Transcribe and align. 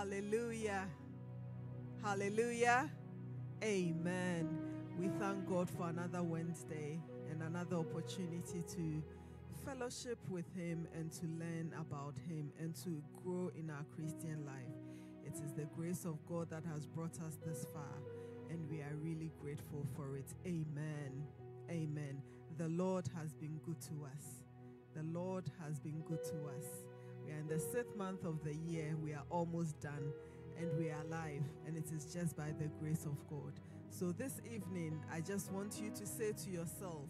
Hallelujah. 0.00 0.88
Hallelujah. 2.02 2.90
Amen. 3.62 4.48
We 4.98 5.08
thank 5.18 5.46
God 5.46 5.68
for 5.68 5.90
another 5.90 6.22
Wednesday 6.22 6.98
and 7.30 7.42
another 7.42 7.76
opportunity 7.76 8.64
to 8.76 9.02
fellowship 9.62 10.18
with 10.30 10.46
Him 10.56 10.88
and 10.94 11.12
to 11.12 11.26
learn 11.26 11.74
about 11.78 12.14
Him 12.26 12.50
and 12.58 12.74
to 12.76 13.02
grow 13.22 13.52
in 13.54 13.68
our 13.68 13.84
Christian 13.94 14.46
life. 14.46 14.72
It 15.22 15.34
is 15.44 15.52
the 15.52 15.66
grace 15.76 16.06
of 16.06 16.16
God 16.24 16.48
that 16.48 16.64
has 16.64 16.86
brought 16.86 17.20
us 17.20 17.36
this 17.44 17.66
far, 17.70 17.98
and 18.48 18.70
we 18.70 18.80
are 18.80 18.96
really 19.02 19.30
grateful 19.38 19.86
for 19.94 20.16
it. 20.16 20.32
Amen. 20.46 21.26
Amen. 21.70 22.22
The 22.56 22.68
Lord 22.68 23.06
has 23.14 23.34
been 23.34 23.60
good 23.66 23.82
to 23.82 24.06
us. 24.06 24.40
The 24.96 25.02
Lord 25.02 25.44
has 25.62 25.78
been 25.78 26.00
good 26.08 26.24
to 26.24 26.48
us. 26.56 26.89
We 27.30 27.36
are 27.36 27.40
in 27.40 27.46
the 27.46 27.60
sixth 27.60 27.96
month 27.96 28.24
of 28.24 28.42
the 28.42 28.56
year. 28.56 28.96
We 29.00 29.12
are 29.12 29.22
almost 29.30 29.80
done 29.80 30.12
and 30.58 30.68
we 30.76 30.90
are 30.90 31.00
alive, 31.02 31.44
and 31.64 31.76
it 31.76 31.92
is 31.94 32.12
just 32.12 32.36
by 32.36 32.52
the 32.58 32.66
grace 32.80 33.06
of 33.06 33.16
God. 33.28 33.52
So, 33.88 34.10
this 34.10 34.40
evening, 34.52 35.00
I 35.12 35.20
just 35.20 35.52
want 35.52 35.80
you 35.80 35.90
to 35.90 36.06
say 36.06 36.32
to 36.32 36.50
yourself 36.50 37.04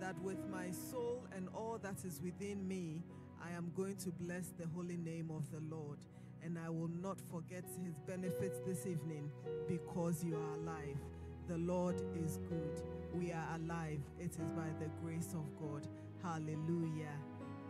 that 0.00 0.18
with 0.20 0.38
my 0.50 0.72
soul 0.72 1.24
and 1.36 1.48
all 1.54 1.78
that 1.80 2.04
is 2.04 2.20
within 2.22 2.66
me, 2.66 3.02
I 3.40 3.52
am 3.52 3.70
going 3.76 3.96
to 3.98 4.10
bless 4.10 4.48
the 4.58 4.66
holy 4.74 4.96
name 4.96 5.30
of 5.30 5.48
the 5.52 5.60
Lord, 5.74 5.98
and 6.42 6.58
I 6.58 6.68
will 6.68 6.90
not 7.00 7.20
forget 7.30 7.64
his 7.84 7.94
benefits 8.04 8.58
this 8.66 8.84
evening 8.84 9.30
because 9.68 10.24
you 10.24 10.34
are 10.34 10.56
alive. 10.56 10.98
The 11.46 11.58
Lord 11.58 12.02
is 12.16 12.38
good. 12.48 12.82
We 13.14 13.30
are 13.30 13.48
alive. 13.54 14.00
It 14.18 14.32
is 14.32 14.50
by 14.56 14.70
the 14.80 14.90
grace 15.04 15.34
of 15.34 15.46
God. 15.60 15.86
Hallelujah. 16.20 17.16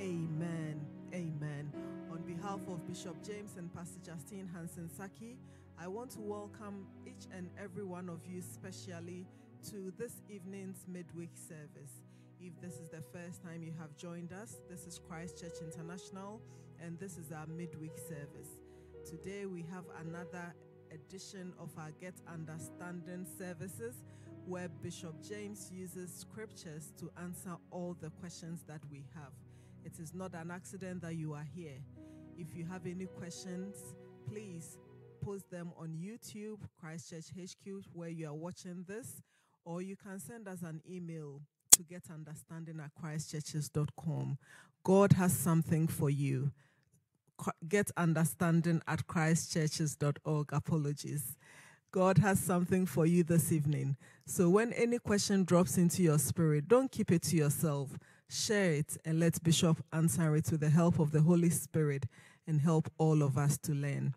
Amen. 0.00 0.80
Amen. 1.14 1.70
On 2.10 2.22
behalf 2.22 2.60
of 2.68 2.86
Bishop 2.88 3.22
James 3.22 3.56
and 3.58 3.70
Pastor 3.74 4.00
Justine 4.02 4.48
Hansen 4.54 4.88
Saki, 4.88 5.36
I 5.78 5.86
want 5.86 6.10
to 6.12 6.20
welcome 6.20 6.86
each 7.06 7.26
and 7.36 7.50
every 7.62 7.84
one 7.84 8.08
of 8.08 8.20
you 8.26 8.40
specially 8.40 9.26
to 9.70 9.92
this 9.98 10.22
evening's 10.30 10.86
midweek 10.88 11.32
service. 11.36 12.00
If 12.40 12.58
this 12.62 12.78
is 12.80 12.88
the 12.88 13.02
first 13.12 13.42
time 13.42 13.62
you 13.62 13.74
have 13.78 13.94
joined 13.94 14.32
us, 14.32 14.62
this 14.70 14.86
is 14.86 14.98
Christ 15.06 15.38
Church 15.38 15.56
International 15.60 16.40
and 16.82 16.98
this 16.98 17.18
is 17.18 17.30
our 17.30 17.46
midweek 17.46 17.98
service. 17.98 18.56
Today 19.04 19.44
we 19.44 19.66
have 19.70 19.84
another 20.00 20.54
edition 20.90 21.52
of 21.60 21.68
our 21.76 21.90
Get 22.00 22.14
Understanding 22.26 23.26
services 23.38 23.96
where 24.46 24.70
Bishop 24.82 25.22
James 25.22 25.70
uses 25.70 26.10
scriptures 26.10 26.94
to 26.98 27.10
answer 27.22 27.54
all 27.70 27.98
the 28.00 28.08
questions 28.08 28.64
that 28.66 28.80
we 28.90 29.04
have. 29.14 29.32
It 29.84 29.98
is 29.98 30.14
not 30.14 30.34
an 30.34 30.50
accident 30.50 31.02
that 31.02 31.16
you 31.16 31.34
are 31.34 31.46
here. 31.54 31.78
If 32.38 32.54
you 32.54 32.64
have 32.64 32.86
any 32.86 33.06
questions, 33.06 33.76
please 34.28 34.78
post 35.22 35.50
them 35.50 35.72
on 35.76 35.88
YouTube, 35.88 36.58
Christchurch 36.80 37.30
HQ, 37.30 37.84
where 37.92 38.08
you 38.08 38.28
are 38.28 38.34
watching 38.34 38.84
this, 38.86 39.22
or 39.64 39.82
you 39.82 39.96
can 39.96 40.18
send 40.18 40.48
us 40.48 40.62
an 40.62 40.80
email 40.88 41.40
to 41.72 41.82
get 41.82 42.02
understanding 42.12 42.80
at 42.80 42.90
christchurches.com. 43.02 44.38
God 44.84 45.12
has 45.12 45.32
something 45.32 45.88
for 45.88 46.10
you. 46.10 46.52
Get 47.68 47.90
understanding 47.96 48.82
at 48.86 49.06
christchurches.org. 49.06 50.52
Apologies. 50.52 51.36
God 51.92 52.18
has 52.18 52.40
something 52.40 52.86
for 52.86 53.04
you 53.04 53.22
this 53.22 53.52
evening. 53.52 53.96
So 54.26 54.48
when 54.48 54.72
any 54.72 54.98
question 54.98 55.44
drops 55.44 55.76
into 55.76 56.02
your 56.02 56.18
spirit, 56.18 56.66
don't 56.68 56.90
keep 56.90 57.12
it 57.12 57.22
to 57.24 57.36
yourself. 57.36 57.98
Share 58.34 58.72
it 58.72 58.96
and 59.04 59.20
let 59.20 59.42
Bishop 59.42 59.84
answer 59.92 60.34
it 60.36 60.50
with 60.50 60.60
the 60.60 60.70
help 60.70 60.98
of 60.98 61.12
the 61.12 61.20
Holy 61.20 61.50
Spirit 61.50 62.06
and 62.46 62.62
help 62.62 62.90
all 62.96 63.22
of 63.22 63.36
us 63.36 63.58
to 63.58 63.72
learn. 63.72 64.14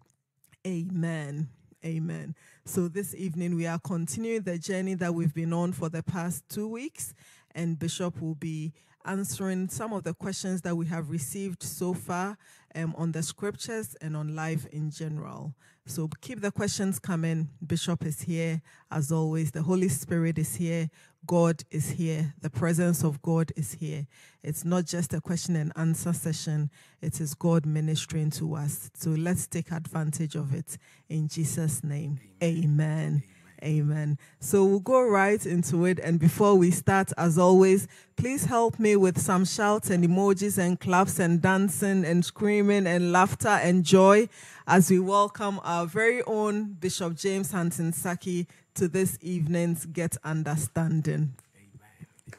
Amen. 0.66 1.50
Amen. 1.84 2.34
So 2.64 2.88
this 2.88 3.14
evening 3.14 3.58
we 3.58 3.68
are 3.68 3.78
continuing 3.78 4.44
the 4.44 4.58
journey 4.58 4.94
that 4.94 5.14
we've 5.14 5.34
been 5.34 5.52
on 5.52 5.74
for 5.74 5.90
the 5.90 6.02
past 6.02 6.48
two 6.48 6.66
weeks, 6.66 7.14
and 7.54 7.78
Bishop 7.78 8.22
will 8.22 8.36
be 8.36 8.72
answering 9.06 9.70
some 9.70 9.94
of 9.94 10.04
the 10.04 10.14
questions 10.14 10.62
that 10.62 10.76
we 10.76 10.86
have 10.88 11.10
received 11.10 11.64
so 11.64 11.94
far 11.94 12.38
um, 12.76 12.94
on 12.98 13.12
the 13.12 13.24
scriptures 13.24 13.96
and 14.02 14.16
on 14.18 14.36
life 14.36 14.66
in 14.68 14.92
general. 14.92 15.54
So 15.88 16.10
keep 16.22 16.42
the 16.42 16.52
questions 16.52 16.98
coming. 17.00 17.50
Bishop 17.66 18.06
is 18.06 18.22
here 18.22 18.62
as 18.92 19.12
always. 19.12 19.52
The 19.52 19.62
Holy 19.62 19.90
Spirit 19.90 20.38
is 20.40 20.56
here. 20.56 20.90
God 21.28 21.64
is 21.72 21.92
here. 21.92 22.34
The 22.42 22.50
presence 22.50 23.04
of 23.04 23.22
God 23.22 23.52
is 23.56 23.74
here. 23.74 24.08
It's 24.44 24.66
not 24.66 24.86
just 24.86 25.14
a 25.14 25.22
question 25.22 25.56
and 25.56 25.72
answer 25.76 26.14
session, 26.14 26.70
it 27.02 27.20
is 27.20 27.34
God 27.34 27.66
ministering 27.66 28.30
to 28.32 28.56
us. 28.56 28.92
So 28.94 29.12
let's 29.12 29.48
take 29.48 29.72
advantage 29.72 30.36
of 30.36 30.54
it 30.54 30.78
in 31.10 31.28
Jesus' 31.28 31.84
name. 31.84 32.20
Amen. 32.44 32.64
Amen. 32.66 33.34
Amen. 33.64 34.18
So 34.40 34.66
we'll 34.66 34.80
go 34.80 35.02
right 35.02 35.44
into 35.46 35.86
it. 35.86 36.00
And 36.00 36.20
before 36.20 36.56
we 36.56 36.72
start, 36.72 37.12
as 37.18 37.38
always, 37.38 37.88
please 38.16 38.46
help 38.46 38.80
me 38.80 38.96
with 38.96 39.20
some 39.20 39.46
shouts 39.46 39.90
and 39.90 40.04
emojis 40.04 40.58
and 40.58 40.80
claps 40.80 41.20
and 41.20 41.42
dancing 41.42 42.06
and 42.06 42.24
screaming 42.24 42.86
and 42.86 43.12
laughter 43.12 43.48
and 43.48 43.84
joy 43.84 44.28
as 44.68 44.90
we 44.90 45.00
welcome 45.00 45.60
our 45.64 45.86
very 45.86 46.22
own 46.24 46.74
Bishop 46.74 47.16
James 47.16 47.52
Hansen 47.52 47.94
Saki 47.94 48.48
to 48.76 48.88
this 48.88 49.18
evening's 49.22 49.86
Get 49.86 50.18
Understanding. 50.24 51.34
Amen. 51.56 52.38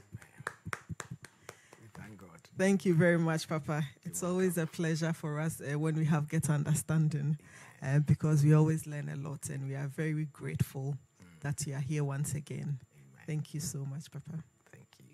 Thank 1.94 2.19
God. 2.19 2.28
Thank 2.59 2.84
you 2.84 2.94
very 2.94 3.19
much, 3.19 3.48
Papa. 3.48 3.84
It's 4.04 4.22
always 4.22 4.59
a 4.59 4.66
pleasure 4.66 5.12
for 5.12 5.41
us 5.41 5.60
uh, 5.60 5.78
when 5.78 5.97
we 5.97 6.04
have 6.04 6.28
Get 6.28 6.50
Understanding 6.50 7.38
uh, 7.83 8.00
because 8.00 8.44
we 8.44 8.54
always 8.54 8.87
learn 8.87 9.09
a 9.09 9.16
lot 9.16 9.48
and 9.48 9.69
we 9.69 9.75
are 9.75 9.88
very 9.88 10.27
grateful 10.33 10.97
that 11.46 11.64
you 11.64 11.74
are 11.74 11.80
here 11.80 12.02
once 12.02 12.34
again. 12.34 12.80
Amen. 12.92 13.24
Thank 13.24 13.54
you 13.54 13.60
so 13.60 13.78
much, 13.78 14.10
Papa. 14.10 14.42
Thank 14.72 14.88
you. 14.98 15.04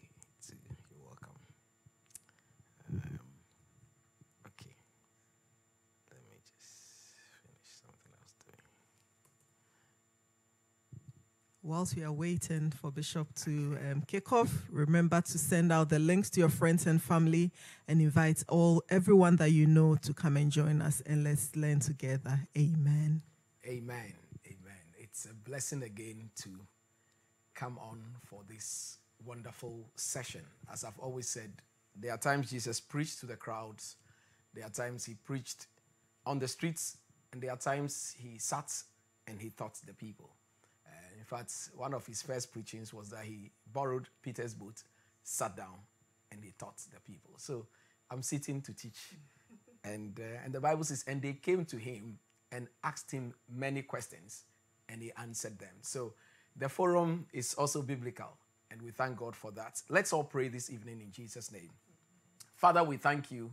You're 0.90 1.04
welcome. 1.04 1.34
Um, 2.90 3.20
okay. 4.46 4.74
Let 6.10 6.22
me 6.22 6.38
just 6.48 7.16
finish 7.42 7.68
something 7.82 8.12
was 8.18 8.32
doing. 8.46 8.56
Whilst 11.62 11.96
we 11.96 12.02
are 12.02 12.12
waiting 12.12 12.70
for 12.70 12.90
Bishop 12.90 13.34
to 13.44 13.76
um, 13.90 14.02
kick 14.06 14.32
off, 14.32 14.64
remember 14.70 15.20
to 15.20 15.38
send 15.38 15.70
out 15.70 15.90
the 15.90 15.98
links 15.98 16.30
to 16.30 16.40
your 16.40 16.48
friends 16.48 16.86
and 16.86 17.02
family 17.02 17.50
and 17.86 18.00
invite 18.00 18.42
all 18.48 18.82
everyone 18.88 19.36
that 19.36 19.50
you 19.50 19.66
know 19.66 19.96
to 19.96 20.14
come 20.14 20.38
and 20.38 20.50
join 20.50 20.80
us 20.80 21.02
and 21.04 21.24
let's 21.24 21.54
learn 21.54 21.80
together. 21.80 22.40
Amen. 22.56 23.20
Amen 23.66 24.14
it's 25.12 25.26
a 25.26 25.34
blessing 25.34 25.82
again 25.82 26.30
to 26.34 26.48
come 27.54 27.78
on 27.78 28.00
for 28.24 28.40
this 28.48 28.96
wonderful 29.26 29.90
session. 29.94 30.40
As 30.72 30.84
I've 30.84 30.98
always 30.98 31.28
said, 31.28 31.52
there 31.94 32.12
are 32.12 32.18
times 32.18 32.48
Jesus 32.48 32.80
preached 32.80 33.20
to 33.20 33.26
the 33.26 33.36
crowds, 33.36 33.96
there 34.54 34.64
are 34.64 34.70
times 34.70 35.04
he 35.04 35.12
preached 35.12 35.66
on 36.24 36.38
the 36.38 36.48
streets, 36.48 36.96
and 37.30 37.42
there 37.42 37.50
are 37.50 37.58
times 37.58 38.16
he 38.18 38.38
sat 38.38 38.72
and 39.26 39.38
he 39.38 39.50
taught 39.50 39.78
the 39.86 39.92
people. 39.92 40.30
Uh, 40.86 41.18
in 41.18 41.24
fact, 41.26 41.52
one 41.76 41.92
of 41.92 42.06
his 42.06 42.22
first 42.22 42.50
preachings 42.50 42.94
was 42.94 43.10
that 43.10 43.26
he 43.26 43.50
borrowed 43.70 44.08
Peter's 44.22 44.54
boat, 44.54 44.82
sat 45.22 45.54
down, 45.54 45.76
and 46.30 46.42
he 46.42 46.54
taught 46.58 46.78
the 46.90 47.00
people. 47.00 47.32
So 47.36 47.66
I'm 48.10 48.22
sitting 48.22 48.62
to 48.62 48.72
teach. 48.72 48.98
and, 49.84 50.18
uh, 50.18 50.40
and 50.42 50.54
the 50.54 50.60
Bible 50.60 50.84
says, 50.84 51.04
and 51.06 51.20
they 51.20 51.34
came 51.34 51.66
to 51.66 51.76
him 51.76 52.18
and 52.50 52.66
asked 52.82 53.10
him 53.10 53.34
many 53.50 53.82
questions 53.82 54.44
and 54.88 55.02
he 55.02 55.12
answered 55.16 55.58
them. 55.58 55.74
So 55.82 56.14
the 56.56 56.68
forum 56.68 57.26
is 57.32 57.54
also 57.54 57.82
biblical, 57.82 58.36
and 58.70 58.82
we 58.82 58.90
thank 58.90 59.16
God 59.16 59.34
for 59.34 59.50
that. 59.52 59.80
Let's 59.88 60.12
all 60.12 60.24
pray 60.24 60.48
this 60.48 60.70
evening 60.70 61.00
in 61.00 61.10
Jesus' 61.10 61.50
name. 61.52 61.70
Father, 62.56 62.84
we 62.84 62.96
thank 62.96 63.30
you 63.30 63.52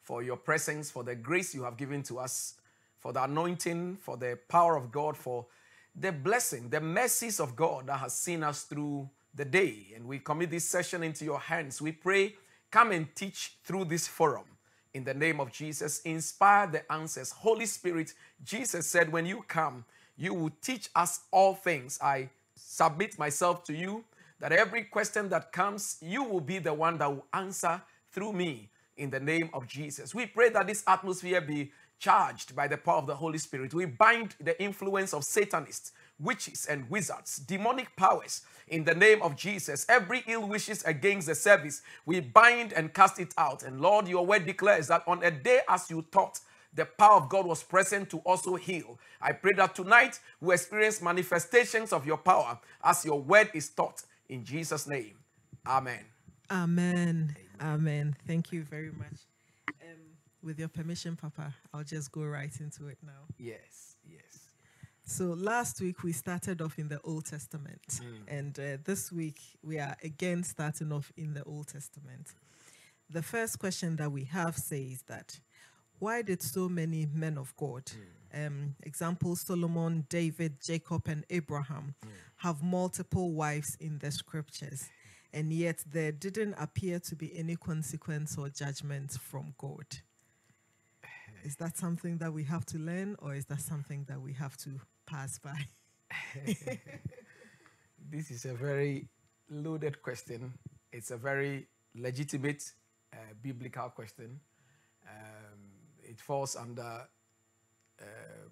for 0.00 0.22
your 0.22 0.36
presence, 0.36 0.90
for 0.90 1.02
the 1.02 1.14
grace 1.14 1.54
you 1.54 1.64
have 1.64 1.76
given 1.76 2.02
to 2.04 2.18
us, 2.18 2.54
for 2.98 3.12
the 3.12 3.22
anointing, 3.22 3.98
for 4.00 4.16
the 4.16 4.38
power 4.48 4.76
of 4.76 4.90
God, 4.90 5.16
for 5.16 5.46
the 5.94 6.12
blessing, 6.12 6.68
the 6.68 6.80
mercies 6.80 7.40
of 7.40 7.56
God 7.56 7.86
that 7.88 7.98
has 7.98 8.14
seen 8.14 8.42
us 8.42 8.62
through 8.62 9.08
the 9.34 9.44
day. 9.44 9.92
And 9.94 10.06
we 10.06 10.18
commit 10.18 10.50
this 10.50 10.64
session 10.64 11.02
into 11.02 11.24
your 11.24 11.40
hands. 11.40 11.82
We 11.82 11.92
pray, 11.92 12.34
come 12.70 12.92
and 12.92 13.14
teach 13.14 13.56
through 13.64 13.86
this 13.86 14.06
forum. 14.06 14.44
In 14.94 15.04
the 15.04 15.14
name 15.14 15.40
of 15.40 15.52
Jesus, 15.52 16.00
inspire 16.00 16.66
the 16.66 16.92
answers. 16.92 17.30
Holy 17.30 17.66
Spirit, 17.66 18.14
Jesus 18.44 18.86
said, 18.86 19.12
when 19.12 19.26
you 19.26 19.44
come, 19.46 19.84
you 20.16 20.34
will 20.34 20.50
teach 20.62 20.90
us 20.94 21.20
all 21.30 21.54
things. 21.54 21.98
I 22.02 22.30
submit 22.54 23.18
myself 23.18 23.64
to 23.64 23.74
you 23.74 24.04
that 24.40 24.52
every 24.52 24.84
question 24.84 25.28
that 25.30 25.52
comes, 25.52 25.96
you 26.00 26.22
will 26.22 26.40
be 26.40 26.58
the 26.58 26.74
one 26.74 26.98
that 26.98 27.10
will 27.10 27.26
answer 27.32 27.80
through 28.12 28.32
me 28.32 28.70
in 28.96 29.10
the 29.10 29.20
name 29.20 29.50
of 29.52 29.66
Jesus. 29.66 30.14
We 30.14 30.26
pray 30.26 30.50
that 30.50 30.66
this 30.66 30.82
atmosphere 30.86 31.40
be 31.40 31.72
charged 31.98 32.54
by 32.54 32.68
the 32.68 32.76
power 32.76 32.98
of 32.98 33.06
the 33.06 33.14
Holy 33.14 33.38
Spirit. 33.38 33.72
We 33.72 33.86
bind 33.86 34.34
the 34.40 34.60
influence 34.62 35.14
of 35.14 35.24
Satanists, 35.24 35.92
witches, 36.18 36.66
and 36.66 36.88
wizards, 36.90 37.38
demonic 37.38 37.94
powers 37.96 38.42
in 38.68 38.84
the 38.84 38.94
name 38.94 39.22
of 39.22 39.36
Jesus. 39.36 39.86
Every 39.88 40.22
ill 40.26 40.46
wishes 40.46 40.82
against 40.84 41.26
the 41.26 41.34
service, 41.34 41.82
we 42.04 42.20
bind 42.20 42.72
and 42.72 42.92
cast 42.92 43.18
it 43.18 43.32
out. 43.38 43.62
And 43.62 43.80
Lord, 43.80 44.08
your 44.08 44.26
word 44.26 44.46
declares 44.46 44.88
that 44.88 45.04
on 45.06 45.22
a 45.22 45.30
day 45.30 45.60
as 45.68 45.90
you 45.90 46.04
taught, 46.10 46.40
the 46.76 46.84
power 46.84 47.16
of 47.16 47.28
God 47.28 47.46
was 47.46 47.62
present 47.62 48.10
to 48.10 48.18
also 48.18 48.54
heal. 48.54 48.98
I 49.20 49.32
pray 49.32 49.54
that 49.54 49.74
tonight 49.74 50.20
we 50.40 50.54
experience 50.54 51.02
manifestations 51.02 51.92
of 51.92 52.06
your 52.06 52.18
power 52.18 52.58
as 52.84 53.04
your 53.04 53.20
word 53.20 53.50
is 53.54 53.68
taught 53.70 54.02
in 54.28 54.44
Jesus' 54.44 54.86
name. 54.86 55.16
Amen. 55.66 56.04
Amen. 56.50 57.34
Amen. 57.60 58.14
Thank 58.26 58.52
you 58.52 58.62
very 58.62 58.92
much. 58.92 59.18
Um, 59.82 59.98
with 60.42 60.58
your 60.58 60.68
permission, 60.68 61.16
Papa, 61.16 61.54
I'll 61.72 61.82
just 61.82 62.12
go 62.12 62.22
right 62.22 62.52
into 62.60 62.88
it 62.88 62.98
now. 63.02 63.24
Yes, 63.38 63.96
yes. 64.08 64.20
So 65.04 65.26
last 65.26 65.80
week 65.80 66.02
we 66.02 66.12
started 66.12 66.60
off 66.60 66.78
in 66.78 66.88
the 66.88 67.00
Old 67.02 67.26
Testament, 67.26 68.00
and 68.28 68.58
uh, 68.58 68.76
this 68.84 69.10
week 69.10 69.40
we 69.62 69.78
are 69.78 69.96
again 70.02 70.42
starting 70.42 70.92
off 70.92 71.10
in 71.16 71.32
the 71.32 71.42
Old 71.44 71.68
Testament. 71.68 72.34
The 73.08 73.22
first 73.22 73.60
question 73.60 73.96
that 73.96 74.10
we 74.10 74.24
have 74.24 74.56
says 74.56 75.02
that 75.06 75.38
why 75.98 76.22
did 76.22 76.42
so 76.42 76.68
many 76.68 77.06
men 77.12 77.38
of 77.38 77.54
God, 77.56 77.90
um, 78.34 78.74
example 78.82 79.36
Solomon, 79.36 80.06
David, 80.08 80.60
Jacob, 80.62 81.08
and 81.08 81.24
Abraham, 81.30 81.94
have 82.38 82.62
multiple 82.62 83.32
wives 83.32 83.76
in 83.80 83.98
the 83.98 84.10
scriptures, 84.10 84.88
and 85.32 85.52
yet 85.52 85.78
there 85.90 86.12
didn't 86.12 86.54
appear 86.58 86.98
to 87.00 87.16
be 87.16 87.36
any 87.36 87.56
consequence 87.56 88.36
or 88.38 88.48
judgment 88.48 89.12
from 89.12 89.54
God? 89.58 89.86
Is 91.44 91.56
that 91.56 91.76
something 91.78 92.18
that 92.18 92.32
we 92.32 92.44
have 92.44 92.66
to 92.66 92.78
learn, 92.78 93.16
or 93.20 93.34
is 93.34 93.46
that 93.46 93.60
something 93.60 94.04
that 94.08 94.20
we 94.20 94.32
have 94.34 94.56
to 94.58 94.80
pass 95.06 95.38
by? 95.38 95.66
This 98.08 98.30
is 98.30 98.44
a 98.44 98.54
very 98.54 99.08
loaded 99.50 100.00
question. 100.00 100.52
It's 100.92 101.10
a 101.10 101.16
very 101.16 101.66
legitimate 101.96 102.62
uh, 103.12 103.16
biblical 103.42 103.90
question. 103.90 104.38
Um, 105.08 105.35
it 106.16 106.20
falls 106.22 106.56
under 106.56 107.06
uh, 108.00 108.04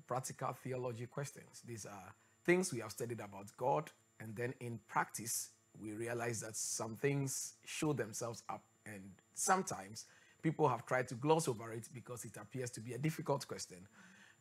practical 0.06 0.52
theology 0.62 1.06
questions. 1.06 1.62
These 1.66 1.86
are 1.86 2.14
things 2.44 2.72
we 2.72 2.80
have 2.80 2.90
studied 2.90 3.20
about 3.20 3.46
God, 3.56 3.90
and 4.20 4.36
then 4.36 4.52
in 4.60 4.78
practice, 4.86 5.50
we 5.80 5.92
realize 5.92 6.40
that 6.40 6.56
some 6.56 6.96
things 6.96 7.54
show 7.64 7.94
themselves 7.94 8.42
up, 8.50 8.62
and 8.84 9.02
sometimes 9.34 10.04
people 10.42 10.68
have 10.68 10.84
tried 10.84 11.08
to 11.08 11.14
gloss 11.14 11.48
over 11.48 11.72
it 11.72 11.88
because 11.94 12.26
it 12.26 12.36
appears 12.36 12.70
to 12.70 12.80
be 12.80 12.92
a 12.92 12.98
difficult 12.98 13.48
question. 13.48 13.78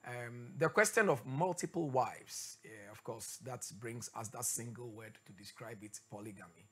Um, 0.05 0.51
the 0.57 0.67
question 0.67 1.07
of 1.07 1.25
multiple 1.25 1.89
wives, 1.89 2.57
eh, 2.65 2.91
of 2.91 3.01
course, 3.05 3.37
that 3.45 3.61
brings 3.79 4.09
us 4.17 4.27
that 4.29 4.43
single 4.43 4.89
word 4.89 5.17
to 5.25 5.31
describe 5.31 5.81
it 5.81 5.97
polygamy. 6.11 6.67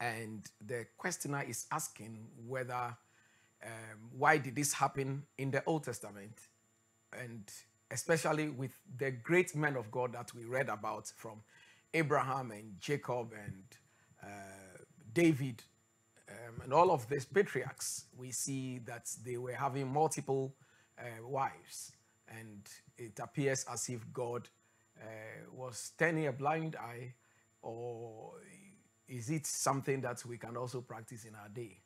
And 0.00 0.44
the 0.66 0.86
questioner 0.98 1.44
is 1.48 1.66
asking 1.70 2.26
whether, 2.48 2.96
um, 3.64 4.10
why 4.16 4.38
did 4.38 4.56
this 4.56 4.72
happen 4.72 5.24
in 5.38 5.50
the 5.50 5.62
Old 5.64 5.84
Testament? 5.84 6.38
And 7.12 7.50
especially 7.90 8.48
with 8.48 8.72
the 8.96 9.10
great 9.10 9.54
men 9.54 9.76
of 9.76 9.90
God 9.90 10.12
that 10.14 10.34
we 10.34 10.44
read 10.44 10.68
about 10.68 11.12
from 11.16 11.42
Abraham 11.94 12.50
and 12.50 12.80
Jacob 12.80 13.32
and 13.32 13.64
uh, 14.22 14.26
David 15.12 15.62
um, 16.28 16.62
and 16.64 16.72
all 16.72 16.90
of 16.90 17.08
these 17.08 17.24
patriarchs, 17.24 18.06
we 18.16 18.30
see 18.30 18.78
that 18.86 19.10
they 19.24 19.36
were 19.36 19.52
having 19.52 19.92
multiple 19.92 20.54
uh, 20.98 21.26
wives. 21.26 21.92
And 22.28 22.66
it 22.96 23.18
appears 23.20 23.66
as 23.70 23.88
if 23.88 24.10
God 24.12 24.48
uh, 24.98 25.04
was 25.52 25.92
turning 25.98 26.26
a 26.28 26.32
blind 26.32 26.76
eye, 26.76 27.14
or 27.60 28.32
is 29.08 29.28
it 29.30 29.46
something 29.46 30.00
that 30.00 30.24
we 30.24 30.38
can 30.38 30.56
also 30.56 30.80
practice 30.80 31.24
in 31.24 31.34
our 31.34 31.48
day? 31.48 31.78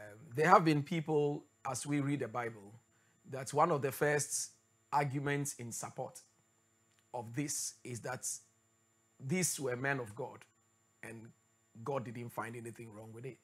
Um, 0.00 0.18
there 0.34 0.48
have 0.48 0.64
been 0.64 0.82
people, 0.82 1.44
as 1.68 1.86
we 1.86 2.00
read 2.00 2.20
the 2.20 2.28
Bible, 2.28 2.72
that 3.30 3.52
one 3.52 3.70
of 3.70 3.82
the 3.82 3.92
first 3.92 4.52
arguments 4.92 5.54
in 5.54 5.70
support 5.72 6.20
of 7.12 7.34
this 7.34 7.74
is 7.84 8.00
that 8.00 8.26
these 9.18 9.60
were 9.60 9.76
men 9.76 10.00
of 10.00 10.14
God 10.14 10.38
and 11.02 11.28
God 11.84 12.04
didn't 12.04 12.30
find 12.30 12.56
anything 12.56 12.92
wrong 12.92 13.10
with 13.12 13.26
it. 13.26 13.38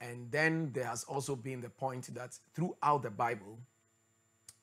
And 0.00 0.30
then 0.30 0.70
there 0.72 0.84
has 0.84 1.04
also 1.04 1.36
been 1.36 1.60
the 1.60 1.68
point 1.68 2.14
that 2.14 2.38
throughout 2.54 3.02
the 3.02 3.10
Bible, 3.10 3.58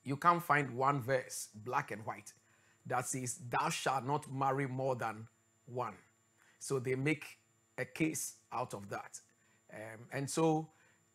you 0.04 0.18
can't 0.18 0.42
find 0.42 0.72
one 0.76 1.02
verse, 1.02 1.50
black 1.54 1.92
and 1.92 2.06
white, 2.06 2.34
that 2.86 3.08
says, 3.08 3.40
Thou 3.50 3.70
shalt 3.70 4.06
not 4.06 4.32
marry 4.32 4.68
more 4.68 4.96
than 4.96 5.28
one. 5.66 5.94
So 6.60 6.80
they 6.80 6.96
make 6.96 7.38
a 7.78 7.86
case 7.86 8.36
out 8.52 8.74
of 8.74 8.90
that. 8.90 9.20
Um, 9.74 10.08
and 10.12 10.30
so 10.30 10.68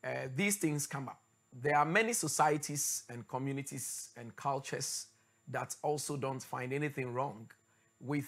uh, 0.06 0.29
these 0.35 0.56
things 0.56 0.87
come 0.87 1.08
up. 1.08 1.20
There 1.53 1.76
are 1.76 1.85
many 1.85 2.12
societies 2.12 3.05
and 3.08 3.26
communities 3.26 4.11
and 4.17 4.35
cultures 4.37 5.06
that 5.49 5.75
also 5.82 6.17
don't 6.17 6.43
find 6.43 6.73
anything 6.73 7.12
wrong 7.12 7.50
with 8.00 8.26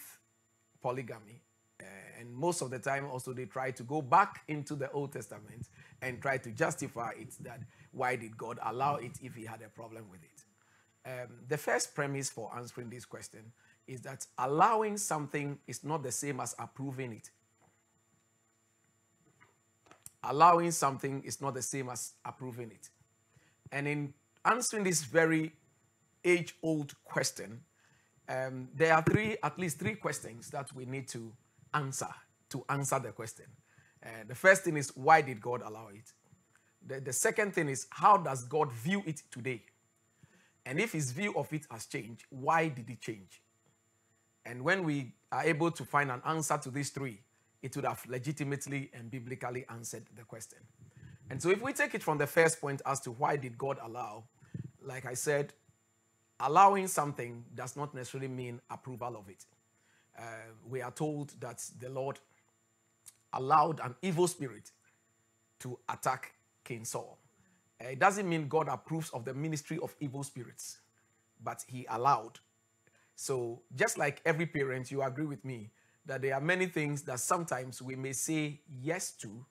polygamy. 0.83 1.43
Uh, 1.81 1.85
and 2.21 2.35
most 2.35 2.63
of 2.63 2.71
the 2.71 2.79
time, 2.79 3.07
also, 3.07 3.33
they 3.33 3.45
try 3.45 3.71
to 3.71 3.83
go 3.83 4.03
back 4.03 4.43
into 4.49 4.75
the 4.75 4.91
Old 4.91 5.13
Testament 5.13 5.69
and 6.03 6.21
try 6.21 6.39
to 6.39 6.51
justify 6.51 7.13
it 7.19 7.33
that 7.41 7.61
why 7.93 8.17
did 8.17 8.37
God 8.37 8.59
allow 8.65 8.97
it 8.97 9.13
if 9.23 9.35
he 9.35 9.45
had 9.45 9.63
a 9.63 9.69
problem 9.69 10.05
with 10.11 10.21
it? 10.23 10.43
Um, 11.09 11.29
the 11.49 11.57
first 11.57 11.95
premise 11.95 12.29
for 12.29 12.51
answering 12.57 12.91
this 12.91 13.05
question 13.05 13.53
is 13.87 14.01
that 14.03 14.27
allowing 14.39 14.97
something 14.97 15.59
is 15.67 15.85
not 15.85 16.03
the 16.03 16.13
same 16.13 16.41
as 16.41 16.55
approving 16.59 17.13
it. 17.13 17.31
Allowing 20.25 20.71
something 20.73 21.23
is 21.25 21.41
not 21.41 21.55
the 21.55 21.63
same 21.63 21.89
as 21.89 22.15
approving 22.25 22.71
it. 22.71 22.91
And 23.71 23.87
in 23.87 24.15
answering 24.45 24.85
this 24.85 25.05
very 25.05 25.53
age 26.25 26.55
old 26.63 26.93
question, 27.05 27.61
um, 28.29 28.69
there 28.75 28.95
are 28.95 29.03
three, 29.03 29.37
at 29.43 29.59
least 29.59 29.79
three 29.79 29.95
questions 29.95 30.51
that 30.51 30.73
we 30.75 30.85
need 30.85 31.09
to 31.09 31.33
answer 31.73 32.09
to 32.51 32.65
answer 32.69 32.99
the 32.99 33.13
question. 33.13 33.47
Uh, 34.05 34.09
the 34.27 34.35
first 34.35 34.63
thing 34.63 34.77
is, 34.77 34.91
why 34.97 35.21
did 35.21 35.41
God 35.41 35.63
allow 35.63 35.89
it? 35.89 36.13
The, 36.87 37.01
the 37.01 37.13
second 37.13 37.55
thing 37.55 37.69
is, 37.69 37.87
how 37.91 38.17
does 38.17 38.45
God 38.45 38.73
view 38.73 39.03
it 39.07 39.23
today? 39.31 39.63
And 40.65 40.79
if 40.79 40.93
his 40.93 41.13
view 41.13 41.35
of 41.37 41.53
it 41.53 41.67
has 41.71 41.87
changed, 41.87 42.25
why 42.31 42.69
did 42.69 42.89
it 42.91 43.01
change? 43.01 43.43
And 44.45 44.63
when 44.63 44.85
we 44.85 45.15
are 45.31 45.45
able 45.45 45.71
to 45.71 45.85
find 45.85 46.11
an 46.11 46.23
answer 46.25 46.59
to 46.59 46.71
these 46.71 46.91
three, 46.91 47.21
it 47.63 47.75
would 47.77 47.85
have 47.85 48.05
legitimately 48.09 48.91
and 48.95 49.11
biblically 49.11 49.65
answered 49.71 50.05
the 50.17 50.23
question. 50.23 50.59
And 51.31 51.43
so 51.43 51.51
if 51.51 51.61
we 51.61 51.73
take 51.73 51.95
it 51.95 52.03
from 52.03 52.19
the 52.19 52.27
first 52.27 52.61
point 52.61 52.81
as 52.87 53.01
to 53.01 53.11
why 53.11 53.37
did 53.37 53.59
God 53.59 53.79
allow, 53.83 54.25
like 54.83 55.07
I 55.07 55.15
said, 55.15 55.53
allowing 56.41 56.87
something 56.87 57.45
does 57.55 57.77
not 57.77 57.95
necessarily 57.95 58.29
mean 58.29 58.61
approval 58.71 59.17
of 59.17 59.29
it. 59.29 59.45
Uh, 60.19 60.23
we 60.69 60.83
are 60.83 60.91
told 60.91 61.33
that 61.41 61.63
the 61.81 61.89
Lord 61.89 62.19
allowed 63.33 63.81
an 63.81 63.95
evil 64.03 64.27
spirit 64.27 64.71
to 65.61 65.79
attack 65.89 66.33
King 66.65 66.85
Saul. 66.85 67.19
Uh, 67.81 67.89
it 67.89 67.99
doesn't 67.99 68.29
mean 68.29 68.49
God 68.49 68.69
approves 68.69 69.11
of 69.11 69.25
the 69.25 69.35
ministry 69.35 69.79
of 69.83 69.95
evil 70.01 70.23
spirits, 70.23 70.79
but 71.43 71.65
he 71.67 71.87
allowed. 71.91 72.39
So, 73.15 73.63
just 73.75 73.99
like 73.99 74.21
every 74.25 74.47
parent, 74.47 74.91
you 74.91 75.03
agree 75.03 75.27
with 75.27 75.45
me 75.45 75.71
that 76.09 76.23
there 76.23 76.35
are 76.35 76.41
many 76.41 76.67
things 76.67 77.03
that 77.03 77.21
sometimes 77.21 77.81
we 77.81 77.95
may 77.95 78.13
say 78.13 78.61
yes 78.83 79.13
to 79.13 79.45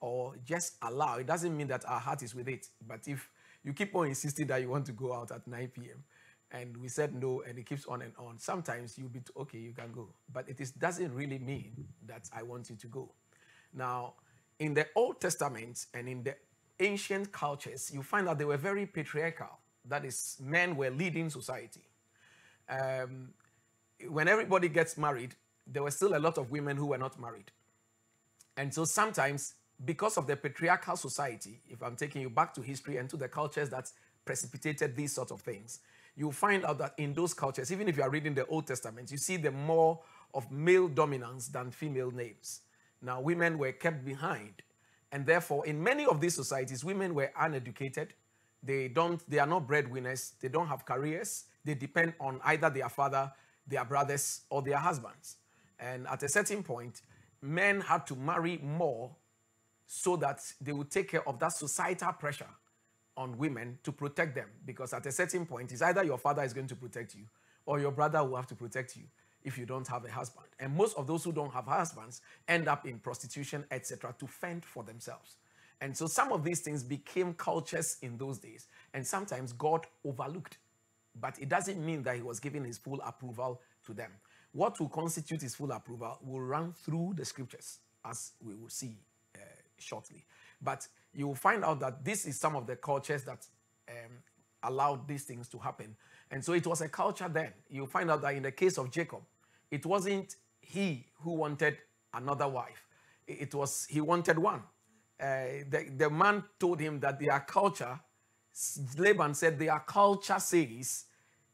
or 0.00 0.34
just 0.44 0.74
allow. 0.82 1.16
It 1.16 1.26
doesn't 1.26 1.56
mean 1.56 1.68
that 1.68 1.88
our 1.88 2.00
heart 2.00 2.22
is 2.22 2.34
with 2.34 2.48
it. 2.48 2.66
But 2.86 3.06
if 3.06 3.30
you 3.62 3.72
keep 3.72 3.94
on 3.94 4.08
insisting 4.08 4.48
that 4.48 4.60
you 4.60 4.68
want 4.68 4.84
to 4.86 4.92
go 4.92 5.14
out 5.14 5.30
at 5.30 5.46
9 5.46 5.68
p.m., 5.68 6.02
and 6.50 6.76
we 6.76 6.88
said 6.88 7.14
no, 7.14 7.42
and 7.48 7.58
it 7.58 7.64
keeps 7.64 7.86
on 7.86 8.02
and 8.02 8.12
on. 8.18 8.38
Sometimes 8.38 8.98
you'll 8.98 9.08
be 9.08 9.20
t- 9.20 9.32
okay, 9.38 9.58
you 9.58 9.72
can 9.72 9.90
go, 9.90 10.08
but 10.30 10.46
it 10.50 10.60
is, 10.60 10.72
doesn't 10.72 11.14
really 11.14 11.38
mean 11.38 11.72
that 12.06 12.28
I 12.34 12.42
want 12.42 12.68
you 12.68 12.76
to 12.76 12.86
go. 12.88 13.10
Now, 13.72 14.14
in 14.58 14.74
the 14.74 14.86
Old 14.94 15.18
Testament 15.18 15.86
and 15.94 16.08
in 16.08 16.22
the 16.22 16.34
ancient 16.78 17.32
cultures, 17.32 17.90
you 17.94 18.02
find 18.02 18.26
that 18.26 18.36
they 18.38 18.44
were 18.44 18.58
very 18.58 18.84
patriarchal. 18.84 19.58
That 19.88 20.04
is, 20.04 20.36
men 20.42 20.76
were 20.76 20.90
leading 20.90 21.30
society. 21.30 21.80
Um, 22.68 23.30
when 24.08 24.28
everybody 24.28 24.68
gets 24.68 24.98
married, 24.98 25.34
there 25.66 25.82
were 25.82 25.90
still 25.90 26.16
a 26.16 26.18
lot 26.18 26.38
of 26.38 26.50
women 26.50 26.76
who 26.76 26.86
were 26.86 26.98
not 26.98 27.20
married. 27.20 27.50
And 28.56 28.72
so 28.72 28.84
sometimes, 28.84 29.54
because 29.84 30.16
of 30.16 30.26
the 30.26 30.36
patriarchal 30.36 30.96
society, 30.96 31.60
if 31.68 31.82
I'm 31.82 31.96
taking 31.96 32.22
you 32.22 32.30
back 32.30 32.54
to 32.54 32.60
history 32.60 32.98
and 32.98 33.08
to 33.10 33.16
the 33.16 33.28
cultures 33.28 33.70
that 33.70 33.90
precipitated 34.24 34.94
these 34.94 35.12
sort 35.12 35.30
of 35.30 35.40
things, 35.40 35.80
you'll 36.16 36.32
find 36.32 36.64
out 36.64 36.78
that 36.78 36.94
in 36.98 37.14
those 37.14 37.34
cultures, 37.34 37.72
even 37.72 37.88
if 37.88 37.96
you 37.96 38.02
are 38.02 38.10
reading 38.10 38.34
the 38.34 38.46
Old 38.46 38.66
Testament, 38.66 39.10
you 39.10 39.16
see 39.16 39.36
the 39.36 39.50
more 39.50 40.00
of 40.34 40.50
male 40.50 40.88
dominance 40.88 41.48
than 41.48 41.70
female 41.70 42.10
names. 42.10 42.60
Now, 43.00 43.20
women 43.20 43.58
were 43.58 43.72
kept 43.72 44.04
behind. 44.04 44.62
And 45.10 45.26
therefore, 45.26 45.66
in 45.66 45.82
many 45.82 46.06
of 46.06 46.20
these 46.20 46.34
societies, 46.34 46.84
women 46.84 47.14
were 47.14 47.30
uneducated. 47.38 48.14
They 48.62 48.88
don't, 48.88 49.20
they 49.28 49.38
are 49.38 49.46
not 49.46 49.66
breadwinners, 49.66 50.34
they 50.40 50.48
don't 50.48 50.68
have 50.68 50.84
careers, 50.84 51.44
they 51.64 51.74
depend 51.74 52.14
on 52.20 52.40
either 52.44 52.70
their 52.70 52.88
father, 52.88 53.32
their 53.66 53.84
brothers, 53.84 54.42
or 54.50 54.62
their 54.62 54.76
husbands. 54.76 55.36
And 55.82 56.06
at 56.06 56.22
a 56.22 56.28
certain 56.28 56.62
point, 56.62 57.02
men 57.42 57.80
had 57.80 58.06
to 58.06 58.14
marry 58.14 58.58
more 58.58 59.10
so 59.86 60.16
that 60.16 60.40
they 60.60 60.72
would 60.72 60.90
take 60.90 61.10
care 61.10 61.28
of 61.28 61.38
that 61.40 61.52
societal 61.52 62.12
pressure 62.12 62.48
on 63.16 63.36
women 63.36 63.78
to 63.82 63.92
protect 63.92 64.34
them 64.34 64.48
because 64.64 64.92
at 64.94 65.04
a 65.06 65.12
certain 65.12 65.44
point, 65.44 65.72
it's 65.72 65.82
either 65.82 66.04
your 66.04 66.18
father 66.18 66.42
is 66.42 66.52
going 66.52 66.68
to 66.68 66.76
protect 66.76 67.14
you 67.14 67.24
or 67.66 67.80
your 67.80 67.90
brother 67.90 68.22
will 68.24 68.36
have 68.36 68.46
to 68.46 68.54
protect 68.54 68.96
you 68.96 69.02
if 69.42 69.58
you 69.58 69.66
don't 69.66 69.86
have 69.88 70.04
a 70.04 70.10
husband. 70.10 70.46
And 70.60 70.74
most 70.74 70.96
of 70.96 71.06
those 71.08 71.24
who 71.24 71.32
don't 71.32 71.52
have 71.52 71.66
husbands 71.66 72.22
end 72.46 72.68
up 72.68 72.86
in 72.86 73.00
prostitution, 73.00 73.64
etc., 73.70 74.14
to 74.20 74.26
fend 74.26 74.64
for 74.64 74.84
themselves. 74.84 75.36
And 75.80 75.96
so 75.96 76.06
some 76.06 76.30
of 76.30 76.44
these 76.44 76.60
things 76.60 76.84
became 76.84 77.34
cultures 77.34 77.96
in 78.02 78.16
those 78.16 78.38
days, 78.38 78.68
and 78.94 79.04
sometimes 79.04 79.52
God 79.52 79.84
overlooked. 80.04 80.58
But 81.20 81.40
it 81.40 81.48
doesn't 81.48 81.84
mean 81.84 82.04
that 82.04 82.16
He 82.16 82.22
was 82.22 82.38
giving 82.38 82.64
His 82.64 82.78
full 82.78 83.00
approval 83.04 83.60
to 83.86 83.92
them. 83.92 84.12
What 84.52 84.78
will 84.78 84.88
constitute 84.88 85.42
His 85.42 85.54
full 85.54 85.72
approval 85.72 86.18
will 86.22 86.40
run 86.40 86.72
through 86.72 87.14
the 87.16 87.24
scriptures, 87.24 87.78
as 88.04 88.32
we 88.44 88.54
will 88.54 88.68
see 88.68 88.96
uh, 89.34 89.38
shortly. 89.78 90.24
But 90.60 90.86
you 91.14 91.26
will 91.26 91.34
find 91.34 91.64
out 91.64 91.80
that 91.80 92.04
this 92.04 92.26
is 92.26 92.38
some 92.38 92.56
of 92.56 92.66
the 92.66 92.76
cultures 92.76 93.24
that 93.24 93.46
um, 93.88 94.12
allowed 94.62 95.08
these 95.08 95.24
things 95.24 95.48
to 95.48 95.58
happen. 95.58 95.96
And 96.30 96.44
so 96.44 96.52
it 96.52 96.66
was 96.66 96.80
a 96.80 96.88
culture 96.88 97.28
then. 97.28 97.52
You'll 97.68 97.86
find 97.86 98.10
out 98.10 98.22
that 98.22 98.34
in 98.34 98.42
the 98.42 98.52
case 98.52 98.78
of 98.78 98.90
Jacob, 98.90 99.20
it 99.70 99.84
wasn't 99.84 100.36
he 100.60 101.06
who 101.20 101.32
wanted 101.32 101.78
another 102.14 102.48
wife, 102.48 102.86
it 103.26 103.54
was 103.54 103.86
he 103.88 104.00
wanted 104.00 104.38
one. 104.38 104.62
Uh, 105.20 105.64
the, 105.70 105.86
the 105.96 106.10
man 106.10 106.42
told 106.58 106.80
him 106.80 106.98
that 107.00 107.18
their 107.18 107.38
culture, 107.40 107.98
Laban 108.98 109.34
said, 109.34 109.58
their 109.58 109.78
culture 109.80 110.38
says 110.38 111.04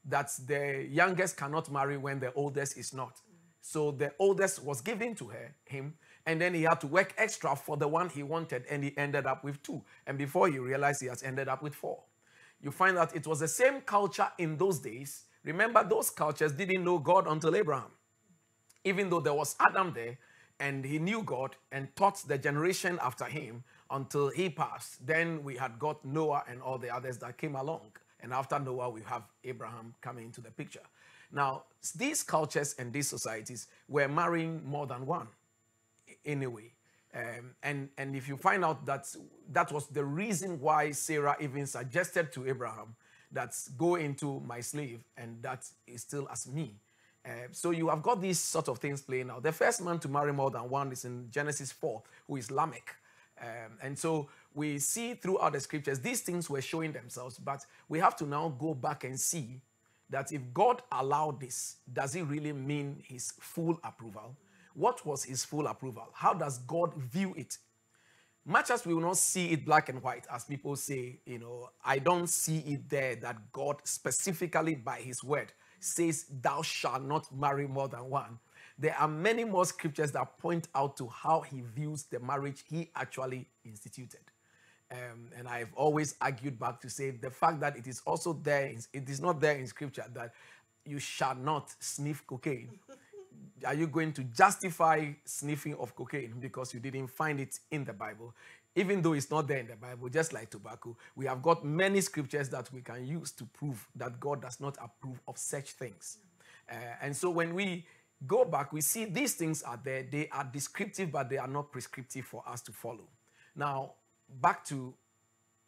that 0.09 0.31
the 0.47 0.87
youngest 0.91 1.37
cannot 1.37 1.71
marry 1.71 1.97
when 1.97 2.19
the 2.19 2.33
oldest 2.35 2.77
is 2.77 2.93
not. 2.93 3.21
So 3.61 3.91
the 3.91 4.13
oldest 4.19 4.63
was 4.63 4.81
given 4.81 5.15
to 5.17 5.29
her, 5.29 5.55
him, 5.65 5.95
and 6.27 6.41
then 6.41 6.55
he 6.55 6.63
had 6.63 6.81
to 6.81 6.87
work 6.87 7.15
extra 7.17 7.55
for 7.55 7.77
the 7.77 7.89
one 7.89 8.09
he 8.09 8.23
wanted, 8.23 8.65
and 8.71 8.83
he 8.83 8.97
ended 8.97 9.27
up 9.27 9.45
with 9.45 9.63
two. 9.63 9.83
And 10.07 10.19
before 10.19 10.49
he 10.49 10.59
realized, 10.59 11.01
he 11.01 11.09
has 11.09 11.23
ended 11.23 11.49
up 11.49 11.63
with 11.63 11.75
four. 11.75 12.03
You 12.61 12.71
find 12.71 12.97
that 12.97 13.15
it 13.15 13.27
was 13.27 13.41
the 13.41 13.49
same 13.49 13.81
culture 13.83 14.29
in 14.39 14.57
those 14.57 14.79
days. 14.79 15.25
Remember, 15.45 15.85
those 15.85 16.11
cultures 16.11 16.53
didn't 16.53 16.85
know 16.85 16.99
God 16.99 17.27
until 17.27 17.55
Abraham. 17.55 17.91
Even 18.85 19.11
though 19.11 19.21
there 19.21 19.35
was 19.35 19.55
Adam 19.61 19.93
there, 19.95 20.19
and 20.61 20.85
he 20.85 20.99
knew 20.99 21.23
God 21.23 21.57
and 21.71 21.95
taught 21.95 22.23
the 22.27 22.37
generation 22.37 22.99
after 23.03 23.25
him 23.25 23.63
until 23.91 24.29
he 24.29 24.51
passed. 24.51 25.07
Then 25.07 25.45
we 25.45 25.57
had 25.57 25.79
got 25.79 26.05
Noah 26.05 26.45
and 26.49 26.61
all 26.61 26.79
the 26.79 26.95
others 26.95 27.19
that 27.19 27.39
came 27.39 27.55
along. 27.55 27.93
And 28.21 28.33
after 28.33 28.59
Noah, 28.59 28.91
we 28.91 29.03
have 29.03 29.23
Abraham 29.45 29.95
coming 30.01 30.27
into 30.27 30.41
the 30.41 30.51
picture. 30.51 30.81
Now, 31.31 31.65
these 31.97 32.23
cultures 32.23 32.75
and 32.79 32.93
these 32.93 33.09
societies 33.09 33.69
were 33.89 34.09
marrying 34.09 34.63
more 34.65 34.87
than 34.87 35.07
one 35.07 35.29
anyway. 36.25 36.73
Um, 37.15 37.55
and, 37.63 37.89
and 37.97 38.15
if 38.15 38.29
you 38.29 38.37
find 38.37 38.65
out 38.65 38.85
that 38.87 39.07
that 39.51 39.73
was 39.73 39.87
the 39.89 40.05
reason 40.05 40.61
why 40.61 40.93
Sarah 40.93 41.37
even 41.41 41.67
suggested 41.67 42.33
to 42.33 42.47
Abraham 42.47 42.95
that 43.33 43.55
go 43.77 43.97
into 43.97 44.41
my 44.41 44.61
slave 44.61 45.05
and 45.17 45.43
that 45.43 45.67
is 45.87 46.03
still 46.03 46.29
as 46.31 46.47
me. 46.49 46.75
Uh, 47.25 47.49
so 47.51 47.71
you 47.71 47.89
have 47.89 48.03
got 48.03 48.21
these 48.21 48.39
sort 48.39 48.69
of 48.69 48.79
things 48.79 49.03
playing 49.03 49.31
out. 49.31 49.43
The 49.43 49.53
first 49.53 49.83
man 49.83 49.99
to 50.01 50.09
marry 50.09 50.33
more 50.33 50.51
than 50.51 50.69
one 50.69 50.93
is 50.93 51.05
in 51.05 51.29
Genesis 51.31 51.73
4, 51.73 52.03
who 52.27 52.37
is 52.37 52.51
Lamech. 52.51 52.95
Um, 53.41 53.79
and 53.83 53.99
so 53.99 54.29
we 54.59 54.79
see 54.81 55.15
throughout 55.15 55.53
the 55.53 55.61
scriptures, 55.61 56.01
these 56.01 56.21
things 56.21 56.51
were 56.51 56.61
showing 56.61 56.93
themselves, 56.93 57.39
but 57.39 57.65
we 57.89 58.01
have 58.01 58.17
to 58.17 58.27
now 58.27 58.49
go 58.59 58.75
back 58.75 59.05
and 59.05 59.19
see 59.19 59.61
that 60.11 60.33
if 60.33 60.43
God 60.53 60.83
allowed 60.91 61.41
this, 61.41 61.77
does 61.93 62.17
it 62.17 62.23
really 62.23 62.53
mean 62.53 63.01
his 63.07 63.33
full 63.41 63.79
approval? 63.85 64.37
What 64.75 65.07
was 65.07 65.23
his 65.23 65.45
full 65.45 65.69
approval? 65.69 66.09
How 66.13 66.35
does 66.35 66.59
God 66.59 66.93
view 66.95 67.35
it? 67.37 67.59
Much 68.45 68.71
as 68.71 68.85
we 68.85 68.95
will 68.95 69.03
not 69.03 69.17
see 69.17 69.51
it 69.51 69.65
black 69.65 69.91
and 69.91 70.03
white, 70.03 70.27
as 70.33 70.45
people 70.45 70.75
say, 70.75 71.21
you 71.25 71.39
know, 71.39 71.71
I 71.85 71.99
don't 71.99 72.29
see 72.29 72.59
it 72.59 72.89
there 72.89 73.15
that 73.17 73.53
God 73.53 73.77
specifically 73.85 74.75
by 74.75 74.97
his 74.97 75.23
word 75.23 75.53
says, 75.79 76.25
Thou 76.41 76.63
shalt 76.63 77.05
not 77.05 77.33
marry 77.33 77.69
more 77.69 77.89
than 77.89 78.09
one. 78.11 78.39
There 78.77 78.97
are 78.99 79.09
many 79.09 79.45
more 79.45 79.67
scriptures 79.67 80.13
that 80.13 80.39
point 80.39 80.69
out 80.75 80.97
to 80.97 81.09
how 81.09 81.43
he 81.43 81.61
views 81.61 82.05
the 82.05 82.21
marriage 82.21 82.65
he 82.69 82.91
actually 82.97 83.47
instituted. 83.65 84.21
Um, 84.91 85.29
and 85.37 85.47
I've 85.47 85.73
always 85.75 86.15
argued 86.21 86.59
back 86.59 86.81
to 86.81 86.89
say 86.89 87.11
the 87.11 87.31
fact 87.31 87.61
that 87.61 87.77
it 87.77 87.87
is 87.87 88.01
also 88.07 88.33
there, 88.33 88.73
it 88.93 89.09
is 89.09 89.21
not 89.21 89.41
there 89.41 89.57
in 89.57 89.67
scripture 89.67 90.05
that 90.15 90.33
you 90.87 90.99
shall 90.99 91.35
not 91.35 91.75
sniff 91.81 92.27
cocaine. 92.27 92.71
are 93.67 93.75
you 93.75 93.87
going 93.87 94.13
to 94.15 94.25
justify 94.25 95.11
sniffing 95.25 95.75
of 95.75 95.95
cocaine 95.95 96.35
because 96.41 96.73
you 96.73 96.81
didn't 96.81 97.09
find 97.09 97.39
it 97.39 97.59
in 97.71 97.85
the 97.85 97.93
Bible? 97.93 98.35
even 98.79 99.03
though 99.03 99.13
it's 99.13 99.31
not 99.31 99.49
there 99.49 99.59
in 99.59 99.67
the 99.67 99.75
Bible, 99.75 100.09
just 100.09 100.33
like 100.33 100.51
tobacco, 100.51 100.97
we 101.17 101.27
have 101.27 101.43
got 101.43 101.65
many 101.65 102.01
scriptures 102.01 102.49
that 102.51 102.73
we 102.73 102.81
can 102.81 103.05
use 103.05 103.33
to 103.33 103.45
prove 103.45 103.87
that 103.97 104.21
God 104.21 104.41
does 104.41 104.61
not 104.61 104.77
approve 104.81 105.21
of 105.27 105.37
such 105.37 105.73
things. 105.73 106.19
Uh, 106.71 106.75
and 107.03 107.17
so 107.17 107.29
when 107.29 107.55
we 107.55 107.85
go 108.27 108.45
back, 108.45 108.73
we 108.73 108.81
see 108.81 109.05
these 109.07 109.35
things 109.35 109.63
are 109.65 109.81
there. 109.83 110.05
They 110.09 110.29
are 110.29 110.45
descriptive, 110.45 111.11
but 111.11 111.29
they 111.29 111.39
are 111.39 111.49
not 111.49 111.73
prescriptive 111.73 112.25
for 112.25 112.45
us 112.47 112.61
to 112.63 112.73
follow. 112.73 113.09
Now, 113.57 113.95
back 114.41 114.65
to 114.67 114.95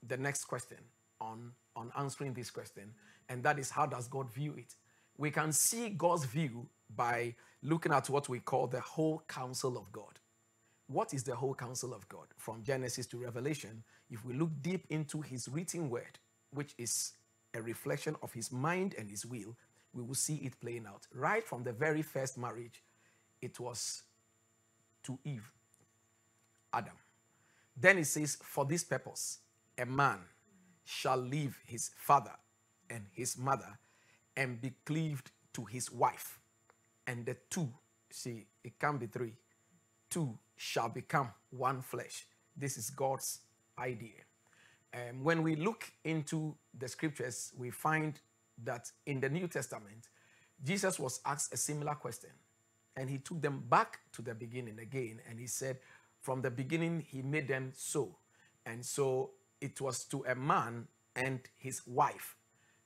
the 0.07 0.17
next 0.17 0.45
question 0.45 0.79
on, 1.21 1.52
on 1.76 1.93
answering 1.97 2.35
this 2.35 2.50
question, 2.50 2.93
and 3.29 3.43
that 3.43 3.59
is 3.59 3.71
how 3.71 3.87
does 3.87 4.09
God 4.09 4.33
view 4.33 4.55
it? 4.57 4.75
We 5.19 5.31
can 5.31 5.52
see 5.52 5.90
God's 5.90 6.25
view 6.25 6.67
by 6.95 7.35
looking 7.62 7.93
at 7.93 8.09
what 8.09 8.29
we 8.29 8.40
call 8.40 8.67
the 8.67 8.81
whole 8.81 9.23
counsel 9.29 9.76
of 9.76 9.93
God 9.93 10.19
what 10.90 11.14
is 11.14 11.23
the 11.23 11.37
whole 11.37 11.55
counsel 11.55 11.95
of 11.95 12.09
God 12.09 12.26
from 12.37 12.64
Genesis 12.64 13.07
to 13.07 13.17
Revelation? 13.19 13.85
If 14.11 14.25
we 14.25 14.35
look 14.35 14.50
deep 14.61 14.87
into 14.90 15.21
his 15.21 15.49
written 15.49 15.88
word, 15.88 16.19
which 16.52 16.75
is 16.79 17.12
a 17.55 17.62
reflection 17.62 18.17
of 18.23 18.33
his 18.33 18.50
mind 18.50 18.97
and 18.99 19.09
his 19.09 19.25
will, 19.25 19.57
we 19.95 20.02
will 20.02 20.17
see 20.17 20.37
it 20.37 20.61
playing 20.61 20.87
out. 20.87 21.07
Right 21.14 21.47
from 21.47 21.62
the 21.62 21.73
very 21.73 22.02
first 22.02 22.37
marriage, 22.37 22.83
it 23.40 23.61
was 23.61 24.02
to 25.05 25.17
Eve, 25.25 25.49
Adam. 26.73 26.95
Then 27.80 27.99
it 27.99 28.06
says, 28.06 28.37
For 28.42 28.64
this 28.64 28.84
purpose, 28.84 29.38
a 29.78 29.87
man 29.87 30.18
shall 30.84 31.16
leave 31.16 31.58
his 31.64 31.90
father 31.96 32.34
and 32.90 33.06
his 33.12 33.38
mother 33.38 33.78
and 34.37 34.60
be 34.60 34.72
cleaved 34.84 35.30
to 35.54 35.64
his 35.64 35.90
wife. 35.90 36.38
And 37.06 37.25
the 37.25 37.37
two, 37.49 37.68
see, 38.10 38.46
it 38.62 38.78
can 38.78 38.99
be 38.99 39.06
three, 39.06 39.32
two 40.10 40.37
shall 40.56 40.88
become 40.88 41.30
one 41.50 41.80
flesh. 41.80 42.26
This 42.56 42.76
is 42.76 42.90
God's 42.90 43.40
idea. 43.78 44.25
Um, 44.92 45.22
when 45.22 45.42
we 45.42 45.56
look 45.56 45.84
into 46.04 46.54
the 46.76 46.88
scriptures, 46.88 47.52
we 47.56 47.70
find 47.70 48.20
that 48.64 48.90
in 49.06 49.20
the 49.20 49.28
New 49.28 49.49
Testament, 49.49 50.08
Jesus 50.62 50.99
was 50.99 51.20
asked 51.25 51.54
a 51.54 51.56
similar 51.56 51.94
question. 51.94 52.30
And 52.96 53.08
he 53.08 53.18
took 53.18 53.40
them 53.40 53.62
back 53.70 54.00
to 54.12 54.22
the 54.22 54.34
beginning 54.34 54.78
again. 54.80 55.20
And 55.28 55.38
he 55.38 55.46
said, 55.46 55.78
From 56.21 56.43
the 56.43 56.50
beginning, 56.50 57.05
he 57.09 57.23
made 57.23 57.49
them 57.49 57.73
so. 57.75 58.17
And 58.67 58.85
so 58.85 59.31
it 59.61 59.81
was 59.81 60.05
to 60.07 60.25
a 60.29 60.35
man 60.35 60.87
and 61.17 61.41
his 61.57 61.87
wife. 61.87 62.37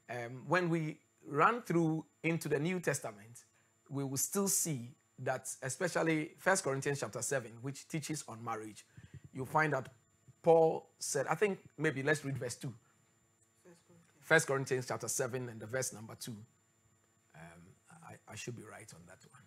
Um, 0.08 0.44
when 0.46 0.68
we 0.68 0.98
run 1.26 1.62
through 1.62 2.04
into 2.22 2.48
the 2.48 2.58
New 2.58 2.80
Testament, 2.80 3.44
we 3.88 4.04
will 4.04 4.16
still 4.16 4.48
see 4.48 4.90
that 5.20 5.48
especially 5.62 6.32
First 6.38 6.64
Corinthians 6.64 7.00
chapter 7.00 7.22
7, 7.22 7.50
which 7.62 7.88
teaches 7.88 8.24
on 8.28 8.42
marriage, 8.44 8.84
you 9.32 9.44
find 9.44 9.72
that 9.72 9.88
Paul 10.42 10.90
said, 10.98 11.26
I 11.28 11.34
think 11.34 11.58
maybe 11.78 12.02
let's 12.02 12.24
read 12.24 12.38
verse 12.38 12.56
2. 12.56 12.72
First 14.20 14.46
Corinthians 14.46 14.86
chapter 14.86 15.08
7 15.08 15.48
and 15.48 15.60
the 15.60 15.66
verse 15.66 15.92
number 15.92 16.14
2. 16.18 16.30
Um, 16.30 16.40
I, 18.08 18.32
I 18.32 18.34
should 18.36 18.56
be 18.56 18.62
right 18.62 18.90
on 18.94 19.00
that 19.06 19.18
one. 19.30 19.43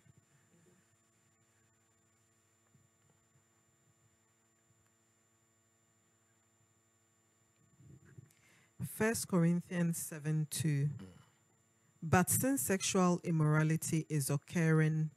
First 8.98 9.28
Corinthians 9.28 9.96
7 9.98 10.48
2. 10.50 10.68
Mm. 10.68 10.90
But 12.02 12.28
since 12.30 12.62
sexual 12.62 13.20
immorality 13.22 14.06
is 14.08 14.28
occurring 14.28 15.10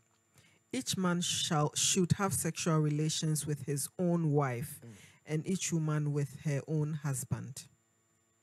each 0.71 0.97
man 0.97 1.19
shall 1.21 1.71
should 1.73 2.11
have 2.13 2.31
sexual 2.31 2.77
relations 2.77 3.47
with 3.47 3.65
his 3.65 3.89
own 3.97 4.31
wife, 4.31 4.79
mm. 4.85 4.89
and 5.25 5.47
each 5.47 5.73
woman 5.73 6.13
with 6.13 6.37
her 6.45 6.61
own 6.67 6.93
husband. 6.93 7.63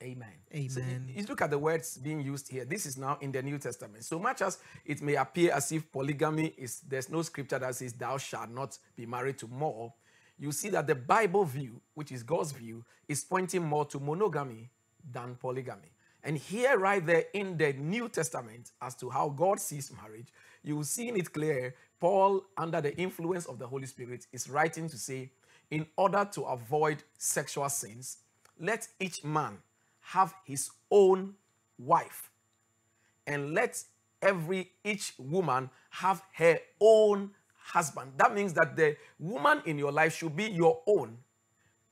Amen. 0.03 0.27
Amen. 0.53 0.69
So 0.69 0.81
you 1.21 1.25
look 1.25 1.41
at 1.41 1.51
the 1.51 1.57
words 1.57 1.97
being 1.97 2.19
used 2.19 2.49
here. 2.49 2.65
This 2.65 2.85
is 2.85 2.97
now 2.97 3.17
in 3.21 3.31
the 3.31 3.41
New 3.41 3.59
Testament. 3.59 4.03
So 4.03 4.19
much 4.19 4.41
as 4.41 4.57
it 4.85 5.01
may 5.01 5.15
appear 5.15 5.53
as 5.53 5.71
if 5.71 5.89
polygamy 5.89 6.53
is 6.57 6.81
there's 6.81 7.09
no 7.09 7.21
scripture 7.21 7.59
that 7.59 7.75
says 7.75 7.93
thou 7.93 8.17
shalt 8.17 8.49
not 8.49 8.77
be 8.93 9.05
married 9.05 9.37
to 9.37 9.47
more, 9.47 9.93
you 10.37 10.51
see 10.51 10.69
that 10.69 10.85
the 10.85 10.95
Bible 10.95 11.45
view, 11.45 11.79
which 11.93 12.11
is 12.11 12.23
God's 12.23 12.51
view, 12.51 12.83
is 13.07 13.23
pointing 13.23 13.63
more 13.63 13.85
to 13.85 14.01
monogamy 14.01 14.69
than 15.11 15.35
polygamy. 15.35 15.91
And 16.23 16.37
here, 16.37 16.77
right 16.77 17.05
there 17.05 17.25
in 17.33 17.57
the 17.57 17.73
New 17.73 18.09
Testament, 18.09 18.71
as 18.81 18.95
to 18.95 19.09
how 19.09 19.29
God 19.29 19.59
sees 19.59 19.91
marriage, 20.01 20.27
you 20.63 20.75
will 20.75 20.83
see 20.83 21.09
it 21.09 21.31
clear 21.31 21.73
Paul, 21.99 22.45
under 22.57 22.79
the 22.81 22.95
influence 22.97 23.45
of 23.45 23.59
the 23.59 23.67
Holy 23.67 23.85
Spirit, 23.85 24.25
is 24.31 24.49
writing 24.49 24.87
to 24.89 24.97
say, 24.97 25.29
in 25.69 25.85
order 25.97 26.27
to 26.33 26.43
avoid 26.43 27.03
sexual 27.17 27.69
sins, 27.69 28.17
let 28.59 28.87
each 28.99 29.23
man 29.23 29.57
have 30.01 30.33
his 30.45 30.71
own 30.89 31.35
wife, 31.77 32.29
and 33.27 33.53
let 33.53 33.83
every 34.21 34.71
each 34.83 35.13
woman 35.17 35.69
have 35.89 36.21
her 36.33 36.59
own 36.81 37.31
husband. 37.61 38.11
That 38.17 38.33
means 38.33 38.53
that 38.53 38.75
the 38.75 38.95
woman 39.19 39.61
in 39.65 39.77
your 39.77 39.91
life 39.91 40.15
should 40.17 40.35
be 40.35 40.45
your 40.45 40.81
own, 40.87 41.17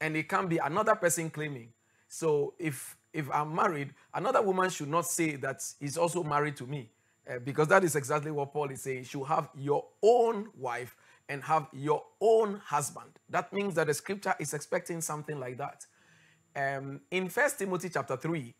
and 0.01 0.15
it 0.15 0.27
can 0.27 0.47
be 0.47 0.57
another 0.57 0.95
person 0.95 1.29
claiming. 1.29 1.69
So 2.07 2.53
if 2.59 2.97
if 3.13 3.29
I'm 3.31 3.55
married, 3.55 3.93
another 4.13 4.41
woman 4.41 4.69
should 4.69 4.89
not 4.89 5.05
say 5.05 5.35
that 5.37 5.61
he's 5.79 5.97
also 5.97 6.23
married 6.23 6.55
to 6.57 6.67
me, 6.67 6.89
uh, 7.29 7.39
because 7.39 7.67
that 7.69 7.83
is 7.83 7.95
exactly 7.95 8.31
what 8.31 8.53
Paul 8.53 8.69
is 8.69 8.81
saying. 8.81 8.99
You 8.99 9.03
should 9.05 9.25
have 9.25 9.49
your 9.55 9.85
own 10.03 10.49
wife 10.57 10.95
and 11.29 11.43
have 11.43 11.67
your 11.73 12.03
own 12.21 12.61
husband. 12.63 13.09
That 13.29 13.51
means 13.51 13.75
that 13.75 13.87
the 13.87 13.93
scripture 13.93 14.35
is 14.39 14.53
expecting 14.53 15.01
something 15.01 15.39
like 15.39 15.57
that. 15.57 15.85
Um, 16.55 17.01
in 17.11 17.29
First 17.29 17.59
Timothy 17.59 17.89
chapter 17.89 18.17
3, 18.17 18.53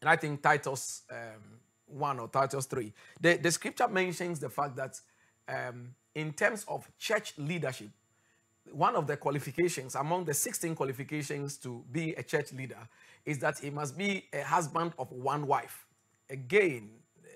and 0.00 0.08
I 0.08 0.16
think 0.16 0.42
Titus 0.42 1.02
um, 1.10 1.58
1 1.86 2.20
or 2.20 2.28
Titus 2.28 2.66
3, 2.66 2.92
the, 3.20 3.36
the 3.36 3.50
scripture 3.50 3.88
mentions 3.88 4.40
the 4.40 4.48
fact 4.48 4.76
that 4.76 5.00
um, 5.48 5.94
in 6.14 6.32
terms 6.32 6.64
of 6.68 6.88
church 6.98 7.34
leadership, 7.38 7.88
one 8.72 8.96
of 8.96 9.06
the 9.06 9.16
qualifications 9.16 9.94
among 9.94 10.24
the 10.24 10.34
16 10.34 10.74
qualifications 10.74 11.56
to 11.58 11.84
be 11.90 12.14
a 12.14 12.22
church 12.22 12.52
leader 12.52 12.78
is 13.24 13.38
that 13.40 13.58
he 13.58 13.70
must 13.70 13.96
be 13.96 14.24
a 14.32 14.42
husband 14.42 14.92
of 14.98 15.10
one 15.12 15.46
wife. 15.46 15.86
Again, 16.30 16.90
eh, 17.24 17.28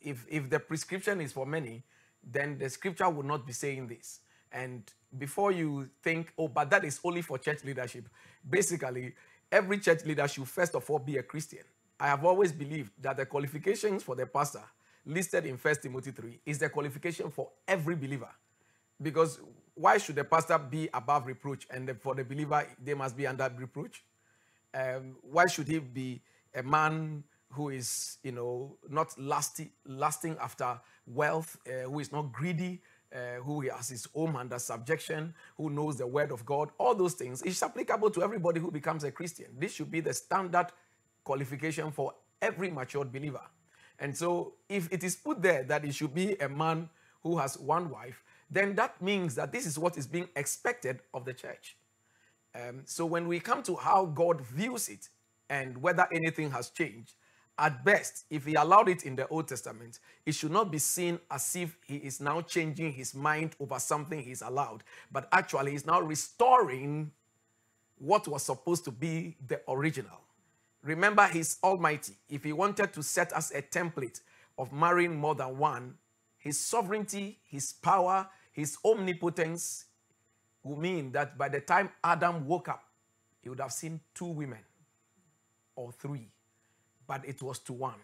if, 0.00 0.26
if 0.28 0.50
the 0.50 0.58
prescription 0.58 1.20
is 1.20 1.32
for 1.32 1.46
many, 1.46 1.82
then 2.22 2.58
the 2.58 2.68
scripture 2.68 3.08
would 3.08 3.26
not 3.26 3.46
be 3.46 3.52
saying 3.52 3.88
this. 3.88 4.20
And 4.52 4.82
before 5.18 5.52
you 5.52 5.88
think, 6.02 6.32
oh, 6.38 6.48
but 6.48 6.70
that 6.70 6.84
is 6.84 7.00
only 7.02 7.22
for 7.22 7.38
church 7.38 7.64
leadership, 7.64 8.08
basically, 8.48 9.14
every 9.50 9.78
church 9.78 10.04
leader 10.04 10.28
should 10.28 10.48
first 10.48 10.74
of 10.74 10.88
all 10.90 10.98
be 10.98 11.16
a 11.16 11.22
Christian. 11.22 11.64
I 11.98 12.08
have 12.08 12.24
always 12.24 12.52
believed 12.52 12.92
that 13.00 13.16
the 13.16 13.26
qualifications 13.26 14.02
for 14.02 14.14
the 14.16 14.26
pastor 14.26 14.62
listed 15.06 15.46
in 15.46 15.56
1 15.56 15.74
Timothy 15.82 16.10
3 16.10 16.40
is 16.46 16.58
the 16.58 16.68
qualification 16.68 17.30
for 17.30 17.48
every 17.66 17.94
believer. 17.94 18.28
Because 19.00 19.40
why 19.74 19.98
should 19.98 20.16
the 20.16 20.24
pastor 20.24 20.58
be 20.58 20.88
above 20.92 21.26
reproach 21.26 21.66
and 21.70 21.90
for 22.00 22.14
the 22.14 22.24
believer, 22.24 22.66
they 22.82 22.94
must 22.94 23.16
be 23.16 23.26
under 23.26 23.50
reproach? 23.56 24.04
Um, 24.74 25.16
why 25.22 25.46
should 25.46 25.68
he 25.68 25.78
be 25.78 26.22
a 26.54 26.62
man 26.62 27.24
who 27.52 27.68
is, 27.68 28.18
you 28.22 28.32
know, 28.32 28.76
not 28.88 29.18
lusty, 29.18 29.70
lusting 29.86 30.36
after 30.40 30.80
wealth, 31.06 31.58
uh, 31.66 31.88
who 31.88 32.00
is 32.00 32.12
not 32.12 32.32
greedy, 32.32 32.80
uh, 33.14 33.40
who 33.42 33.60
has 33.68 33.90
his 33.90 34.06
home 34.14 34.36
under 34.36 34.58
subjection, 34.58 35.34
who 35.56 35.68
knows 35.68 35.98
the 35.98 36.06
word 36.06 36.30
of 36.30 36.44
God, 36.46 36.70
all 36.78 36.94
those 36.94 37.14
things. 37.14 37.42
It's 37.42 37.62
applicable 37.62 38.10
to 38.10 38.22
everybody 38.22 38.60
who 38.60 38.70
becomes 38.70 39.04
a 39.04 39.10
Christian. 39.12 39.46
This 39.58 39.74
should 39.74 39.90
be 39.90 40.00
the 40.00 40.14
standard 40.14 40.68
qualification 41.24 41.90
for 41.90 42.14
every 42.40 42.70
matured 42.70 43.12
believer. 43.12 43.42
And 43.98 44.16
so, 44.16 44.54
if 44.68 44.90
it 44.90 45.04
is 45.04 45.14
put 45.14 45.42
there 45.42 45.62
that 45.64 45.84
it 45.84 45.94
should 45.94 46.14
be 46.14 46.34
a 46.36 46.48
man 46.48 46.88
who 47.22 47.38
has 47.38 47.58
one 47.58 47.90
wife, 47.90 48.24
then 48.52 48.74
that 48.76 49.00
means 49.02 49.34
that 49.36 49.52
this 49.52 49.66
is 49.66 49.78
what 49.78 49.96
is 49.98 50.06
being 50.06 50.28
expected 50.36 51.00
of 51.14 51.24
the 51.24 51.32
church. 51.34 51.76
Um, 52.54 52.82
so, 52.84 53.06
when 53.06 53.28
we 53.28 53.40
come 53.40 53.62
to 53.64 53.76
how 53.76 54.06
God 54.06 54.42
views 54.42 54.88
it 54.88 55.08
and 55.48 55.78
whether 55.82 56.06
anything 56.12 56.50
has 56.50 56.70
changed, 56.70 57.14
at 57.58 57.84
best, 57.84 58.24
if 58.30 58.46
he 58.46 58.54
allowed 58.54 58.88
it 58.88 59.04
in 59.04 59.16
the 59.16 59.28
Old 59.28 59.48
Testament, 59.48 60.00
it 60.26 60.34
should 60.34 60.52
not 60.52 60.70
be 60.70 60.78
seen 60.78 61.18
as 61.30 61.56
if 61.56 61.76
he 61.86 61.96
is 61.96 62.20
now 62.20 62.42
changing 62.42 62.92
his 62.92 63.14
mind 63.14 63.56
over 63.60 63.78
something 63.78 64.22
he's 64.22 64.42
allowed, 64.42 64.84
but 65.10 65.28
actually, 65.32 65.72
he's 65.72 65.86
now 65.86 66.00
restoring 66.00 67.12
what 67.98 68.28
was 68.28 68.42
supposed 68.42 68.84
to 68.84 68.90
be 68.90 69.36
the 69.46 69.60
original. 69.68 70.20
Remember, 70.82 71.26
he's 71.28 71.58
almighty. 71.62 72.14
If 72.28 72.44
he 72.44 72.52
wanted 72.52 72.92
to 72.94 73.02
set 73.02 73.32
us 73.32 73.52
a 73.52 73.62
template 73.62 74.20
of 74.58 74.72
marrying 74.72 75.16
more 75.16 75.34
than 75.34 75.58
one, 75.58 75.94
his 76.38 76.58
sovereignty, 76.58 77.38
his 77.44 77.72
power, 77.72 78.28
his 78.52 78.76
omnipotence 78.84 79.86
will 80.62 80.78
mean 80.78 81.10
that 81.12 81.36
by 81.36 81.48
the 81.48 81.60
time 81.60 81.90
Adam 82.04 82.46
woke 82.46 82.68
up, 82.68 82.84
he 83.40 83.48
would 83.48 83.60
have 83.60 83.72
seen 83.72 84.00
two 84.14 84.26
women 84.26 84.60
or 85.74 85.90
three 85.92 86.28
but 87.06 87.28
it 87.28 87.42
was 87.42 87.58
to 87.60 87.72
one. 87.74 88.00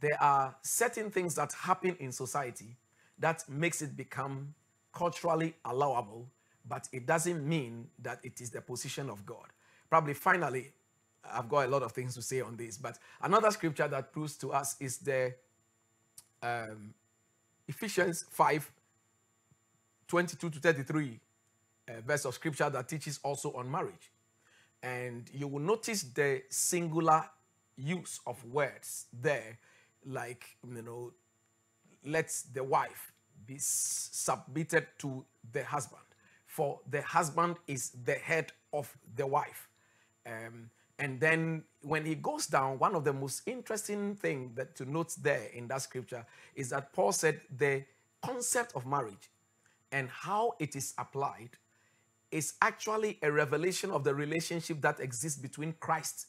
There 0.00 0.20
are 0.20 0.56
certain 0.62 1.10
things 1.10 1.36
that 1.36 1.52
happen 1.52 1.96
in 2.00 2.12
society 2.12 2.76
that 3.18 3.48
makes 3.48 3.80
it 3.80 3.96
become 3.96 4.54
culturally 4.92 5.54
allowable, 5.64 6.28
but 6.68 6.88
it 6.92 7.06
doesn't 7.06 7.46
mean 7.46 7.86
that 8.02 8.18
it 8.22 8.40
is 8.40 8.50
the 8.50 8.60
position 8.60 9.08
of 9.08 9.24
God. 9.24 9.46
Probably 9.88 10.14
finally, 10.14 10.72
I've 11.24 11.48
got 11.48 11.66
a 11.66 11.68
lot 11.68 11.82
of 11.82 11.92
things 11.92 12.14
to 12.16 12.22
say 12.22 12.40
on 12.40 12.56
this, 12.56 12.76
but 12.76 12.98
another 13.22 13.50
scripture 13.52 13.88
that 13.88 14.12
proves 14.12 14.36
to 14.38 14.52
us 14.52 14.76
is 14.80 14.98
the 14.98 15.34
um, 16.42 16.92
Ephesians 17.68 18.24
5 18.30 18.70
22 20.08 20.50
to 20.50 20.58
33 20.58 21.20
uh, 21.88 21.92
verse 22.06 22.24
of 22.24 22.34
scripture 22.34 22.70
that 22.70 22.88
teaches 22.88 23.20
also 23.22 23.52
on 23.52 23.70
marriage. 23.70 24.10
And 24.82 25.30
you 25.32 25.48
will 25.48 25.60
notice 25.60 26.02
the 26.02 26.42
singular 26.50 27.24
use 27.76 28.20
of 28.26 28.44
words 28.44 29.06
there, 29.12 29.58
like, 30.06 30.44
you 30.66 30.82
know, 30.82 31.12
let 32.04 32.30
the 32.52 32.62
wife 32.62 33.12
be 33.46 33.56
submitted 33.58 34.86
to 34.98 35.24
the 35.52 35.64
husband, 35.64 36.02
for 36.46 36.80
the 36.90 37.02
husband 37.02 37.56
is 37.66 37.90
the 38.04 38.14
head 38.14 38.52
of 38.72 38.94
the 39.16 39.26
wife. 39.26 39.68
Um, 40.26 40.70
and 40.98 41.18
then 41.18 41.64
when 41.82 42.04
he 42.04 42.14
goes 42.14 42.46
down, 42.46 42.78
one 42.78 42.94
of 42.94 43.04
the 43.04 43.12
most 43.12 43.42
interesting 43.46 44.14
things 44.14 44.54
that 44.54 44.76
to 44.76 44.90
note 44.90 45.14
there 45.20 45.48
in 45.52 45.66
that 45.68 45.82
scripture 45.82 46.24
is 46.54 46.70
that 46.70 46.92
Paul 46.92 47.12
said 47.12 47.40
the 47.56 47.84
concept 48.22 48.76
of 48.76 48.86
marriage 48.86 49.30
and 49.94 50.10
how 50.10 50.54
it 50.58 50.74
is 50.74 50.92
applied 50.98 51.50
is 52.32 52.54
actually 52.60 53.16
a 53.22 53.30
revelation 53.30 53.92
of 53.92 54.02
the 54.02 54.12
relationship 54.12 54.80
that 54.80 54.98
exists 54.98 55.40
between 55.40 55.72
Christ 55.78 56.26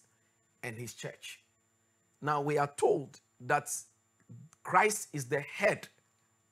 and 0.61 0.77
his 0.77 0.93
church. 0.93 1.39
Now 2.21 2.41
we 2.41 2.59
are 2.59 2.71
told 2.77 3.19
that 3.41 3.67
Christ 4.63 5.07
is 5.13 5.25
the 5.25 5.39
head 5.39 5.87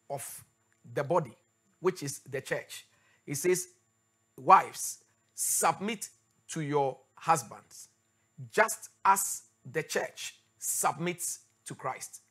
of 0.09 0.43
the 0.91 1.03
body, 1.03 1.37
which 1.81 2.01
is 2.01 2.19
the 2.27 2.41
church. 2.41 2.87
He 3.27 3.35
says, 3.35 3.67
Wives, 4.35 5.03
submit 5.35 6.09
to 6.47 6.61
your 6.61 6.97
husbands, 7.13 7.89
just 8.51 8.89
as 9.05 9.43
the 9.71 9.83
church 9.83 10.39
submits 10.57 11.41
to 11.67 11.75
Christ. 11.75 12.21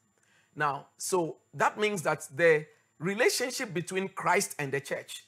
Now, 0.56 0.88
so 0.98 1.36
that 1.54 1.78
means 1.78 2.02
that 2.02 2.26
the 2.34 2.66
relationship 3.02 3.74
between 3.74 4.08
Christ 4.08 4.54
and 4.58 4.72
the 4.72 4.80
church 4.80 5.24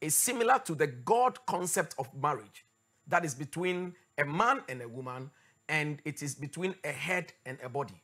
is 0.00 0.14
similar 0.14 0.60
to 0.64 0.74
the 0.74 0.86
God 0.86 1.38
concept 1.46 1.94
of 1.98 2.08
marriage. 2.14 2.64
That 3.06 3.24
is 3.24 3.34
between 3.34 3.94
a 4.16 4.24
man 4.24 4.62
and 4.68 4.82
a 4.82 4.88
woman, 4.88 5.30
and 5.68 6.00
it 6.04 6.22
is 6.22 6.34
between 6.34 6.74
a 6.84 6.92
head 6.92 7.32
and 7.46 7.58
a 7.62 7.68
body. 7.68 8.00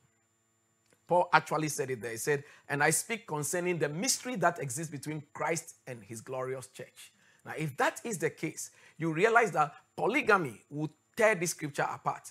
Paul 1.06 1.28
actually 1.32 1.68
said 1.68 1.90
it 1.90 2.00
there. 2.00 2.12
He 2.12 2.16
said, 2.16 2.44
And 2.68 2.82
I 2.82 2.90
speak 2.90 3.26
concerning 3.26 3.78
the 3.78 3.88
mystery 3.88 4.36
that 4.36 4.58
exists 4.58 4.90
between 4.90 5.22
Christ 5.34 5.76
and 5.86 6.02
his 6.02 6.20
glorious 6.20 6.66
church. 6.68 7.12
Now, 7.44 7.52
if 7.58 7.76
that 7.76 8.00
is 8.04 8.18
the 8.18 8.30
case, 8.30 8.70
you 8.96 9.12
realize 9.12 9.50
that 9.52 9.74
polygamy 9.96 10.62
would 10.70 10.90
tear 11.16 11.34
this 11.34 11.50
scripture 11.50 11.86
apart 11.88 12.30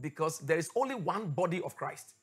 because 0.00 0.40
there 0.40 0.58
is 0.58 0.70
only 0.74 0.96
one 0.96 1.30
body 1.30 1.62
of 1.62 1.76
Christ. 1.76 2.14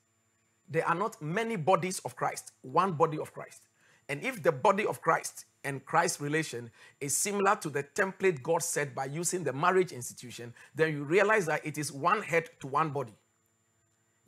There 0.69 0.85
are 0.87 0.95
not 0.95 1.21
many 1.21 1.55
bodies 1.55 1.99
of 1.99 2.15
Christ, 2.15 2.51
one 2.61 2.93
body 2.93 3.17
of 3.17 3.33
Christ. 3.33 3.61
And 4.09 4.23
if 4.23 4.43
the 4.43 4.51
body 4.51 4.85
of 4.85 5.01
Christ 5.01 5.45
and 5.63 5.83
Christ's 5.85 6.19
relation 6.19 6.69
is 6.99 7.15
similar 7.15 7.55
to 7.57 7.69
the 7.69 7.83
template 7.83 8.41
God 8.41 8.63
set 8.63 8.93
by 8.93 9.05
using 9.05 9.43
the 9.43 9.53
marriage 9.53 9.91
institution, 9.91 10.53
then 10.75 10.93
you 10.93 11.03
realize 11.03 11.45
that 11.45 11.65
it 11.65 11.77
is 11.77 11.91
one 11.91 12.21
head 12.21 12.49
to 12.59 12.67
one 12.67 12.89
body. 12.89 13.13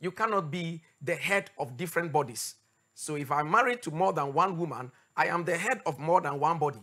You 0.00 0.10
cannot 0.10 0.50
be 0.50 0.82
the 1.02 1.14
head 1.14 1.50
of 1.58 1.76
different 1.76 2.12
bodies. 2.12 2.56
So 2.94 3.16
if 3.16 3.30
I'm 3.30 3.50
married 3.50 3.82
to 3.82 3.90
more 3.90 4.12
than 4.12 4.32
one 4.32 4.56
woman, 4.56 4.92
I 5.16 5.26
am 5.26 5.44
the 5.44 5.56
head 5.56 5.80
of 5.86 5.98
more 5.98 6.20
than 6.20 6.38
one 6.38 6.58
body. 6.58 6.82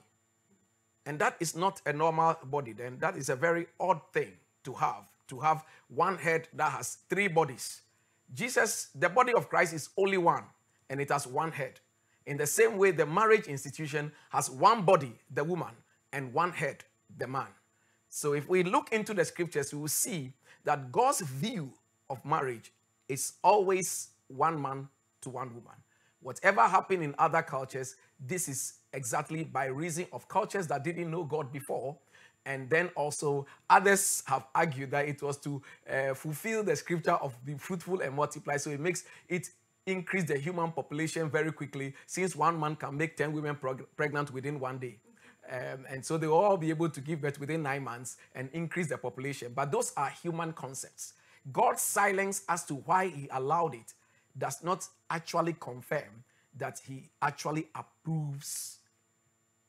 And 1.05 1.17
that 1.19 1.35
is 1.39 1.55
not 1.55 1.81
a 1.85 1.93
normal 1.93 2.37
body, 2.45 2.73
then 2.73 2.97
that 2.99 3.17
is 3.17 3.29
a 3.29 3.35
very 3.35 3.67
odd 3.79 4.01
thing 4.13 4.31
to 4.63 4.73
have, 4.73 5.11
to 5.27 5.39
have 5.39 5.63
one 5.87 6.17
head 6.17 6.47
that 6.53 6.71
has 6.71 6.99
three 7.09 7.27
bodies. 7.27 7.81
Jesus, 8.33 8.89
the 8.95 9.09
body 9.09 9.33
of 9.33 9.49
Christ 9.49 9.73
is 9.73 9.89
only 9.97 10.17
one, 10.17 10.43
and 10.89 11.01
it 11.01 11.09
has 11.09 11.25
one 11.25 11.51
head. 11.51 11.79
In 12.25 12.37
the 12.37 12.47
same 12.47 12.77
way, 12.77 12.91
the 12.91 13.05
marriage 13.05 13.47
institution 13.47 14.11
has 14.29 14.49
one 14.49 14.83
body, 14.83 15.13
the 15.33 15.43
woman, 15.43 15.71
and 16.13 16.33
one 16.33 16.51
head, 16.51 16.83
the 17.17 17.27
man. 17.27 17.47
So 18.09 18.33
if 18.33 18.47
we 18.49 18.63
look 18.63 18.91
into 18.91 19.13
the 19.13 19.25
scriptures, 19.25 19.73
we 19.73 19.79
will 19.81 19.87
see 19.87 20.33
that 20.63 20.91
God's 20.91 21.21
view 21.21 21.73
of 22.09 22.23
marriage 22.25 22.71
is 23.07 23.33
always 23.43 24.09
one 24.27 24.61
man 24.61 24.87
to 25.21 25.29
one 25.29 25.49
woman. 25.49 25.75
Whatever 26.21 26.61
happened 26.61 27.03
in 27.03 27.15
other 27.17 27.41
cultures, 27.41 27.95
this 28.19 28.47
is 28.47 28.73
exactly 28.93 29.43
by 29.43 29.65
reason 29.65 30.05
of 30.13 30.27
cultures 30.27 30.67
that 30.67 30.83
didn't 30.83 31.09
know 31.09 31.23
God 31.23 31.51
before 31.51 31.97
And 32.45 32.69
then 32.69 32.89
also, 32.95 33.45
others 33.69 34.23
have 34.25 34.47
argued 34.55 34.91
that 34.91 35.07
it 35.07 35.21
was 35.21 35.37
to 35.37 35.61
uh, 35.89 36.13
fulfill 36.15 36.63
the 36.63 36.75
scripture 36.75 37.13
of 37.13 37.33
be 37.45 37.53
fruitful 37.53 38.01
and 38.01 38.15
multiply. 38.15 38.57
So 38.57 38.71
it 38.71 38.79
makes 38.79 39.03
it 39.29 39.49
increase 39.85 40.25
the 40.25 40.37
human 40.37 40.71
population 40.71 41.29
very 41.29 41.51
quickly, 41.51 41.93
since 42.05 42.35
one 42.35 42.59
man 42.59 42.75
can 42.75 42.95
make 42.97 43.17
10 43.17 43.33
women 43.33 43.57
pregnant 43.95 44.31
within 44.31 44.59
one 44.59 44.77
day. 44.77 44.97
Um, 45.49 45.85
and 45.89 46.05
so 46.05 46.17
they 46.17 46.27
will 46.27 46.37
all 46.37 46.57
be 46.57 46.69
able 46.69 46.89
to 46.89 47.01
give 47.01 47.21
birth 47.21 47.39
within 47.39 47.63
nine 47.63 47.83
months 47.83 48.17
and 48.35 48.49
increase 48.53 48.87
the 48.87 48.97
population. 48.97 49.53
But 49.55 49.71
those 49.71 49.91
are 49.97 50.09
human 50.09 50.53
concepts. 50.53 51.13
God's 51.51 51.81
silence 51.81 52.43
as 52.47 52.63
to 52.65 52.75
why 52.75 53.07
he 53.07 53.27
allowed 53.31 53.73
it 53.73 53.93
does 54.37 54.63
not 54.63 54.87
actually 55.09 55.55
confirm 55.59 56.23
that 56.57 56.79
he 56.85 57.09
actually 57.21 57.67
approves 57.75 58.77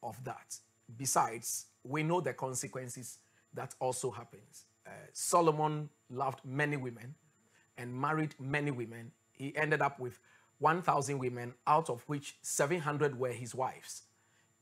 of 0.02 0.22
that. 0.24 0.56
Besides, 0.96 1.66
we 1.84 2.02
know 2.02 2.20
the 2.20 2.34
consequences 2.34 3.18
that 3.54 3.74
also 3.80 4.10
happens. 4.10 4.64
Uh, 4.86 4.90
Solomon 5.12 5.88
loved 6.10 6.40
many 6.44 6.76
women 6.76 7.14
and 7.78 7.94
married 7.94 8.34
many 8.38 8.70
women. 8.70 9.10
He 9.42 9.56
ended 9.56 9.82
up 9.82 9.98
with 9.98 10.20
1,000 10.60 11.18
women, 11.18 11.54
out 11.66 11.90
of 11.90 12.02
which 12.06 12.36
700 12.42 13.18
were 13.18 13.32
his 13.32 13.56
wives 13.56 14.02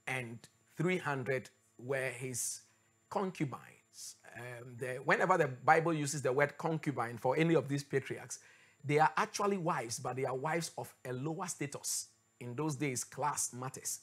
and 0.07 0.39
300 0.77 1.51
were 1.79 2.09
his 2.09 2.63
concubines. 3.11 4.17
Um, 4.35 4.77
the, 4.79 4.95
whenever 5.05 5.37
the 5.37 5.49
Bible 5.49 5.93
uses 5.93 6.23
the 6.23 6.33
word 6.33 6.57
concubine 6.57 7.19
for 7.19 7.37
any 7.37 7.55
of 7.55 7.69
these 7.69 7.85
patriarchs, 7.85 8.39
they 8.83 8.99
are 8.99 9.11
actually 9.19 9.59
wives, 9.59 9.99
but 9.99 10.17
they 10.17 10.25
are 10.25 10.35
wives 10.35 10.71
of 10.79 10.95
a 11.05 11.13
lower 11.13 11.47
status. 11.47 12.07
In 12.41 12.55
those 12.55 12.77
days, 12.77 13.05
class 13.05 13.53
matters. 13.53 14.01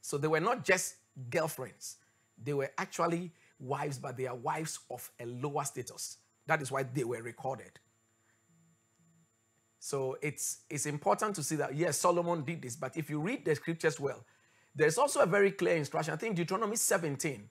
So 0.00 0.18
they 0.18 0.26
were 0.26 0.40
not 0.40 0.64
just 0.64 0.96
girlfriends, 1.30 1.98
they 2.42 2.52
were 2.52 2.72
actually 2.76 3.30
wives, 3.60 3.96
but 3.96 4.16
they 4.16 4.26
are 4.26 4.34
wives 4.34 4.80
of 4.90 5.08
a 5.20 5.26
lower 5.26 5.64
status. 5.64 6.16
That 6.48 6.60
is 6.62 6.72
why 6.72 6.82
they 6.82 7.04
were 7.04 7.22
recorded. 7.22 7.78
So 9.86 10.18
it's, 10.20 10.62
it's 10.68 10.86
important 10.86 11.36
to 11.36 11.44
see 11.44 11.54
that, 11.54 11.72
yes, 11.76 12.00
Solomon 12.00 12.42
did 12.42 12.60
this, 12.60 12.74
but 12.74 12.96
if 12.96 13.08
you 13.08 13.20
read 13.20 13.44
the 13.44 13.54
scriptures 13.54 14.00
well, 14.00 14.24
there's 14.74 14.98
also 14.98 15.20
a 15.20 15.26
very 15.26 15.52
clear 15.52 15.76
instruction. 15.76 16.12
I 16.12 16.16
think 16.16 16.34
Deuteronomy 16.34 16.74
17. 16.74 17.48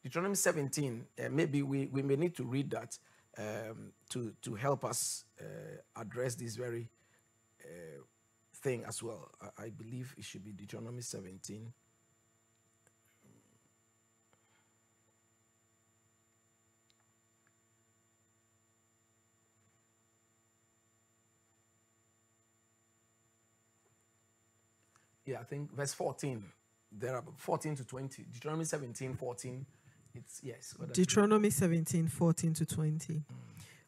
Deuteronomy 0.00 0.36
17, 0.36 1.04
uh, 1.18 1.28
maybe 1.32 1.62
we, 1.62 1.86
we 1.86 2.02
may 2.02 2.14
need 2.14 2.36
to 2.36 2.44
read 2.44 2.70
that 2.70 2.96
um, 3.36 3.90
to, 4.10 4.32
to 4.42 4.54
help 4.54 4.84
us 4.84 5.24
uh, 5.40 6.00
address 6.00 6.36
this 6.36 6.54
very 6.54 6.88
uh, 7.64 8.02
thing 8.58 8.84
as 8.86 9.02
well. 9.02 9.28
I, 9.40 9.64
I 9.64 9.70
believe 9.70 10.14
it 10.16 10.22
should 10.22 10.44
be 10.44 10.52
Deuteronomy 10.52 11.02
17. 11.02 11.72
Yeah, 25.26 25.40
I 25.40 25.44
think 25.44 25.74
verse 25.74 25.94
14. 25.94 26.42
There 26.90 27.14
are 27.14 27.24
14 27.36 27.76
to 27.76 27.84
20. 27.84 28.24
Deuteronomy 28.32 28.64
17, 28.64 29.14
14. 29.14 29.66
It's 30.14 30.40
yes. 30.42 30.74
Deuteronomy 30.92 31.48
17 31.48 32.06
14 32.06 32.54
to 32.54 32.66
20. 32.66 33.22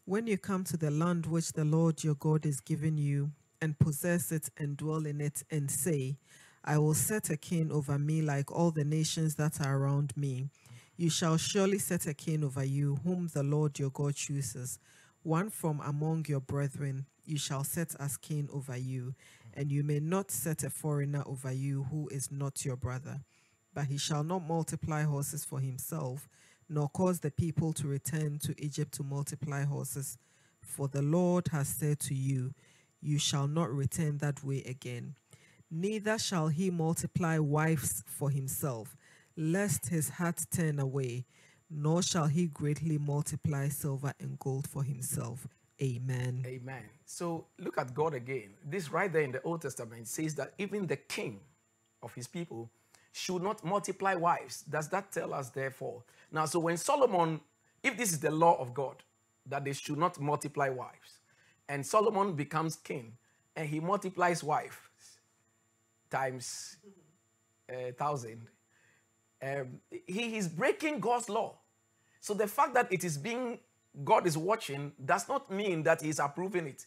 When 0.06 0.26
you 0.26 0.38
come 0.38 0.64
to 0.64 0.76
the 0.76 0.90
land 0.90 1.26
which 1.26 1.52
the 1.52 1.64
Lord 1.64 2.02
your 2.02 2.14
God 2.14 2.46
is 2.46 2.60
giving 2.60 2.96
you, 2.96 3.30
and 3.60 3.78
possess 3.78 4.30
it 4.30 4.50
and 4.58 4.76
dwell 4.76 5.06
in 5.06 5.20
it, 5.20 5.42
and 5.50 5.70
say, 5.70 6.16
I 6.64 6.78
will 6.78 6.94
set 6.94 7.30
a 7.30 7.36
king 7.36 7.72
over 7.72 7.98
me 7.98 8.20
like 8.22 8.50
all 8.52 8.70
the 8.70 8.84
nations 8.84 9.36
that 9.36 9.60
are 9.60 9.76
around 9.76 10.14
me. 10.16 10.48
You 10.96 11.10
shall 11.10 11.36
surely 11.36 11.78
set 11.78 12.06
a 12.06 12.14
king 12.14 12.44
over 12.44 12.62
you, 12.64 13.00
whom 13.04 13.28
the 13.32 13.42
Lord 13.42 13.78
your 13.78 13.90
God 13.90 14.14
chooses. 14.14 14.78
One 15.22 15.48
from 15.50 15.80
among 15.80 16.26
your 16.28 16.40
brethren 16.40 17.06
you 17.24 17.38
shall 17.38 17.64
set 17.64 17.94
as 17.98 18.18
king 18.18 18.48
over 18.52 18.76
you, 18.76 19.14
and 19.56 19.70
you 19.70 19.82
may 19.82 20.00
not 20.00 20.30
set 20.30 20.64
a 20.64 20.70
foreigner 20.70 21.22
over 21.26 21.52
you 21.52 21.84
who 21.90 22.08
is 22.08 22.30
not 22.30 22.64
your 22.64 22.76
brother 22.76 23.20
but 23.74 23.86
he 23.86 23.98
shall 23.98 24.22
not 24.22 24.46
multiply 24.46 25.02
horses 25.02 25.44
for 25.44 25.60
himself, 25.60 26.28
nor 26.68 26.88
cause 26.88 27.20
the 27.20 27.30
people 27.30 27.72
to 27.74 27.88
return 27.88 28.38
to 28.38 28.54
Egypt 28.58 28.94
to 28.94 29.02
multiply 29.02 29.64
horses. 29.64 30.16
For 30.62 30.88
the 30.88 31.02
Lord 31.02 31.48
has 31.48 31.68
said 31.68 31.98
to 32.00 32.14
you, 32.14 32.54
You 33.02 33.18
shall 33.18 33.48
not 33.48 33.70
return 33.70 34.18
that 34.18 34.42
way 34.44 34.62
again. 34.62 35.16
Neither 35.70 36.18
shall 36.18 36.48
he 36.48 36.70
multiply 36.70 37.38
wives 37.38 38.04
for 38.06 38.30
himself, 38.30 38.96
lest 39.36 39.88
his 39.88 40.08
heart 40.10 40.46
turn 40.50 40.78
away, 40.78 41.24
nor 41.68 42.02
shall 42.02 42.26
he 42.28 42.46
greatly 42.46 42.96
multiply 42.96 43.68
silver 43.68 44.14
and 44.20 44.38
gold 44.38 44.68
for 44.68 44.84
himself. 44.84 45.48
Amen. 45.82 46.44
Amen. 46.46 46.84
So 47.04 47.46
look 47.58 47.78
at 47.78 47.94
God 47.94 48.14
again. 48.14 48.50
This 48.64 48.92
right 48.92 49.12
there 49.12 49.22
in 49.22 49.32
the 49.32 49.42
Old 49.42 49.62
Testament 49.62 50.06
says 50.08 50.34
that 50.36 50.54
even 50.58 50.86
the 50.86 50.96
king 50.96 51.40
of 52.02 52.14
his 52.14 52.28
people 52.28 52.70
should 53.12 53.42
not 53.42 53.64
multiply 53.64 54.14
wives. 54.14 54.62
Does 54.62 54.88
that 54.90 55.12
tell 55.12 55.34
us, 55.34 55.50
therefore? 55.50 56.02
Now, 56.32 56.46
so 56.46 56.60
when 56.60 56.76
Solomon, 56.76 57.40
if 57.82 57.96
this 57.96 58.12
is 58.12 58.20
the 58.20 58.30
law 58.30 58.60
of 58.60 58.74
God, 58.74 58.96
that 59.46 59.64
they 59.64 59.72
should 59.72 59.98
not 59.98 60.20
multiply 60.20 60.68
wives, 60.68 61.20
and 61.68 61.84
Solomon 61.84 62.34
becomes 62.34 62.76
king 62.76 63.12
and 63.56 63.68
he 63.68 63.80
multiplies 63.80 64.42
wives 64.44 64.76
times 66.10 66.76
a 67.68 67.92
thousand, 67.92 68.48
um, 69.42 69.80
he 70.06 70.36
is 70.36 70.48
breaking 70.48 71.00
God's 71.00 71.28
law. 71.28 71.56
So 72.20 72.34
the 72.34 72.46
fact 72.46 72.74
that 72.74 72.92
it 72.92 73.04
is 73.04 73.18
being 73.18 73.58
God 74.02 74.26
is 74.26 74.36
watching 74.36 74.92
does 75.04 75.28
not 75.28 75.50
mean 75.50 75.82
that 75.84 76.02
He 76.02 76.08
is 76.08 76.18
approving 76.18 76.66
it. 76.66 76.86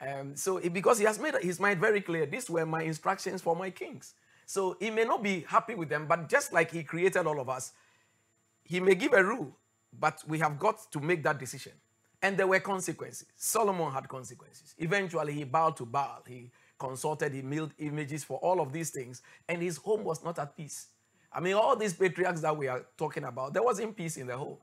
Um, 0.00 0.36
so 0.36 0.56
it- 0.58 0.72
because 0.72 0.98
He 0.98 1.04
has 1.04 1.18
made 1.18 1.34
His 1.42 1.60
mind 1.60 1.80
very 1.80 2.00
clear, 2.00 2.26
these 2.26 2.48
were 2.48 2.64
my 2.66 2.82
instructions 2.82 3.42
for 3.42 3.54
my 3.54 3.70
kings. 3.70 4.14
So 4.46 4.76
He 4.80 4.90
may 4.90 5.04
not 5.04 5.22
be 5.22 5.40
happy 5.46 5.74
with 5.74 5.88
them, 5.88 6.06
but 6.06 6.28
just 6.28 6.52
like 6.52 6.70
He 6.70 6.82
created 6.84 7.26
all 7.26 7.40
of 7.40 7.48
us, 7.48 7.72
He 8.64 8.80
may 8.80 8.94
give 8.94 9.12
a 9.12 9.22
rule, 9.22 9.56
but 9.98 10.22
we 10.26 10.38
have 10.38 10.58
got 10.58 10.90
to 10.92 11.00
make 11.00 11.22
that 11.24 11.38
decision. 11.38 11.72
And 12.22 12.38
there 12.38 12.46
were 12.46 12.60
consequences. 12.60 13.26
Solomon 13.36 13.90
had 13.92 14.08
consequences. 14.08 14.74
Eventually, 14.78 15.32
he 15.32 15.42
bowed 15.44 15.76
to 15.78 15.84
Baal. 15.84 16.22
He 16.26 16.52
consulted, 16.78 17.34
he 17.34 17.42
milled 17.42 17.72
images 17.78 18.22
for 18.22 18.38
all 18.38 18.60
of 18.60 18.72
these 18.72 18.90
things, 18.90 19.22
and 19.48 19.60
his 19.60 19.76
home 19.76 20.04
was 20.04 20.22
not 20.22 20.38
at 20.38 20.56
peace. 20.56 20.86
I 21.32 21.40
mean, 21.40 21.54
all 21.54 21.74
these 21.76 21.94
patriarchs 21.94 22.40
that 22.42 22.56
we 22.56 22.68
are 22.68 22.84
talking 22.96 23.24
about, 23.24 23.54
there 23.54 23.62
wasn't 23.62 23.96
peace 23.96 24.16
in 24.16 24.28
the 24.28 24.36
home. 24.36 24.58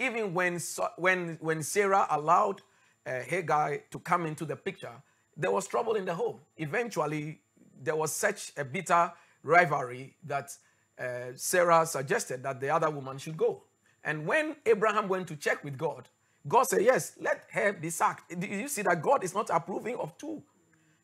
Even 0.00 0.34
when, 0.34 0.58
when, 0.96 1.38
when 1.40 1.62
Sarah 1.62 2.06
allowed 2.10 2.62
uh, 3.06 3.20
Hagar 3.20 3.78
to 3.90 3.98
come 4.00 4.26
into 4.26 4.44
the 4.46 4.56
picture, 4.56 4.94
there 5.36 5.50
was 5.50 5.68
trouble 5.68 5.94
in 5.94 6.06
the 6.06 6.14
home. 6.14 6.40
Eventually, 6.56 7.40
there 7.82 7.96
was 7.96 8.12
such 8.12 8.52
a 8.56 8.64
bitter 8.64 9.12
rivalry 9.42 10.16
that 10.26 10.50
uh, 10.98 11.32
Sarah 11.34 11.86
suggested 11.86 12.42
that 12.42 12.60
the 12.60 12.70
other 12.70 12.90
woman 12.90 13.18
should 13.18 13.36
go. 13.36 13.62
And 14.04 14.26
when 14.26 14.56
Abraham 14.66 15.08
went 15.08 15.28
to 15.28 15.36
check 15.36 15.62
with 15.62 15.76
God, 15.76 16.08
God 16.48 16.64
said, 16.64 16.82
Yes, 16.82 17.12
let 17.20 17.44
her 17.52 17.72
be 17.74 17.90
sacked. 17.90 18.38
Do 18.40 18.46
you 18.46 18.68
see 18.68 18.82
that 18.82 19.02
God 19.02 19.22
is 19.22 19.34
not 19.34 19.50
approving 19.50 19.96
of 19.96 20.16
two? 20.16 20.42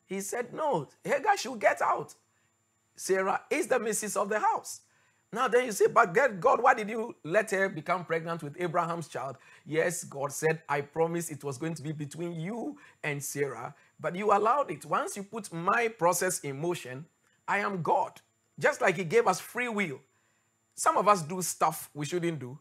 He 0.07 0.21
said, 0.21 0.53
No, 0.53 0.87
Hagar 1.03 1.37
should 1.37 1.59
get 1.59 1.81
out. 1.81 2.15
Sarah 2.95 3.41
is 3.51 3.67
the 3.67 3.79
missus 3.79 4.17
of 4.17 4.29
the 4.29 4.39
house. 4.39 4.81
Now 5.33 5.47
then 5.49 5.65
you 5.65 5.71
say, 5.73 5.87
but 5.87 6.13
God, 6.39 6.61
why 6.61 6.73
did 6.73 6.89
you 6.89 7.15
let 7.23 7.51
her 7.51 7.67
become 7.67 8.05
pregnant 8.05 8.43
with 8.43 8.55
Abraham's 8.61 9.09
child? 9.09 9.35
Yes, 9.65 10.05
God 10.05 10.31
said, 10.31 10.61
I 10.69 10.81
promised 10.81 11.31
it 11.31 11.43
was 11.43 11.57
going 11.57 11.73
to 11.75 11.81
be 11.81 11.91
between 11.91 12.39
you 12.39 12.77
and 13.03 13.21
Sarah, 13.21 13.75
but 13.99 14.15
you 14.15 14.31
allowed 14.31 14.71
it. 14.71 14.85
Once 14.85 15.17
you 15.17 15.23
put 15.23 15.51
my 15.51 15.89
process 15.89 16.39
in 16.39 16.61
motion, 16.61 17.05
I 17.45 17.59
am 17.59 17.81
God. 17.81 18.21
Just 18.57 18.79
like 18.79 18.95
He 18.95 19.03
gave 19.03 19.27
us 19.27 19.39
free 19.39 19.67
will. 19.67 19.99
Some 20.75 20.95
of 20.95 21.07
us 21.09 21.21
do 21.23 21.41
stuff 21.41 21.89
we 21.93 22.05
shouldn't 22.05 22.39
do. 22.39 22.57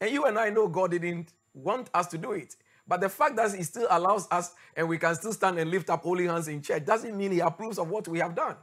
And 0.00 0.10
you 0.10 0.24
and 0.24 0.38
I 0.38 0.50
know 0.50 0.66
God 0.66 0.90
didn't 0.90 1.32
want 1.54 1.88
us 1.94 2.08
to 2.08 2.18
do 2.18 2.32
it. 2.32 2.56
But 2.86 3.00
the 3.00 3.08
fact 3.08 3.36
that 3.36 3.54
He 3.54 3.62
still 3.62 3.86
allows 3.90 4.26
us 4.32 4.54
and 4.76 4.88
we 4.88 4.98
can 4.98 5.14
still 5.14 5.32
stand 5.32 5.58
and 5.58 5.70
lift 5.70 5.88
up 5.88 6.02
holy 6.02 6.26
hands 6.26 6.48
in 6.48 6.62
church 6.62 6.84
doesn't 6.84 7.16
mean 7.16 7.30
He 7.30 7.40
approves 7.40 7.78
of 7.78 7.88
what 7.88 8.08
we 8.08 8.18
have 8.18 8.34
done. 8.34 8.56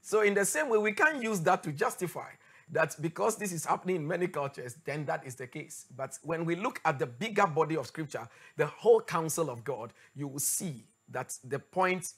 So, 0.00 0.22
in 0.22 0.34
the 0.34 0.44
same 0.44 0.68
way, 0.68 0.78
we 0.78 0.92
can't 0.92 1.22
use 1.22 1.40
that 1.40 1.62
to 1.64 1.72
justify 1.72 2.28
that 2.74 2.96
because 3.00 3.36
this 3.38 3.52
is 3.52 3.66
happening 3.66 3.96
in 3.96 4.08
many 4.08 4.28
cultures, 4.28 4.76
then 4.84 5.06
that 5.06 5.26
is 5.26 5.36
the 5.36 5.48
case. 5.48 5.86
But 5.96 6.18
when 6.24 6.44
we 6.46 6.56
look 6.56 6.80
at 6.84 7.00
the 7.00 7.06
bigger 7.06 7.46
body 7.48 7.76
of 7.76 7.88
Scripture, 7.88 8.28
the 8.58 8.66
whole 8.66 9.02
counsel 9.02 9.50
of 9.50 9.64
God, 9.64 9.94
you 10.16 10.28
will 10.28 10.40
see 10.40 10.84
that 11.10 11.36
the 11.44 11.60
point 11.60 12.08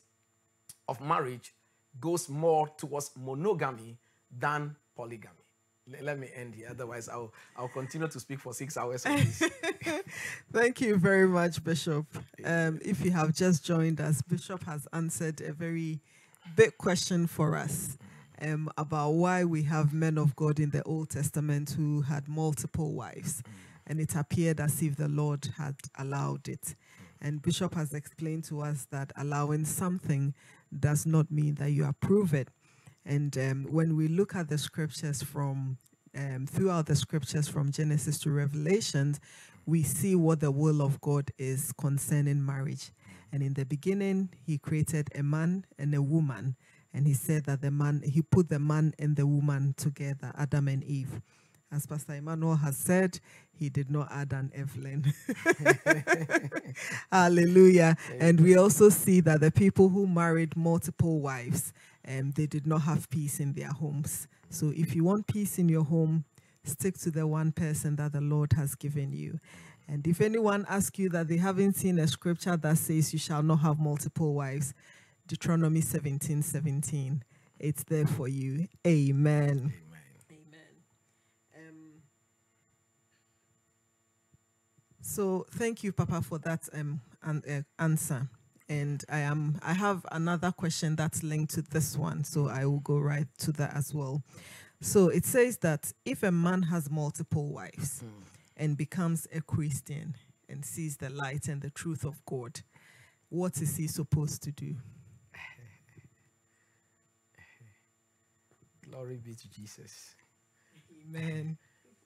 of 0.89 1.01
marriage 1.01 1.55
goes 2.01 2.29
more 2.29 2.69
towards 2.79 3.13
monogamy 3.17 3.99
than 4.39 4.77
polygamy. 4.97 5.35
Le- 5.89 6.05
Let 6.05 6.19
me 6.19 6.29
end 6.35 6.55
here, 6.57 6.69
otherwise, 6.71 7.09
I'll, 7.09 7.33
I'll 7.57 7.69
continue 7.69 8.09
to 8.09 8.21
speak 8.21 8.41
for 8.41 8.55
six 8.55 8.77
hours. 8.79 9.05
Thank 10.53 10.81
you 10.83 10.97
very 10.99 11.29
much, 11.29 11.65
Bishop. 11.65 12.07
Um, 12.45 12.81
if 12.85 13.05
you 13.05 13.13
have 13.13 13.35
just 13.35 13.65
joined 13.65 14.01
us, 14.01 14.23
Bishop 14.23 14.65
has 14.65 14.89
answered 14.93 15.43
a 15.43 15.53
very 15.53 16.01
big 16.57 16.79
question 16.79 17.27
for 17.29 17.57
us. 17.57 17.99
Um, 18.41 18.71
about 18.77 19.11
why 19.13 19.45
we 19.45 19.63
have 19.65 19.93
men 19.93 20.19
of 20.19 20.37
God 20.37 20.61
in 20.61 20.71
the 20.71 20.83
Old 20.83 21.11
Testament 21.11 21.71
who 21.71 22.03
had 22.03 22.29
multiple 22.29 22.93
wives. 22.93 23.43
And 23.87 24.01
it 24.01 24.15
appeared 24.17 24.61
as 24.61 24.83
if 24.83 24.97
the 24.97 25.09
Lord 25.09 25.49
had 25.59 25.77
allowed 25.99 26.49
it. 26.49 26.75
And 27.21 27.41
Bishop 27.41 27.75
has 27.75 27.95
explained 27.95 28.45
to 28.45 28.61
us 28.61 28.87
that 28.91 29.13
allowing 29.17 29.65
something 29.65 30.35
does 30.79 31.07
not 31.07 31.31
mean 31.31 31.55
that 31.57 31.71
you 31.71 31.85
approve 31.85 32.35
it. 32.35 32.49
And 33.05 33.37
um, 33.39 33.67
when 33.71 33.97
we 33.97 34.09
look 34.09 34.35
at 34.35 34.49
the 34.49 34.59
scriptures 34.59 35.23
from 35.23 35.79
um, 36.17 36.47
throughout 36.47 36.87
the 36.87 36.97
scriptures 36.97 37.47
from 37.47 37.71
Genesis 37.71 38.19
to 38.21 38.31
Revelations, 38.31 39.21
we 39.67 39.83
see 39.83 40.15
what 40.15 40.41
the 40.41 40.51
will 40.51 40.81
of 40.81 41.01
God 41.01 41.31
is 41.39 41.73
concerning 41.73 42.45
marriage. 42.45 42.91
And 43.33 43.43
in 43.43 43.55
the 43.55 43.65
beginning, 43.65 44.31
He 44.45 44.59
created 44.59 45.09
a 45.15 45.23
man 45.23 45.67
and 45.79 45.95
a 45.95 46.03
woman. 46.03 46.57
And 46.97 47.07
He 47.07 47.13
said 47.13 47.45
that 47.45 47.61
the 47.61 47.71
man, 47.71 48.03
He 48.05 48.23
put 48.23 48.49
the 48.49 48.59
man 48.59 48.95
and 48.99 49.15
the 49.15 49.27
woman 49.27 49.75
together, 49.77 50.33
Adam 50.37 50.67
and 50.69 50.83
Eve. 50.83 51.21
As 51.71 51.85
Pastor 51.85 52.15
Emmanuel 52.15 52.55
has 52.57 52.77
said, 52.77 53.19
he 53.53 53.69
did 53.69 53.91
not 53.91 54.09
add 54.13 54.33
an 54.33 54.53
Evelyn. 54.55 55.13
Hallelujah. 57.13 57.97
And 58.21 58.41
we 58.41 58.57
also 58.57 58.89
see 58.89 59.21
that 59.21 59.41
the 59.41 59.51
people 59.51 59.89
who 59.89 60.07
married 60.07 60.57
multiple 60.57 61.21
wives, 61.21 61.73
um, 62.07 62.31
they 62.31 62.47
did 62.47 62.67
not 62.67 62.83
have 62.83 63.11
peace 63.11 63.41
in 63.41 63.53
their 63.53 63.71
homes. 63.71 64.29
So 64.49 64.73
if 64.77 64.95
you 64.95 65.05
want 65.05 65.27
peace 65.27 65.59
in 65.59 65.69
your 65.69 65.85
home, 65.85 66.25
stick 66.63 66.99
to 66.99 67.11
the 67.11 67.27
one 67.27 67.51
person 67.51 67.97
that 67.97 68.13
the 68.13 68.21
Lord 68.21 68.53
has 68.53 68.77
given 68.77 69.13
you. 69.13 69.41
And 69.89 70.07
if 70.07 70.21
anyone 70.21 70.67
asks 70.69 70.99
you 70.99 71.09
that 71.11 71.29
they 71.29 71.37
haven't 71.37 71.75
seen 71.75 71.99
a 71.99 72.07
scripture 72.07 72.57
that 72.57 72.79
says 72.79 73.13
you 73.13 73.19
shall 73.19 73.43
not 73.43 73.57
have 73.57 73.79
multiple 73.79 74.35
wives, 74.35 74.73
Deuteronomy 75.27 75.81
17 75.81 76.43
17, 76.43 77.25
it's 77.59 77.85
there 77.85 78.07
for 78.07 78.29
you. 78.29 78.69
Amen. 78.87 79.49
Amen. 79.49 79.73
So 85.07 85.47
thank 85.53 85.85
you, 85.85 85.93
Papa, 85.93 86.21
for 86.21 86.39
that 86.41 86.69
um, 86.75 87.01
an, 87.23 87.43
uh, 87.49 87.83
answer. 87.83 88.29
And 88.69 89.05
I 89.09 89.21
am 89.21 89.59
I 89.63 89.73
have 89.73 90.05
another 90.11 90.51
question 90.51 90.97
that's 90.97 91.23
linked 91.23 91.55
to 91.55 91.63
this 91.63 91.97
one, 91.97 92.25
so 92.25 92.49
I 92.49 92.67
will 92.67 92.81
go 92.81 92.99
right 92.99 93.29
to 93.39 93.53
that 93.53 93.75
as 93.75 93.95
well. 93.95 94.25
So 94.81 95.09
it 95.09 95.25
says 95.25 95.59
that 95.59 95.93
if 96.05 96.25
a 96.25 96.33
man 96.33 96.63
has 96.63 96.91
multiple 96.91 97.49
wives 97.53 98.03
mm. 98.05 98.11
and 98.57 98.77
becomes 98.77 99.29
a 99.33 99.41
Christian 99.41 100.17
and 100.49 100.65
sees 100.65 100.97
the 100.97 101.09
light 101.09 101.47
and 101.47 101.63
the 101.63 101.71
truth 101.71 102.05
of 102.05 102.21
God, 102.27 102.61
what 103.29 103.63
is 103.63 103.77
he 103.77 103.87
supposed 103.87 104.43
to 104.43 104.51
do? 104.51 104.75
Glory 108.97 109.21
be 109.23 109.35
to 109.35 109.51
Jesus. 109.51 110.15
Amen 111.05 111.59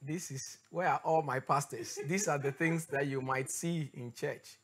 this 0.03 0.31
is 0.31 0.59
where 0.71 0.89
are 0.89 1.01
all 1.05 1.23
my 1.23 1.41
pastors? 1.41 1.99
These 2.07 2.29
are 2.29 2.39
the 2.39 2.53
things 2.53 2.87
that 2.87 3.07
you 3.07 3.21
might 3.21 3.51
see 3.51 3.91
in 3.95 4.13
church. 4.13 4.59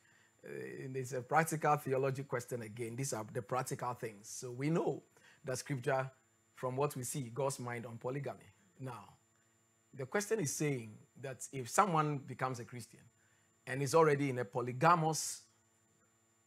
Uh, 0.44 0.50
it's 0.94 1.12
a 1.12 1.20
practical 1.20 1.76
theology 1.76 2.22
question 2.22 2.62
again. 2.62 2.96
These 2.96 3.12
are 3.12 3.26
the 3.32 3.42
practical 3.42 3.92
things. 3.94 4.28
So 4.28 4.50
we 4.50 4.70
know 4.70 5.02
that 5.44 5.58
scripture 5.58 6.10
from 6.54 6.76
what 6.76 6.96
we 6.96 7.02
see, 7.02 7.30
God's 7.34 7.60
mind 7.60 7.84
on 7.84 7.98
polygamy. 7.98 8.50
Now, 8.80 9.04
the 9.92 10.06
question 10.06 10.40
is 10.40 10.56
saying 10.56 10.94
that 11.20 11.46
if 11.52 11.68
someone 11.68 12.18
becomes 12.18 12.60
a 12.60 12.64
Christian 12.64 13.00
and 13.66 13.82
is 13.82 13.94
already 13.94 14.30
in 14.30 14.38
a 14.38 14.44
polygamous 14.44 15.42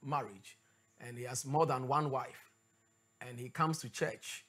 marriage 0.04 0.58
and 1.00 1.18
he 1.18 1.26
has 1.26 1.46
more 1.46 1.66
than 1.66 1.88
one 1.88 2.10
wife 2.10 2.52
and 3.22 3.40
he 3.40 3.50
comes 3.50 3.80
to 3.80 3.90
church 3.90 4.46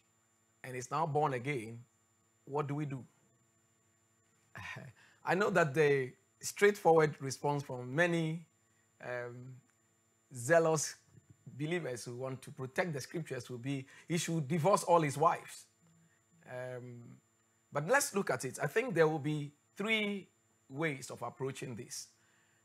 and 0.62 0.76
is 0.76 0.90
now 0.90 1.06
born 1.06 1.34
again, 1.34 1.78
what 2.44 2.66
do 2.66 2.74
we 2.74 2.84
do? 2.84 3.04
I 5.24 5.34
know 5.34 5.50
that 5.50 5.74
the 5.74 6.12
straightforward 6.40 7.14
response 7.20 7.62
from 7.62 7.94
many 7.94 8.46
um, 9.04 9.54
zealous 10.34 10.96
believers 11.58 12.04
who 12.04 12.16
want 12.16 12.40
to 12.42 12.50
protect 12.50 12.92
the 12.92 13.00
scriptures 13.00 13.50
will 13.50 13.58
be 13.58 13.86
he 14.08 14.18
should 14.18 14.48
divorce 14.48 14.82
all 14.84 15.00
his 15.00 15.16
wives. 15.16 15.66
Um, 16.48 17.02
but 17.72 17.86
let's 17.86 18.14
look 18.14 18.30
at 18.30 18.44
it. 18.44 18.58
I 18.62 18.66
think 18.66 18.94
there 18.94 19.06
will 19.06 19.18
be 19.18 19.52
three 19.76 20.28
ways 20.68 21.10
of 21.10 21.22
approaching 21.22 21.74
this. 21.74 22.08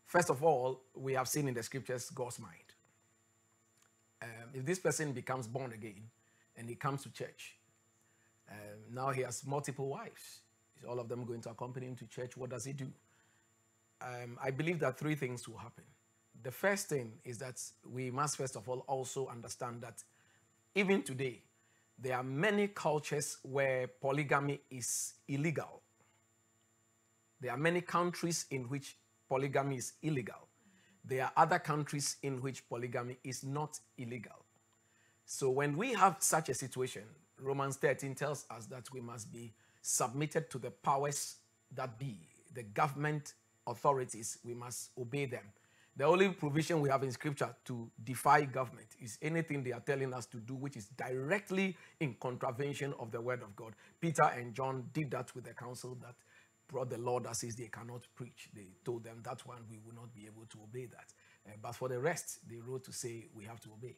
First 0.05 0.29
of 0.29 0.43
all, 0.43 0.81
we 0.95 1.13
have 1.13 1.27
seen 1.27 1.47
in 1.47 1.53
the 1.53 1.63
scriptures 1.63 2.09
God's 2.09 2.39
mind. 2.39 2.53
Um, 4.21 4.49
if 4.53 4.65
this 4.65 4.79
person 4.79 5.11
becomes 5.11 5.47
born 5.47 5.73
again 5.73 6.09
and 6.55 6.69
he 6.69 6.75
comes 6.75 7.03
to 7.03 7.11
church, 7.11 7.57
um, 8.49 8.93
now 8.93 9.09
he 9.09 9.21
has 9.21 9.45
multiple 9.45 9.87
wives 9.87 10.41
all 10.87 10.99
of 10.99 11.09
them 11.09 11.25
going 11.25 11.41
to 11.41 11.49
accompany 11.49 11.87
him 11.87 11.95
to 11.95 12.05
church. 12.07 12.37
What 12.37 12.49
does 12.49 12.65
he 12.65 12.73
do? 12.73 12.91
Um, 14.01 14.37
I 14.43 14.51
believe 14.51 14.79
that 14.79 14.99
three 14.99 15.15
things 15.15 15.47
will 15.47 15.57
happen. 15.57 15.83
The 16.43 16.51
first 16.51 16.87
thing 16.89 17.13
is 17.23 17.37
that 17.39 17.61
we 17.89 18.11
must, 18.11 18.37
first 18.37 18.55
of 18.55 18.67
all, 18.67 18.79
also 18.87 19.27
understand 19.27 19.81
that 19.81 20.03
even 20.75 21.01
today, 21.01 21.41
there 21.97 22.17
are 22.17 22.23
many 22.23 22.67
cultures 22.67 23.37
where 23.43 23.87
polygamy 23.87 24.59
is 24.69 25.13
illegal. 25.27 25.81
There 27.39 27.51
are 27.51 27.57
many 27.57 27.81
countries 27.81 28.45
in 28.51 28.63
which 28.63 28.97
polygamy 29.29 29.77
is 29.77 29.93
illegal. 30.03 30.47
There 31.05 31.23
are 31.23 31.31
other 31.37 31.59
countries 31.59 32.17
in 32.21 32.41
which 32.41 32.67
polygamy 32.67 33.17
is 33.23 33.43
not 33.43 33.79
illegal. 33.97 34.43
So 35.25 35.49
when 35.49 35.77
we 35.77 35.93
have 35.93 36.17
such 36.19 36.49
a 36.49 36.53
situation, 36.53 37.03
Romans 37.39 37.77
13 37.77 38.15
tells 38.15 38.45
us 38.49 38.65
that 38.67 38.91
we 38.93 39.01
must 39.01 39.31
be 39.31 39.53
submitted 39.81 40.49
to 40.49 40.57
the 40.57 40.71
powers 40.71 41.35
that 41.73 41.99
be, 41.99 42.17
the 42.53 42.63
government 42.63 43.33
authorities, 43.67 44.39
we 44.43 44.53
must 44.53 44.91
obey 44.97 45.25
them. 45.25 45.43
The 45.97 46.03
only 46.03 46.29
provision 46.29 46.81
we 46.81 46.89
have 46.89 47.03
in 47.03 47.11
scripture 47.11 47.55
to 47.65 47.89
defy 48.03 48.43
government 48.43 48.87
is 49.01 49.17
anything 49.21 49.63
they 49.63 49.71
are 49.71 49.79
telling 49.79 50.13
us 50.13 50.25
to 50.27 50.37
do, 50.37 50.53
which 50.55 50.75
is 50.75 50.87
directly 50.87 51.77
in 52.01 52.15
contravention 52.19 52.93
of 52.99 53.11
the 53.11 53.21
word 53.21 53.41
of 53.41 53.55
God. 53.55 53.73
Peter 54.01 54.23
and 54.23 54.53
John 54.53 54.89
did 54.93 55.11
that 55.11 55.33
with 55.33 55.45
the 55.45 55.53
council 55.53 55.97
that 56.01 56.15
brought 56.67 56.89
the 56.89 56.97
law 56.97 57.19
that 57.21 57.37
says 57.37 57.55
they 57.55 57.67
cannot 57.67 58.01
preach. 58.13 58.49
They 58.53 58.67
told 58.83 59.05
them 59.05 59.21
that 59.23 59.45
one 59.47 59.59
we 59.69 59.77
will 59.85 59.95
not 59.95 60.13
be 60.13 60.25
able 60.25 60.45
to 60.49 60.57
obey 60.63 60.87
that. 60.87 61.13
Uh, 61.47 61.51
but 61.61 61.75
for 61.75 61.87
the 61.87 61.99
rest, 61.99 62.39
they 62.49 62.57
wrote 62.57 62.83
to 62.85 62.91
say 62.91 63.27
we 63.33 63.45
have 63.45 63.61
to 63.61 63.69
obey. 63.71 63.95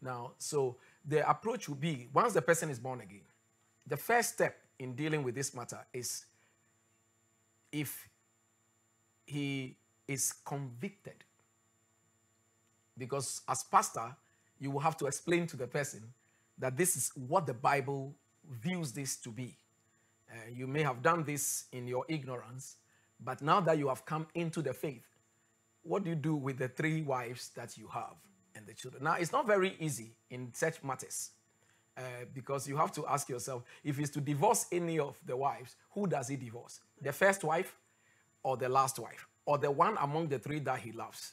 Now, 0.00 0.32
so 0.38 0.76
the 1.04 1.28
approach 1.28 1.68
will 1.68 1.76
be 1.76 2.08
once 2.12 2.32
the 2.34 2.42
person 2.42 2.70
is 2.70 2.78
born 2.78 3.00
again, 3.00 3.24
the 3.86 3.96
first 3.96 4.34
step 4.34 4.56
in 4.78 4.94
dealing 4.94 5.22
with 5.22 5.34
this 5.34 5.54
matter 5.54 5.78
is 5.92 6.26
if 7.72 8.08
he 9.24 9.76
is 10.06 10.32
convicted. 10.44 11.24
Because 12.98 13.42
as 13.48 13.64
pastor, 13.64 14.14
you 14.58 14.70
will 14.70 14.80
have 14.80 14.96
to 14.98 15.06
explain 15.06 15.46
to 15.48 15.56
the 15.56 15.66
person 15.66 16.02
that 16.58 16.76
this 16.76 16.96
is 16.96 17.10
what 17.14 17.46
the 17.46 17.54
Bible 17.54 18.14
views 18.48 18.92
this 18.92 19.16
to 19.16 19.30
be. 19.30 19.56
Uh, 20.30 20.34
you 20.52 20.66
may 20.66 20.82
have 20.82 21.02
done 21.02 21.22
this 21.24 21.66
in 21.72 21.86
your 21.86 22.04
ignorance, 22.08 22.76
but 23.22 23.42
now 23.42 23.60
that 23.60 23.78
you 23.78 23.88
have 23.88 24.04
come 24.04 24.26
into 24.34 24.62
the 24.62 24.72
faith, 24.72 25.06
what 25.82 26.04
do 26.04 26.10
you 26.10 26.16
do 26.16 26.34
with 26.34 26.58
the 26.58 26.68
three 26.68 27.02
wives 27.02 27.50
that 27.50 27.76
you 27.78 27.88
have 27.88 28.14
and 28.56 28.66
the 28.66 28.74
children? 28.74 29.04
Now, 29.04 29.14
it's 29.14 29.32
not 29.32 29.46
very 29.46 29.76
easy 29.78 30.12
in 30.30 30.50
such 30.54 30.82
matters 30.82 31.30
uh, 31.96 32.00
because 32.34 32.68
you 32.68 32.76
have 32.76 32.92
to 32.92 33.06
ask 33.06 33.28
yourself 33.28 33.62
if 33.84 33.96
he's 33.96 34.10
to 34.10 34.20
divorce 34.20 34.66
any 34.72 34.98
of 34.98 35.18
the 35.24 35.36
wives, 35.36 35.76
who 35.90 36.06
does 36.06 36.28
he 36.28 36.36
divorce? 36.36 36.80
The 37.00 37.12
first 37.12 37.44
wife 37.44 37.76
or 38.42 38.56
the 38.56 38.68
last 38.68 38.98
wife? 38.98 39.26
Or 39.44 39.58
the 39.58 39.70
one 39.70 39.96
among 40.00 40.28
the 40.28 40.38
three 40.38 40.58
that 40.60 40.80
he 40.80 40.92
loves? 40.92 41.32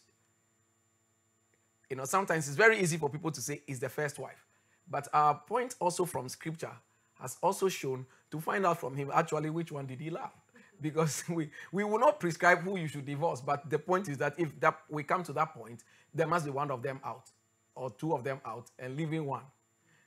You 1.89 1.97
know, 1.97 2.05
sometimes 2.05 2.47
it's 2.47 2.57
very 2.57 2.79
easy 2.79 2.97
for 2.97 3.09
people 3.09 3.31
to 3.31 3.41
say 3.41 3.61
it's 3.67 3.79
the 3.79 3.89
first 3.89 4.19
wife. 4.19 4.45
But 4.89 5.07
our 5.13 5.35
point 5.35 5.75
also 5.79 6.05
from 6.05 6.29
scripture 6.29 6.71
has 7.19 7.37
also 7.41 7.69
shown 7.69 8.05
to 8.31 8.39
find 8.39 8.65
out 8.65 8.79
from 8.79 8.95
him 8.95 9.11
actually 9.13 9.49
which 9.49 9.71
one 9.71 9.85
did 9.85 9.99
he 9.99 10.09
love. 10.09 10.31
Because 10.81 11.23
we, 11.29 11.49
we 11.71 11.83
will 11.83 11.99
not 11.99 12.19
prescribe 12.19 12.59
who 12.59 12.77
you 12.77 12.87
should 12.87 13.05
divorce, 13.05 13.41
but 13.41 13.69
the 13.69 13.79
point 13.79 14.09
is 14.09 14.17
that 14.17 14.33
if 14.37 14.59
that 14.59 14.79
we 14.89 15.03
come 15.03 15.23
to 15.23 15.33
that 15.33 15.53
point, 15.53 15.83
there 16.13 16.27
must 16.27 16.45
be 16.45 16.51
one 16.51 16.71
of 16.71 16.81
them 16.81 16.99
out 17.03 17.29
or 17.75 17.89
two 17.89 18.13
of 18.13 18.23
them 18.23 18.39
out 18.45 18.69
and 18.79 18.95
leaving 18.95 19.25
one. 19.25 19.43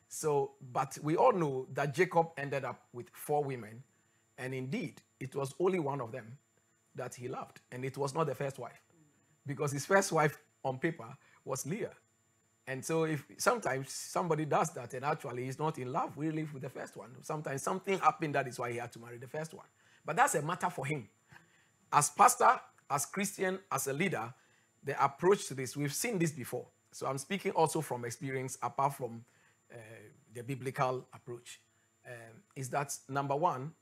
So, 0.09 0.53
but 0.73 0.97
we 1.03 1.17
all 1.17 1.33
know 1.33 1.67
that 1.75 1.95
Jacob 1.95 2.29
ended 2.37 2.65
up 2.65 2.83
with 2.93 3.09
four 3.13 3.43
women, 3.43 3.83
and 4.39 4.55
indeed, 4.55 5.03
it 5.19 5.35
was 5.35 5.55
only 5.59 5.79
one 5.79 6.01
of 6.01 6.13
them 6.13 6.39
that 6.95 7.15
he 7.15 7.29
loved, 7.29 7.61
and 7.73 7.85
it 7.85 7.99
was 7.99 8.15
not 8.15 8.27
the 8.27 8.35
first 8.35 8.59
wife, 8.59 8.81
because 9.47 9.73
his 9.73 9.85
first 9.85 10.13
wife 10.13 10.39
on 10.65 10.79
paper 10.79 11.09
was 11.45 11.67
Leah. 11.67 11.93
And 12.69 12.85
so, 12.85 13.05
if 13.05 13.25
sometimes 13.37 13.93
somebody 13.93 14.45
does 14.45 14.71
that, 14.71 14.95
and 14.95 15.05
actually 15.05 15.45
he's 15.45 15.59
not 15.59 15.79
in 15.79 15.93
love 15.93 16.17
we 16.17 16.29
really 16.29 16.47
with 16.53 16.63
the 16.63 16.69
first 16.69 16.97
one, 16.97 17.11
sometimes 17.23 17.63
something 17.63 17.99
happened 17.99 18.35
that 18.35 18.47
is 18.47 18.59
why 18.59 18.71
he 18.71 18.79
had 18.79 18.93
to 18.93 18.99
marry 18.99 19.19
the 19.19 19.29
first 19.29 19.55
one. 19.55 19.67
But 20.05 20.17
that's 20.17 20.37
a 20.37 20.43
matter 20.43 20.71
for 20.71 20.87
him. 20.87 21.09
As 21.93 22.11
pastor, 22.11 22.61
as 22.89 23.07
Christian, 23.07 23.59
as 23.71 23.87
a 23.89 23.93
leader, 23.93 24.33
the 24.87 25.05
approach 25.05 25.47
to 25.49 25.55
this, 25.55 25.77
we've 25.77 25.93
seen 25.93 26.19
this 26.19 26.33
before. 26.33 26.67
So 26.93 27.07
I'm 27.07 27.19
speaking 27.19 27.53
also 27.53 27.83
from 27.83 28.07
experience, 28.07 28.57
apart 28.63 28.95
from 28.95 29.25
uh, 29.71 29.77
the 30.33 30.43
biblical 30.43 31.07
approach. 31.13 31.61
um, 32.07 32.43
is 32.55 32.71
that 32.71 32.97
number 33.09 33.37
one, 33.37 33.73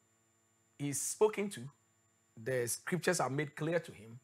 he's 0.78 1.00
spoken 1.00 1.48
to, 1.50 1.60
the 2.42 2.66
scriptures 2.66 3.20
are 3.20 3.30
made 3.30 3.54
clear 3.54 3.78
to 3.78 3.92
him. 3.92 4.18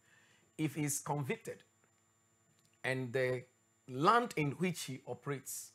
If 0.58 0.74
he's 0.74 1.00
convicted 1.00 1.62
and 2.84 3.12
the 3.12 3.44
land 3.88 4.34
in 4.36 4.52
which 4.52 4.82
he 4.84 5.00
operates 5.06 5.70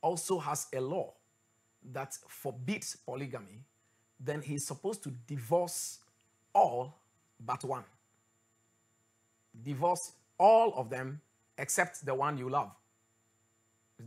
also 0.00 0.38
has 0.38 0.66
a 0.74 0.80
law 0.80 1.12
that 1.92 2.14
forbids 2.28 2.96
polygamy, 3.04 3.64
then 4.20 4.42
he's 4.42 4.66
supposed 4.66 5.02
to 5.04 5.12
divorce 5.26 5.98
all 6.54 6.94
but 7.44 7.64
one. 7.64 7.84
Divorce 9.64 10.12
all 10.42 10.74
of 10.74 10.90
them 10.90 11.20
except 11.56 12.04
the 12.04 12.14
one 12.14 12.36
you 12.36 12.48
love. 12.50 12.72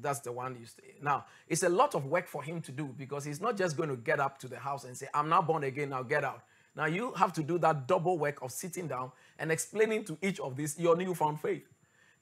That's 0.02 0.19
the 0.19 0.34
one 0.34 0.58
you 0.60 0.65
stay. 0.65 0.95
Now, 1.02 1.26
it's 1.48 1.63
a 1.63 1.69
lot 1.69 1.95
of 1.95 2.08
work 2.08 2.28
for 2.28 2.43
him 2.43 2.62
to 2.63 2.71
do 2.74 2.93
because 2.98 3.24
he's 3.24 3.39
not 3.39 3.56
just 3.56 3.78
going 3.78 3.88
to 3.88 3.95
get 3.95 4.19
up 4.19 4.38
to 4.39 4.50
the 4.50 4.60
house 4.60 4.84
and 4.84 4.98
say, 4.98 5.08
I'm 5.13 5.30
now 5.30 5.41
born 5.41 5.63
again, 5.63 5.89
now 5.91 6.04
get 6.04 6.26
out. 6.26 6.41
Now, 6.76 6.88
you 6.88 7.13
have 7.13 7.32
to 7.34 7.43
do 7.43 7.58
that 7.60 7.88
double 7.88 8.17
work 8.17 8.41
of 8.41 8.52
sitting 8.52 8.89
down 8.89 9.13
and 9.39 9.50
explaining 9.50 10.04
to 10.06 10.17
each 10.21 10.41
of 10.41 10.58
these 10.58 10.78
your 10.78 10.98
newfound 10.98 11.39
faith 11.39 11.63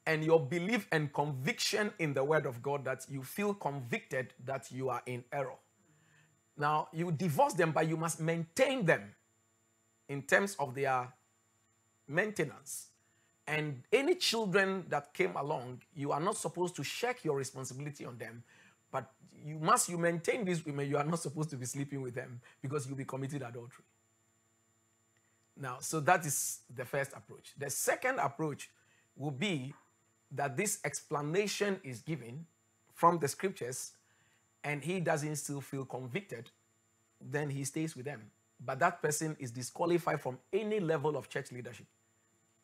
and 0.06 0.24
your 0.24 0.40
belief 0.40 0.88
and 0.92 1.12
conviction 1.12 1.92
in 1.98 2.14
the 2.14 2.24
word 2.24 2.46
of 2.46 2.62
God 2.62 2.86
that 2.86 3.08
you 3.10 3.24
feel 3.24 3.56
convicted 3.56 4.36
that 4.46 4.72
you 4.72 4.90
are 4.90 5.02
in 5.08 5.24
error. 5.32 5.58
Now, 6.56 6.90
you 6.94 7.12
divorce 7.12 7.54
them, 7.54 7.72
but 7.72 7.88
you 7.88 7.98
must 7.98 8.20
maintain 8.20 8.86
them 8.86 9.16
in 10.08 10.22
terms 10.22 10.56
of 10.60 10.76
their 10.76 11.12
maintenance. 12.08 12.90
And 13.48 13.84
any 13.92 14.16
children 14.16 14.86
that 14.90 15.14
came 15.14 15.36
along, 15.36 15.82
you 15.96 16.12
are 16.12 16.22
not 16.22 16.38
supposed 16.38 16.76
to 16.78 16.84
shirk 16.84 17.26
your 17.26 17.36
responsibility 17.36 18.06
on 18.06 18.18
them, 18.18 18.44
but 18.92 19.12
you 19.46 19.60
must 19.60 19.90
you 19.90 19.98
maintain 19.98 20.46
these 20.46 20.66
women. 20.66 20.90
You 20.90 20.98
are 20.98 21.04
not 21.04 21.20
supposed 21.20 21.50
to 21.50 21.58
be 21.58 21.66
sleeping 21.66 22.02
with 22.02 22.16
them 22.16 22.40
because 22.62 22.88
you'll 22.88 22.98
be 22.98 23.06
committed 23.06 23.42
adultery. 23.42 23.84
Now, 25.60 25.78
so 25.82 26.00
that 26.00 26.26
is 26.26 26.60
the 26.74 26.86
first 26.86 27.12
approach. 27.14 27.54
The 27.58 27.70
second 27.70 28.20
approach 28.20 28.70
will 29.16 29.32
be 29.32 29.74
that 30.32 30.58
this 30.58 30.80
explanation 30.84 31.80
is 31.84 32.02
given 32.02 32.46
from 32.94 33.20
the 33.20 33.28
scriptures 33.28 33.92
and 34.64 34.84
he 34.84 35.00
doesn't 35.00 35.36
still 35.36 35.62
feel 35.62 35.86
convicted, 35.86 36.50
then 37.22 37.50
he 37.50 37.64
stays 37.66 37.96
with 37.96 38.06
them. 38.06 38.32
But 38.66 38.80
that 38.80 39.02
person 39.02 39.36
is 39.40 39.52
disqualified 39.52 40.22
from 40.22 40.40
any 40.52 40.80
level 40.80 41.18
of 41.18 41.30
church 41.30 41.52
leadership, 41.52 41.86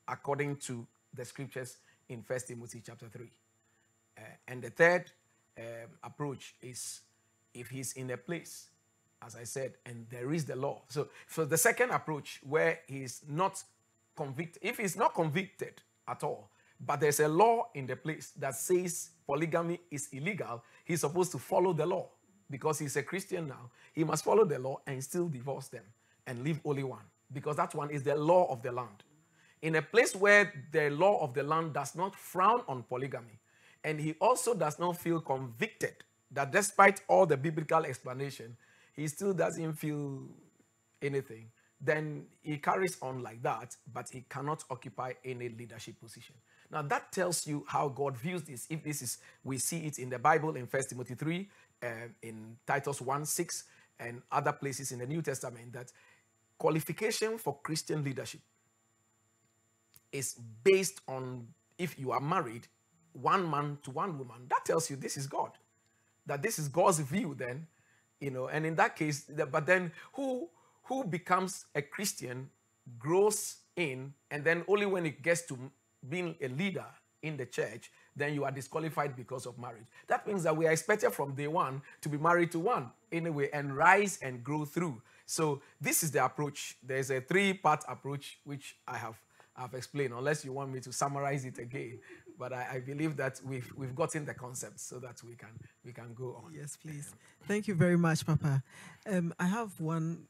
according 0.10 0.58
to 0.58 0.86
the 1.14 1.24
scriptures 1.24 1.78
in 2.10 2.22
First 2.22 2.48
Timothy 2.48 2.82
chapter 2.86 3.08
3. 3.08 3.30
Uh, 4.18 4.22
and 4.48 4.62
the 4.62 4.70
third 4.70 5.12
um, 5.58 5.66
approach 6.04 6.56
is 6.62 7.02
if 7.54 7.70
he's 7.70 7.94
in 7.94 8.12
a 8.12 8.18
place, 8.18 8.70
as 9.26 9.36
I 9.36 9.44
said, 9.44 9.74
and 9.86 10.06
there 10.10 10.34
is 10.34 10.46
the 10.46 10.56
law. 10.56 10.82
So, 10.90 11.10
so 11.28 11.46
the 11.46 11.58
second 11.58 11.92
approach, 11.92 12.40
where 12.48 12.80
he's 12.88 13.22
not 13.28 13.64
convicted, 14.16 14.62
if 14.64 14.78
he's 14.78 14.96
not 14.96 15.14
convicted 15.14 15.82
at 16.08 16.24
all, 16.24 16.50
but 16.80 17.00
there's 17.02 17.20
a 17.20 17.28
law 17.28 17.68
in 17.74 17.86
the 17.88 17.96
place 17.96 18.32
that 18.40 18.56
says 18.56 19.10
polygamy 19.26 19.80
is 19.92 20.08
illegal, 20.14 20.64
he's 20.86 21.02
supposed 21.02 21.32
to 21.34 21.38
follow 21.38 21.74
the 21.74 21.86
law 21.86 22.08
because 22.50 22.80
he's 22.80 22.96
a 22.96 23.04
Christian 23.04 23.48
now. 23.48 23.70
He 23.94 24.04
must 24.04 24.24
follow 24.24 24.46
the 24.46 24.58
law 24.58 24.80
and 24.88 25.04
still 25.04 25.28
divorce 25.28 25.68
them 25.68 25.84
and 26.26 26.44
leave 26.44 26.60
only 26.64 26.84
one 26.84 27.04
because 27.32 27.58
that 27.58 27.76
one 27.76 27.90
is 27.90 28.04
the 28.04 28.16
law 28.16 28.52
of 28.52 28.62
the 28.62 28.72
land. 28.72 29.04
In 29.62 29.76
a 29.76 29.82
place 29.82 30.16
where 30.16 30.54
the 30.72 30.90
law 30.90 31.22
of 31.22 31.34
the 31.34 31.44
land 31.44 31.74
does 31.74 31.96
not 31.96 32.16
frown 32.16 32.62
on 32.68 32.84
polygamy, 32.84 33.40
and 33.84 34.00
he 34.00 34.16
also 34.22 34.54
does 34.54 34.80
not 34.80 34.98
feel 34.98 35.20
convicted 35.20 35.96
that 36.32 36.52
despite 36.52 37.02
all 37.08 37.26
the 37.26 37.38
biblical 37.38 37.86
explanation, 37.86 38.56
he 38.94 39.08
still 39.08 39.34
doesn't 39.34 39.74
feel 39.74 40.22
anything, 41.02 41.50
then 41.82 42.26
he 42.42 42.58
carries 42.58 42.98
on 43.02 43.24
like 43.24 43.42
that, 43.42 43.76
but 43.94 44.10
he 44.10 44.26
cannot 44.30 44.64
occupy 44.70 45.14
any 45.24 45.50
leadership 45.50 46.00
position. 46.00 46.36
Now 46.72 46.82
that 46.84 47.12
tells 47.12 47.48
you 47.48 47.66
how 47.68 47.88
God 47.90 48.18
views 48.18 48.44
this. 48.44 48.68
If 48.70 48.84
this 48.84 49.02
is, 49.02 49.18
we 49.44 49.58
see 49.58 49.86
it 49.86 49.98
in 49.98 50.10
the 50.10 50.20
Bible 50.20 50.56
in 50.56 50.68
First 50.68 50.90
Timothy 50.90 51.16
3, 51.16 51.50
uh, 51.82 51.88
in 52.22 52.58
Titus 52.68 53.02
1 53.02 53.26
6, 53.26 53.64
and 54.02 54.22
other 54.32 54.52
places 54.52 54.92
in 54.92 55.00
the 55.00 55.08
New 55.08 55.22
Testament, 55.22 55.74
that 55.74 55.92
qualification 56.58 57.38
for 57.38 57.58
Christian 57.64 58.04
leadership 58.04 58.42
is 60.12 60.36
based 60.64 61.02
on 61.08 61.48
if 61.78 61.98
you 62.00 62.12
are 62.12 62.20
married, 62.20 62.68
one 63.14 63.50
man 63.50 63.78
to 63.84 63.92
one 63.92 64.18
woman. 64.18 64.48
That 64.50 64.66
tells 64.66 64.90
you 64.90 64.96
this 64.96 65.18
is 65.18 65.28
God. 65.28 65.52
That 66.26 66.42
this 66.42 66.60
is 66.60 66.68
God's 66.68 67.00
view, 67.00 67.36
then, 67.38 67.68
you 68.20 68.32
know, 68.32 68.48
and 68.48 68.66
in 68.66 68.76
that 68.76 68.96
case, 68.96 69.30
but 69.52 69.66
then 69.66 69.92
who 70.14 70.50
who 70.84 71.04
becomes 71.04 71.66
a 71.76 71.82
Christian 71.82 72.50
grows 72.98 73.58
in, 73.76 74.14
and 74.32 74.44
then 74.44 74.64
only 74.68 74.86
when 74.86 75.06
it 75.06 75.22
gets 75.22 75.44
to 75.44 75.58
being 76.08 76.36
a 76.42 76.48
leader 76.48 76.86
in 77.22 77.38
the 77.38 77.46
church, 77.46 77.92
then 78.16 78.34
you 78.34 78.44
are 78.44 78.52
disqualified 78.52 79.16
because 79.16 79.46
of 79.46 79.58
marriage. 79.60 79.86
That 80.08 80.26
means 80.26 80.44
that 80.44 80.56
we 80.56 80.66
are 80.68 80.72
expected 80.72 81.12
from 81.12 81.36
day 81.36 81.48
one 81.48 81.82
to 82.02 82.10
be 82.10 82.18
married 82.18 82.52
to 82.54 82.60
one 82.60 82.92
anyway 83.12 83.50
and 83.54 83.76
rise 83.76 84.20
and 84.22 84.44
grow 84.44 84.66
through. 84.66 85.02
So 85.26 85.62
this 85.80 86.02
is 86.02 86.12
the 86.12 86.26
approach. 86.26 86.78
There's 86.82 87.12
a 87.12 87.22
three-part 87.22 87.84
approach 87.88 88.40
which 88.44 88.76
I 88.88 88.98
have 88.98 89.16
I've 89.60 89.74
explained, 89.74 90.14
unless 90.14 90.46
you 90.46 90.54
want 90.54 90.72
me 90.72 90.80
to 90.82 90.92
summarize 90.92 91.46
it 91.46 91.58
again. 91.60 92.00
But 92.38 92.54
I, 92.54 92.68
I, 92.76 92.80
believe 92.80 93.18
that 93.18 93.42
we've 93.46 93.70
we've 93.76 93.94
gotten 93.94 94.26
the 94.26 94.34
concept 94.34 94.80
so 94.80 94.98
that 95.00 95.22
we 95.24 95.36
can 95.36 95.50
we 95.84 95.92
can 95.92 96.14
go 96.14 96.42
on. 96.44 96.54
Yes, 96.54 96.78
please. 96.78 97.14
Thank 97.44 97.68
you 97.68 97.76
very 97.76 97.98
much, 97.98 98.26
Papa. 98.26 98.64
Um, 99.06 99.34
I 99.38 99.46
have 99.46 99.78
one 99.80 100.28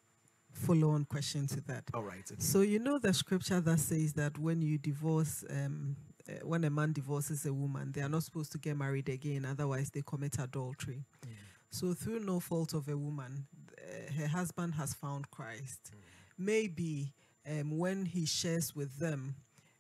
follow-on 0.52 1.06
question 1.06 1.46
to 1.48 1.62
that. 1.62 1.84
All 1.94 2.04
right. 2.04 2.24
Okay. 2.32 2.40
So 2.40 2.62
you 2.62 2.80
know 2.80 2.98
the 2.98 3.14
scripture 3.14 3.62
that 3.62 3.80
says 3.80 4.14
that 4.14 4.40
when 4.40 4.62
you 4.64 4.80
divorce, 4.80 5.46
um, 5.52 5.96
uh, 6.28 6.34
when 6.44 6.64
a 6.64 6.70
man 6.72 6.94
divorces 6.94 7.46
a 7.46 7.54
woman, 7.54 7.92
they 7.92 8.02
are 8.02 8.10
not 8.10 8.24
supposed 8.24 8.52
to 8.54 8.58
get 8.58 8.76
married 8.76 9.10
again, 9.10 9.46
otherwise 9.46 9.92
they 9.92 10.02
commit 10.02 10.40
adultery. 10.40 11.06
Mm. 11.26 11.30
So 11.70 11.94
through 11.94 12.22
no 12.22 12.40
fault 12.40 12.74
of 12.74 12.88
a 12.88 12.98
woman, 12.98 13.46
uh, 13.78 14.14
her 14.14 14.28
husband 14.28 14.74
has 14.74 14.96
found 14.96 15.30
Christ. 15.30 15.92
Mm. 15.92 16.00
Maybe 16.40 17.14
um, 17.48 17.78
when 17.78 18.06
he 18.06 18.26
shares 18.26 18.76
with 18.76 18.98
them, 19.00 19.36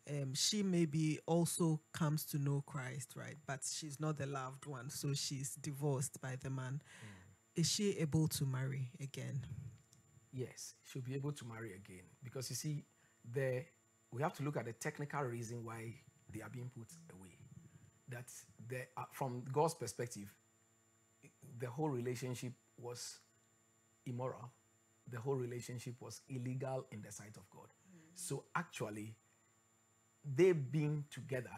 um, 0.10 0.34
she 0.34 0.64
maybe 0.64 1.20
also 1.26 1.82
comes 1.94 2.26
to 2.26 2.38
know 2.38 2.64
Christ, 2.66 3.14
right? 3.16 3.38
But 3.48 3.60
she's 3.72 4.00
not 4.00 4.18
the 4.18 4.26
loved 4.26 4.66
one, 4.66 4.90
so 4.90 5.14
she's 5.14 5.56
divorced 5.56 6.20
by 6.22 6.36
the 6.42 6.50
man. 6.50 6.82
Mm. 6.82 7.62
Is 7.62 7.70
she 7.70 7.98
able 8.00 8.28
to 8.30 8.46
marry 8.46 8.90
again? 9.02 9.42
yes, 10.32 10.76
she'll 10.84 11.02
be 11.02 11.16
able 11.16 11.32
to 11.32 11.46
marry 11.46 11.74
again. 11.74 12.04
Because 12.24 12.50
you 12.50 12.56
see, 12.56 12.84
the, 13.34 13.64
we 14.12 14.22
have 14.22 14.34
to 14.34 14.44
look 14.44 14.58
at 14.58 14.66
the 14.66 14.74
technical 14.74 15.22
reason 15.22 15.64
why 15.64 15.94
they 16.34 16.42
are 16.42 16.50
being 16.50 16.70
put 16.76 16.88
away. 17.18 17.38
That 18.08 18.26
the, 18.68 18.82
uh, 18.98 19.04
from 19.12 19.44
God's 19.52 19.76
perspective, 19.76 20.34
the 21.60 21.68
whole 21.68 21.90
relationship 21.90 22.54
was 22.78 23.20
immoral. 24.06 24.52
The 25.12 25.20
whole 25.20 25.36
relationship 25.36 25.96
was 26.00 26.22
illegal 26.30 26.86
in 26.92 27.02
the 27.02 27.12
sight 27.12 27.36
of 27.38 27.50
God. 27.50 27.68
Mm. 27.68 28.00
So 28.16 28.44
actually, 28.56 29.16
they 30.36 30.52
being 30.52 31.06
together, 31.10 31.56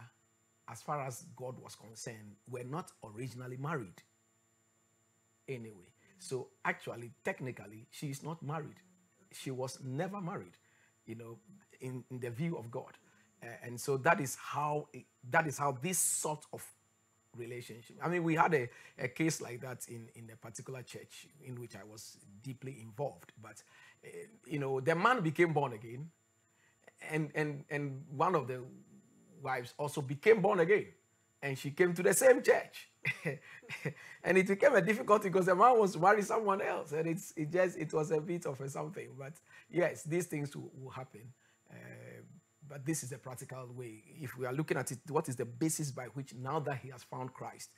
as 0.70 0.82
far 0.82 1.02
as 1.02 1.26
God 1.36 1.60
was 1.60 1.76
concerned, 1.76 2.36
were 2.50 2.64
not 2.64 2.92
originally 3.04 3.58
married 3.58 4.02
anyway. 5.48 5.92
So 6.20 6.50
actually, 6.64 7.12
technically, 7.26 7.88
she 7.90 8.08
is 8.08 8.24
not 8.24 8.42
married. 8.44 8.80
She 9.32 9.52
was 9.52 9.80
never 9.84 10.22
married, 10.22 10.58
you 11.06 11.16
know, 11.16 11.40
in, 11.80 12.04
in 12.12 12.20
the 12.20 12.30
view 12.30 12.58
of 12.58 12.70
God. 12.70 12.94
Uh, 13.42 13.48
and 13.64 13.80
so 13.80 13.98
that 13.98 14.22
is 14.22 14.36
how 14.36 14.88
it, 14.94 15.06
that 15.32 15.48
is 15.48 15.58
how 15.58 15.72
this 15.82 15.98
sort 15.98 16.46
of 16.54 16.64
relationship. 17.38 17.98
I 18.04 18.10
mean, 18.10 18.24
we 18.24 18.36
had 18.36 18.54
a, 18.54 18.70
a 19.00 19.08
case 19.08 19.42
like 19.42 19.62
that 19.62 19.88
in, 19.88 20.08
in 20.16 20.30
a 20.32 20.36
particular 20.36 20.82
church 20.84 21.28
in 21.46 21.56
which 21.56 21.76
I 21.76 21.84
was 21.90 22.18
deeply 22.44 22.78
involved. 22.82 23.32
But 23.42 23.64
uh, 24.06 24.10
you 24.46 24.60
know, 24.60 24.80
the 24.80 24.96
man 24.96 25.22
became 25.22 25.54
born 25.54 25.74
again, 25.74 26.10
and 27.10 27.32
and 27.36 27.64
and 27.70 28.04
one 28.16 28.36
of 28.36 28.48
the 28.48 28.62
wives 29.42 29.74
also 29.78 30.02
became 30.02 30.42
born 30.42 30.60
again, 30.60 30.88
and 31.42 31.58
she 31.58 31.72
came 31.72 31.94
to 31.94 32.04
the 32.04 32.14
same 32.14 32.42
church. 32.42 32.90
and 34.24 34.38
it 34.38 34.48
became 34.48 34.76
a 34.76 34.82
difficulty 34.82 35.30
because 35.30 35.48
the 35.48 35.56
man 35.56 35.80
was 35.80 35.94
to 35.94 36.00
marry 36.00 36.22
someone 36.22 36.62
else, 36.62 36.92
and 36.92 37.08
it's 37.08 37.34
it 37.36 37.52
just 37.52 37.78
it 37.78 37.92
was 37.94 38.12
a 38.12 38.22
bit 38.22 38.46
of 38.46 38.60
a 38.62 38.70
something. 38.70 39.10
But 39.18 39.34
yes, 39.70 40.04
these 40.04 40.28
things 40.28 40.56
will, 40.56 40.72
will 40.80 40.92
happen. 40.92 41.22
Uh, 41.70 41.76
but 42.72 42.86
this 42.86 43.04
is 43.04 43.12
a 43.12 43.18
practical 43.18 43.68
way. 43.76 44.02
If 44.22 44.38
we 44.38 44.46
are 44.46 44.54
looking 44.54 44.78
at 44.78 44.92
it, 44.92 45.00
what 45.10 45.28
is 45.28 45.36
the 45.36 45.44
basis 45.46 45.92
by 45.92 46.06
which 46.14 46.34
now 46.34 46.60
that 46.60 46.78
he 46.78 46.90
has 46.90 47.04
found 47.04 47.34
Christ, 47.34 47.70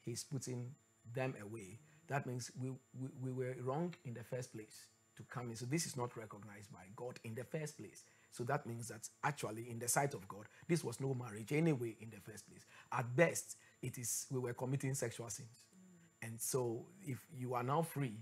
he's 0.00 0.24
putting 0.24 0.72
them 1.14 1.34
away? 1.40 1.78
That 2.08 2.26
means 2.26 2.50
we, 2.60 2.70
we, 2.70 3.08
we 3.22 3.30
were 3.30 3.54
wrong 3.62 3.94
in 4.04 4.14
the 4.14 4.24
first 4.24 4.52
place 4.52 4.88
to 5.16 5.22
come 5.22 5.50
in. 5.50 5.56
So 5.56 5.66
this 5.66 5.86
is 5.86 5.96
not 5.96 6.16
recognized 6.16 6.72
by 6.72 6.86
God 6.96 7.20
in 7.22 7.36
the 7.36 7.44
first 7.44 7.78
place. 7.78 8.02
So 8.32 8.42
that 8.44 8.66
means 8.66 8.88
that 8.88 9.08
actually, 9.22 9.70
in 9.70 9.78
the 9.78 9.86
sight 9.86 10.12
of 10.12 10.26
God, 10.26 10.46
this 10.66 10.82
was 10.82 11.00
no 11.00 11.14
marriage 11.14 11.52
anyway 11.52 11.96
in 12.00 12.10
the 12.10 12.20
first 12.20 12.48
place. 12.48 12.66
At 12.90 13.14
best, 13.14 13.56
it 13.80 13.96
is 13.96 14.26
we 14.30 14.40
were 14.40 14.54
committing 14.54 14.94
sexual 14.94 15.30
sins. 15.30 15.66
Mm. 15.72 16.28
And 16.28 16.40
so 16.40 16.86
if 17.06 17.18
you 17.32 17.54
are 17.54 17.62
now 17.62 17.82
free 17.82 18.16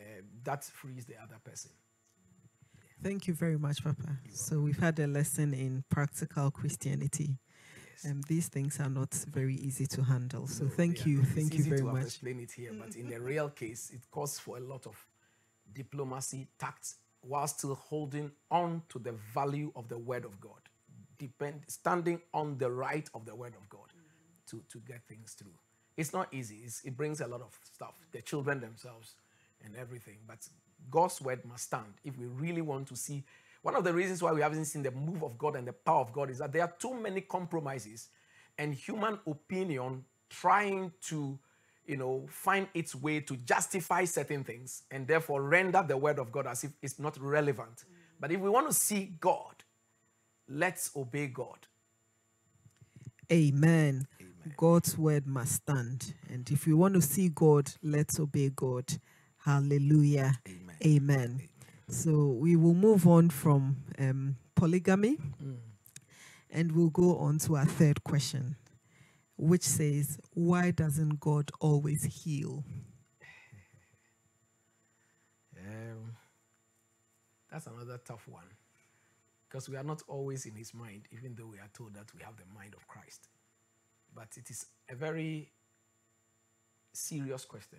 uh, 0.00 0.22
that 0.44 0.64
frees 0.64 1.04
the 1.04 1.14
other 1.22 1.36
person. 1.44 1.70
Thank 3.02 3.26
you 3.28 3.34
very 3.34 3.56
much, 3.58 3.82
Papa. 3.82 4.18
So 4.32 4.60
we've 4.60 4.78
had 4.78 4.98
a 4.98 5.06
lesson 5.06 5.54
in 5.54 5.84
practical 5.88 6.50
Christianity. 6.50 7.38
Yes. 7.90 8.04
And 8.04 8.24
these 8.24 8.48
things 8.48 8.78
are 8.78 8.90
not 8.90 9.14
very 9.30 9.54
easy 9.54 9.86
to 9.86 10.02
handle. 10.02 10.46
So 10.46 10.64
No, 10.64 10.70
thank 10.70 11.06
you, 11.06 11.22
thank 11.22 11.54
you 11.54 11.60
easy 11.60 11.70
very 11.70 11.82
much. 11.82 12.02
Explain 12.02 12.40
it 12.40 12.52
here, 12.52 12.72
but 12.78 12.96
in 12.96 13.08
the 13.08 13.18
real 13.18 13.48
case, 13.48 13.90
it 13.94 14.02
calls 14.10 14.38
for 14.38 14.58
a 14.58 14.60
lot 14.60 14.86
of 14.86 14.96
diplomacy, 15.72 16.48
tact, 16.58 16.94
while 17.22 17.46
still 17.46 17.74
holding 17.74 18.30
on 18.50 18.82
to 18.90 18.98
the 18.98 19.12
value 19.34 19.72
of 19.76 19.88
the 19.88 19.98
Word 19.98 20.24
of 20.26 20.38
God, 20.40 20.60
depend 21.18 21.62
standing 21.68 22.20
on 22.34 22.58
the 22.58 22.70
right 22.70 23.08
of 23.14 23.24
the 23.24 23.34
Word 23.34 23.54
of 23.56 23.68
God 23.68 23.92
to 24.48 24.62
to 24.70 24.78
get 24.80 25.06
things 25.08 25.32
through. 25.32 25.54
It's 25.96 26.12
not 26.12 26.28
easy. 26.32 26.56
It's, 26.64 26.82
it 26.84 26.96
brings 26.96 27.20
a 27.20 27.26
lot 27.26 27.40
of 27.42 27.58
stuff. 27.62 27.94
The 28.12 28.22
children 28.22 28.60
themselves 28.60 29.14
and 29.64 29.76
everything, 29.76 30.18
but 30.26 30.48
God's 30.90 31.20
word 31.20 31.44
must 31.44 31.64
stand 31.64 31.94
if 32.04 32.16
we 32.18 32.26
really 32.26 32.62
want 32.62 32.88
to 32.88 32.96
see. 32.96 33.24
One 33.62 33.76
of 33.76 33.84
the 33.84 33.92
reasons 33.92 34.22
why 34.22 34.32
we 34.32 34.40
haven't 34.40 34.64
seen 34.66 34.82
the 34.82 34.90
move 34.90 35.22
of 35.22 35.36
God 35.36 35.56
and 35.56 35.66
the 35.66 35.72
power 35.72 36.00
of 36.00 36.12
God 36.12 36.30
is 36.30 36.38
that 36.38 36.52
there 36.52 36.62
are 36.62 36.74
too 36.78 36.94
many 36.94 37.20
compromises 37.20 38.08
and 38.56 38.74
human 38.74 39.18
opinion 39.26 40.04
trying 40.30 40.92
to, 41.02 41.38
you 41.86 41.96
know, 41.96 42.26
find 42.28 42.68
its 42.72 42.94
way 42.94 43.20
to 43.20 43.36
justify 43.38 44.04
certain 44.04 44.44
things 44.44 44.84
and 44.90 45.06
therefore 45.06 45.42
render 45.42 45.84
the 45.86 45.96
word 45.96 46.18
of 46.18 46.32
God 46.32 46.46
as 46.46 46.64
if 46.64 46.70
it's 46.80 46.98
not 46.98 47.20
relevant. 47.20 47.76
Mm. 47.76 47.96
But 48.20 48.32
if 48.32 48.40
we 48.40 48.48
want 48.48 48.68
to 48.68 48.74
see 48.74 49.12
God, 49.20 49.54
let's 50.48 50.90
obey 50.96 51.26
God. 51.26 51.66
Amen. 53.32 54.06
Amen. 54.20 54.54
God's 54.56 54.98
word 54.98 55.26
must 55.26 55.52
stand. 55.52 56.14
And 56.28 56.50
if 56.50 56.66
we 56.66 56.74
want 56.74 56.94
to 56.94 57.02
see 57.02 57.28
God, 57.28 57.70
let's 57.82 58.18
obey 58.18 58.50
God. 58.50 58.84
Hallelujah. 59.44 60.34
Amen. 60.48 60.76
Amen. 60.86 61.42
So 61.88 62.28
we 62.40 62.56
will 62.56 62.74
move 62.74 63.08
on 63.08 63.30
from 63.30 63.78
um, 63.98 64.36
polygamy 64.56 65.18
and 66.50 66.72
we'll 66.72 66.90
go 66.90 67.18
on 67.18 67.38
to 67.40 67.56
our 67.56 67.66
third 67.66 68.04
question, 68.04 68.56
which 69.36 69.62
says, 69.62 70.18
Why 70.34 70.70
doesn't 70.72 71.20
God 71.20 71.50
always 71.60 72.04
heal? 72.04 72.64
Um, 75.58 76.16
that's 77.52 77.66
another 77.66 77.98
tough 78.04 78.28
one 78.28 78.44
because 79.48 79.68
we 79.68 79.76
are 79.76 79.84
not 79.84 80.02
always 80.08 80.46
in 80.46 80.54
his 80.56 80.74
mind, 80.74 81.02
even 81.12 81.34
though 81.36 81.48
we 81.48 81.58
are 81.58 81.70
told 81.74 81.94
that 81.94 82.12
we 82.14 82.22
have 82.22 82.36
the 82.36 82.44
mind 82.54 82.74
of 82.74 82.86
Christ. 82.88 83.28
But 84.14 84.28
it 84.36 84.50
is 84.50 84.66
a 84.90 84.96
very 84.96 85.50
serious 86.92 87.44
question 87.44 87.78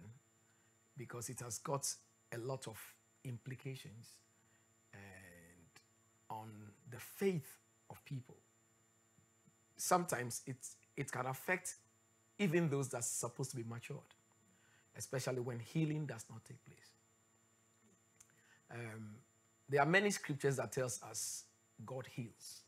because 0.97 1.29
it 1.29 1.39
has 1.39 1.57
got 1.59 1.87
a 2.33 2.37
lot 2.37 2.67
of 2.67 2.77
implications 3.23 4.07
and 4.93 5.69
on 6.29 6.49
the 6.89 6.99
faith 6.99 7.57
of 7.89 8.03
people. 8.05 8.37
Sometimes 9.77 10.41
it, 10.45 10.57
it 10.95 11.11
can 11.11 11.25
affect 11.25 11.75
even 12.39 12.69
those 12.69 12.89
that's 12.89 13.07
supposed 13.07 13.51
to 13.51 13.57
be 13.57 13.63
matured, 13.63 13.99
especially 14.95 15.39
when 15.39 15.59
healing 15.59 16.05
does 16.05 16.25
not 16.29 16.43
take 16.45 16.63
place. 16.65 16.91
Um, 18.73 19.15
there 19.69 19.81
are 19.81 19.85
many 19.87 20.11
scriptures 20.11 20.57
that 20.57 20.71
tells 20.71 21.01
us 21.03 21.45
God 21.85 22.07
heals. 22.07 22.61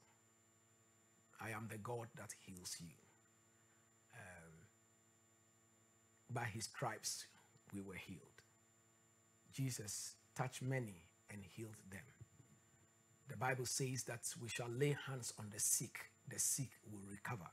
I 1.41 1.51
am 1.51 1.67
the 1.69 1.77
God 1.77 2.07
that 2.15 2.33
heals 2.45 2.77
you. 2.79 2.93
Um, 4.13 4.53
by 6.29 6.45
his 6.45 6.65
stripes 6.65 7.25
we 7.73 7.81
were 7.81 7.95
healed. 7.95 8.19
Jesus 9.51 10.15
touched 10.35 10.61
many 10.61 11.05
and 11.29 11.41
healed 11.43 11.75
them. 11.89 12.01
The 13.29 13.37
Bible 13.37 13.65
says 13.65 14.03
that 14.03 14.21
we 14.41 14.49
shall 14.49 14.69
lay 14.69 14.95
hands 15.07 15.33
on 15.39 15.49
the 15.53 15.59
sick, 15.59 15.97
the 16.27 16.39
sick 16.39 16.69
will 16.91 17.01
recover. 17.09 17.49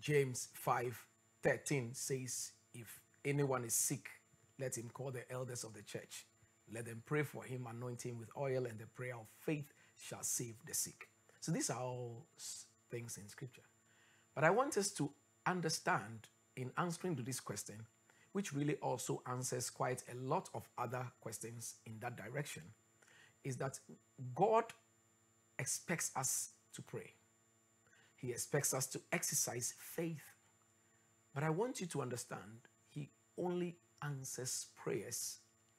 James 0.00 0.48
5 0.54 1.06
13 1.42 1.90
says, 1.94 2.52
If 2.74 3.00
anyone 3.24 3.64
is 3.64 3.74
sick, 3.74 4.08
let 4.58 4.76
him 4.76 4.90
call 4.92 5.10
the 5.10 5.30
elders 5.32 5.64
of 5.64 5.72
the 5.72 5.82
church. 5.82 6.26
Let 6.72 6.84
them 6.84 7.02
pray 7.06 7.22
for 7.22 7.42
him, 7.44 7.66
anoint 7.68 8.02
him 8.02 8.18
with 8.18 8.28
oil, 8.36 8.66
and 8.66 8.78
the 8.78 8.86
prayer 8.86 9.14
of 9.14 9.26
faith 9.40 9.72
shall 9.96 10.22
save 10.22 10.56
the 10.66 10.74
sick. 10.74 11.08
So 11.40 11.50
these 11.52 11.70
are 11.70 11.80
all 11.80 12.26
things 12.90 13.16
in 13.16 13.28
scripture. 13.28 13.62
But 14.34 14.44
I 14.44 14.50
want 14.50 14.76
us 14.76 14.90
to 14.92 15.10
understand 15.46 16.28
in 16.56 16.70
answering 16.76 17.16
to 17.16 17.22
this 17.22 17.40
question, 17.40 17.76
which 18.32 18.52
really 18.52 18.76
also 18.76 19.22
answers 19.26 19.70
quite 19.70 20.02
a 20.10 20.16
lot 20.16 20.48
of 20.54 20.68
other 20.78 21.06
questions 21.20 21.76
in 21.86 21.98
that 22.00 22.16
direction, 22.16 22.62
is 23.44 23.56
that 23.56 23.78
God 24.34 24.64
expects 25.58 26.10
us 26.16 26.50
to 26.74 26.82
pray. 26.82 27.14
He 28.16 28.30
expects 28.30 28.74
us 28.74 28.86
to 28.88 29.00
exercise 29.12 29.74
faith. 29.78 30.22
But 31.34 31.42
I 31.42 31.50
want 31.50 31.80
you 31.80 31.86
to 31.88 32.02
understand, 32.02 32.68
He 32.88 33.10
only 33.38 33.76
answers 34.02 34.66
prayers 34.76 35.38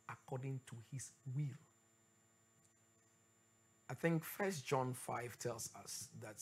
according 0.10 0.62
to 0.68 0.76
His 0.92 1.12
will. 1.36 1.56
I 3.90 3.94
think 3.94 4.24
First 4.24 4.66
John 4.66 4.94
5 4.94 5.38
tells 5.38 5.70
us 5.84 6.10
that, 6.22 6.42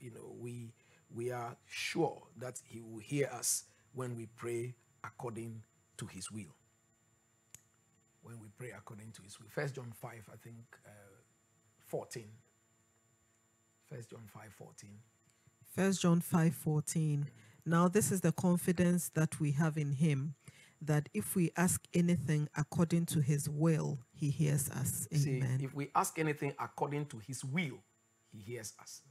you 0.00 0.10
know, 0.10 0.34
we, 0.38 0.72
we 1.14 1.30
are 1.30 1.56
sure 1.68 2.22
that 2.38 2.60
He 2.66 2.80
will 2.80 2.98
hear 2.98 3.30
us 3.32 3.64
when 3.94 4.16
we 4.16 4.26
pray 4.36 4.74
according 5.04 5.62
to 5.98 6.06
His 6.06 6.30
will. 6.30 6.54
When 8.22 8.38
we 8.40 8.48
pray 8.58 8.72
according 8.76 9.12
to 9.12 9.22
His 9.22 9.38
will. 9.38 9.48
First 9.48 9.74
John 9.74 9.92
5, 9.92 10.10
I 10.32 10.36
think, 10.42 10.56
uh, 10.86 10.90
14. 11.86 12.24
First 13.88 14.10
John 14.10 14.22
5, 14.32 14.52
14. 14.52 14.90
First 15.70 16.02
John 16.02 16.20
5:14. 16.20 17.26
Now 17.64 17.88
this 17.88 18.10
is 18.10 18.20
the 18.20 18.32
confidence 18.32 19.08
that 19.10 19.38
we 19.38 19.52
have 19.52 19.78
in 19.78 19.92
him 19.92 20.34
that 20.82 21.08
if 21.14 21.36
we 21.36 21.50
ask 21.56 21.86
anything 21.94 22.48
according 22.56 23.06
to 23.06 23.20
his 23.20 23.48
will, 23.48 23.98
he 24.12 24.30
hears 24.30 24.70
us. 24.70 25.06
See, 25.12 25.36
Amen. 25.36 25.60
if 25.62 25.74
we 25.74 25.90
ask 25.94 26.18
anything 26.18 26.54
according 26.58 27.06
to 27.06 27.18
his 27.18 27.44
will, 27.44 27.78
he 28.32 28.38
hears 28.38 28.72
us. 28.80 29.02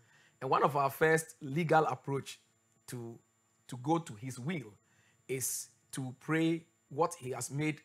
And 0.41 0.49
one 0.49 0.63
of 0.63 0.75
our 0.75 0.89
first 0.89 1.35
legal 1.41 1.85
approach 1.85 2.39
to, 2.87 3.19
to 3.67 3.77
go 3.77 3.99
to 3.99 4.15
his 4.15 4.39
will 4.39 4.73
is 5.27 5.67
to 5.93 6.15
pray 6.19 6.63
what 6.89 7.15
he 7.19 7.31
has 7.31 7.51
made 7.51 7.81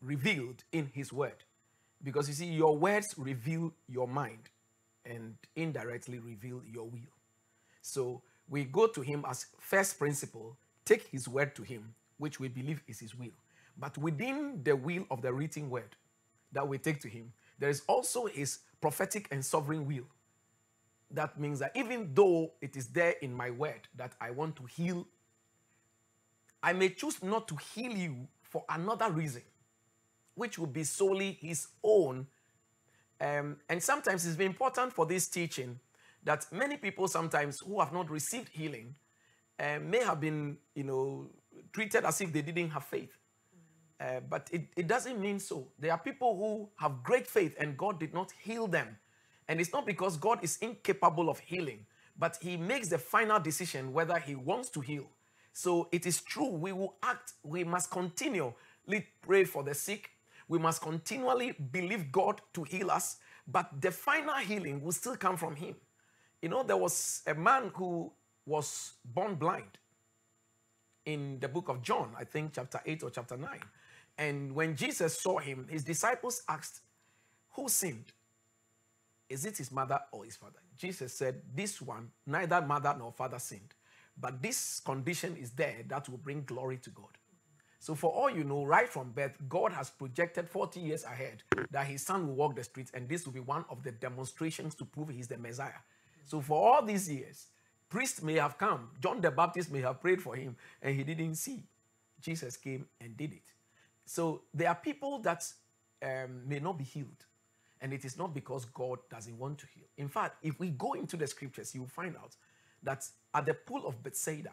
revealed 0.00 0.64
in 0.72 0.90
his 0.92 1.12
word. 1.12 1.44
Because 2.02 2.28
you 2.28 2.34
see, 2.34 2.46
your 2.46 2.76
words 2.76 3.14
reveal 3.16 3.72
your 3.88 4.08
mind 4.08 4.50
and 5.04 5.34
indirectly 5.54 6.18
reveal 6.18 6.62
your 6.70 6.84
will. 6.84 7.00
So 7.80 8.22
we 8.48 8.64
go 8.64 8.86
to 8.86 9.00
him 9.00 9.24
as 9.28 9.46
first 9.60 9.98
principle, 9.98 10.56
take 10.84 11.06
his 11.08 11.28
word 11.28 11.54
to 11.56 11.62
him, 11.62 11.94
which 12.18 12.40
we 12.40 12.48
believe 12.48 12.82
is 12.86 13.00
his 13.00 13.14
will. 13.14 13.32
But 13.78 13.96
within 13.98 14.60
the 14.62 14.76
will 14.76 15.06
of 15.10 15.22
the 15.22 15.32
written 15.32 15.70
word 15.70 15.96
that 16.52 16.66
we 16.66 16.78
take 16.78 17.00
to 17.02 17.08
him, 17.08 17.32
there 17.58 17.70
is 17.70 17.82
also 17.86 18.26
his 18.26 18.58
prophetic 18.80 19.28
and 19.30 19.44
sovereign 19.44 19.86
will. 19.86 20.04
That 21.10 21.38
means 21.38 21.60
that 21.60 21.72
even 21.76 22.10
though 22.14 22.52
it 22.60 22.76
is 22.76 22.88
there 22.88 23.14
in 23.22 23.32
my 23.32 23.50
word 23.50 23.88
that 23.96 24.12
I 24.20 24.30
want 24.30 24.56
to 24.56 24.64
heal, 24.64 25.06
I 26.62 26.72
may 26.72 26.90
choose 26.90 27.22
not 27.22 27.48
to 27.48 27.56
heal 27.74 27.92
you 27.92 28.28
for 28.42 28.64
another 28.68 29.10
reason, 29.10 29.42
which 30.34 30.58
would 30.58 30.72
be 30.72 30.84
solely 30.84 31.32
his 31.40 31.68
own 31.82 32.26
um, 33.22 33.58
and 33.68 33.82
sometimes 33.82 34.26
it's 34.26 34.34
very 34.36 34.48
important 34.48 34.92
for 34.92 35.06
this 35.06 35.28
teaching 35.28 35.78
that 36.24 36.46
many 36.52 36.76
people 36.76 37.06
sometimes 37.08 37.60
who 37.60 37.80
have 37.80 37.92
not 37.92 38.10
received 38.10 38.48
healing 38.48 38.94
um, 39.60 39.90
may 39.90 40.02
have 40.04 40.20
been, 40.20 40.58
you 40.74 40.84
know, 40.84 41.30
treated 41.72 42.04
as 42.04 42.20
if 42.20 42.32
they 42.32 42.42
didn't 42.42 42.70
have 42.70 42.84
faith. 42.84 43.16
Uh, 44.00 44.20
but 44.28 44.48
it, 44.52 44.68
it 44.76 44.88
doesn't 44.88 45.20
mean 45.20 45.38
so. 45.38 45.68
There 45.78 45.92
are 45.92 45.98
people 45.98 46.36
who 46.36 46.68
have 46.84 47.04
great 47.04 47.28
faith 47.28 47.56
and 47.60 47.76
God 47.76 48.00
did 48.00 48.12
not 48.12 48.32
heal 48.42 48.66
them. 48.66 48.96
And 49.48 49.60
it's 49.60 49.72
not 49.72 49.86
because 49.86 50.16
God 50.16 50.40
is 50.42 50.58
incapable 50.58 51.30
of 51.30 51.38
healing, 51.38 51.86
but 52.18 52.38
He 52.40 52.56
makes 52.56 52.88
the 52.88 52.98
final 52.98 53.38
decision 53.38 53.92
whether 53.92 54.18
He 54.18 54.34
wants 54.34 54.70
to 54.70 54.80
heal. 54.80 55.08
So 55.52 55.88
it 55.92 56.06
is 56.06 56.20
true, 56.22 56.48
we 56.48 56.72
will 56.72 56.96
act, 57.02 57.34
we 57.42 57.64
must 57.64 57.90
continually 57.90 58.54
pray 59.20 59.44
for 59.44 59.62
the 59.62 59.74
sick, 59.74 60.10
we 60.48 60.58
must 60.58 60.80
continually 60.82 61.52
believe 61.52 62.10
God 62.10 62.40
to 62.54 62.62
heal 62.64 62.90
us, 62.90 63.18
but 63.46 63.80
the 63.80 63.90
final 63.90 64.34
healing 64.36 64.82
will 64.82 64.92
still 64.92 65.16
come 65.16 65.36
from 65.36 65.56
Him. 65.56 65.76
You 66.40 66.48
know, 66.48 66.62
there 66.62 66.76
was 66.76 67.22
a 67.26 67.34
man 67.34 67.70
who 67.74 68.12
was 68.46 68.94
born 69.04 69.36
blind 69.36 69.78
in 71.06 71.38
the 71.40 71.48
book 71.48 71.68
of 71.68 71.82
John, 71.82 72.10
I 72.18 72.24
think 72.24 72.52
chapter 72.54 72.80
8 72.84 73.02
or 73.02 73.10
chapter 73.10 73.36
9. 73.36 73.48
And 74.18 74.54
when 74.54 74.76
Jesus 74.76 75.18
saw 75.20 75.38
him, 75.38 75.66
his 75.68 75.84
disciples 75.84 76.42
asked, 76.48 76.80
Who 77.52 77.68
sinned? 77.68 78.12
Is 79.28 79.46
it 79.46 79.56
his 79.58 79.72
mother 79.72 80.00
or 80.12 80.24
his 80.24 80.36
father? 80.36 80.60
Jesus 80.76 81.14
said, 81.14 81.42
This 81.54 81.80
one, 81.80 82.10
neither 82.26 82.60
mother 82.60 82.94
nor 82.98 83.12
father 83.12 83.38
sinned. 83.38 83.74
But 84.22 84.40
this 84.40 84.80
condition 84.80 85.36
is 85.36 85.50
there 85.50 85.78
that 85.88 86.08
will 86.08 86.18
bring 86.18 86.44
glory 86.44 86.78
to 86.78 86.90
God. 86.90 87.18
So, 87.80 87.96
for 87.96 88.12
all 88.12 88.30
you 88.30 88.44
know, 88.44 88.64
right 88.64 88.88
from 88.88 89.10
birth, 89.10 89.36
God 89.48 89.72
has 89.72 89.90
projected 89.90 90.48
40 90.48 90.78
years 90.78 91.02
ahead 91.02 91.42
that 91.72 91.86
his 91.86 92.02
son 92.02 92.28
will 92.28 92.36
walk 92.36 92.54
the 92.54 92.62
streets, 92.62 92.92
and 92.94 93.08
this 93.08 93.26
will 93.26 93.32
be 93.32 93.40
one 93.40 93.64
of 93.68 93.82
the 93.82 93.90
demonstrations 93.90 94.76
to 94.76 94.84
prove 94.84 95.08
he's 95.08 95.26
the 95.26 95.36
Messiah. 95.36 95.82
So, 96.24 96.40
for 96.40 96.56
all 96.56 96.84
these 96.84 97.10
years, 97.10 97.48
priests 97.90 98.22
may 98.22 98.34
have 98.34 98.56
come, 98.56 98.90
John 99.00 99.20
the 99.20 99.32
Baptist 99.32 99.72
may 99.72 99.80
have 99.80 100.00
prayed 100.00 100.22
for 100.22 100.36
him, 100.36 100.54
and 100.80 100.94
he 100.94 101.02
didn't 101.02 101.34
see. 101.34 101.64
Jesus 102.20 102.56
came 102.56 102.86
and 103.00 103.16
did 103.16 103.32
it. 103.32 103.50
So, 104.06 104.42
there 104.54 104.68
are 104.68 104.76
people 104.76 105.18
that 105.18 105.44
um, 106.00 106.46
may 106.46 106.60
not 106.60 106.78
be 106.78 106.84
healed, 106.84 107.26
and 107.80 107.92
it 107.92 108.04
is 108.04 108.16
not 108.16 108.32
because 108.32 108.66
God 108.66 109.00
doesn't 109.10 109.36
want 109.36 109.58
to 109.58 109.66
heal. 109.74 109.88
In 109.98 110.08
fact, 110.08 110.36
if 110.44 110.60
we 110.60 110.70
go 110.70 110.92
into 110.92 111.16
the 111.16 111.26
scriptures, 111.26 111.74
you 111.74 111.80
will 111.80 111.88
find 111.88 112.14
out 112.16 112.36
that 112.84 113.04
at 113.34 113.46
the 113.46 113.54
pool 113.54 113.86
of 113.86 114.02
Bethsaida, 114.02 114.52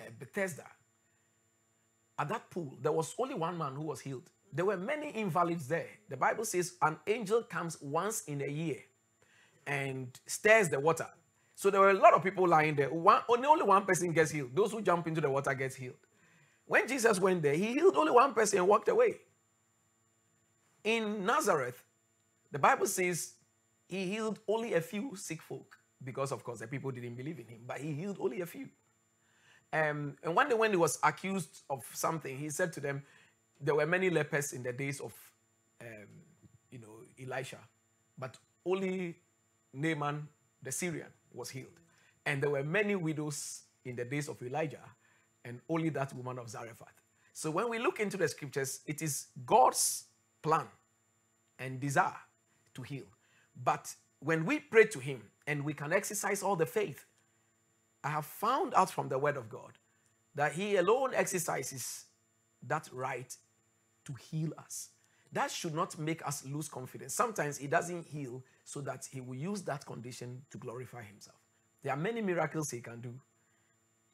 uh, 0.00 0.04
Bethesda, 0.18 0.66
at 2.18 2.28
that 2.28 2.50
pool, 2.50 2.76
there 2.80 2.92
was 2.92 3.14
only 3.18 3.34
one 3.34 3.56
man 3.58 3.74
who 3.74 3.82
was 3.82 4.00
healed. 4.00 4.28
There 4.52 4.64
were 4.64 4.76
many 4.76 5.10
invalids 5.10 5.66
there. 5.66 5.88
The 6.08 6.16
Bible 6.16 6.44
says 6.44 6.74
an 6.82 6.98
angel 7.06 7.42
comes 7.42 7.80
once 7.80 8.24
in 8.24 8.42
a 8.42 8.46
year 8.46 8.78
and 9.66 10.08
stirs 10.26 10.68
the 10.68 10.78
water. 10.78 11.06
So 11.54 11.70
there 11.70 11.80
were 11.80 11.90
a 11.90 11.94
lot 11.94 12.12
of 12.12 12.22
people 12.22 12.46
lying 12.46 12.74
there. 12.74 12.92
One, 12.92 13.22
only, 13.28 13.46
only 13.46 13.64
one 13.64 13.84
person 13.84 14.12
gets 14.12 14.30
healed. 14.30 14.54
Those 14.54 14.72
who 14.72 14.82
jump 14.82 15.06
into 15.06 15.20
the 15.20 15.30
water 15.30 15.54
gets 15.54 15.74
healed. 15.74 15.96
When 16.66 16.86
Jesus 16.86 17.18
went 17.18 17.42
there, 17.42 17.54
he 17.54 17.72
healed 17.72 17.96
only 17.96 18.12
one 18.12 18.34
person 18.34 18.58
and 18.58 18.68
walked 18.68 18.88
away. 18.88 19.16
In 20.84 21.24
Nazareth, 21.24 21.82
the 22.50 22.58
Bible 22.58 22.86
says 22.86 23.34
he 23.88 24.06
healed 24.06 24.38
only 24.48 24.74
a 24.74 24.80
few 24.80 25.16
sick 25.16 25.40
folk 25.40 25.78
because, 26.04 26.32
of 26.32 26.44
course, 26.44 26.60
the 26.60 26.66
people 26.66 26.90
didn't 26.90 27.14
believe 27.14 27.38
in 27.38 27.46
him, 27.46 27.60
but 27.66 27.78
he 27.78 27.92
healed 27.92 28.18
only 28.20 28.40
a 28.40 28.46
few. 28.46 28.68
Um, 29.72 30.16
and 30.22 30.34
one 30.34 30.48
day 30.48 30.54
when 30.54 30.70
he 30.70 30.76
was 30.76 30.98
accused 31.02 31.62
of 31.70 31.84
something, 31.94 32.36
he 32.36 32.50
said 32.50 32.72
to 32.74 32.80
them, 32.80 33.02
there 33.60 33.74
were 33.74 33.86
many 33.86 34.10
lepers 34.10 34.52
in 34.52 34.62
the 34.62 34.72
days 34.72 35.00
of, 35.00 35.12
um, 35.80 36.08
you 36.70 36.78
know, 36.78 36.98
Elisha, 37.22 37.58
but 38.18 38.36
only 38.66 39.16
Naaman 39.72 40.28
the 40.62 40.72
Syrian 40.72 41.08
was 41.32 41.50
healed. 41.50 41.80
And 42.26 42.42
there 42.42 42.50
were 42.50 42.62
many 42.64 42.96
widows 42.96 43.62
in 43.84 43.96
the 43.96 44.04
days 44.04 44.28
of 44.28 44.40
Elijah, 44.42 44.84
and 45.44 45.60
only 45.68 45.88
that 45.90 46.12
woman 46.14 46.38
of 46.38 46.48
Zarephath. 46.48 47.02
So 47.32 47.50
when 47.50 47.68
we 47.68 47.78
look 47.78 47.98
into 47.98 48.16
the 48.16 48.28
scriptures, 48.28 48.80
it 48.86 49.02
is 49.02 49.26
God's 49.44 50.04
plan 50.42 50.66
and 51.58 51.80
desire 51.80 52.20
to 52.74 52.82
heal. 52.82 53.06
But 53.64 53.92
when 54.20 54.44
we 54.44 54.60
pray 54.60 54.84
to 54.84 54.98
Him 54.98 55.22
and 55.46 55.64
we 55.64 55.72
can 55.72 55.92
exercise 55.92 56.42
all 56.42 56.56
the 56.56 56.66
faith 56.66 57.06
I 58.04 58.08
have 58.10 58.26
found 58.26 58.74
out 58.74 58.90
from 58.90 59.08
the 59.08 59.18
Word 59.18 59.36
of 59.36 59.48
God 59.48 59.72
that 60.34 60.52
He 60.52 60.76
alone 60.76 61.12
exercises 61.14 62.06
that 62.66 62.88
right 62.92 63.34
to 64.04 64.14
heal 64.14 64.52
us. 64.58 64.90
That 65.32 65.50
should 65.50 65.74
not 65.74 65.98
make 65.98 66.26
us 66.26 66.44
lose 66.44 66.68
confidence. 66.68 67.14
Sometimes 67.14 67.58
He 67.58 67.66
doesn't 67.66 68.06
heal 68.06 68.42
so 68.64 68.80
that 68.82 69.06
He 69.10 69.20
will 69.20 69.36
use 69.36 69.62
that 69.62 69.86
condition 69.86 70.42
to 70.50 70.58
glorify 70.58 71.02
Himself. 71.02 71.38
There 71.82 71.92
are 71.92 71.96
many 71.98 72.20
miracles 72.20 72.70
He 72.70 72.80
can 72.80 73.00
do. 73.00 73.14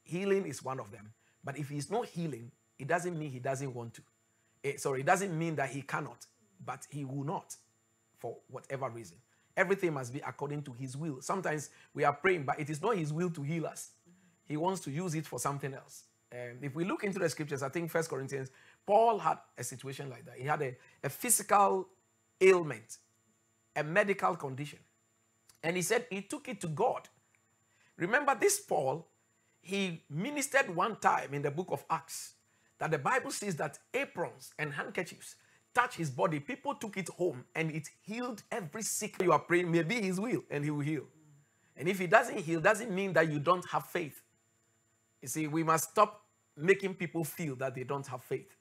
Healing 0.02 0.46
is 0.46 0.62
one 0.62 0.80
of 0.80 0.90
them. 0.90 1.12
But 1.42 1.58
if 1.58 1.68
He's 1.68 1.90
not 1.90 2.06
healing, 2.06 2.50
it 2.78 2.88
doesn't 2.88 3.18
mean 3.18 3.30
He 3.30 3.38
doesn't 3.38 3.74
want 3.74 3.94
to. 3.94 4.02
Eh, 4.64 4.72
sorry, 4.76 5.00
it 5.00 5.06
doesn't 5.06 5.36
mean 5.36 5.56
that 5.56 5.70
He 5.70 5.82
cannot, 5.82 6.26
but 6.64 6.86
He 6.90 7.04
will 7.04 7.24
not 7.24 7.56
for 8.18 8.36
whatever 8.48 8.88
reason. 8.90 9.16
Everything 9.58 9.92
must 9.92 10.12
be 10.12 10.20
according 10.20 10.62
to 10.62 10.72
His 10.72 10.96
will. 10.96 11.20
Sometimes 11.20 11.70
we 11.92 12.04
are 12.04 12.12
praying, 12.12 12.44
but 12.44 12.60
it 12.60 12.70
is 12.70 12.80
not 12.80 12.96
His 12.96 13.12
will 13.12 13.28
to 13.30 13.42
heal 13.42 13.66
us. 13.66 13.90
He 14.46 14.56
wants 14.56 14.80
to 14.82 14.90
use 14.92 15.16
it 15.16 15.26
for 15.26 15.40
something 15.40 15.74
else. 15.74 16.04
And 16.30 16.62
if 16.62 16.76
we 16.76 16.84
look 16.84 17.02
into 17.02 17.18
the 17.18 17.28
scriptures, 17.28 17.64
I 17.64 17.68
think 17.68 17.90
First 17.90 18.08
Corinthians, 18.08 18.50
Paul 18.86 19.18
had 19.18 19.38
a 19.58 19.64
situation 19.64 20.10
like 20.10 20.24
that. 20.26 20.36
He 20.38 20.44
had 20.44 20.62
a, 20.62 20.76
a 21.02 21.08
physical 21.08 21.88
ailment, 22.40 22.98
a 23.74 23.82
medical 23.82 24.36
condition. 24.36 24.78
And 25.64 25.74
he 25.74 25.82
said 25.82 26.06
he 26.08 26.22
took 26.22 26.48
it 26.48 26.60
to 26.60 26.68
God. 26.68 27.08
Remember, 27.96 28.36
this 28.38 28.60
Paul, 28.60 29.08
he 29.60 30.04
ministered 30.08 30.74
one 30.74 30.96
time 31.00 31.34
in 31.34 31.42
the 31.42 31.50
book 31.50 31.68
of 31.72 31.84
Acts 31.90 32.34
that 32.78 32.92
the 32.92 32.98
Bible 32.98 33.32
says 33.32 33.56
that 33.56 33.80
aprons 33.92 34.52
and 34.56 34.72
handkerchiefs 34.72 35.34
touch 35.78 35.94
his 35.94 36.10
body. 36.10 36.40
People 36.40 36.74
took 36.74 36.96
it 36.96 37.08
home 37.10 37.44
and 37.54 37.70
it 37.70 37.88
healed 38.02 38.42
every 38.50 38.82
sick 38.82 39.14
you 39.22 39.30
are 39.30 39.38
praying. 39.38 39.70
Maybe 39.70 40.02
his 40.02 40.18
will 40.18 40.42
and 40.50 40.64
he 40.64 40.70
will 40.70 40.80
heal. 40.80 41.04
And 41.76 41.88
if 41.88 42.00
he 42.00 42.08
doesn't 42.08 42.38
heal, 42.38 42.60
doesn't 42.60 42.90
mean 42.90 43.12
that 43.12 43.30
you 43.30 43.38
don't 43.38 43.64
have 43.66 43.84
faith. 43.86 44.20
You 45.22 45.28
see, 45.28 45.46
we 45.46 45.62
must 45.62 45.90
stop 45.90 46.22
making 46.56 46.94
people 46.94 47.22
feel 47.22 47.54
that 47.56 47.76
they 47.76 47.84
don't 47.84 48.06
have 48.08 48.24
faith. 48.24 48.56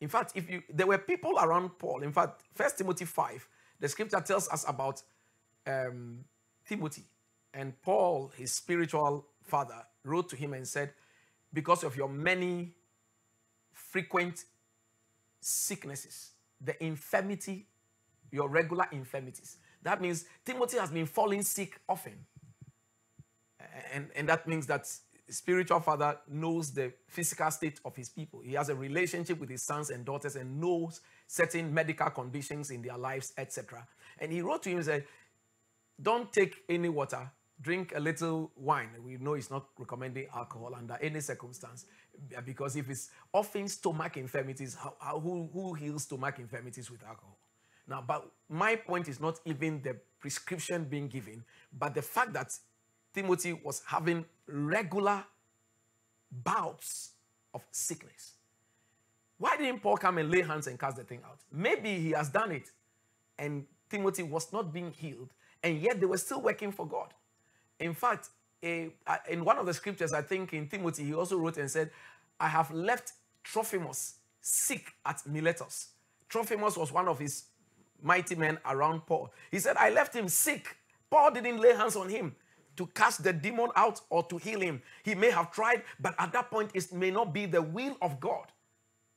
In 0.00 0.08
fact, 0.08 0.32
if 0.34 0.50
you 0.50 0.62
there 0.68 0.88
were 0.88 0.98
people 0.98 1.38
around 1.38 1.78
Paul. 1.78 2.02
In 2.02 2.12
fact, 2.12 2.42
First 2.52 2.78
Timothy 2.78 3.04
5, 3.04 3.48
the 3.78 3.88
scripture 3.88 4.20
tells 4.20 4.48
us 4.48 4.64
about 4.66 5.02
um, 5.66 6.24
Timothy. 6.66 7.04
And 7.52 7.80
Paul, 7.80 8.32
his 8.36 8.52
spiritual 8.52 9.26
father, 9.44 9.80
wrote 10.02 10.28
to 10.30 10.36
him 10.36 10.52
and 10.52 10.66
said, 10.66 10.92
Because 11.52 11.84
of 11.84 11.96
your 11.96 12.08
many 12.08 12.74
frequent 13.72 14.44
sicknesses, 15.44 16.30
the 16.60 16.82
infirmity, 16.82 17.66
your 18.32 18.48
regular 18.48 18.86
infirmities. 18.92 19.58
That 19.82 20.00
means 20.00 20.24
Timothy 20.44 20.78
has 20.78 20.90
been 20.90 21.06
falling 21.06 21.42
sick 21.42 21.78
often. 21.86 22.14
And, 23.92 24.08
and 24.16 24.28
that 24.28 24.48
means 24.48 24.66
that 24.66 24.88
spiritual 25.28 25.80
father 25.80 26.18
knows 26.28 26.72
the 26.72 26.92
physical 27.06 27.50
state 27.50 27.78
of 27.84 27.94
his 27.94 28.08
people. 28.08 28.40
He 28.40 28.54
has 28.54 28.70
a 28.70 28.74
relationship 28.74 29.38
with 29.38 29.50
his 29.50 29.62
sons 29.62 29.90
and 29.90 30.04
daughters 30.04 30.36
and 30.36 30.58
knows 30.58 31.00
certain 31.26 31.72
medical 31.72 32.08
conditions 32.10 32.70
in 32.70 32.80
their 32.80 32.96
lives, 32.96 33.34
etc. 33.36 33.86
And 34.18 34.32
he 34.32 34.40
wrote 34.40 34.62
to 34.62 34.70
him 34.70 34.76
and 34.76 34.86
said, 34.86 35.04
Don't 36.00 36.32
take 36.32 36.56
any 36.68 36.88
water, 36.88 37.30
drink 37.60 37.92
a 37.94 38.00
little 38.00 38.50
wine. 38.56 38.90
We 39.04 39.16
know 39.16 39.34
it's 39.34 39.50
not 39.50 39.66
recommending 39.78 40.26
alcohol 40.34 40.74
under 40.76 40.98
any 41.00 41.20
circumstance 41.20 41.86
because 42.44 42.76
if 42.76 42.90
it's 42.90 43.10
often 43.32 43.68
stomach 43.68 44.16
infirmities, 44.16 44.74
how, 44.74 44.94
how, 45.00 45.20
who, 45.20 45.48
who 45.52 45.74
heals 45.74 46.04
stomach 46.04 46.38
infirmities 46.38 46.90
with 46.90 47.02
alcohol? 47.04 47.38
Now, 47.86 48.02
but 48.06 48.30
my 48.48 48.76
point 48.76 49.08
is 49.08 49.20
not 49.20 49.40
even 49.44 49.82
the 49.82 49.96
prescription 50.18 50.84
being 50.84 51.08
given, 51.08 51.44
but 51.78 51.94
the 51.94 52.02
fact 52.02 52.32
that 52.32 52.56
Timothy 53.14 53.52
was 53.52 53.82
having 53.86 54.24
regular 54.46 55.24
bouts 56.30 57.10
of 57.52 57.62
sickness. 57.70 58.32
Why 59.38 59.56
didn't 59.56 59.80
Paul 59.80 59.96
come 59.96 60.18
and 60.18 60.30
lay 60.30 60.42
hands 60.42 60.66
and 60.66 60.78
cast 60.78 60.96
the 60.96 61.04
thing 61.04 61.20
out? 61.24 61.40
Maybe 61.52 61.98
he 61.98 62.10
has 62.12 62.30
done 62.30 62.52
it 62.52 62.70
and 63.38 63.66
Timothy 63.88 64.22
was 64.22 64.52
not 64.52 64.72
being 64.72 64.90
healed, 64.92 65.30
and 65.62 65.80
yet 65.80 66.00
they 66.00 66.06
were 66.06 66.18
still 66.18 66.40
working 66.40 66.72
for 66.72 66.86
God. 66.86 67.12
In 67.84 67.92
fact, 67.92 68.30
a, 68.64 68.90
in 69.28 69.44
one 69.44 69.58
of 69.58 69.66
the 69.66 69.74
scriptures, 69.74 70.14
I 70.14 70.22
think 70.22 70.54
in 70.54 70.66
Timothy, 70.68 71.04
he 71.04 71.12
also 71.12 71.36
wrote 71.36 71.58
and 71.58 71.70
said, 71.70 71.90
I 72.40 72.48
have 72.48 72.70
left 72.70 73.12
Trophimus 73.42 74.14
sick 74.40 74.90
at 75.04 75.20
Miletus. 75.26 75.88
Trophimus 76.30 76.78
was 76.78 76.90
one 76.90 77.06
of 77.06 77.18
his 77.18 77.44
mighty 78.02 78.36
men 78.36 78.56
around 78.64 79.04
Paul. 79.04 79.30
He 79.50 79.58
said, 79.58 79.76
I 79.76 79.90
left 79.90 80.16
him 80.16 80.28
sick. 80.28 80.78
Paul 81.10 81.32
didn't 81.32 81.60
lay 81.60 81.74
hands 81.74 81.94
on 81.94 82.08
him 82.08 82.34
to 82.76 82.86
cast 82.86 83.22
the 83.22 83.34
demon 83.34 83.68
out 83.76 84.00
or 84.08 84.22
to 84.28 84.38
heal 84.38 84.60
him. 84.60 84.80
He 85.02 85.14
may 85.14 85.30
have 85.30 85.52
tried, 85.52 85.82
but 86.00 86.14
at 86.18 86.32
that 86.32 86.50
point, 86.50 86.70
it 86.72 86.90
may 86.90 87.10
not 87.10 87.34
be 87.34 87.44
the 87.44 87.60
will 87.60 87.98
of 88.00 88.18
God. 88.18 88.46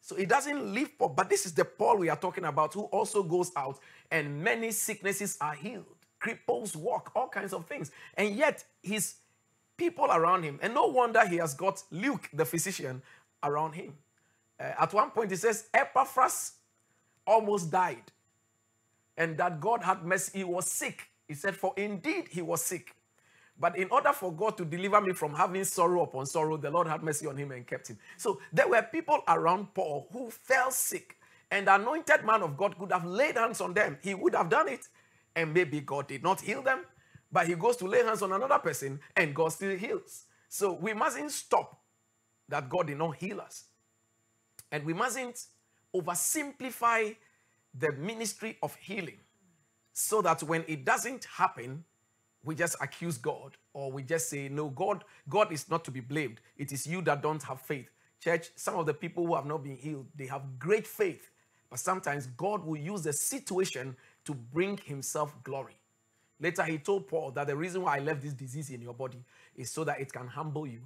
So 0.01 0.17
it 0.17 0.27
doesn't 0.27 0.73
live 0.73 0.97
Paul. 0.99 1.09
But 1.15 1.29
this 1.29 1.45
is 1.45 1.53
the 1.53 1.63
Paul 1.63 1.99
we 1.99 2.09
are 2.09 2.17
talking 2.17 2.43
about 2.43 2.73
who 2.73 2.83
also 2.83 3.23
goes 3.23 3.49
out 3.55 3.79
and 4.11 4.43
many 4.43 4.71
sicknesses 4.71 5.37
are 5.39 5.53
healed. 5.53 5.96
Cripples 6.21 6.75
walk, 6.75 7.11
all 7.15 7.27
kinds 7.27 7.53
of 7.53 7.65
things. 7.65 7.91
And 8.15 8.35
yet, 8.35 8.63
his 8.81 9.15
people 9.77 10.05
around 10.05 10.43
him. 10.43 10.59
And 10.61 10.73
no 10.73 10.87
wonder 10.87 11.25
he 11.27 11.37
has 11.37 11.53
got 11.53 11.83
Luke, 11.91 12.29
the 12.33 12.45
physician, 12.45 13.01
around 13.43 13.73
him. 13.73 13.93
Uh, 14.59 14.73
at 14.79 14.93
one 14.93 15.11
point, 15.11 15.31
he 15.31 15.37
says, 15.37 15.67
Epaphras 15.73 16.53
almost 17.25 17.71
died. 17.71 18.11
And 19.17 19.37
that 19.37 19.59
God 19.59 19.83
had 19.83 20.03
mercy. 20.03 20.39
He 20.39 20.43
was 20.43 20.69
sick. 20.69 21.07
He 21.27 21.33
said, 21.33 21.55
For 21.55 21.73
indeed 21.77 22.27
he 22.29 22.41
was 22.41 22.61
sick. 22.61 22.95
But 23.59 23.77
in 23.77 23.87
order 23.89 24.13
for 24.13 24.31
God 24.31 24.55
to 24.57 24.65
deliver 24.65 25.01
me 25.01 25.13
from 25.13 25.33
having 25.33 25.63
sorrow 25.63 26.03
upon 26.03 26.27
sorrow, 26.27 26.57
the 26.57 26.69
Lord 26.69 26.87
had 26.87 27.01
mercy 27.01 27.25
on 27.25 27.37
him 27.37 27.51
and 27.51 27.65
kept 27.65 27.87
him. 27.87 27.97
So 28.15 28.39
there 28.53 28.67
were 28.67 28.83
people 28.83 29.21
around 29.27 29.73
Paul 29.73 30.07
who 30.11 30.29
fell 30.29 30.69
sick, 30.69 31.17
and 31.49 31.65
the 31.65 31.75
anointed 31.75 32.23
man 32.23 32.43
of 32.43 32.55
God 32.55 32.77
could 32.77 32.91
have 32.91 33.05
laid 33.05 33.35
hands 33.35 33.59
on 33.59 33.73
them. 33.73 33.97
He 34.03 34.13
would 34.13 34.35
have 34.35 34.49
done 34.49 34.67
it, 34.67 34.87
and 35.37 35.53
maybe 35.53 35.79
God 35.79 36.07
did 36.07 36.23
not 36.23 36.41
heal 36.41 36.63
them, 36.63 36.83
but 37.31 37.47
he 37.47 37.53
goes 37.53 37.77
to 37.77 37.85
lay 37.85 38.03
hands 38.03 38.23
on 38.23 38.31
another 38.33 38.57
person, 38.57 38.99
and 39.15 39.35
God 39.35 39.49
still 39.49 39.77
heals. 39.77 40.25
So 40.49 40.73
we 40.73 40.93
mustn't 40.93 41.31
stop 41.31 41.79
that 42.49 42.67
God 42.67 42.87
did 42.87 42.97
not 42.97 43.15
heal 43.17 43.39
us. 43.39 43.65
And 44.71 44.83
we 44.83 44.93
mustn't 44.93 45.45
oversimplify 45.95 47.15
the 47.77 47.91
ministry 47.93 48.57
of 48.63 48.75
healing 48.75 49.19
so 49.93 50.21
that 50.23 50.41
when 50.41 50.65
it 50.67 50.83
doesn't 50.83 51.25
happen, 51.25 51.83
we 52.43 52.55
just 52.55 52.75
accuse 52.81 53.19
God 53.19 53.57
or 53.73 53.91
we 53.91 54.01
just 54.01 54.29
say, 54.29 54.49
no, 54.49 54.69
God, 54.69 55.03
God 55.29 55.51
is 55.51 55.69
not 55.69 55.85
to 55.85 55.91
be 55.91 55.99
blamed. 55.99 56.41
It 56.57 56.71
is 56.71 56.87
you 56.87 57.01
that 57.03 57.21
don't 57.21 57.43
have 57.43 57.61
faith. 57.61 57.89
Church, 58.23 58.49
some 58.55 58.75
of 58.75 58.87
the 58.87 58.93
people 58.93 59.27
who 59.27 59.35
have 59.35 59.45
not 59.45 59.63
been 59.63 59.75
healed, 59.75 60.07
they 60.15 60.25
have 60.25 60.57
great 60.57 60.87
faith, 60.87 61.29
but 61.69 61.77
sometimes 61.77 62.25
God 62.25 62.65
will 62.65 62.77
use 62.77 63.03
the 63.03 63.13
situation 63.13 63.95
to 64.27 64.33
bring 64.33 64.77
himself 64.77 65.33
glory. 65.43 65.75
Later, 66.39 66.63
he 66.63 66.77
told 66.77 67.07
Paul 67.07 67.31
that 67.31 67.47
the 67.47 67.55
reason 67.55 67.81
why 67.81 67.97
I 67.97 67.99
left 67.99 68.21
this 68.21 68.33
disease 68.33 68.69
in 68.69 68.81
your 68.81 68.93
body 68.93 69.23
is 69.55 69.71
so 69.71 69.83
that 69.85 69.99
it 69.99 70.13
can 70.13 70.27
humble 70.27 70.67
you. 70.67 70.81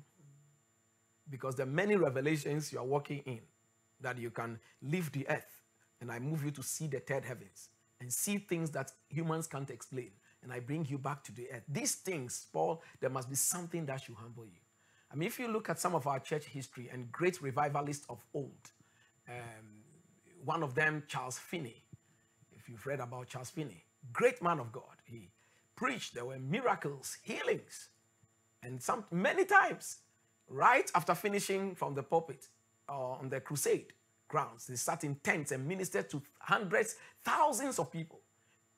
Because 1.29 1.55
the 1.55 1.65
many 1.65 1.95
revelations 1.95 2.71
you 2.71 2.79
are 2.79 2.85
walking 2.85 3.19
in, 3.25 3.41
that 3.99 4.17
you 4.17 4.29
can 4.29 4.59
leave 4.81 5.11
the 5.11 5.27
earth, 5.29 5.61
and 5.99 6.11
I 6.11 6.19
move 6.19 6.43
you 6.43 6.51
to 6.51 6.63
see 6.63 6.87
the 6.87 6.99
third 6.99 7.25
heavens 7.25 7.69
and 7.99 8.11
see 8.11 8.37
things 8.37 8.71
that 8.71 8.91
humans 9.09 9.47
can't 9.47 9.69
explain, 9.69 10.11
and 10.41 10.51
I 10.51 10.59
bring 10.59 10.85
you 10.89 10.97
back 10.97 11.23
to 11.25 11.31
the 11.31 11.51
earth. 11.51 11.63
These 11.67 11.95
things, 11.95 12.47
Paul, 12.51 12.81
there 12.99 13.09
must 13.09 13.29
be 13.29 13.35
something 13.35 13.85
that 13.87 14.01
should 14.01 14.15
humble 14.15 14.45
you. 14.45 14.59
I 15.11 15.15
mean, 15.15 15.27
if 15.27 15.39
you 15.39 15.47
look 15.47 15.69
at 15.69 15.79
some 15.79 15.93
of 15.93 16.07
our 16.07 16.19
church 16.19 16.45
history 16.45 16.89
and 16.91 17.11
great 17.11 17.41
revivalists 17.41 18.05
of 18.09 18.23
old, 18.33 18.71
um, 19.27 19.35
one 20.43 20.63
of 20.63 20.73
them, 20.73 21.03
Charles 21.07 21.37
Finney, 21.37 21.83
you've 22.71 22.85
read 22.85 22.99
about 22.99 23.27
Charles 23.27 23.49
Finney, 23.49 23.83
great 24.13 24.41
man 24.41 24.59
of 24.59 24.71
God, 24.71 24.97
he 25.03 25.29
preached, 25.75 26.13
there 26.13 26.25
were 26.25 26.39
miracles, 26.39 27.17
healings, 27.21 27.89
and 28.63 28.81
some 28.81 29.03
many 29.11 29.45
times, 29.45 29.97
right 30.47 30.89
after 30.95 31.13
finishing 31.15 31.75
from 31.75 31.95
the 31.95 32.03
pulpit 32.03 32.47
uh, 32.87 32.93
on 32.93 33.29
the 33.29 33.39
crusade 33.39 33.93
grounds, 34.27 34.67
they 34.67 34.75
sat 34.75 35.03
in 35.03 35.15
tents 35.15 35.51
and 35.51 35.67
ministered 35.67 36.09
to 36.09 36.21
hundreds, 36.39 36.95
thousands 37.23 37.77
of 37.79 37.91
people 37.91 38.21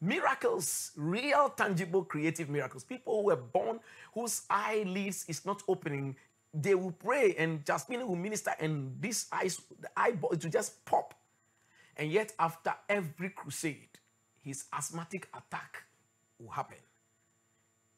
miracles, 0.04 0.91
real, 0.98 1.50
tangible, 1.50 2.04
creative 2.04 2.50
miracles. 2.50 2.84
People 2.84 3.22
who 3.22 3.28
were 3.28 3.38
born 3.38 3.80
whose 4.14 4.41
eyelids 4.50 5.26
is 5.30 5.46
not 5.46 5.64
opening, 5.68 6.16
they 6.54 6.76
will 6.76 6.91
pray 6.91 7.34
and 7.38 7.66
Jasmine 7.66 8.06
will 8.06 8.18
minister, 8.18 8.52
and 8.60 8.96
this 9.00 9.28
eyes, 9.32 9.62
the 9.80 9.89
eyeball, 9.96 10.32
it 10.32 10.44
will 10.44 10.52
just 10.52 10.84
pop. 10.86 11.14
And 11.98 12.12
yet, 12.12 12.34
after 12.39 12.74
every 12.89 13.30
crusade, 13.30 14.00
his 14.41 14.66
asthmatic 14.74 15.30
attack 15.34 15.84
will 16.39 16.50
happen, 16.50 16.78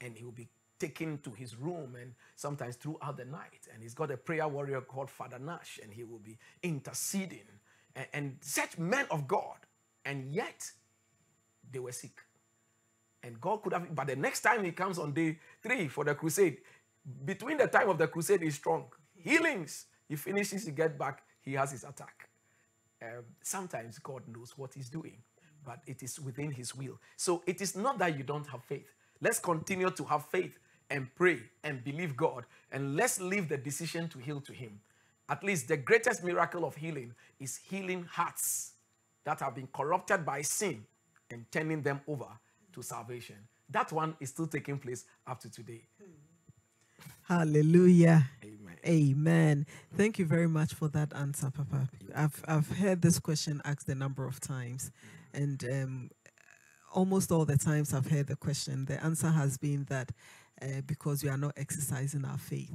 and 0.02 0.18
he 0.18 0.24
will 0.24 0.32
be 0.32 0.50
taken 0.78 1.18
to 1.20 1.32
his 1.32 1.56
room 1.56 1.96
and 1.96 2.14
sometimes 2.36 2.76
throughout 2.76 3.18
the 3.18 3.26
night. 3.26 3.68
And 3.74 3.82
he's 3.82 3.94
got 3.94 4.12
a 4.12 4.18
prayer 4.18 4.48
warrior 4.48 4.82
called 4.82 5.10
Father 5.10 5.40
Nash, 5.40 5.80
and 5.82 5.94
he 5.94 6.04
will 6.04 6.20
be 6.20 6.38
interceding. 6.62 7.48
And, 7.96 8.08
and 8.14 8.38
such 8.42 8.78
men 8.78 9.06
of 9.10 9.28
God, 9.28 9.58
and 10.04 10.34
yet 10.34 10.70
they 11.72 11.80
were 11.80 11.94
sick. 11.94 12.20
And 13.24 13.40
God 13.42 13.64
could 13.64 13.74
have, 13.74 13.96
but 13.96 14.08
the 14.08 14.16
next 14.16 14.42
time 14.42 14.64
he 14.64 14.72
comes 14.72 15.00
on 15.00 15.14
day 15.14 15.40
three 15.64 15.88
for 15.88 16.04
the 16.04 16.14
crusade, 16.14 16.58
between 17.24 17.58
the 17.58 17.68
time 17.68 17.90
of 17.90 17.98
the 17.98 18.08
crusade, 18.08 18.42
he's 18.42 18.56
strong. 18.56 18.86
Healings. 19.16 19.86
He 20.08 20.16
finishes, 20.16 20.66
he 20.66 20.72
gets 20.72 20.96
back, 20.98 21.24
he 21.42 21.54
has 21.54 21.72
his 21.72 21.84
attack. 21.84 22.25
Um, 23.06 23.24
sometimes 23.42 24.00
God 24.00 24.24
knows 24.28 24.58
what 24.58 24.74
he's 24.74 24.90
doing, 24.90 25.18
but 25.64 25.80
it 25.86 26.02
is 26.02 26.20
within 26.20 26.52
his 26.52 26.74
will. 26.76 27.00
So 27.18 27.44
it 27.46 27.62
is 27.62 27.76
not 27.76 28.00
that 28.00 28.18
you 28.18 28.24
don't 28.24 28.48
have 28.48 28.64
faith. 28.64 28.88
Let's 29.22 29.40
continue 29.40 29.90
to 29.92 30.04
have 30.06 30.26
faith 30.26 30.58
and 30.90 31.08
pray 31.16 31.40
and 31.64 31.84
believe 31.84 32.16
God, 32.16 32.46
and 32.72 32.96
let's 32.96 33.20
leave 33.20 33.50
the 33.50 33.58
decision 33.58 34.08
to 34.10 34.20
heal 34.20 34.40
to 34.42 34.54
him. 34.54 34.80
At 35.28 35.44
least 35.44 35.68
the 35.68 35.78
greatest 35.78 36.24
miracle 36.24 36.66
of 36.66 36.76
healing 36.76 37.14
is 37.40 37.58
healing 37.58 38.08
hearts 38.10 38.74
that 39.24 39.40
have 39.40 39.56
been 39.56 39.68
corrupted 39.74 40.26
by 40.26 40.42
sin 40.42 40.86
and 41.32 41.46
turning 41.52 41.82
them 41.82 42.02
over 42.08 42.28
to 42.74 42.82
salvation. 42.84 43.38
That 43.70 43.92
one 43.92 44.16
is 44.20 44.30
still 44.30 44.48
taking 44.48 44.78
place 44.78 45.06
up 45.26 45.40
to 45.42 45.50
today. 45.50 45.82
Hallelujah. 47.24 48.30
Amen. 48.44 48.78
Amen. 48.86 49.66
Thank 49.96 50.20
you 50.20 50.26
very 50.26 50.48
much 50.48 50.74
for 50.74 50.88
that 50.90 51.14
answer, 51.16 51.50
Papa. 51.52 51.90
I've 52.16 52.44
I've 52.48 52.70
heard 52.78 53.02
this 53.02 53.20
question 53.20 53.62
asked 53.66 53.90
a 53.90 53.96
number 53.96 54.28
of 54.28 54.40
times, 54.40 54.92
and 55.34 55.64
um, 55.64 56.10
almost 56.94 57.32
all 57.32 57.46
the 57.46 57.58
times 57.58 57.94
I've 57.94 58.08
heard 58.10 58.28
the 58.28 58.36
question, 58.36 58.86
the 58.86 59.04
answer 59.04 59.30
has 59.30 59.58
been 59.58 59.86
that 59.90 60.12
uh, 60.62 60.82
because 60.86 61.24
we 61.24 61.30
are 61.30 61.38
not 61.38 61.54
exercising 61.58 62.26
our 62.26 62.38
faith. 62.38 62.72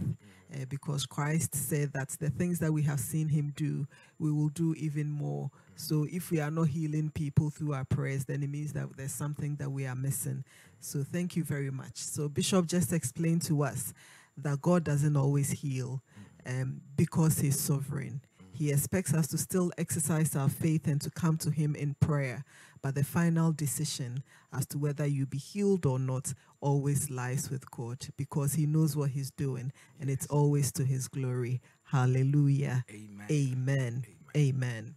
Uh, 0.52 0.64
because 0.68 1.06
Christ 1.06 1.54
said 1.54 1.92
that 1.92 2.10
the 2.18 2.28
things 2.28 2.58
that 2.58 2.72
we 2.72 2.82
have 2.82 2.98
seen 3.00 3.28
him 3.28 3.52
do, 3.56 3.86
we 4.18 4.32
will 4.32 4.48
do 4.48 4.74
even 4.74 5.10
more. 5.10 5.50
So 5.80 6.06
if 6.12 6.30
we 6.30 6.40
are 6.40 6.50
not 6.50 6.68
healing 6.68 7.10
people 7.10 7.48
through 7.48 7.72
our 7.72 7.86
prayers, 7.86 8.26
then 8.26 8.42
it 8.42 8.50
means 8.50 8.74
that 8.74 8.94
there's 8.98 9.14
something 9.14 9.56
that 9.56 9.70
we 9.70 9.86
are 9.86 9.96
missing. 9.96 10.44
So 10.78 11.02
thank 11.02 11.36
you 11.36 11.42
very 11.42 11.70
much. 11.70 11.96
So 11.96 12.28
Bishop 12.28 12.66
just 12.66 12.92
explained 12.92 13.42
to 13.42 13.62
us 13.62 13.94
that 14.36 14.60
God 14.60 14.84
doesn't 14.84 15.16
always 15.16 15.50
heal 15.50 16.02
um, 16.46 16.82
because 16.96 17.38
he's 17.38 17.58
sovereign. 17.58 18.20
He 18.52 18.70
expects 18.70 19.14
us 19.14 19.26
to 19.28 19.38
still 19.38 19.72
exercise 19.78 20.36
our 20.36 20.50
faith 20.50 20.86
and 20.86 21.00
to 21.00 21.10
come 21.10 21.38
to 21.38 21.50
him 21.50 21.74
in 21.74 21.96
prayer. 21.98 22.44
But 22.82 22.94
the 22.94 23.02
final 23.02 23.50
decision 23.50 24.22
as 24.52 24.66
to 24.66 24.78
whether 24.78 25.06
you 25.06 25.24
be 25.24 25.38
healed 25.38 25.86
or 25.86 25.98
not 25.98 26.34
always 26.60 27.08
lies 27.08 27.50
with 27.50 27.68
God 27.70 28.06
because 28.18 28.52
he 28.52 28.66
knows 28.66 28.98
what 28.98 29.10
he's 29.10 29.30
doing 29.30 29.72
and 29.98 30.10
it's 30.10 30.26
always 30.26 30.72
to 30.72 30.84
his 30.84 31.08
glory. 31.08 31.62
Hallelujah. 31.84 32.84
Amen. 32.90 33.26
Amen. 33.30 34.04
Amen. 34.36 34.96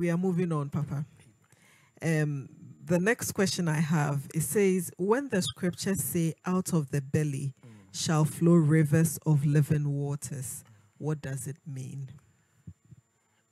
We 0.00 0.08
are 0.08 0.16
moving 0.16 0.50
on, 0.50 0.70
Papa. 0.70 1.04
Um, 2.00 2.48
the 2.86 2.98
next 2.98 3.32
question 3.32 3.68
I 3.68 3.80
have 3.80 4.26
it 4.34 4.40
says, 4.40 4.90
when 4.96 5.28
the 5.28 5.42
scriptures 5.42 6.02
say, 6.02 6.32
"Out 6.46 6.72
of 6.72 6.90
the 6.90 7.02
belly 7.02 7.52
shall 7.92 8.24
flow 8.24 8.54
rivers 8.54 9.18
of 9.26 9.44
living 9.44 9.86
waters," 9.92 10.64
what 10.96 11.20
does 11.20 11.46
it 11.46 11.58
mean? 11.66 12.08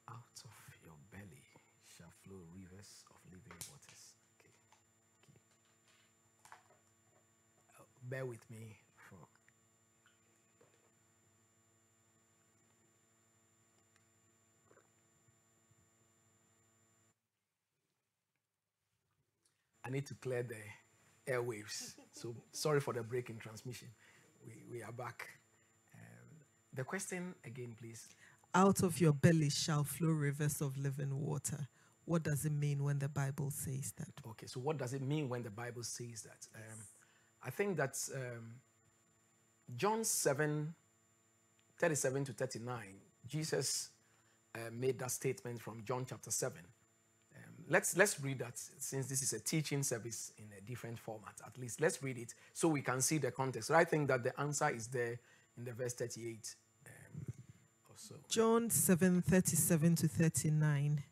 Out 0.08 0.40
of 0.42 0.50
your 0.82 0.96
belly 1.12 1.44
shall 1.86 2.14
flow 2.24 2.40
rivers 2.56 3.04
of 3.10 3.20
living 3.30 3.58
waters. 3.68 4.14
Okay. 4.40 4.48
okay. 5.20 5.36
Uh, 7.78 7.84
bear 8.08 8.24
with 8.24 8.48
me 8.50 8.78
for. 8.96 9.18
I 19.88 19.90
need 19.90 20.06
to 20.06 20.14
clear 20.14 20.42
the 20.42 21.32
airwaves. 21.32 21.94
so 22.12 22.34
sorry 22.52 22.78
for 22.78 22.92
the 22.92 23.02
break 23.02 23.30
in 23.30 23.38
transmission. 23.38 23.88
We, 24.46 24.52
we 24.70 24.82
are 24.82 24.92
back. 24.92 25.26
Um, 25.94 26.28
the 26.74 26.84
question 26.84 27.34
again, 27.42 27.74
please. 27.80 28.06
Out 28.54 28.82
of 28.82 29.00
your 29.00 29.14
belly 29.14 29.48
shall 29.48 29.84
flow 29.84 30.10
rivers 30.10 30.60
of 30.60 30.76
living 30.76 31.18
water. 31.18 31.68
What 32.04 32.22
does 32.22 32.44
it 32.44 32.52
mean 32.52 32.84
when 32.84 32.98
the 32.98 33.08
Bible 33.08 33.50
says 33.50 33.94
that? 33.96 34.12
Okay, 34.28 34.46
so 34.46 34.60
what 34.60 34.76
does 34.76 34.92
it 34.92 35.02
mean 35.02 35.28
when 35.28 35.42
the 35.42 35.50
Bible 35.50 35.82
says 35.82 36.22
that? 36.22 36.46
Um, 36.54 36.78
I 37.42 37.50
think 37.50 37.78
that 37.78 37.96
um, 38.14 38.56
John 39.74 40.04
7 40.04 40.74
37 41.78 42.24
to 42.24 42.32
39. 42.32 42.78
Jesus 43.26 43.90
uh, 44.54 44.58
made 44.72 44.98
that 44.98 45.12
statement 45.12 45.60
from 45.60 45.82
John 45.84 46.04
chapter 46.08 46.30
7. 46.30 46.58
Let's, 47.70 47.96
let's 47.96 48.20
read 48.20 48.38
that 48.38 48.58
since 48.78 49.06
this 49.08 49.22
is 49.22 49.34
a 49.34 49.40
teaching 49.40 49.82
service 49.82 50.32
in 50.38 50.46
a 50.56 50.60
different 50.60 50.98
format, 50.98 51.34
at 51.46 51.58
least. 51.58 51.80
Let's 51.80 52.02
read 52.02 52.16
it 52.16 52.34
so 52.54 52.68
we 52.68 52.80
can 52.80 53.00
see 53.00 53.18
the 53.18 53.30
context. 53.30 53.68
So 53.68 53.74
I 53.74 53.84
think 53.84 54.08
that 54.08 54.24
the 54.24 54.38
answer 54.40 54.70
is 54.70 54.86
there 54.86 55.18
in 55.56 55.64
the 55.64 55.72
verse 55.72 55.92
38 55.94 56.54
um, 56.86 56.92
or 57.90 57.94
so. 57.96 58.14
John 58.30 58.70
7 58.70 59.20
37 59.20 59.96
to 59.96 60.08
39. 60.08 61.02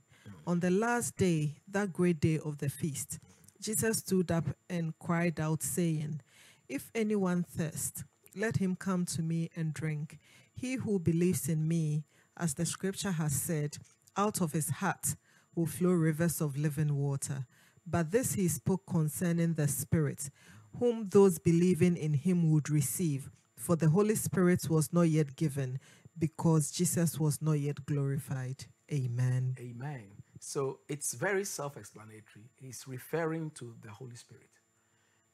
On 0.46 0.61
the 0.61 0.70
last 0.70 1.16
day, 1.16 1.57
that 1.68 1.92
great 1.92 2.20
day 2.20 2.38
of 2.38 2.59
the 2.59 2.68
feast, 2.70 3.18
Jesus 3.61 3.98
stood 3.98 4.30
up 4.30 4.44
and 4.70 4.96
cried 4.98 5.40
out, 5.40 5.62
saying, 5.62 6.20
If 6.68 6.90
anyone 6.94 7.42
thirst, 7.42 8.04
let 8.34 8.59
him 8.59 8.76
come 8.76 9.04
to 9.07 9.22
me 9.22 9.50
and 9.57 9.74
drink. 9.74 10.18
He 10.54 10.74
who 10.74 10.98
believes 10.98 11.48
in 11.48 11.66
me, 11.66 12.04
as 12.36 12.54
the 12.54 12.64
scripture 12.64 13.11
has 13.11 13.32
said, 13.32 13.78
out 14.16 14.40
of 14.40 14.52
his 14.52 14.70
heart 14.70 15.16
will 15.57 15.66
flow 15.66 15.90
rivers 15.90 16.40
of 16.40 16.57
living 16.57 16.94
water. 16.94 17.46
But 17.86 18.11
this 18.11 18.34
he 18.34 18.48
spoke 18.48 18.86
concerning 18.86 19.54
the 19.54 19.66
Spirit, 19.66 20.30
whom 20.78 21.09
those 21.09 21.38
believing 21.38 21.96
in 21.96 22.14
him 22.14 22.52
would 22.52 22.70
receive. 22.70 23.30
For 23.57 23.74
the 23.74 23.88
Holy 23.88 24.14
Spirit 24.14 24.68
was 24.68 24.92
not 24.92 25.09
yet 25.09 25.34
given, 25.34 25.80
because 26.18 26.70
Jesus 26.70 27.18
was 27.18 27.40
not 27.40 27.54
yet 27.54 27.84
glorified. 27.86 28.66
Amen. 28.92 29.57
Amen. 29.59 30.04
So 30.38 30.80
it's 30.88 31.14
very 31.14 31.44
self 31.44 31.76
explanatory. 31.76 32.50
He's 32.57 32.84
referring 32.86 33.50
to 33.52 33.74
the 33.82 33.90
Holy 33.90 34.16
Spirit. 34.16 34.50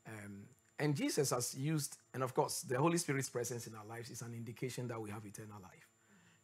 Um, 0.07 0.45
and 0.79 0.97
Jesus 0.97 1.31
has 1.31 1.55
used, 1.55 1.99
and 2.15 2.23
of 2.23 2.35
course, 2.35 2.63
the 2.63 2.79
Holy 2.79 2.99
Spirit's 2.99 3.29
presence 3.29 3.67
in 3.67 3.75
our 3.75 3.85
lives 3.85 4.11
is 4.11 4.23
an 4.23 4.35
indication 4.35 4.89
that 4.89 5.01
we 5.01 5.11
have 5.11 5.25
eternal 5.25 5.59
life. 5.63 5.89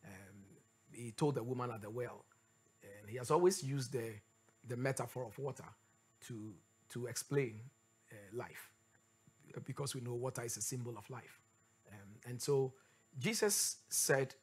Um, 0.05 0.45
he 0.93 1.13
told 1.13 1.35
the 1.35 1.43
woman 1.43 1.71
at 1.71 1.83
the 1.83 1.91
well, 1.91 2.25
he 3.09 3.17
has 3.17 3.31
always 3.31 3.63
used 3.63 3.93
the, 3.93 4.13
the 4.67 4.77
metaphor 4.77 5.25
of 5.27 5.39
water 5.39 5.65
to, 6.27 6.53
to 6.91 7.07
explain 7.07 7.61
uh, 8.13 8.37
life, 8.37 8.71
because 9.65 9.95
we 9.95 10.01
know 10.01 10.15
water 10.15 10.43
is 10.43 10.57
a 10.57 10.63
symbol 10.63 10.97
of 10.97 11.09
life. 11.11 11.41
Um, 11.91 12.09
and 12.27 12.41
so 12.41 12.73
Jesus 13.19 13.79
said, 13.89 14.35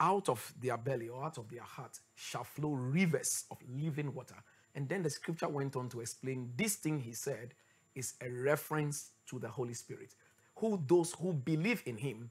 out 0.00 0.28
of 0.28 0.52
their 0.60 0.76
belly 0.76 1.08
or 1.08 1.24
out 1.24 1.38
of 1.38 1.48
their 1.48 1.62
heart 1.62 1.98
shall 2.14 2.44
flow 2.44 2.72
rivers 2.72 3.44
of 3.50 3.58
living 3.68 4.12
water. 4.14 4.36
And 4.74 4.88
then 4.88 5.02
the 5.02 5.10
scripture 5.10 5.48
went 5.48 5.76
on 5.76 5.88
to 5.90 6.00
explain 6.00 6.52
this 6.56 6.76
thing 6.76 6.98
he 6.98 7.12
said 7.12 7.54
is 7.94 8.14
a 8.20 8.28
reference 8.28 9.10
to 9.30 9.38
the 9.38 9.48
Holy 9.48 9.74
Spirit, 9.74 10.14
who 10.56 10.82
those 10.86 11.12
who 11.14 11.32
believe 11.32 11.82
in 11.86 11.96
him 11.96 12.30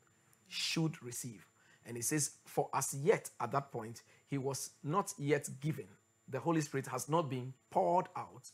should 0.50 1.02
receive. 1.02 1.46
And 1.86 1.96
he 1.96 2.04
says, 2.04 2.32
For 2.46 2.70
as 2.74 2.94
yet 2.94 3.30
at 3.40 3.52
that 3.54 3.72
point, 3.72 4.04
he 4.34 4.40
was 4.40 4.72
not 4.84 5.14
yet 5.20 5.48
given. 5.62 5.86
The 6.28 6.40
Holy 6.40 6.62
Spirit 6.62 6.88
has 6.88 7.08
not 7.08 7.30
been 7.30 7.54
poured 7.70 8.08
out. 8.16 8.50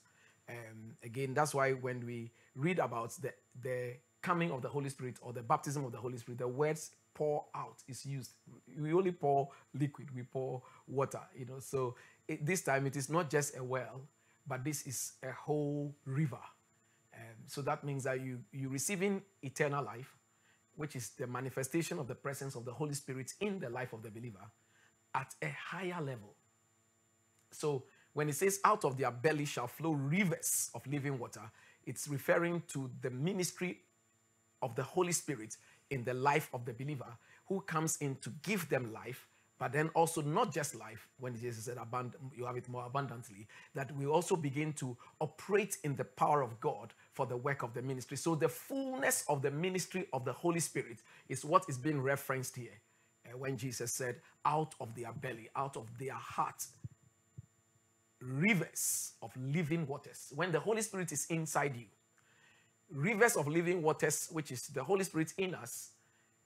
Um, 0.50 0.98
again, 1.02 1.34
that's 1.34 1.56
why 1.56 1.72
when 1.72 2.06
we 2.06 2.32
read 2.54 2.80
about 2.80 3.14
the, 3.22 3.34
the 3.62 3.94
coming 4.22 4.52
of 4.52 4.62
the 4.62 4.68
Holy 4.68 4.90
Spirit 4.90 5.16
or 5.22 5.32
the 5.32 5.42
baptism 5.42 5.86
of 5.86 5.94
the 5.94 5.98
Holy 5.98 6.18
Spirit, 6.18 6.40
the 6.40 6.50
words 6.50 6.92
pour 7.14 7.46
out 7.56 7.78
is 7.88 8.06
used. 8.06 8.32
We 8.78 8.92
only 8.92 9.14
pour 9.14 9.52
liquid, 9.74 10.14
we 10.14 10.24
pour 10.24 10.62
water, 10.86 11.22
you 11.34 11.46
know. 11.46 11.60
So 11.60 11.96
it, 12.28 12.46
this 12.46 12.62
time 12.62 12.86
it 12.86 12.98
is 12.98 13.10
not 13.10 13.30
just 13.30 13.58
a 13.58 13.64
well, 13.64 14.02
but 14.46 14.66
this 14.66 14.86
is 14.86 15.14
a 15.24 15.32
whole 15.32 15.96
river. 16.06 16.44
Um, 17.16 17.38
so 17.46 17.62
that 17.62 17.86
means 17.86 18.04
that 18.04 18.20
you 18.20 18.40
you 18.52 18.68
receiving 18.68 19.22
eternal 19.42 19.86
life, 19.86 20.14
which 20.76 20.98
is 20.98 21.12
the 21.12 21.28
manifestation 21.28 22.00
of 22.00 22.08
the 22.10 22.16
presence 22.16 22.56
of 22.56 22.66
the 22.66 22.74
Holy 22.74 22.96
Spirit 22.96 23.32
in 23.40 23.60
the 23.60 23.70
life 23.70 23.94
of 23.94 24.04
the 24.04 24.12
believer 24.12 24.52
at 25.14 25.34
a 25.41 25.49
higher 25.49 26.01
level. 26.01 26.34
So 27.51 27.84
when 28.14 28.30
it 28.30 28.36
says 28.36 28.60
out 28.64 28.86
of 28.86 28.97
their 28.97 29.12
belly 29.12 29.45
shall 29.45 29.68
flow 29.68 29.91
rivers 29.91 30.70
of 30.74 30.86
living 30.88 31.18
water, 31.20 31.41
it's 31.86 32.07
referring 32.07 32.64
to 32.70 32.89
the 33.01 33.10
ministry 33.10 33.80
of 34.62 34.76
the 34.76 34.84
Holy 34.84 35.12
Spirit 35.12 35.57
in 35.89 36.03
the 36.03 36.14
life 36.14 36.49
of 36.53 36.66
the 36.66 36.74
believer 36.74 37.18
who 37.47 37.62
comes 37.62 37.97
in 37.97 38.16
to 38.18 38.32
give 38.43 38.70
them 38.70 38.93
life, 38.93 39.28
but 39.57 39.74
then 39.74 39.89
also 39.95 40.22
not 40.22 40.53
just 40.53 40.76
life, 40.76 41.07
when 41.20 41.36
Jesus 41.38 41.66
said 41.66 41.78
you 42.36 42.45
have 42.45 42.55
it 42.57 42.70
more 42.70 42.86
abundantly, 42.86 43.47
that 43.74 43.95
we 43.97 44.05
also 44.05 44.36
begin 44.36 44.72
to 44.74 44.95
operate 45.20 45.78
in 45.84 45.95
the 45.95 46.05
power 46.05 46.41
of 46.41 46.60
God 46.60 46.93
for 47.14 47.26
the 47.26 47.36
work 47.36 47.64
of 47.64 47.74
the 47.74 47.82
ministry. 47.82 48.18
So 48.18 48.36
the 48.36 48.49
fullness 48.49 49.26
of 49.28 49.41
the 49.41 49.51
ministry 49.51 50.07
of 50.14 50.24
the 50.26 50.34
Holy 50.34 50.60
Spirit 50.60 51.01
is 51.28 51.43
what 51.43 51.66
is 51.68 51.78
being 51.78 52.01
referenced 52.01 52.55
here 52.55 52.80
when 53.38 53.58
Jesus 53.58 53.92
said, 53.92 54.16
out 54.46 54.76
of 54.80 54.96
their 54.96 55.12
belly, 55.14 55.50
out 55.56 55.78
of 55.78 55.88
their 55.98 56.14
heart, 56.14 56.66
rivers 58.22 59.14
of 59.22 59.32
living 59.38 59.88
waters. 59.88 60.32
When 60.36 60.52
the 60.52 60.60
Holy 60.60 60.82
Spirit 60.82 61.12
is 61.12 61.26
inside 61.28 61.76
you, 61.76 61.86
rivers 62.92 63.36
of 63.36 63.48
living 63.48 63.82
waters, 63.82 64.30
which 64.32 64.52
is 64.52 64.68
the 64.68 64.84
Holy 64.84 65.04
Spirit 65.04 65.34
in 65.38 65.56
us. 65.56 65.92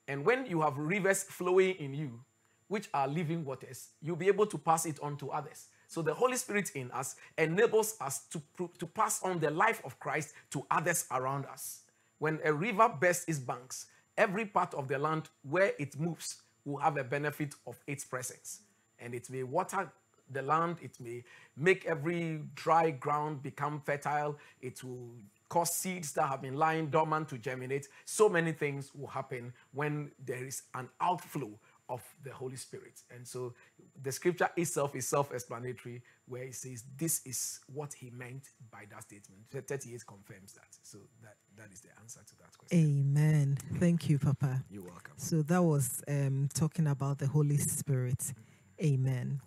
And 0.07 0.25
when 0.25 0.45
you 0.45 0.61
have 0.61 0.77
rivers 0.77 1.23
flowing 1.23 1.75
in 1.75 1.93
you, 1.93 2.19
which 2.67 2.89
are 2.93 3.07
living 3.07 3.45
waters, 3.45 3.89
you'll 4.01 4.15
be 4.15 4.27
able 4.27 4.45
to 4.47 4.57
pass 4.57 4.85
it 4.85 4.99
on 5.01 5.17
to 5.17 5.31
others. 5.31 5.67
So 5.87 6.01
the 6.01 6.13
Holy 6.13 6.37
Spirit 6.37 6.71
in 6.75 6.91
us 6.91 7.15
enables 7.37 7.95
us 8.01 8.25
to, 8.31 8.41
to 8.79 8.87
pass 8.87 9.21
on 9.23 9.39
the 9.39 9.51
life 9.51 9.81
of 9.85 9.99
Christ 9.99 10.33
to 10.51 10.65
others 10.71 11.05
around 11.11 11.45
us. 11.45 11.81
When 12.19 12.39
a 12.43 12.53
river 12.53 12.89
bursts 12.99 13.25
its 13.27 13.39
banks, 13.39 13.87
every 14.17 14.45
part 14.45 14.73
of 14.73 14.87
the 14.87 14.97
land 14.97 15.29
where 15.43 15.73
it 15.77 15.99
moves 15.99 16.41
will 16.65 16.77
have 16.77 16.97
a 16.97 17.03
benefit 17.03 17.55
of 17.67 17.79
its 17.87 18.05
presence. 18.05 18.61
And 18.99 19.13
it 19.13 19.29
may 19.29 19.43
water 19.43 19.91
the 20.31 20.41
land, 20.41 20.77
it 20.81 20.99
may 20.99 21.23
make 21.57 21.85
every 21.85 22.41
dry 22.55 22.91
ground 22.91 23.43
become 23.43 23.81
fertile, 23.85 24.37
it 24.61 24.83
will 24.83 25.11
cause 25.49 25.75
seeds 25.75 26.13
that 26.13 26.27
have 26.27 26.41
been 26.41 26.55
lying 26.55 26.87
dormant 26.87 27.29
to 27.29 27.37
germinate. 27.37 27.87
So 28.05 28.29
many 28.29 28.53
things 28.53 28.91
will 28.95 29.07
happen 29.07 29.53
when 29.73 30.11
there 30.25 30.43
is 30.45 30.63
an 30.73 30.89
outflow 30.99 31.51
of 31.89 32.01
the 32.23 32.31
Holy 32.33 32.55
Spirit. 32.55 33.01
And 33.13 33.27
so 33.27 33.53
the 34.01 34.11
scripture 34.11 34.49
itself 34.55 34.95
is 34.95 35.07
self 35.07 35.31
explanatory, 35.31 36.01
where 36.27 36.45
he 36.45 36.51
says 36.51 36.83
this 36.97 37.21
is 37.25 37.59
what 37.67 37.93
he 37.93 38.09
meant 38.09 38.43
by 38.71 38.85
that 38.91 39.03
statement. 39.03 39.41
38 39.51 40.05
confirms 40.07 40.53
that. 40.53 40.67
So 40.81 40.99
that, 41.21 41.35
that 41.57 41.71
is 41.71 41.81
the 41.81 41.89
answer 42.01 42.21
to 42.25 42.35
that 42.39 42.57
question. 42.57 42.79
Amen. 42.79 43.57
Thank 43.79 44.09
you, 44.09 44.17
Papa. 44.19 44.63
You're 44.69 44.83
welcome. 44.83 45.13
So 45.17 45.41
that 45.43 45.61
was 45.61 46.01
um, 46.07 46.49
talking 46.53 46.87
about 46.87 47.19
the 47.19 47.27
Holy 47.27 47.57
Spirit. 47.57 48.33
Amen. 48.81 49.41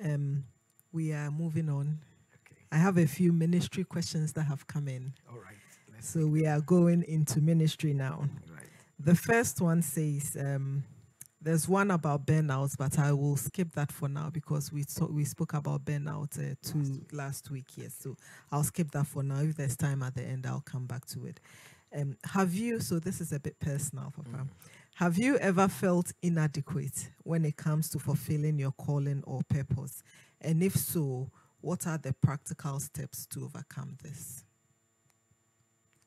Amen. 0.00 0.14
Um, 0.14 0.44
we 0.92 1.12
are 1.12 1.30
moving 1.30 1.68
on. 1.68 1.98
Okay. 2.46 2.60
I 2.70 2.76
have 2.76 2.98
a 2.98 3.06
few 3.06 3.32
ministry 3.32 3.84
questions 3.84 4.32
that 4.34 4.42
have 4.42 4.66
come 4.66 4.88
in. 4.88 5.12
All 5.30 5.38
right. 5.38 5.54
So 6.00 6.26
we 6.26 6.46
are 6.46 6.60
going 6.60 7.02
into 7.04 7.40
ministry 7.40 7.94
now. 7.94 8.28
right. 8.52 8.62
The 9.00 9.14
first 9.14 9.62
one 9.62 9.80
says, 9.80 10.36
um, 10.38 10.84
there's 11.44 11.68
one 11.68 11.90
about 11.90 12.26
burnout, 12.26 12.76
but 12.78 12.98
I 12.98 13.12
will 13.12 13.36
skip 13.36 13.74
that 13.74 13.92
for 13.92 14.08
now 14.08 14.30
because 14.30 14.72
we 14.72 14.82
saw, 14.82 15.06
we 15.06 15.24
spoke 15.24 15.52
about 15.52 15.84
burnout 15.84 16.38
uh, 16.38 16.54
two 16.62 17.02
last 17.12 17.50
week. 17.50 17.66
Yes, 17.76 17.94
so 18.00 18.16
I'll 18.50 18.64
skip 18.64 18.90
that 18.92 19.06
for 19.06 19.22
now. 19.22 19.40
If 19.40 19.56
there's 19.56 19.76
time 19.76 20.02
at 20.02 20.14
the 20.14 20.22
end, 20.22 20.46
I'll 20.46 20.62
come 20.64 20.86
back 20.86 21.04
to 21.08 21.26
it. 21.26 21.40
Um, 21.94 22.16
have 22.32 22.54
you? 22.54 22.80
So 22.80 22.98
this 22.98 23.20
is 23.20 23.32
a 23.32 23.38
bit 23.38 23.60
personal, 23.60 24.12
Papa. 24.16 24.48
Have 24.96 25.18
you 25.18 25.36
ever 25.38 25.68
felt 25.68 26.12
inadequate 26.22 27.10
when 27.24 27.44
it 27.44 27.56
comes 27.56 27.90
to 27.90 27.98
fulfilling 27.98 28.58
your 28.58 28.72
calling 28.72 29.22
or 29.26 29.42
purpose? 29.48 30.02
And 30.40 30.62
if 30.62 30.74
so, 30.74 31.30
what 31.60 31.86
are 31.86 31.98
the 31.98 32.14
practical 32.14 32.80
steps 32.80 33.26
to 33.26 33.44
overcome 33.44 33.98
this? 34.02 34.44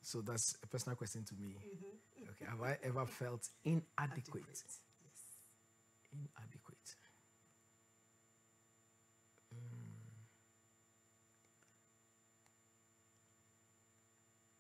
So 0.02 0.22
that's 0.22 0.58
a 0.64 0.68
personal 0.68 0.96
question 0.96 1.26
to 1.26 1.36
me. 1.36 1.56
Okay. 2.30 2.50
Have 2.50 2.62
I 2.62 2.78
ever 2.84 3.06
felt 3.06 3.48
inadequate? 3.66 4.64
Inadequate. 6.12 6.96
Mm. 9.54 10.18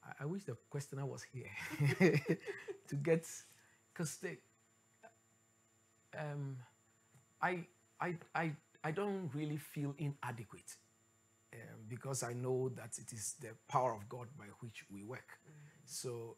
I, 0.03 0.23
I 0.23 0.25
wish 0.25 0.43
the 0.43 0.55
questioner 0.69 1.05
was 1.05 1.23
here 1.23 1.51
to 2.87 2.95
get, 2.95 3.25
because 3.93 4.17
they, 4.17 4.37
um, 6.17 6.57
I, 7.41 7.65
I, 7.99 8.15
I, 8.35 8.51
I 8.83 8.91
don't 8.91 9.29
really 9.33 9.57
feel 9.57 9.95
inadequate 9.97 10.75
um, 11.53 11.79
because 11.87 12.23
I 12.23 12.33
know 12.33 12.69
that 12.69 12.97
it 12.97 13.13
is 13.13 13.35
the 13.41 13.49
power 13.67 13.93
of 13.93 14.07
God 14.09 14.27
by 14.37 14.45
which 14.61 14.85
we 14.91 15.03
work. 15.03 15.39
So 15.85 16.37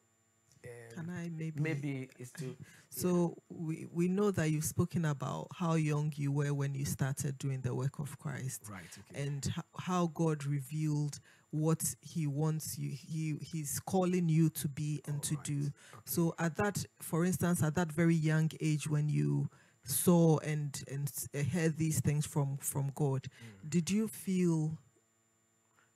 um, 0.66 1.06
Can 1.06 1.10
I 1.10 1.30
maybe? 1.30 1.60
maybe 1.62 2.10
it's 2.20 2.32
to 2.34 2.56
So 2.90 3.38
we, 3.50 3.88
we 3.92 4.08
know 4.08 4.32
that 4.32 4.50
you've 4.50 4.66
spoken 4.66 5.06
about 5.06 5.48
how 5.56 5.76
young 5.76 6.12
you 6.16 6.32
were 6.32 6.54
when 6.54 6.74
you 6.74 6.86
started 6.86 7.38
doing 7.38 7.62
the 7.62 7.74
work 7.74 8.00
of 8.00 8.18
Christ 8.20 8.64
right. 8.70 8.82
Okay. 9.12 9.24
and 9.24 9.54
how 9.78 10.08
God 10.14 10.46
revealed 10.46 11.20
what 11.52 11.84
he 12.02 12.28
wants 12.28 12.78
you 12.78 12.92
he 12.92 13.36
he's 13.42 13.80
calling 13.80 14.30
you 14.30 14.50
to 14.50 14.68
be 14.68 15.02
and 15.08 15.22
to 15.24 15.34
Alright, 15.36 15.46
do. 15.46 15.60
okay. 15.62 16.02
So 16.06 16.36
at 16.38 16.56
that 16.58 16.86
for 17.02 17.26
instance 17.26 17.64
at 17.64 17.76
that 17.76 17.92
very 17.92 18.16
young 18.16 18.52
age 18.62 18.88
when 18.88 19.10
you 19.10 19.50
saw 19.84 20.38
and 20.40 20.84
and 20.92 21.12
heard 21.52 21.78
these 21.78 22.00
things 22.02 22.26
from 22.26 22.58
from 22.58 22.92
God, 22.96 23.28
did 23.68 23.90
you 23.90 24.08
feel 24.08 24.78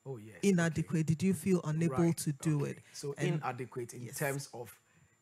oh 0.06 0.18
yes. 0.18 0.38
okay. 0.38 0.50
inadequate? 0.50 1.06
Did 1.08 1.24
you 1.24 1.34
feel 1.34 1.62
unable 1.64 1.96
Right, 1.98 2.18
to 2.18 2.32
do 2.34 2.62
okay. 2.62 2.72
it? 2.72 2.78
So 2.94 3.14
And- 3.18 3.36
inadequate 3.36 3.94
in 3.94 4.04
Yes. 4.04 4.18
terms 4.18 4.50
of 4.54 4.76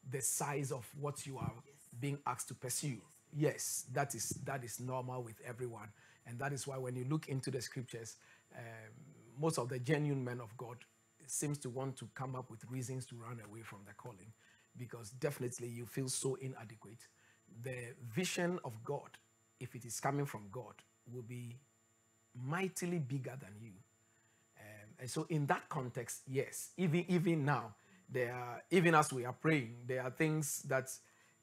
the 0.09 0.21
size 0.21 0.71
of 0.71 0.85
what 0.99 1.25
you 1.25 1.37
are 1.37 1.53
being 1.99 2.19
asked 2.25 2.47
to 2.49 2.55
pursue. 2.55 3.01
Yes, 3.33 3.85
that 3.93 4.13
is 4.15 4.29
that 4.45 4.63
is 4.63 4.79
normal 4.79 5.23
with 5.23 5.39
everyone, 5.45 5.89
and 6.25 6.37
that 6.39 6.51
is 6.53 6.67
why 6.67 6.77
when 6.77 6.95
you 6.95 7.05
look 7.05 7.29
into 7.29 7.49
the 7.51 7.61
scriptures, 7.61 8.17
um, 8.55 8.63
most 9.39 9.57
of 9.57 9.69
the 9.69 9.79
genuine 9.79 10.23
men 10.23 10.41
of 10.41 10.55
God 10.57 10.77
seems 11.27 11.57
to 11.59 11.69
want 11.69 11.95
to 11.97 12.09
come 12.13 12.35
up 12.35 12.49
with 12.49 12.65
reasons 12.69 13.05
to 13.05 13.15
run 13.15 13.39
away 13.45 13.61
from 13.61 13.79
the 13.85 13.93
calling, 13.93 14.33
because 14.75 15.11
definitely 15.11 15.69
you 15.69 15.85
feel 15.85 16.09
so 16.09 16.35
inadequate. 16.35 17.07
The 17.63 17.93
vision 18.13 18.59
of 18.65 18.83
God, 18.83 19.17
if 19.61 19.75
it 19.75 19.85
is 19.85 19.99
coming 20.01 20.25
from 20.25 20.49
God, 20.51 20.73
will 21.09 21.21
be 21.23 21.55
mightily 22.35 22.99
bigger 22.99 23.37
than 23.39 23.53
you. 23.61 23.73
And 25.01 25.09
so, 25.09 25.25
in 25.29 25.47
that 25.47 25.67
context, 25.67 26.21
yes, 26.27 26.69
even 26.77 27.03
even 27.09 27.43
now, 27.43 27.73
there 28.07 28.33
are 28.33 28.61
even 28.69 28.95
as 28.95 29.11
we 29.11 29.25
are 29.25 29.33
praying, 29.33 29.77
there 29.87 30.03
are 30.03 30.11
things 30.11 30.61
that 30.69 30.89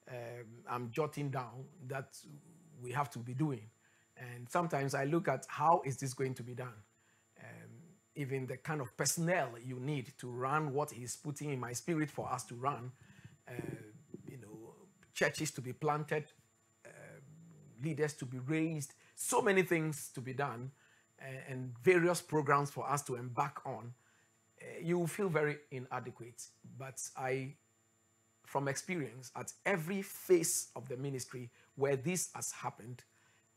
um, 0.09 0.45
I'm 0.67 0.91
jotting 0.91 1.29
down 1.29 1.65
that 1.87 2.17
we 2.81 2.91
have 2.93 3.09
to 3.11 3.19
be 3.19 3.33
doing. 3.33 3.69
And 4.17 4.49
sometimes 4.49 4.95
I 4.95 5.03
look 5.03 5.27
at 5.27 5.45
how 5.47 5.81
is 5.85 5.97
this 5.97 6.13
going 6.13 6.33
to 6.35 6.43
be 6.43 6.53
done. 6.53 6.79
Um, 7.39 7.69
even 8.15 8.47
the 8.47 8.57
kind 8.57 8.81
of 8.81 8.95
personnel 8.97 9.49
you 9.63 9.79
need 9.79 10.13
to 10.19 10.27
run 10.29 10.73
what 10.73 10.91
He's 10.91 11.17
putting 11.17 11.51
in 11.51 11.59
my 11.59 11.73
spirit 11.73 12.09
for 12.09 12.31
us 12.31 12.45
to 12.45 12.55
run. 12.55 12.91
Uh, 13.47 13.53
you 14.25 14.37
know, 14.37 14.73
churches 15.13 15.51
to 15.51 15.61
be 15.61 15.73
planted, 15.73 16.25
leaders 17.83 18.13
to 18.13 18.25
be 18.25 18.39
raised, 18.39 18.93
so 19.15 19.41
many 19.41 19.63
things 19.63 20.09
to 20.13 20.21
be 20.21 20.33
done, 20.33 20.71
uh, 20.71 20.78
and 21.49 21.73
various 21.83 22.21
programs 22.21 22.69
for 22.69 22.89
us 22.89 23.01
to 23.03 23.15
embark 23.15 23.61
on, 23.65 23.93
uh, 24.61 24.65
you 24.81 24.97
will 24.99 25.07
feel 25.07 25.29
very 25.29 25.57
inadequate. 25.71 26.43
But 26.77 27.01
I 27.17 27.53
from 28.49 28.67
experience 28.67 29.31
at 29.35 29.53
every 29.63 30.01
phase 30.01 30.69
of 30.75 30.89
the 30.89 30.97
ministry 30.97 31.51
where 31.75 31.95
this 31.95 32.29
has 32.33 32.51
happened, 32.51 33.03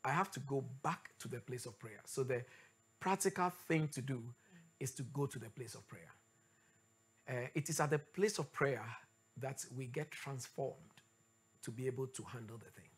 I 0.04 0.10
have 0.10 0.30
to 0.32 0.40
go 0.40 0.64
back 0.82 1.12
to 1.20 1.28
the 1.28 1.40
place 1.40 1.64
of 1.64 1.78
prayer. 1.78 2.00
So 2.04 2.22
the 2.22 2.44
practical 3.00 3.50
thing 3.68 3.88
to 3.88 4.02
do 4.02 4.22
is 4.78 4.92
to 4.92 5.02
go 5.04 5.24
to 5.24 5.38
the 5.38 5.48
place 5.48 5.74
of 5.74 5.88
prayer. 5.88 6.12
Uh, 7.26 7.48
it 7.54 7.70
is 7.70 7.80
at 7.80 7.88
the 7.88 7.98
place 7.98 8.38
of 8.38 8.52
prayer 8.52 8.84
that 9.38 9.64
we 9.74 9.86
get 9.86 10.10
transformed 10.10 10.76
to 11.62 11.70
be 11.70 11.86
able 11.86 12.08
to 12.08 12.22
handle 12.24 12.58
the 12.58 12.70
thing. 12.78 12.90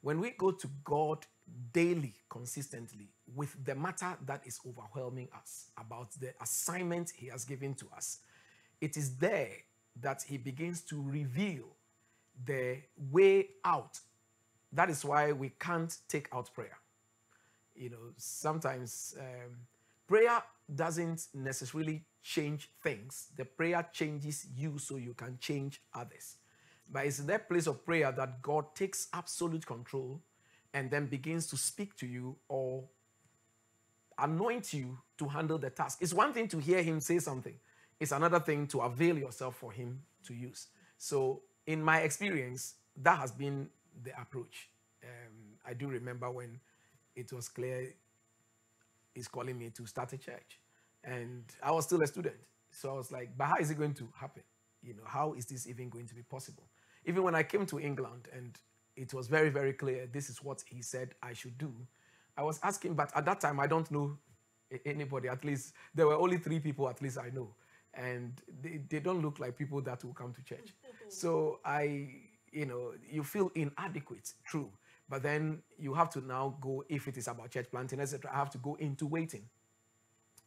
When 0.00 0.20
we 0.20 0.30
go 0.30 0.52
to 0.52 0.68
God 0.84 1.26
daily, 1.72 2.14
consistently, 2.28 3.08
with 3.34 3.54
the 3.64 3.74
matter 3.74 4.16
that 4.26 4.42
is 4.46 4.60
overwhelming 4.66 5.28
us 5.36 5.70
about 5.78 6.12
the 6.20 6.32
assignment 6.40 7.12
He 7.16 7.26
has 7.26 7.44
given 7.44 7.74
to 7.74 7.86
us, 7.94 8.18
it 8.80 8.96
is 8.96 9.16
there 9.16 9.52
that 10.00 10.22
He 10.22 10.38
begins 10.38 10.80
to 10.82 11.02
reveal 11.02 11.76
the 12.44 12.78
way 13.10 13.48
out. 13.64 13.98
That 14.72 14.90
is 14.90 15.04
why 15.04 15.32
we 15.32 15.52
can't 15.60 15.96
take 16.08 16.28
out 16.32 16.52
prayer. 16.54 16.78
You 17.74 17.90
know, 17.90 18.12
sometimes 18.16 19.14
um, 19.18 19.56
prayer 20.06 20.42
doesn't 20.74 21.26
necessarily 21.34 22.04
change 22.22 22.70
things, 22.82 23.28
the 23.36 23.44
prayer 23.44 23.86
changes 23.92 24.46
you 24.54 24.78
so 24.78 24.96
you 24.96 25.14
can 25.14 25.38
change 25.40 25.82
others. 25.94 26.36
But 26.90 27.06
it's 27.06 27.18
in 27.18 27.26
that 27.26 27.48
place 27.48 27.66
of 27.66 27.84
prayer 27.84 28.12
that 28.12 28.42
God 28.42 28.74
takes 28.74 29.08
absolute 29.12 29.66
control 29.66 30.20
and 30.74 30.90
then 30.90 31.06
begins 31.06 31.46
to 31.48 31.56
speak 31.56 31.96
to 31.96 32.06
you 32.06 32.36
or 32.48 32.84
anoint 34.18 34.72
you 34.72 34.98
to 35.18 35.28
handle 35.28 35.58
the 35.58 35.70
task. 35.70 35.98
It's 36.00 36.14
one 36.14 36.32
thing 36.32 36.48
to 36.48 36.58
hear 36.58 36.82
Him 36.82 37.00
say 37.00 37.18
something, 37.18 37.54
it's 38.00 38.12
another 38.12 38.40
thing 38.40 38.66
to 38.68 38.80
avail 38.80 39.18
yourself 39.18 39.56
for 39.56 39.72
Him 39.72 40.02
to 40.26 40.34
use. 40.34 40.68
So, 40.98 41.42
in 41.66 41.82
my 41.82 41.98
experience, 42.00 42.74
that 42.96 43.18
has 43.18 43.32
been 43.32 43.68
the 44.02 44.18
approach. 44.20 44.68
Um, 45.02 45.58
I 45.66 45.74
do 45.74 45.88
remember 45.88 46.30
when 46.30 46.60
it 47.14 47.32
was 47.32 47.48
clear 47.48 47.88
He's 49.14 49.28
calling 49.28 49.58
me 49.58 49.70
to 49.70 49.86
start 49.86 50.12
a 50.12 50.18
church. 50.18 50.58
And 51.04 51.44
I 51.62 51.70
was 51.72 51.84
still 51.84 52.02
a 52.02 52.06
student. 52.06 52.36
So 52.70 52.90
I 52.90 52.94
was 52.94 53.12
like, 53.12 53.36
but 53.36 53.44
how 53.46 53.56
is 53.60 53.70
it 53.70 53.76
going 53.76 53.94
to 53.94 54.08
happen? 54.18 54.42
You 54.82 54.94
know, 54.94 55.02
how 55.04 55.34
is 55.34 55.46
this 55.46 55.66
even 55.68 55.90
going 55.90 56.06
to 56.06 56.14
be 56.14 56.22
possible? 56.22 56.64
Even 57.04 57.22
when 57.22 57.34
I 57.34 57.42
came 57.42 57.66
to 57.66 57.78
England 57.78 58.28
and 58.32 58.58
it 58.96 59.14
was 59.14 59.28
very, 59.28 59.50
very 59.50 59.72
clear 59.72 60.06
this 60.12 60.28
is 60.28 60.42
what 60.42 60.62
he 60.66 60.82
said 60.82 61.14
I 61.22 61.32
should 61.32 61.56
do, 61.58 61.72
I 62.36 62.42
was 62.42 62.58
asking, 62.62 62.94
but 62.94 63.10
at 63.14 63.24
that 63.26 63.40
time 63.40 63.60
I 63.60 63.66
don't 63.66 63.90
know 63.90 64.16
anybody, 64.84 65.28
at 65.28 65.44
least 65.44 65.74
there 65.94 66.06
were 66.06 66.16
only 66.16 66.38
three 66.38 66.60
people 66.60 66.88
at 66.88 67.00
least 67.02 67.18
I 67.18 67.30
know. 67.30 67.54
And 67.94 68.40
they, 68.62 68.80
they 68.88 69.00
don't 69.00 69.20
look 69.20 69.38
like 69.38 69.56
people 69.56 69.82
that 69.82 70.02
will 70.02 70.14
come 70.14 70.32
to 70.32 70.42
church. 70.42 70.72
so 71.08 71.60
I, 71.64 72.08
you 72.50 72.64
know, 72.64 72.92
you 73.10 73.22
feel 73.22 73.50
inadequate, 73.54 74.32
true. 74.44 74.70
But 75.08 75.22
then 75.22 75.62
you 75.78 75.92
have 75.92 76.08
to 76.10 76.20
now 76.26 76.56
go, 76.60 76.84
if 76.88 77.06
it 77.06 77.18
is 77.18 77.28
about 77.28 77.50
church 77.50 77.66
planting, 77.70 78.00
etc., 78.00 78.30
I 78.32 78.38
have 78.38 78.50
to 78.50 78.58
go 78.58 78.76
into 78.76 79.06
waiting. 79.06 79.42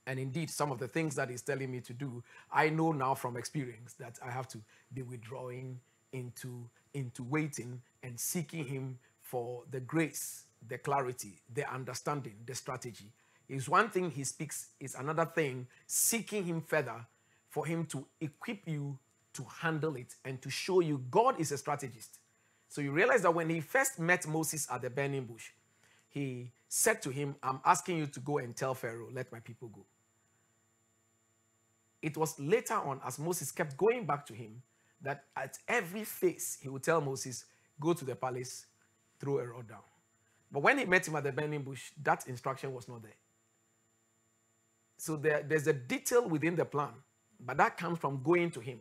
And 0.08 0.20
indeed, 0.20 0.50
some 0.50 0.72
of 0.72 0.80
the 0.80 0.88
things 0.88 1.16
that 1.16 1.30
he's 1.30 1.42
telling 1.42 1.72
me 1.72 1.82
to 1.82 1.94
do, 1.94 2.24
I 2.52 2.70
know 2.70 2.92
now 2.92 3.14
from 3.14 3.38
experience 3.38 3.94
that 3.94 4.18
I 4.26 4.32
have 4.32 4.48
to 4.50 4.60
be 4.94 5.04
withdrawing 5.04 5.80
into, 6.16 6.70
into 6.94 7.24
waiting 7.24 7.82
and 8.02 8.20
seeking 8.20 8.66
him 8.66 8.98
for 9.22 9.64
the 9.72 9.80
grace, 9.80 10.46
the 10.68 10.78
clarity, 10.78 11.34
the 11.54 11.72
understanding, 11.72 12.36
the 12.46 12.56
strategy. 12.56 13.12
Is 13.48 13.70
one 13.70 13.90
thing 13.90 14.10
he 14.10 14.24
speaks, 14.24 14.70
is 14.80 14.96
another 14.96 15.26
thing 15.26 15.68
seeking 15.86 16.46
him 16.46 16.62
further 16.62 17.06
for 17.50 17.66
him 17.66 17.86
to 17.88 18.06
equip 18.20 18.68
you 18.68 18.98
to 19.34 19.46
handle 19.62 19.96
it 19.96 20.16
and 20.24 20.42
to 20.42 20.50
show 20.50 20.80
you 20.80 21.04
God 21.12 21.40
is 21.40 21.52
a 21.52 21.58
strategist. 21.58 22.20
So 22.70 22.82
you 22.82 22.92
realize 22.92 23.22
that 23.22 23.34
when 23.34 23.50
he 23.50 23.60
first 23.62 24.00
met 24.00 24.28
Moses 24.28 24.68
at 24.72 24.82
the 24.82 24.90
burning 24.90 25.26
bush, 25.26 25.52
he 26.10 26.52
said 26.68 27.02
to 27.04 27.10
him, 27.10 27.36
I'm 27.44 27.60
asking 27.66 27.98
you 27.98 28.08
to 28.08 28.20
go 28.20 28.40
and 28.40 28.56
tell 28.56 28.74
Pharaoh, 28.74 29.10
let 29.14 29.32
my 29.32 29.40
people 29.40 29.68
go. 29.68 29.86
It 32.02 32.18
was 32.18 32.40
later 32.40 32.76
on, 32.76 33.02
as 33.06 33.20
Moses 33.20 33.52
kept 33.52 33.78
going 33.78 34.06
back 34.06 34.26
to 34.28 34.34
him, 34.34 34.62
that 35.06 35.24
at 35.36 35.58
every 35.68 36.04
phase 36.04 36.58
he 36.62 36.70
would 36.70 36.84
tell 36.84 37.02
Moses, 37.02 37.46
Go 37.80 37.94
to 37.94 38.06
the 38.06 38.16
palace, 38.16 38.66
throw 39.20 39.40
a 39.40 39.48
rod 39.48 39.68
down. 39.68 39.84
But 40.52 40.64
when 40.64 40.78
he 40.78 40.86
met 40.86 41.08
him 41.08 41.16
at 41.16 41.24
the 41.24 41.32
burning 41.32 41.64
bush, 41.64 41.92
that 42.02 42.28
instruction 42.28 42.74
was 42.74 42.88
not 42.88 43.04
there. 43.04 43.16
So 44.98 45.18
there, 45.18 45.44
there's 45.46 45.68
a 45.68 45.74
detail 45.74 46.28
within 46.28 46.56
the 46.56 46.66
plan, 46.66 46.94
but 47.40 47.58
that 47.58 47.78
comes 47.78 48.00
from 48.00 48.24
going 48.24 48.52
to 48.52 48.60
him. 48.62 48.80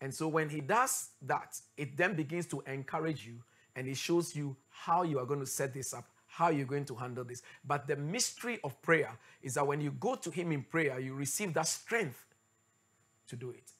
And 0.00 0.14
so 0.14 0.28
when 0.28 0.48
he 0.48 0.60
does 0.60 1.08
that, 1.22 1.58
it 1.76 1.96
then 1.96 2.14
begins 2.14 2.46
to 2.46 2.62
encourage 2.66 3.26
you 3.26 3.42
and 3.74 3.88
it 3.88 3.96
shows 3.96 4.36
you 4.36 4.56
how 4.68 5.02
you 5.02 5.18
are 5.18 5.24
going 5.24 5.40
to 5.40 5.46
set 5.46 5.72
this 5.72 5.94
up, 5.94 6.04
how 6.26 6.50
you're 6.50 6.66
going 6.66 6.84
to 6.84 6.94
handle 6.94 7.24
this. 7.24 7.42
But 7.64 7.86
the 7.86 7.96
mystery 7.96 8.60
of 8.62 8.80
prayer 8.82 9.16
is 9.42 9.54
that 9.54 9.66
when 9.66 9.80
you 9.80 9.92
go 9.92 10.14
to 10.16 10.30
him 10.30 10.52
in 10.52 10.62
prayer, 10.62 11.00
you 11.00 11.14
receive 11.14 11.54
that 11.54 11.66
strength 11.66 12.24
to 13.28 13.36
do 13.36 13.50
it. 13.50 13.72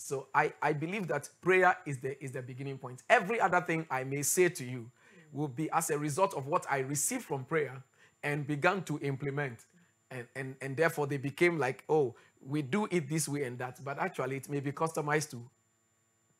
So 0.00 0.28
I, 0.34 0.54
I 0.62 0.72
believe 0.72 1.08
that 1.08 1.28
prayer 1.42 1.76
is 1.84 1.98
the, 1.98 2.22
is 2.24 2.32
the 2.32 2.40
beginning 2.40 2.78
point. 2.78 3.02
Every 3.08 3.38
other 3.38 3.60
thing 3.60 3.86
I 3.90 4.02
may 4.02 4.22
say 4.22 4.48
to 4.48 4.64
you 4.64 4.90
will 5.30 5.46
be 5.46 5.70
as 5.70 5.90
a 5.90 5.98
result 5.98 6.32
of 6.34 6.46
what 6.46 6.64
I 6.70 6.78
received 6.78 7.24
from 7.24 7.44
prayer 7.44 7.82
and 8.22 8.46
began 8.46 8.82
to 8.84 8.98
implement. 9.00 9.66
And, 10.10 10.26
and, 10.34 10.56
and 10.62 10.76
therefore, 10.76 11.06
they 11.06 11.18
became 11.18 11.58
like, 11.58 11.84
oh, 11.88 12.14
we 12.44 12.62
do 12.62 12.88
it 12.90 13.10
this 13.10 13.28
way 13.28 13.44
and 13.44 13.58
that. 13.58 13.84
But 13.84 13.98
actually, 13.98 14.38
it 14.38 14.48
may 14.48 14.60
be 14.60 14.72
customized 14.72 15.32
to, 15.32 15.42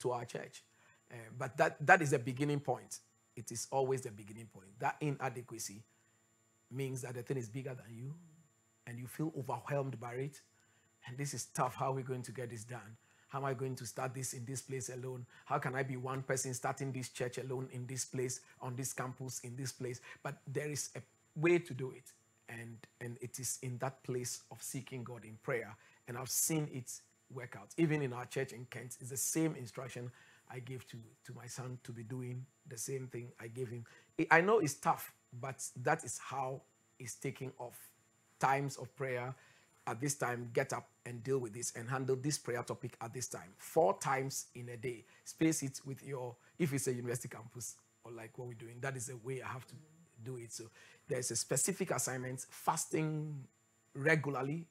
to 0.01 0.13
our 0.13 0.25
church. 0.25 0.65
Uh, 1.13 1.17
but 1.39 1.57
that, 1.59 1.77
that 1.87 2.01
is 2.01 2.13
the 2.13 2.19
beginning 2.19 2.61
point. 2.61 3.01
It 3.37 3.53
is 3.53 3.69
always 3.71 4.01
the 4.01 4.11
beginning 4.11 4.49
point. 4.53 4.69
That 4.79 4.97
inadequacy 5.01 5.83
means 6.73 7.03
that 7.03 7.15
the 7.15 7.23
thing 7.23 7.37
is 7.37 7.49
bigger 7.51 7.75
than 7.75 7.95
you 7.95 8.15
and 8.87 8.99
you 8.99 9.07
feel 9.07 9.33
overwhelmed 9.39 10.01
by 10.01 10.15
it 10.15 10.41
and 11.07 11.19
this 11.19 11.35
is 11.35 11.47
tough. 11.47 11.75
How 11.75 11.91
are 11.91 11.95
we 11.95 12.03
going 12.03 12.23
to 12.23 12.33
get 12.33 12.51
this 12.51 12.65
done? 12.65 12.97
How 13.31 13.39
am 13.39 13.45
I 13.45 13.55
going 13.55 13.77
to 13.77 13.87
start 13.87 14.13
this 14.13 14.33
in 14.33 14.45
this 14.45 14.61
place 14.61 14.91
alone? 14.91 15.25
How 15.45 15.59
can 15.59 15.75
I 15.77 15.85
be 15.85 15.97
one 15.97 16.23
person 16.23 16.53
starting 16.53 16.93
this 16.93 17.09
church 17.09 17.39
alone 17.39 17.69
in 17.73 17.87
this 17.87 18.05
place, 18.05 18.41
on 18.61 18.75
this 18.77 18.93
campus, 18.93 19.41
in 19.41 19.57
this 19.57 19.73
place? 19.73 20.01
But 20.23 20.37
there 20.47 20.69
is 20.69 20.91
a 20.97 21.01
way 21.41 21.61
to 21.61 21.73
do 21.73 21.93
it. 21.93 22.13
And, 22.49 22.77
and 23.01 23.17
it 23.21 23.39
is 23.39 23.61
in 23.63 23.79
that 23.79 24.03
place 24.03 24.43
of 24.51 24.61
seeking 24.61 25.05
God 25.05 25.25
in 25.25 25.39
prayer. 25.45 25.77
And 26.09 26.19
I've 26.19 26.29
seen 26.29 26.69
it 26.73 26.91
work 27.33 27.57
out. 27.57 27.69
Even 27.77 28.03
in 28.03 28.13
our 28.13 28.27
church 28.27 28.53
in 28.53 28.67
Kent, 28.69 28.97
it's 29.01 29.11
the 29.11 29.17
same 29.17 29.55
instruction 29.55 30.11
I 30.53 30.59
gave 30.59 30.87
to, 30.89 30.97
to 31.27 31.33
my 31.33 31.47
son 31.47 31.79
to 31.85 31.93
be 31.93 32.03
doing 32.03 32.45
the 32.67 32.77
same 32.77 33.07
thing 33.07 33.29
I 33.41 33.47
gave 33.47 33.69
him. 33.69 33.85
I 34.29 34.41
know 34.41 34.59
it's 34.59 34.75
tough, 34.75 35.13
but 35.41 35.65
that 35.85 36.03
is 36.03 36.19
how 36.19 36.63
it's 36.99 37.15
taking 37.15 37.53
off. 37.59 37.79
Times 38.41 38.77
of 38.77 38.95
prayer, 38.97 39.35
at 39.91 40.01
this 40.01 40.15
time, 40.15 40.51
get 40.53 40.73
up 40.73 40.89
and 41.05 41.23
deal 41.25 41.39
with 41.39 41.53
this 41.53 41.73
and 41.77 41.89
handle 41.89 42.17
this 42.17 42.39
prayer 42.39 42.63
topic 42.63 42.97
at 43.01 43.13
this 43.13 43.27
time. 43.27 43.53
Four 43.59 43.99
times 43.99 44.47
in 44.55 44.69
a 44.69 44.77
day. 44.77 45.05
Space 45.25 45.63
it 45.63 45.81
with 45.85 46.03
your, 46.07 46.37
if 46.59 46.73
it's 46.73 46.87
a 46.87 46.93
university 46.93 47.29
campus 47.29 47.77
or 48.05 48.13
like 48.13 48.39
what 48.39 48.49
we're 48.49 48.55
doing, 48.55 48.77
that 48.81 48.97
is 48.97 49.07
the 49.07 49.17
way 49.17 49.43
I 49.43 49.49
have 49.49 49.67
to 49.67 49.75
do 50.25 50.37
it. 50.37 50.53
So 50.53 50.65
there's 51.09 51.31
a 51.33 51.37
specific 51.37 51.91
assignment, 51.91 52.47
fasting 52.51 53.45
regularly, 53.95 54.67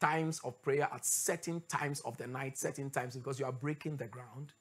times 0.00 0.40
of 0.44 0.60
prayer 0.62 0.88
at 0.92 1.06
certain 1.06 1.62
times 1.68 2.00
of 2.00 2.16
the 2.16 2.26
night, 2.26 2.58
certain 2.58 2.90
times, 2.90 3.16
because 3.16 3.38
you 3.38 3.46
are 3.46 3.52
breaking 3.52 3.96
the 3.96 4.06
ground. 4.06 4.52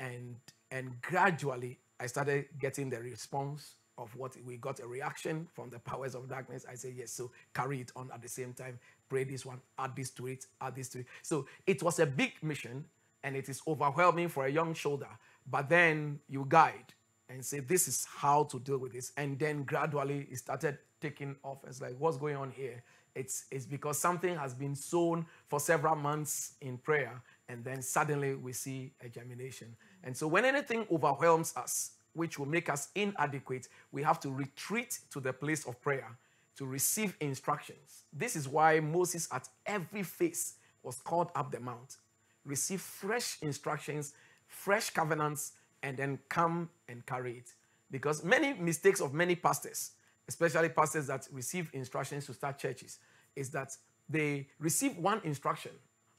And 0.00 0.36
and 0.70 1.00
gradually 1.00 1.78
I 2.00 2.06
started 2.06 2.46
getting 2.58 2.90
the 2.90 3.00
response 3.00 3.76
of 3.98 4.14
what 4.16 4.36
we 4.44 4.56
got 4.56 4.80
a 4.80 4.86
reaction 4.86 5.46
from 5.52 5.70
the 5.70 5.78
powers 5.78 6.14
of 6.14 6.28
darkness. 6.28 6.64
I 6.68 6.74
said, 6.74 6.94
yes, 6.96 7.12
so 7.12 7.30
carry 7.54 7.80
it 7.80 7.92
on 7.94 8.10
at 8.12 8.22
the 8.22 8.28
same 8.28 8.52
time. 8.54 8.78
Pray 9.12 9.24
this 9.24 9.44
one, 9.44 9.60
add 9.78 9.94
this 9.94 10.08
to 10.08 10.26
it, 10.26 10.46
add 10.58 10.74
this 10.74 10.88
to 10.88 11.00
it. 11.00 11.06
So 11.20 11.46
it 11.66 11.82
was 11.82 11.98
a 11.98 12.06
big 12.06 12.32
mission 12.40 12.82
and 13.22 13.36
it 13.36 13.46
is 13.50 13.60
overwhelming 13.68 14.30
for 14.30 14.46
a 14.46 14.50
young 14.50 14.72
shoulder. 14.72 15.08
But 15.50 15.68
then 15.68 16.18
you 16.30 16.46
guide 16.48 16.94
and 17.28 17.44
say, 17.44 17.60
this 17.60 17.88
is 17.88 18.06
how 18.10 18.44
to 18.44 18.58
deal 18.58 18.78
with 18.78 18.94
this. 18.94 19.12
And 19.18 19.38
then 19.38 19.64
gradually 19.64 20.28
it 20.30 20.38
started 20.38 20.78
taking 20.98 21.36
off. 21.42 21.58
It's 21.66 21.82
like, 21.82 21.94
what's 21.98 22.16
going 22.16 22.36
on 22.36 22.52
here? 22.52 22.82
It's, 23.14 23.44
it's 23.50 23.66
because 23.66 23.98
something 23.98 24.34
has 24.34 24.54
been 24.54 24.74
sown 24.74 25.26
for 25.46 25.60
several 25.60 25.96
months 25.96 26.54
in 26.62 26.78
prayer. 26.78 27.20
And 27.50 27.62
then 27.62 27.82
suddenly 27.82 28.34
we 28.34 28.54
see 28.54 28.92
a 29.04 29.10
germination. 29.10 29.76
And 30.04 30.16
so 30.16 30.26
when 30.26 30.46
anything 30.46 30.86
overwhelms 30.90 31.52
us, 31.54 31.90
which 32.14 32.38
will 32.38 32.48
make 32.48 32.70
us 32.70 32.88
inadequate, 32.94 33.68
we 33.90 34.02
have 34.04 34.20
to 34.20 34.30
retreat 34.30 35.00
to 35.10 35.20
the 35.20 35.34
place 35.34 35.66
of 35.66 35.78
prayer 35.82 36.16
to 36.56 36.66
receive 36.66 37.16
instructions. 37.20 38.04
This 38.12 38.36
is 38.36 38.48
why 38.48 38.80
Moses, 38.80 39.28
at 39.32 39.48
every 39.66 40.02
phase, 40.02 40.54
was 40.82 40.96
called 41.00 41.30
up 41.34 41.50
the 41.50 41.60
mount, 41.60 41.96
receive 42.44 42.80
fresh 42.80 43.38
instructions, 43.42 44.14
fresh 44.46 44.90
covenants, 44.90 45.52
and 45.82 45.96
then 45.96 46.18
come 46.28 46.68
and 46.88 47.04
carry 47.06 47.38
it. 47.38 47.52
Because 47.90 48.24
many 48.24 48.54
mistakes 48.54 49.00
of 49.00 49.12
many 49.12 49.34
pastors, 49.34 49.92
especially 50.28 50.68
pastors 50.68 51.06
that 51.06 51.28
receive 51.32 51.70
instructions 51.72 52.26
to 52.26 52.34
start 52.34 52.58
churches, 52.58 52.98
is 53.36 53.50
that 53.50 53.76
they 54.08 54.48
receive 54.58 54.96
one 54.98 55.20
instruction 55.24 55.72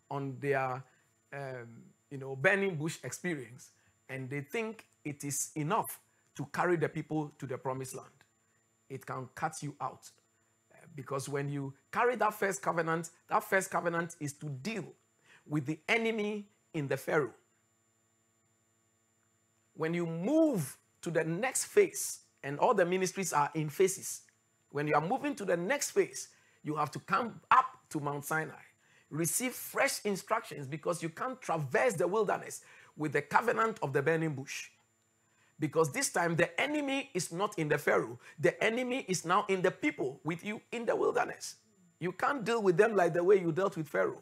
on 0.10 0.36
their 0.40 0.84
um, 1.34 1.68
you 2.10 2.18
know, 2.18 2.36
burning 2.36 2.76
bush 2.76 3.00
experience 3.04 3.72
and 4.10 4.30
they 4.30 4.42
think 4.42 4.86
it 5.04 5.24
is 5.24 5.52
enough 5.56 6.00
to 6.36 6.46
carry 6.54 6.76
the 6.76 6.90
people 6.90 7.32
to 7.40 7.46
the 7.46 7.58
promised 7.58 7.96
land, 7.96 8.08
it 8.90 9.06
can 9.06 9.28
cut 9.36 9.62
you 9.62 9.76
out. 9.82 10.10
Because 10.96 11.28
when 11.28 11.50
you 11.50 11.74
carry 11.92 12.16
that 12.18 12.34
first 12.34 12.62
covenant, 12.62 13.10
that 13.28 13.44
first 13.44 13.72
covenant 13.72 14.16
is 14.20 14.34
to 14.34 14.48
deal 14.48 14.86
with 15.48 15.66
the 15.66 15.80
enemy 15.90 16.46
in 16.74 16.88
the 16.88 16.98
Pharaoh. 16.98 17.34
When 19.76 19.94
you 19.94 20.06
move 20.06 20.78
to 21.02 21.12
the 21.12 21.24
next 21.24 21.66
phase, 21.66 22.20
and 22.44 22.60
all 22.60 22.74
the 22.74 22.86
ministries 22.86 23.34
are 23.34 23.50
in 23.56 23.70
phases, 23.70 24.22
when 24.72 24.88
you 24.88 24.96
are 24.96 25.02
moving 25.02 25.36
to 25.36 25.46
the 25.46 25.58
next 25.58 25.92
phase, 25.92 26.30
you 26.64 26.76
have 26.76 26.92
to 26.92 27.00
come 27.00 27.40
up 27.52 27.66
to 27.90 28.00
Mount 28.00 28.26
Sinai, 28.26 28.54
receive 29.10 29.54
fresh 29.54 30.04
instructions 30.06 30.68
because 30.68 31.02
you 31.02 31.10
can't 31.10 31.42
traverse 31.42 31.94
the 31.94 32.08
wilderness 32.08 32.62
with 32.98 33.14
the 33.14 33.22
covenant 33.22 33.80
of 33.82 33.94
the 33.94 34.02
burning 34.02 34.34
bush. 34.34 34.70
Because 35.64 35.94
this 35.94 36.10
time 36.10 36.36
the 36.36 36.60
enemy 36.60 37.10
is 37.14 37.32
not 37.32 37.58
in 37.58 37.70
the 37.70 37.78
Pharaoh, 37.78 38.20
the 38.38 38.62
enemy 38.62 39.06
is 39.08 39.24
now 39.24 39.46
in 39.48 39.62
the 39.62 39.72
people 39.72 40.20
with 40.26 40.44
you 40.44 40.60
in 40.74 40.86
the 40.86 40.94
wilderness. 40.94 41.56
You 42.02 42.12
can't 42.12 42.44
deal 42.44 42.62
with 42.62 42.76
them 42.76 42.98
like 42.98 43.14
the 43.14 43.24
way 43.24 43.40
you 43.40 43.54
dealt 43.54 43.78
with 43.78 43.88
Pharaoh. 43.88 44.22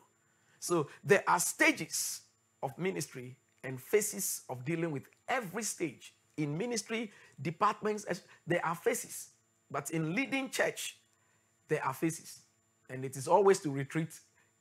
So 0.59 0.87
there 1.03 1.23
are 1.27 1.39
stages 1.39 2.21
of 2.61 2.77
ministry 2.77 3.37
and 3.63 3.81
phases 3.81 4.43
of 4.49 4.63
dealing 4.63 4.91
with 4.91 5.01
every 5.27 5.63
stage. 5.63 6.13
In 6.37 6.55
ministry, 6.55 7.11
departments, 7.41 8.05
there 8.45 8.63
are 8.63 8.75
phases. 8.75 9.29
But 9.71 9.89
in 9.89 10.13
leading 10.13 10.51
church, 10.51 10.99
there 11.69 11.83
are 11.83 11.95
phases. 11.95 12.41
And 12.87 13.03
it 13.03 13.17
is 13.17 13.27
always 13.27 13.59
to 13.61 13.71
retreat, 13.71 14.09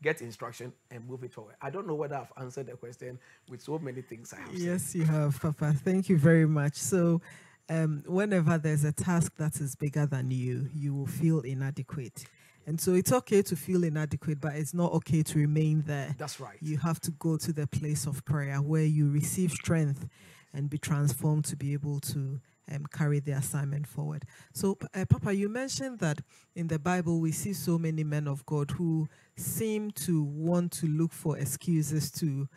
get 0.03 0.22
instruction, 0.22 0.72
and 0.90 1.07
move 1.07 1.24
it 1.24 1.32
forward. 1.32 1.55
I 1.61 1.70
don't 1.70 1.86
know 1.86 1.94
whether 1.94 2.16
I've 2.16 2.32
answered 2.42 2.66
the 2.66 2.72
question 2.72 3.18
with 3.48 3.62
so 3.62 3.78
many 3.78 4.03
things 4.03 4.32
I 4.32 4.40
have 4.40 4.48
said. 4.51 4.59
Yes, 4.59 4.94
you 4.94 5.05
have, 5.05 5.40
Papa. 5.40 5.74
Thank 5.84 6.09
you 6.09 6.18
very 6.18 6.46
much. 6.46 6.74
So, 6.74 7.20
um, 7.68 8.03
whenever 8.07 8.59
there's 8.59 8.84
a 8.84 8.92
task 8.92 9.32
that 9.36 9.61
is 9.61 9.76
bigger 9.76 10.07
than 10.07 10.30
you, 10.30 10.68
you 10.74 10.94
will 10.94 11.07
feel 11.07 11.40
inadequate. 11.40 12.24
And 12.66 12.80
so 12.80 12.94
it's 12.94 13.12
okay 13.12 13.42
to 13.42 13.57
feel 13.57 13.84
inadequate, 13.84 14.40
but 14.40 14.55
it's 14.55 14.74
not 14.74 14.92
okay 14.92 15.22
to 15.22 15.38
remain 15.38 15.82
there. 15.86 16.14
That's 16.18 16.40
right. 16.40 16.57
You 16.61 16.78
have 16.78 17.01
to 17.01 17.11
go 17.12 17.36
to 17.36 17.53
the 17.53 17.66
place 17.66 18.07
of 18.07 18.24
prayer 18.24 18.57
where 18.59 18.84
you 18.84 19.11
receive 19.11 19.53
strength 19.53 20.07
and 20.53 20.68
be 20.68 20.78
transformed 20.78 21.44
to 21.46 21.57
be 21.57 21.72
able 21.72 22.01
to 22.01 22.40
um, 22.73 22.87
carry 22.93 23.21
the 23.21 23.33
assignment 23.33 23.87
forward. 23.87 24.25
So, 24.53 24.79
uh, 24.95 25.05
Papa, 25.09 25.35
you 25.35 25.49
mentioned 25.49 25.99
that 26.01 26.21
in 26.55 26.69
the 26.69 26.79
Bible 26.79 27.21
we 27.21 27.33
see 27.33 27.53
so 27.53 27.79
many 27.79 28.05
men 28.05 28.29
of 28.29 28.45
God 28.47 28.71
who 28.73 29.09
seem 29.37 29.91
to 29.93 30.23
want 30.23 30.73
to 30.73 30.87
look 30.87 31.13
for 31.13 31.39
excuses 31.39 32.11
to 32.13 32.49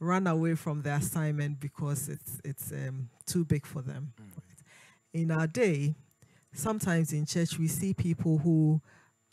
run 0.00 0.26
away 0.26 0.54
from 0.54 0.82
the 0.82 0.92
assignment 0.92 1.60
because 1.60 2.08
it's 2.08 2.40
it's 2.44 2.72
um, 2.72 3.08
too 3.26 3.44
big 3.44 3.66
for 3.66 3.82
them. 3.82 4.12
Right? 4.18 5.22
In 5.22 5.30
our 5.30 5.46
day, 5.46 5.94
sometimes 6.52 7.12
in 7.12 7.26
church 7.26 7.58
we 7.58 7.68
see 7.68 7.94
people 7.94 8.38
who 8.38 8.80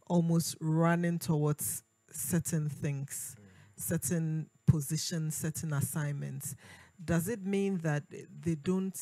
almost 0.08 0.56
running 0.60 1.20
towards 1.20 1.84
certain 2.12 2.70
things, 2.70 3.36
certain 3.76 4.50
positions, 4.66 5.36
certain 5.36 5.74
assignments. 5.74 6.56
Does 7.04 7.28
it 7.28 7.46
mean 7.46 7.80
that 7.80 8.04
they 8.10 8.56
don't 8.56 8.96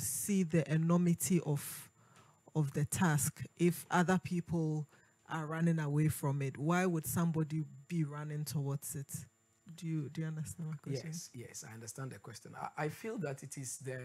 see 0.00 0.42
the 0.42 0.70
enormity 0.72 1.40
of 1.44 1.90
of 2.54 2.72
the 2.72 2.84
task 2.84 3.42
if 3.58 3.84
other 3.90 4.18
people 4.22 4.86
are 5.28 5.46
running 5.46 5.78
away 5.78 6.08
from 6.08 6.42
it? 6.42 6.56
Why 6.56 6.86
would 6.86 7.06
somebody 7.06 7.64
be 7.88 8.04
running 8.04 8.44
towards 8.44 8.94
it? 8.94 9.12
Do 9.74 9.86
you 9.86 10.08
do 10.10 10.20
you 10.22 10.26
understand 10.26 10.70
my 10.70 10.76
question? 10.76 11.10
Yes, 11.10 11.30
yes, 11.34 11.64
I 11.68 11.74
understand 11.74 12.12
the 12.12 12.18
question. 12.18 12.52
I, 12.60 12.84
I 12.84 12.88
feel 12.88 13.18
that 13.18 13.42
it 13.42 13.56
is 13.56 13.78
the 13.78 14.00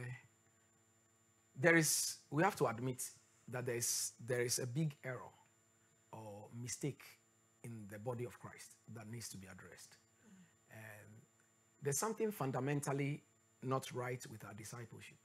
there 1.56 1.76
is 1.76 2.18
we 2.32 2.44
have 2.44 2.56
to 2.58 2.68
admit 2.68 3.04
that 3.48 3.66
there 3.66 3.76
is 3.76 4.14
there 4.26 4.42
is 4.42 4.60
a 4.60 4.68
big 4.68 4.96
error 5.04 5.32
or 6.12 6.48
mistake 6.60 7.04
in 7.64 7.88
the 7.92 8.00
body 8.00 8.26
of 8.26 8.40
Christ 8.40 8.76
that 8.94 9.10
needs 9.10 9.30
to 9.30 9.38
be 9.38 9.48
addressed. 9.48 9.98
Um, 10.72 11.12
there's 11.82 11.98
something 11.98 12.32
fundamentally 12.32 13.24
not 13.64 13.92
right 13.94 14.24
with 14.32 14.46
our 14.46 14.54
discipleship. 14.54 15.18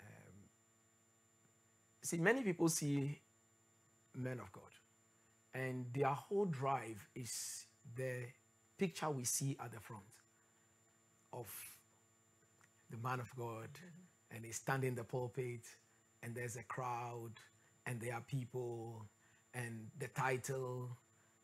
Um, 0.00 0.34
see, 2.02 2.18
many 2.18 2.42
people 2.42 2.68
see 2.68 3.20
men 4.14 4.40
of 4.40 4.52
God, 4.52 4.70
and 5.54 5.86
their 5.92 6.06
whole 6.06 6.46
drive 6.46 7.08
is 7.14 7.66
the 7.96 8.26
picture 8.78 9.10
we 9.10 9.24
see 9.24 9.56
at 9.62 9.72
the 9.72 9.80
front 9.80 10.02
of 11.32 11.48
the 12.90 12.96
man 12.98 13.20
of 13.20 13.34
God, 13.36 13.68
and 14.30 14.44
he's 14.44 14.56
standing 14.56 14.88
in 14.88 14.94
the 14.94 15.04
pulpit, 15.04 15.64
and 16.22 16.34
there's 16.34 16.56
a 16.56 16.62
crowd, 16.62 17.32
and 17.86 18.00
there 18.00 18.14
are 18.14 18.20
people, 18.20 19.06
and 19.54 19.88
the 19.98 20.08
title, 20.08 20.90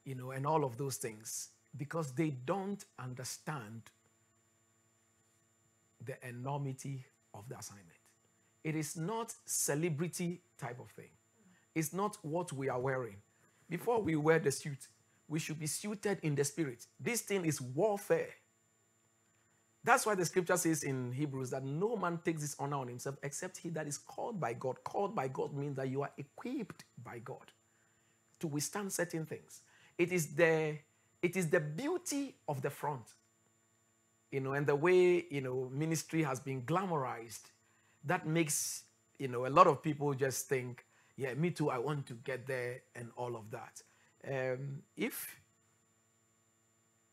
you 0.05 0.15
know, 0.15 0.31
and 0.31 0.47
all 0.47 0.65
of 0.65 0.77
those 0.77 0.97
things, 0.97 1.49
because 1.77 2.13
they 2.13 2.31
don't 2.31 2.85
understand 2.99 3.83
the 6.05 6.17
enormity 6.29 7.05
of 7.35 7.49
the 7.49 7.59
assignment. 7.59 7.89
It 8.65 8.77
is 8.77 8.97
not 8.97 9.35
celebrity 9.47 10.43
type 10.59 10.81
of 10.81 10.91
thing. 10.91 11.11
It's 11.75 11.93
not 11.93 12.19
what 12.23 12.53
we 12.53 12.69
are 12.69 12.81
wearing. 12.81 13.17
Before 13.71 14.03
we 14.03 14.17
wear 14.17 14.39
the 14.39 14.53
suit, 14.53 14.89
we 15.29 15.39
should 15.39 15.59
be 15.59 15.67
suited 15.67 16.19
in 16.23 16.35
the 16.35 16.45
spirit. 16.45 16.87
This 17.01 17.23
thing 17.23 17.45
is 17.45 17.61
warfare. 17.61 18.31
That's 19.85 20.07
why 20.07 20.15
the 20.15 20.25
scripture 20.25 20.57
says 20.57 20.83
in 20.83 21.13
Hebrews 21.13 21.51
that 21.51 21.65
no 21.65 21.97
man 21.97 22.21
takes 22.25 22.43
this 22.43 22.57
honor 22.59 22.79
on 22.79 22.89
himself 22.89 23.17
except 23.23 23.59
he 23.59 23.71
that 23.71 23.87
is 23.87 23.99
called 23.99 24.41
by 24.41 24.55
God. 24.55 24.77
Called 24.85 25.15
by 25.15 25.29
God 25.29 25.55
means 25.55 25.77
that 25.77 25.89
you 25.89 26.03
are 26.03 26.13
equipped 26.19 26.85
by 27.03 27.21
God 27.21 27.53
to 28.41 28.47
withstand 28.49 28.93
certain 28.93 29.27
things. 29.27 29.63
It 29.99 30.13
is 30.13 30.29
the 30.35 30.79
it 31.23 31.37
is 31.37 31.51
the 31.51 31.61
beauty 31.61 32.37
of 32.49 32.63
the 32.63 32.71
front. 32.71 33.05
You 34.31 34.41
know, 34.41 34.53
and 34.53 34.67
the 34.67 34.77
way, 34.77 35.25
you 35.31 35.41
know, 35.41 35.71
ministry 35.73 36.23
has 36.23 36.39
been 36.39 36.63
glamorized 36.63 37.51
that 38.05 38.27
makes, 38.27 38.85
you 39.19 39.29
know, 39.29 39.47
a 39.47 39.49
lot 39.49 39.67
of 39.67 39.83
people 39.83 40.15
just 40.15 40.49
think, 40.49 40.85
yeah, 41.17 41.35
me 41.35 41.51
too, 41.51 41.71
I 41.71 41.79
want 41.79 42.07
to 42.07 42.15
get 42.15 42.47
there 42.47 42.83
and 42.95 43.11
all 43.17 43.37
of 43.37 43.51
that. 43.51 43.83
Um, 44.27 44.83
if 44.97 45.41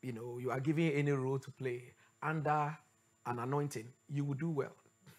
you 0.01 0.11
know 0.11 0.38
you 0.39 0.51
are 0.51 0.59
given 0.59 0.91
any 0.91 1.11
role 1.11 1.39
to 1.39 1.51
play 1.51 1.93
under 2.22 2.78
an 3.26 3.39
anointing, 3.39 3.88
you 4.09 4.24
will 4.26 4.36
do 4.36 4.49
well. 4.49 4.74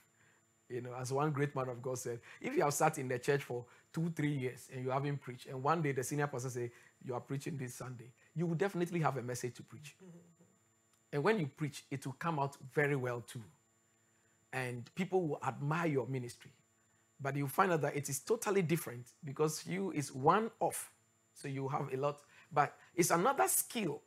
You 0.68 0.80
know, 0.80 0.94
as 1.00 1.12
one 1.12 1.30
great 1.30 1.54
man 1.54 1.68
of 1.68 1.80
God 1.80 1.96
said, 1.96 2.18
if 2.40 2.56
you 2.56 2.64
have 2.64 2.74
sat 2.74 2.98
in 2.98 3.06
the 3.06 3.20
church 3.20 3.44
for 3.44 3.64
two, 3.92 4.12
three 4.16 4.32
years 4.32 4.68
and 4.74 4.82
you 4.84 4.90
haven't 4.90 5.20
preached, 5.20 5.46
and 5.46 5.62
one 5.62 5.80
day 5.80 5.92
the 5.92 6.02
senior 6.02 6.26
pastor 6.26 6.50
say 6.50 6.72
you 7.04 7.14
are 7.14 7.20
preaching 7.20 7.56
this 7.56 7.74
Sunday, 7.76 8.10
you 8.34 8.46
will 8.46 8.56
definitely 8.56 8.98
have 8.98 9.16
a 9.16 9.22
message 9.22 9.54
to 9.54 9.62
preach. 9.62 9.94
And 11.16 11.24
when 11.24 11.40
you 11.40 11.46
preach, 11.46 11.82
it 11.90 12.04
will 12.04 12.14
come 12.18 12.38
out 12.38 12.58
very 12.74 12.94
well 12.94 13.22
too. 13.22 13.40
And 14.52 14.94
people 14.94 15.26
will 15.26 15.40
admire 15.42 15.86
your 15.86 16.06
ministry. 16.06 16.50
But 17.18 17.36
you 17.36 17.48
find 17.48 17.72
out 17.72 17.80
that 17.80 17.96
it 17.96 18.10
is 18.10 18.18
totally 18.18 18.60
different 18.60 19.06
because 19.24 19.64
you 19.66 19.92
is 19.92 20.12
one 20.12 20.50
off. 20.60 20.90
So 21.32 21.48
you 21.48 21.68
have 21.68 21.90
a 21.90 21.96
lot. 21.96 22.18
But 22.52 22.74
it's 22.94 23.10
another 23.10 23.48
skill, 23.48 24.02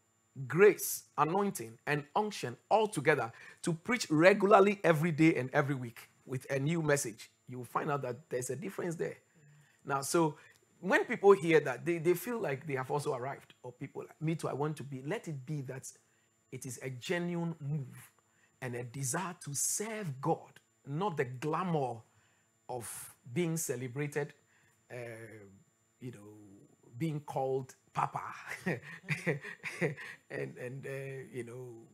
grace, 0.47 1.05
anointing, 1.17 1.79
and 1.87 2.03
unction 2.15 2.55
all 2.69 2.87
together 2.87 3.31
to 3.63 3.73
preach 3.73 4.05
regularly 4.11 4.79
every 4.83 5.11
day 5.11 5.33
and 5.33 5.49
every 5.51 5.73
week 5.73 6.11
with 6.27 6.45
a 6.51 6.59
new 6.59 6.83
message. 6.83 7.31
You 7.47 7.57
will 7.57 7.65
find 7.65 7.89
out 7.89 8.03
that 8.03 8.29
there's 8.29 8.51
a 8.51 8.55
difference 8.55 8.93
there. 8.93 9.17
Now, 9.83 10.01
so 10.01 10.35
when 10.79 11.05
people 11.05 11.31
hear 11.31 11.59
that, 11.61 11.87
they, 11.87 11.97
they 11.97 12.13
feel 12.13 12.37
like 12.37 12.67
they 12.67 12.75
have 12.75 12.91
also 12.91 13.15
arrived, 13.15 13.55
or 13.63 13.71
people 13.71 14.03
like 14.03 14.21
me 14.21 14.35
too, 14.35 14.47
I 14.47 14.53
want 14.53 14.77
to 14.77 14.83
be. 14.83 15.01
Let 15.03 15.27
it 15.27 15.43
be 15.43 15.61
that 15.61 15.91
it 16.51 16.65
is 16.65 16.79
a 16.81 16.89
genuine 16.89 17.55
move 17.59 18.11
and 18.61 18.75
a 18.75 18.83
desire 18.83 19.35
to 19.45 19.53
serve 19.53 20.19
God, 20.21 20.59
not 20.87 21.17
the 21.17 21.25
glamour 21.25 21.97
of 22.67 23.15
being 23.33 23.57
celebrated, 23.57 24.33
uh, 24.91 24.95
you 25.99 26.11
know, 26.11 26.89
being 26.97 27.19
called 27.21 27.75
Papa, 27.93 28.21
and 28.65 30.57
and 30.57 30.85
uh, 30.85 30.89
you 31.31 31.43
know, 31.43 31.87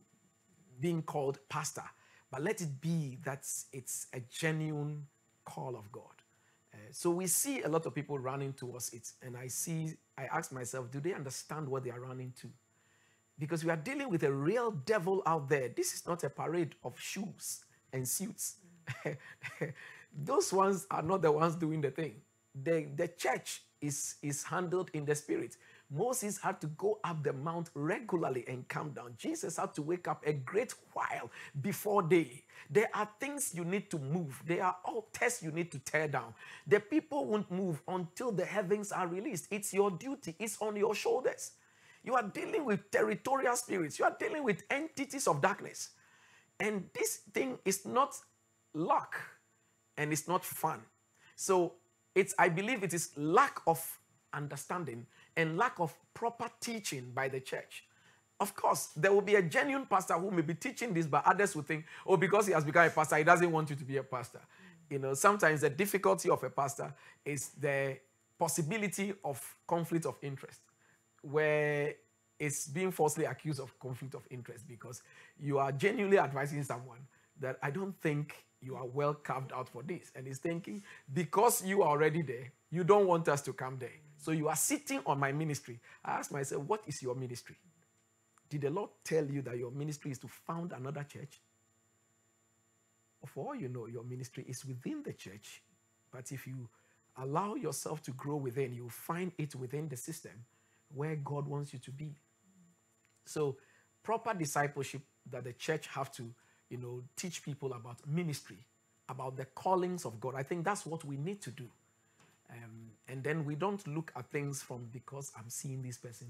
being 0.80 1.02
called 1.02 1.38
Pastor. 1.48 1.84
But 2.30 2.42
let 2.42 2.60
it 2.60 2.80
be 2.80 3.18
that 3.24 3.46
it's 3.72 4.06
a 4.12 4.20
genuine 4.20 5.06
call 5.44 5.76
of 5.76 5.90
God. 5.92 6.02
Uh, 6.74 6.78
so 6.90 7.10
we 7.10 7.26
see 7.26 7.62
a 7.62 7.68
lot 7.68 7.86
of 7.86 7.94
people 7.94 8.18
running 8.18 8.52
towards 8.52 8.92
it, 8.92 9.12
and 9.22 9.36
I 9.36 9.46
see, 9.46 9.94
I 10.18 10.24
ask 10.24 10.52
myself, 10.52 10.90
do 10.90 11.00
they 11.00 11.14
understand 11.14 11.68
what 11.68 11.84
they 11.84 11.90
are 11.90 12.00
running 12.00 12.32
to? 12.40 12.50
Because 13.38 13.64
we 13.64 13.70
are 13.70 13.76
dealing 13.76 14.10
with 14.10 14.22
a 14.22 14.32
real 14.32 14.70
devil 14.70 15.22
out 15.26 15.48
there. 15.48 15.68
This 15.68 15.94
is 15.94 16.06
not 16.06 16.24
a 16.24 16.30
parade 16.30 16.74
of 16.84 16.98
shoes 16.98 17.64
and 17.92 18.06
suits. 18.06 18.56
Those 20.24 20.52
ones 20.52 20.86
are 20.90 21.02
not 21.02 21.22
the 21.22 21.30
ones 21.30 21.56
doing 21.56 21.80
the 21.80 21.90
thing. 21.90 22.14
The, 22.54 22.86
the 22.96 23.08
church 23.08 23.62
is, 23.80 24.16
is 24.22 24.42
handled 24.42 24.90
in 24.94 25.04
the 25.04 25.14
spirit. 25.14 25.56
Moses 25.90 26.38
had 26.38 26.60
to 26.62 26.66
go 26.68 26.98
up 27.04 27.22
the 27.22 27.32
mount 27.32 27.70
regularly 27.74 28.44
and 28.48 28.66
come 28.68 28.90
down. 28.90 29.14
Jesus 29.16 29.56
had 29.56 29.74
to 29.74 29.82
wake 29.82 30.08
up 30.08 30.26
a 30.26 30.32
great 30.32 30.74
while 30.92 31.30
before 31.60 32.02
day. 32.02 32.42
There 32.70 32.88
are 32.94 33.08
things 33.20 33.54
you 33.54 33.64
need 33.64 33.90
to 33.90 33.98
move, 33.98 34.42
there 34.44 34.64
are 34.64 34.76
altars 34.84 35.42
you 35.42 35.52
need 35.52 35.70
to 35.72 35.78
tear 35.78 36.08
down. 36.08 36.34
The 36.66 36.80
people 36.80 37.26
won't 37.26 37.50
move 37.50 37.80
until 37.86 38.32
the 38.32 38.44
heavens 38.44 38.90
are 38.90 39.06
released. 39.06 39.46
It's 39.50 39.72
your 39.72 39.90
duty, 39.90 40.34
it's 40.38 40.58
on 40.60 40.74
your 40.76 40.94
shoulders. 40.94 41.52
You 42.06 42.14
are 42.14 42.22
dealing 42.22 42.64
with 42.64 42.90
territorial 42.90 43.56
spirits, 43.56 43.98
you 43.98 44.06
are 44.06 44.16
dealing 44.18 44.44
with 44.44 44.62
entities 44.70 45.26
of 45.26 45.42
darkness. 45.42 45.90
And 46.58 46.88
this 46.94 47.16
thing 47.34 47.58
is 47.64 47.84
not 47.84 48.14
luck 48.72 49.16
and 49.98 50.12
it's 50.12 50.28
not 50.28 50.44
fun. 50.44 50.80
So 51.34 51.74
it's 52.14 52.34
I 52.38 52.48
believe 52.48 52.82
it 52.82 52.94
is 52.94 53.10
lack 53.16 53.60
of 53.66 53.98
understanding 54.32 55.06
and 55.36 55.56
lack 55.58 55.78
of 55.80 55.94
proper 56.14 56.48
teaching 56.60 57.10
by 57.12 57.28
the 57.28 57.40
church. 57.40 57.84
Of 58.38 58.54
course, 58.54 58.90
there 58.96 59.12
will 59.12 59.22
be 59.22 59.34
a 59.34 59.42
genuine 59.42 59.86
pastor 59.86 60.14
who 60.14 60.30
may 60.30 60.42
be 60.42 60.54
teaching 60.54 60.92
this, 60.92 61.06
but 61.06 61.26
others 61.26 61.56
will 61.56 61.62
think, 61.62 61.86
oh, 62.06 62.16
because 62.16 62.46
he 62.46 62.52
has 62.52 62.64
become 62.64 62.86
a 62.86 62.90
pastor, 62.90 63.16
he 63.16 63.24
doesn't 63.24 63.50
want 63.50 63.70
you 63.70 63.76
to 63.76 63.84
be 63.84 63.96
a 63.96 64.02
pastor. 64.02 64.40
You 64.90 64.98
know, 64.98 65.14
sometimes 65.14 65.62
the 65.62 65.70
difficulty 65.70 66.30
of 66.30 66.44
a 66.44 66.50
pastor 66.50 66.94
is 67.24 67.48
the 67.48 67.98
possibility 68.38 69.14
of 69.24 69.42
conflict 69.66 70.06
of 70.06 70.16
interest, 70.22 70.60
where 71.30 71.94
it's 72.38 72.66
being 72.66 72.90
falsely 72.90 73.24
accused 73.24 73.60
of 73.60 73.78
conflict 73.78 74.14
of 74.14 74.26
interest 74.30 74.66
because 74.68 75.02
you 75.40 75.58
are 75.58 75.72
genuinely 75.72 76.18
advising 76.18 76.62
someone 76.62 76.98
that 77.40 77.58
I 77.62 77.70
don't 77.70 77.98
think 78.00 78.44
you 78.60 78.76
are 78.76 78.86
well 78.86 79.14
carved 79.14 79.52
out 79.52 79.68
for 79.68 79.82
this. 79.82 80.10
And 80.14 80.26
he's 80.26 80.38
thinking, 80.38 80.82
because 81.12 81.64
you 81.64 81.82
are 81.82 81.90
already 81.90 82.22
there, 82.22 82.52
you 82.70 82.84
don't 82.84 83.06
want 83.06 83.28
us 83.28 83.42
to 83.42 83.52
come 83.52 83.76
there. 83.78 83.90
So 84.18 84.32
you 84.32 84.48
are 84.48 84.56
sitting 84.56 85.00
on 85.06 85.20
my 85.20 85.32
ministry. 85.32 85.78
I 86.04 86.12
ask 86.12 86.32
myself, 86.32 86.64
what 86.64 86.82
is 86.86 87.02
your 87.02 87.14
ministry? 87.14 87.56
Did 88.48 88.62
the 88.62 88.70
Lord 88.70 88.90
tell 89.04 89.24
you 89.24 89.42
that 89.42 89.58
your 89.58 89.70
ministry 89.70 90.10
is 90.10 90.18
to 90.20 90.28
found 90.28 90.72
another 90.72 91.04
church? 91.04 91.40
For 93.26 93.48
all 93.48 93.54
you 93.54 93.68
know, 93.68 93.86
your 93.86 94.04
ministry 94.04 94.44
is 94.46 94.64
within 94.64 95.02
the 95.02 95.12
church. 95.12 95.62
But 96.12 96.30
if 96.30 96.46
you 96.46 96.68
allow 97.18 97.54
yourself 97.54 98.02
to 98.02 98.12
grow 98.12 98.36
within, 98.36 98.72
you 98.72 98.88
find 98.88 99.32
it 99.36 99.54
within 99.54 99.88
the 99.88 99.96
system 99.96 100.32
where 100.94 101.16
God 101.16 101.46
wants 101.46 101.72
you 101.72 101.78
to 101.80 101.90
be. 101.90 102.14
So, 103.24 103.56
proper 104.02 104.34
discipleship 104.34 105.02
that 105.30 105.44
the 105.44 105.52
church 105.52 105.88
have 105.88 106.12
to 106.12 106.32
you 106.68 106.78
know, 106.78 107.02
teach 107.16 107.42
people 107.44 107.72
about 107.74 107.98
ministry, 108.06 108.58
about 109.08 109.36
the 109.36 109.44
callings 109.44 110.04
of 110.04 110.20
God. 110.20 110.34
I 110.36 110.42
think 110.42 110.64
that's 110.64 110.84
what 110.86 111.04
we 111.04 111.16
need 111.16 111.40
to 111.42 111.50
do. 111.50 111.68
Um, 112.50 112.90
and 113.08 113.22
then 113.22 113.44
we 113.44 113.54
don't 113.54 113.86
look 113.86 114.12
at 114.16 114.30
things 114.30 114.62
from 114.62 114.88
because 114.92 115.32
I'm 115.36 115.48
seeing 115.48 115.82
this 115.82 115.98
person. 115.98 116.28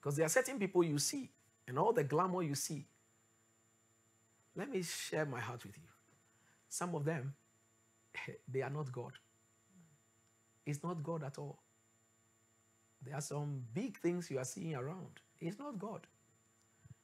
Because 0.00 0.16
there 0.16 0.26
are 0.26 0.30
certain 0.30 0.58
people 0.58 0.84
you 0.84 0.98
see, 0.98 1.30
and 1.66 1.78
all 1.78 1.92
the 1.92 2.04
glamour 2.04 2.42
you 2.42 2.54
see. 2.54 2.86
Let 4.56 4.70
me 4.70 4.82
share 4.82 5.26
my 5.26 5.40
heart 5.40 5.64
with 5.64 5.76
you. 5.76 5.88
Some 6.68 6.94
of 6.94 7.04
them, 7.04 7.34
they 8.52 8.62
are 8.62 8.70
not 8.70 8.92
God. 8.92 9.12
It's 10.66 10.82
not 10.82 11.02
God 11.02 11.24
at 11.24 11.38
all. 11.38 11.63
There 13.04 13.14
are 13.14 13.20
some 13.20 13.62
big 13.74 13.98
things 13.98 14.30
you 14.30 14.38
are 14.38 14.44
seeing 14.44 14.74
around. 14.74 15.20
It's 15.40 15.58
not 15.58 15.78
God. 15.78 16.06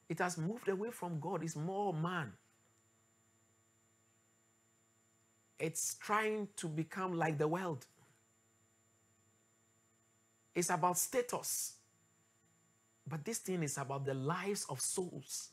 It 0.09 0.19
has 0.19 0.37
moved 0.37 0.67
away 0.67 0.91
from 0.91 1.19
God. 1.19 1.43
It's 1.43 1.55
more 1.55 1.93
man. 1.93 2.33
it's 5.61 5.93
trying 5.95 6.47
to 6.57 6.67
become 6.67 7.13
like 7.13 7.37
the 7.37 7.47
world. 7.47 7.85
It's 10.55 10.69
about 10.69 10.97
status. 10.97 11.75
But 13.07 13.23
this 13.23 13.37
thing 13.37 13.63
is 13.63 13.77
about 13.77 14.05
the 14.05 14.13
lives 14.13 14.65
of 14.69 14.81
souls. 14.81 15.49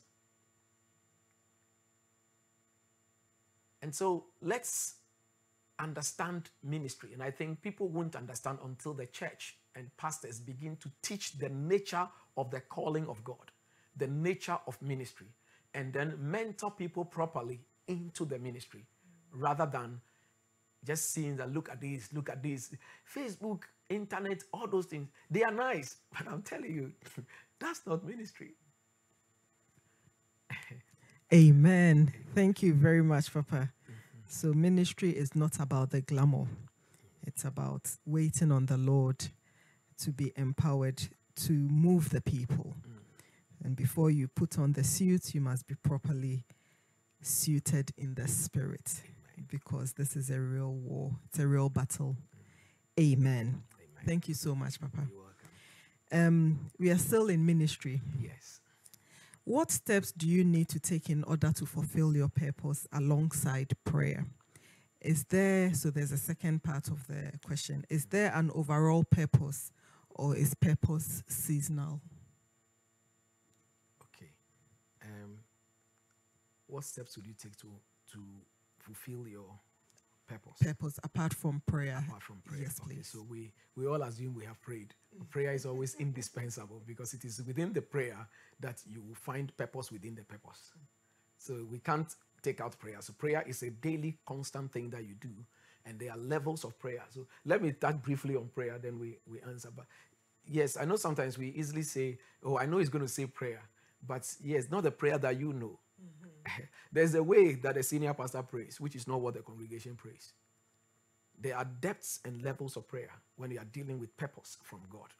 And 3.81 3.95
so 3.95 4.25
let's 4.41 4.95
understand 5.77 6.49
ministry. 6.63 7.11
And 7.13 7.23
I 7.23 7.31
think 7.31 7.61
people 7.61 7.87
won't 7.87 8.15
understand 8.15 8.59
until 8.63 8.93
the 8.93 9.05
church 9.05 9.57
and 9.79 9.95
pastors 9.97 10.41
begin 10.41 10.75
to 10.77 10.91
teach 11.01 11.39
the 11.39 11.49
nature 11.49 12.07
of 12.37 12.51
the 12.51 12.61
calling 12.61 13.07
of 13.07 13.23
God, 13.23 13.51
the 13.97 14.07
nature 14.07 14.59
of 14.67 14.81
ministry, 14.81 15.27
and 15.73 15.93
then 15.93 16.15
mentor 16.19 16.71
people 16.71 17.05
properly 17.05 17.61
into 17.87 18.25
the 18.25 18.37
ministry 18.37 18.85
rather 19.33 19.65
than 19.65 20.01
just 20.85 21.11
seeing 21.11 21.37
that 21.37 21.51
look 21.53 21.69
at 21.69 21.81
this, 21.81 22.13
look 22.13 22.29
at 22.29 22.43
this. 22.43 22.75
Facebook, 23.15 23.63
internet, 23.89 24.43
all 24.53 24.67
those 24.67 24.85
things, 24.85 25.07
they 25.31 25.43
are 25.43 25.51
nice. 25.51 25.97
But 26.17 26.31
I'm 26.31 26.41
telling 26.43 26.73
you, 26.73 26.91
that's 27.59 27.85
not 27.87 28.05
ministry. 28.05 28.51
Amen. 31.33 32.13
Thank 32.33 32.63
you 32.63 32.73
very 32.73 33.03
much, 33.03 33.31
Papa. 33.33 33.71
So, 34.27 34.53
ministry 34.53 35.11
is 35.11 35.35
not 35.35 35.59
about 35.59 35.91
the 35.91 36.01
glamour, 36.01 36.47
it's 37.25 37.45
about 37.45 37.89
waiting 38.05 38.51
on 38.51 38.67
the 38.67 38.77
Lord 38.77 39.27
to 39.99 40.11
be 40.11 40.31
empowered 40.35 41.01
to 41.35 41.53
move 41.53 42.09
the 42.09 42.21
people. 42.21 42.75
Mm. 42.87 43.65
And 43.65 43.75
before 43.75 44.09
you 44.09 44.27
put 44.27 44.57
on 44.57 44.73
the 44.73 44.83
suit, 44.83 45.33
you 45.33 45.41
must 45.41 45.67
be 45.67 45.75
properly 45.75 46.45
suited 47.21 47.91
in 47.97 48.13
the 48.15 48.27
spirit 48.27 49.01
because 49.47 49.93
this 49.93 50.15
is 50.15 50.29
a 50.29 50.39
real 50.39 50.73
war. 50.73 51.11
It's 51.27 51.39
a 51.39 51.47
real 51.47 51.69
battle. 51.69 52.15
Amen. 52.99 53.63
Amen. 53.75 54.05
Thank 54.05 54.27
you 54.27 54.33
so 54.33 54.55
much, 54.55 54.79
Papa. 54.79 55.07
Um, 56.11 56.71
we 56.79 56.89
are 56.89 56.97
still 56.97 57.29
in 57.29 57.45
ministry. 57.45 58.01
Yes. 58.19 58.61
What 59.43 59.71
steps 59.71 60.11
do 60.11 60.27
you 60.27 60.43
need 60.43 60.69
to 60.69 60.79
take 60.79 61.09
in 61.09 61.23
order 61.23 61.51
to 61.51 61.65
fulfill 61.65 62.15
your 62.15 62.29
purpose 62.29 62.87
alongside 62.91 63.73
prayer? 63.83 64.25
Is 65.01 65.23
there, 65.25 65.73
so 65.73 65.89
there's 65.89 66.11
a 66.11 66.17
second 66.17 66.63
part 66.63 66.89
of 66.89 67.07
the 67.07 67.31
question, 67.45 67.85
is 67.89 68.05
there 68.05 68.31
an 68.35 68.51
overall 68.53 69.03
purpose 69.03 69.71
or 70.19 70.35
is 70.35 70.53
purpose 70.53 71.23
seasonal? 71.27 72.01
Okay. 74.03 74.31
Um, 75.03 75.39
what 76.67 76.83
steps 76.83 77.15
would 77.17 77.25
you 77.25 77.33
take 77.41 77.55
to, 77.57 77.67
to 78.13 78.19
fulfill 78.79 79.27
your 79.27 79.59
purpose. 80.29 80.57
Purpose 80.61 80.99
apart 81.03 81.33
from 81.33 81.61
prayer. 81.65 82.03
Apart 82.07 82.23
from 82.23 82.41
prayer. 82.45 82.61
Yes, 82.63 82.79
okay, 82.83 82.95
please. 82.95 83.07
So 83.07 83.25
we, 83.27 83.51
we 83.75 83.87
all 83.87 84.01
assume 84.03 84.35
we 84.35 84.45
have 84.45 84.61
prayed. 84.61 84.93
Prayer 85.29 85.53
is 85.53 85.65
always 85.65 85.95
indispensable 85.95 86.81
because 86.85 87.13
it 87.13 87.25
is 87.25 87.41
within 87.45 87.73
the 87.73 87.81
prayer 87.81 88.27
that 88.59 88.81
you 88.85 89.01
will 89.01 89.15
find 89.15 89.55
purpose 89.57 89.91
within 89.91 90.15
the 90.15 90.23
purpose. 90.23 90.71
So 91.37 91.65
we 91.69 91.79
can't 91.79 92.13
take 92.41 92.61
out 92.61 92.77
prayer. 92.77 92.97
So 92.99 93.13
prayer 93.13 93.43
is 93.47 93.63
a 93.63 93.71
daily, 93.71 94.17
constant 94.25 94.71
thing 94.71 94.89
that 94.91 95.05
you 95.07 95.15
do. 95.15 95.31
And 95.85 95.97
there 95.97 96.11
are 96.11 96.17
levels 96.17 96.63
of 96.63 96.77
prayer. 96.77 97.03
So 97.09 97.25
let 97.45 97.63
me 97.63 97.71
touch 97.71 98.01
briefly 98.01 98.35
on 98.35 98.49
prayer, 98.53 98.77
then 98.77 98.99
we, 98.99 99.17
we 99.25 99.39
answer. 99.41 99.69
But 99.75 99.85
yes, 100.49 100.77
I 100.79 100.85
know 100.85 100.95
sometimes 100.97 101.37
we 101.37 101.49
easily 101.49 101.83
say, 101.83 102.17
oh, 102.43 102.57
I 102.57 102.65
know 102.65 102.79
he's 102.79 102.89
going 102.89 103.05
to 103.05 103.11
say 103.11 103.25
prayer. 103.27 103.61
But 104.05 104.27
yes, 104.43 104.69
not 104.71 104.83
the 104.83 104.91
prayer 104.91 105.17
that 105.17 105.39
you 105.39 105.53
know. 105.53 105.79
Mm-hmm. 106.01 106.63
There's 106.91 107.15
a 107.15 107.23
way 107.23 107.55
that 107.55 107.77
a 107.77 107.83
senior 107.83 108.13
pastor 108.13 108.43
prays, 108.43 108.79
which 108.79 108.95
is 108.95 109.07
not 109.07 109.21
what 109.21 109.35
the 109.35 109.41
congregation 109.41 109.95
prays. 109.95 110.33
There 111.39 111.57
are 111.57 111.65
depths 111.65 112.19
and 112.25 112.43
levels 112.43 112.77
of 112.77 112.87
prayer 112.87 113.11
when 113.37 113.51
you 113.51 113.59
are 113.59 113.65
dealing 113.65 113.99
with 113.99 114.15
purpose 114.17 114.57
from 114.63 114.81
God. 114.89 115.13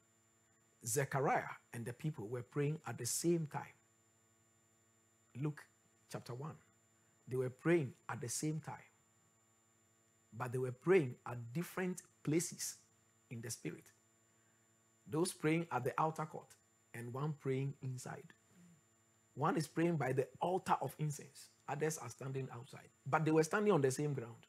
Zechariah 0.85 1.43
and 1.73 1.85
the 1.85 1.93
people 1.93 2.27
were 2.27 2.43
praying 2.43 2.79
at 2.87 2.97
the 2.97 3.05
same 3.05 3.47
time. 3.51 3.63
Luke 5.41 5.63
chapter 6.11 6.33
1. 6.33 6.51
They 7.27 7.37
were 7.37 7.49
praying 7.49 7.93
at 8.09 8.21
the 8.21 8.29
same 8.29 8.61
time, 8.65 8.75
but 10.37 10.51
they 10.51 10.57
were 10.57 10.71
praying 10.71 11.15
at 11.27 11.53
different 11.53 12.01
places 12.23 12.77
in 13.29 13.41
the 13.41 13.51
spirit. 13.51 13.85
Those 15.09 15.33
praying 15.33 15.67
at 15.71 15.83
the 15.83 15.93
outer 15.97 16.25
court, 16.25 16.55
and 16.93 17.13
one 17.13 17.33
praying 17.39 17.73
inside. 17.81 18.23
One 19.35 19.55
is 19.57 19.67
praying 19.67 19.97
by 19.97 20.11
the 20.11 20.27
altar 20.41 20.75
of 20.81 20.95
incense, 20.99 21.49
others 21.67 21.97
are 21.97 22.09
standing 22.09 22.47
outside. 22.53 22.89
But 23.05 23.25
they 23.25 23.31
were 23.31 23.43
standing 23.43 23.71
on 23.71 23.81
the 23.81 23.91
same 23.91 24.13
ground 24.13 24.45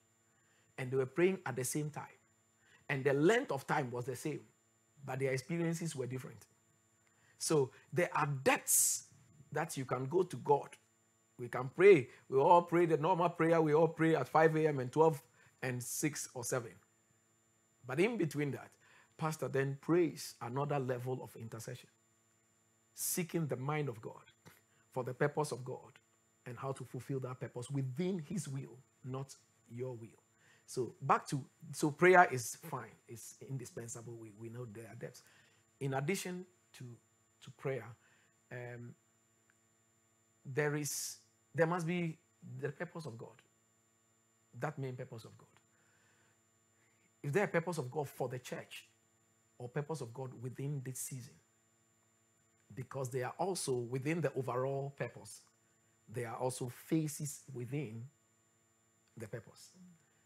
and 0.79 0.91
they 0.91 0.97
were 0.97 1.07
praying 1.07 1.39
at 1.47 1.57
the 1.57 1.65
same 1.65 1.91
time. 1.91 2.05
And 2.89 3.05
the 3.05 3.13
length 3.13 3.53
of 3.53 3.67
time 3.67 3.91
was 3.91 4.07
the 4.07 4.17
same, 4.17 4.41
but 5.05 5.21
their 5.21 5.33
experiences 5.33 5.95
were 5.95 6.07
different. 6.07 6.47
So 7.39 7.71
there 7.93 8.11
are 8.15 8.27
depths 8.27 9.05
that 9.53 9.77
you 9.77 9.85
can 9.85 10.07
go 10.07 10.23
to 10.25 10.37
God. 10.39 10.71
We 11.39 11.49
can 11.49 11.71
pray. 11.75 12.09
We 12.29 12.39
all 12.39 12.63
pray 12.63 12.87
the 12.87 12.97
normal 12.97 13.29
prayer. 13.31 13.61
We 13.63 13.75
all 13.75 13.89
pray 13.89 14.17
at 14.17 14.29
5 14.29 14.57
a.m. 14.57 14.81
and 14.81 14.91
12 14.91 15.23
and 15.63 15.83
6 15.83 16.29
or 16.35 16.45
7. 16.45 16.71
But 17.87 18.01
in 18.01 18.17
between 18.17 18.51
that, 18.53 18.71
Pastor 19.21 19.49
then 19.49 19.77
prays 19.83 20.35
another 20.41 20.79
level 20.79 21.21
of 21.23 21.37
intercession, 21.37 21.91
seeking 22.95 23.47
the 23.47 23.57
mind 23.57 23.91
of 23.91 24.01
God 24.01 24.33
for 24.91 25.05
the 25.05 25.13
purpose 25.13 25.53
of 25.53 25.63
God 25.63 25.99
and 26.47 26.57
how 26.57 26.73
to 26.73 26.85
fulfill 26.85 27.21
that 27.21 27.39
purpose 27.39 27.71
within 27.71 28.19
His 28.27 28.49
will, 28.49 28.79
not 29.05 29.37
your 29.71 29.93
will. 29.93 30.09
So 30.65 30.95
back 31.03 31.27
to 31.29 31.45
so 31.73 31.91
prayer 31.91 32.29
is 32.33 32.57
fine, 32.71 32.97
it's 33.09 33.35
indispensable. 33.47 34.17
We, 34.19 34.33
we 34.41 34.49
know 34.49 34.67
there 34.73 34.87
are 34.91 34.95
depths. 34.95 35.23
In 35.81 35.95
addition, 35.95 36.47
to, 36.79 36.85
to 37.43 37.51
prayer, 37.59 37.85
um, 38.51 38.95
there 40.47 40.77
is 40.77 41.19
there 41.55 41.67
must 41.67 41.87
be 41.87 42.17
the 42.61 42.71
purpose 42.71 43.05
of 43.05 43.19
God. 43.19 43.43
That 44.59 44.79
main 44.79 44.97
purpose 44.97 45.25
of 45.25 45.37
God. 45.37 45.49
Is 47.23 47.33
there 47.33 47.45
a 47.45 47.49
purpose 47.49 47.77
of 47.77 47.91
God 47.91 48.09
for 48.09 48.29
the 48.29 48.39
church 48.39 48.87
or 49.61 49.69
purpose 49.69 50.01
of 50.01 50.13
God 50.15 50.31
within 50.43 50.81
this 50.85 50.99
season? 50.99 51.35
Because 52.75 53.11
they 53.11 53.23
are 53.23 53.35
also 53.39 53.73
within 53.73 54.21
the 54.21 54.33
overall 54.35 54.95
purpose. 54.97 55.43
There 56.09 56.29
are 56.29 56.37
also 56.37 56.69
phases 56.69 57.43
within 57.53 58.05
the 59.17 59.29
purpose. 59.29 59.71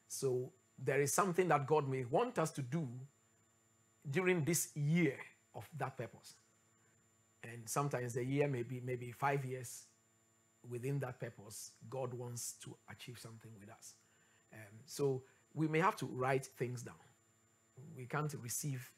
So 0.08 0.52
there 0.78 1.00
is 1.00 1.12
something 1.12 1.48
that 1.48 1.66
God 1.66 1.88
may 1.88 2.04
want 2.04 2.38
us 2.38 2.50
to 2.52 2.62
do 2.62 2.88
during 4.08 4.44
this 4.44 4.68
year 4.76 5.16
of 5.54 5.68
that 5.78 5.96
purpose. 5.96 6.34
And 7.42 7.68
sometimes 7.68 8.14
the 8.14 8.24
year 8.24 8.48
may 8.48 8.62
be 8.62 8.80
maybe 8.84 9.10
five 9.12 9.44
years 9.44 9.84
within 10.68 10.98
that 11.00 11.18
purpose. 11.20 11.72
God 11.90 12.14
wants 12.14 12.54
to 12.62 12.76
achieve 12.90 13.18
something 13.18 13.50
with 13.58 13.70
us. 13.70 13.94
Um, 14.52 14.78
so 14.86 15.22
we 15.54 15.68
may 15.68 15.80
have 15.80 15.96
to 15.96 16.06
write 16.06 16.46
things 16.46 16.82
down. 16.82 16.94
We 17.96 18.06
can't 18.06 18.32
receive 18.42 18.90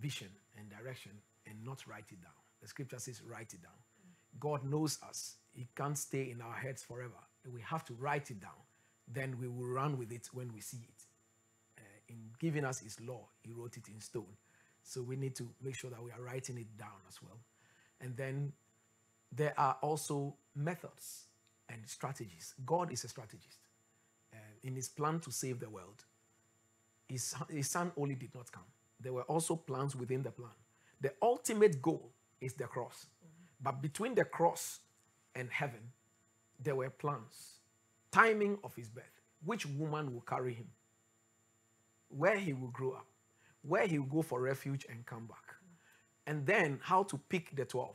vision 0.00 0.28
and 0.58 0.68
direction 0.68 1.12
and 1.46 1.64
not 1.64 1.86
write 1.86 2.10
it 2.10 2.20
down. 2.22 2.32
The 2.62 2.68
scripture 2.68 2.98
says, 2.98 3.22
write 3.22 3.52
it 3.54 3.62
down. 3.62 3.72
God 4.40 4.64
knows 4.64 4.98
us. 5.06 5.36
He 5.52 5.68
can't 5.76 5.96
stay 5.96 6.30
in 6.30 6.40
our 6.40 6.54
heads 6.54 6.82
forever. 6.82 7.12
We 7.52 7.60
have 7.62 7.84
to 7.86 7.94
write 7.94 8.30
it 8.30 8.40
down. 8.40 8.50
Then 9.06 9.36
we 9.38 9.48
will 9.48 9.66
run 9.66 9.98
with 9.98 10.12
it 10.12 10.28
when 10.32 10.52
we 10.52 10.60
see 10.60 10.78
it. 10.88 11.02
Uh, 11.78 11.82
in 12.08 12.16
giving 12.40 12.64
us 12.64 12.80
His 12.80 13.00
law, 13.00 13.28
He 13.42 13.52
wrote 13.52 13.76
it 13.76 13.88
in 13.88 14.00
stone. 14.00 14.36
So 14.82 15.02
we 15.02 15.16
need 15.16 15.34
to 15.36 15.48
make 15.62 15.74
sure 15.76 15.90
that 15.90 16.02
we 16.02 16.10
are 16.10 16.22
writing 16.22 16.58
it 16.58 16.76
down 16.76 17.00
as 17.08 17.22
well. 17.22 17.38
And 18.00 18.16
then 18.16 18.52
there 19.30 19.54
are 19.58 19.76
also 19.82 20.34
methods 20.54 21.24
and 21.68 21.80
strategies. 21.86 22.54
God 22.64 22.92
is 22.92 23.04
a 23.04 23.08
strategist. 23.08 23.58
Uh, 24.32 24.36
in 24.62 24.74
His 24.74 24.88
plan 24.88 25.20
to 25.20 25.30
save 25.30 25.60
the 25.60 25.68
world, 25.68 26.04
his, 27.08 27.34
his 27.50 27.70
Son 27.70 27.92
only 27.96 28.14
did 28.14 28.34
not 28.34 28.50
come. 28.50 28.64
There 29.04 29.12
were 29.12 29.22
also 29.24 29.54
plans 29.54 29.94
within 29.94 30.22
the 30.22 30.30
plan. 30.30 30.50
The 31.02 31.12
ultimate 31.20 31.82
goal 31.82 32.10
is 32.40 32.54
the 32.54 32.64
cross. 32.64 33.06
But 33.60 33.82
between 33.82 34.14
the 34.14 34.24
cross 34.24 34.80
and 35.34 35.50
heaven, 35.50 35.92
there 36.58 36.74
were 36.74 36.88
plans. 36.88 37.60
Timing 38.10 38.58
of 38.64 38.74
his 38.74 38.88
birth, 38.88 39.20
which 39.44 39.66
woman 39.66 40.14
will 40.14 40.22
carry 40.22 40.54
him, 40.54 40.68
where 42.08 42.38
he 42.38 42.54
will 42.54 42.68
grow 42.68 42.92
up, 42.92 43.06
where 43.62 43.86
he 43.86 43.98
will 43.98 44.06
go 44.06 44.22
for 44.22 44.40
refuge 44.40 44.86
and 44.88 45.04
come 45.04 45.26
back, 45.26 45.54
and 46.26 46.46
then 46.46 46.80
how 46.82 47.02
to 47.02 47.18
pick 47.28 47.54
the 47.54 47.64
12. 47.64 47.94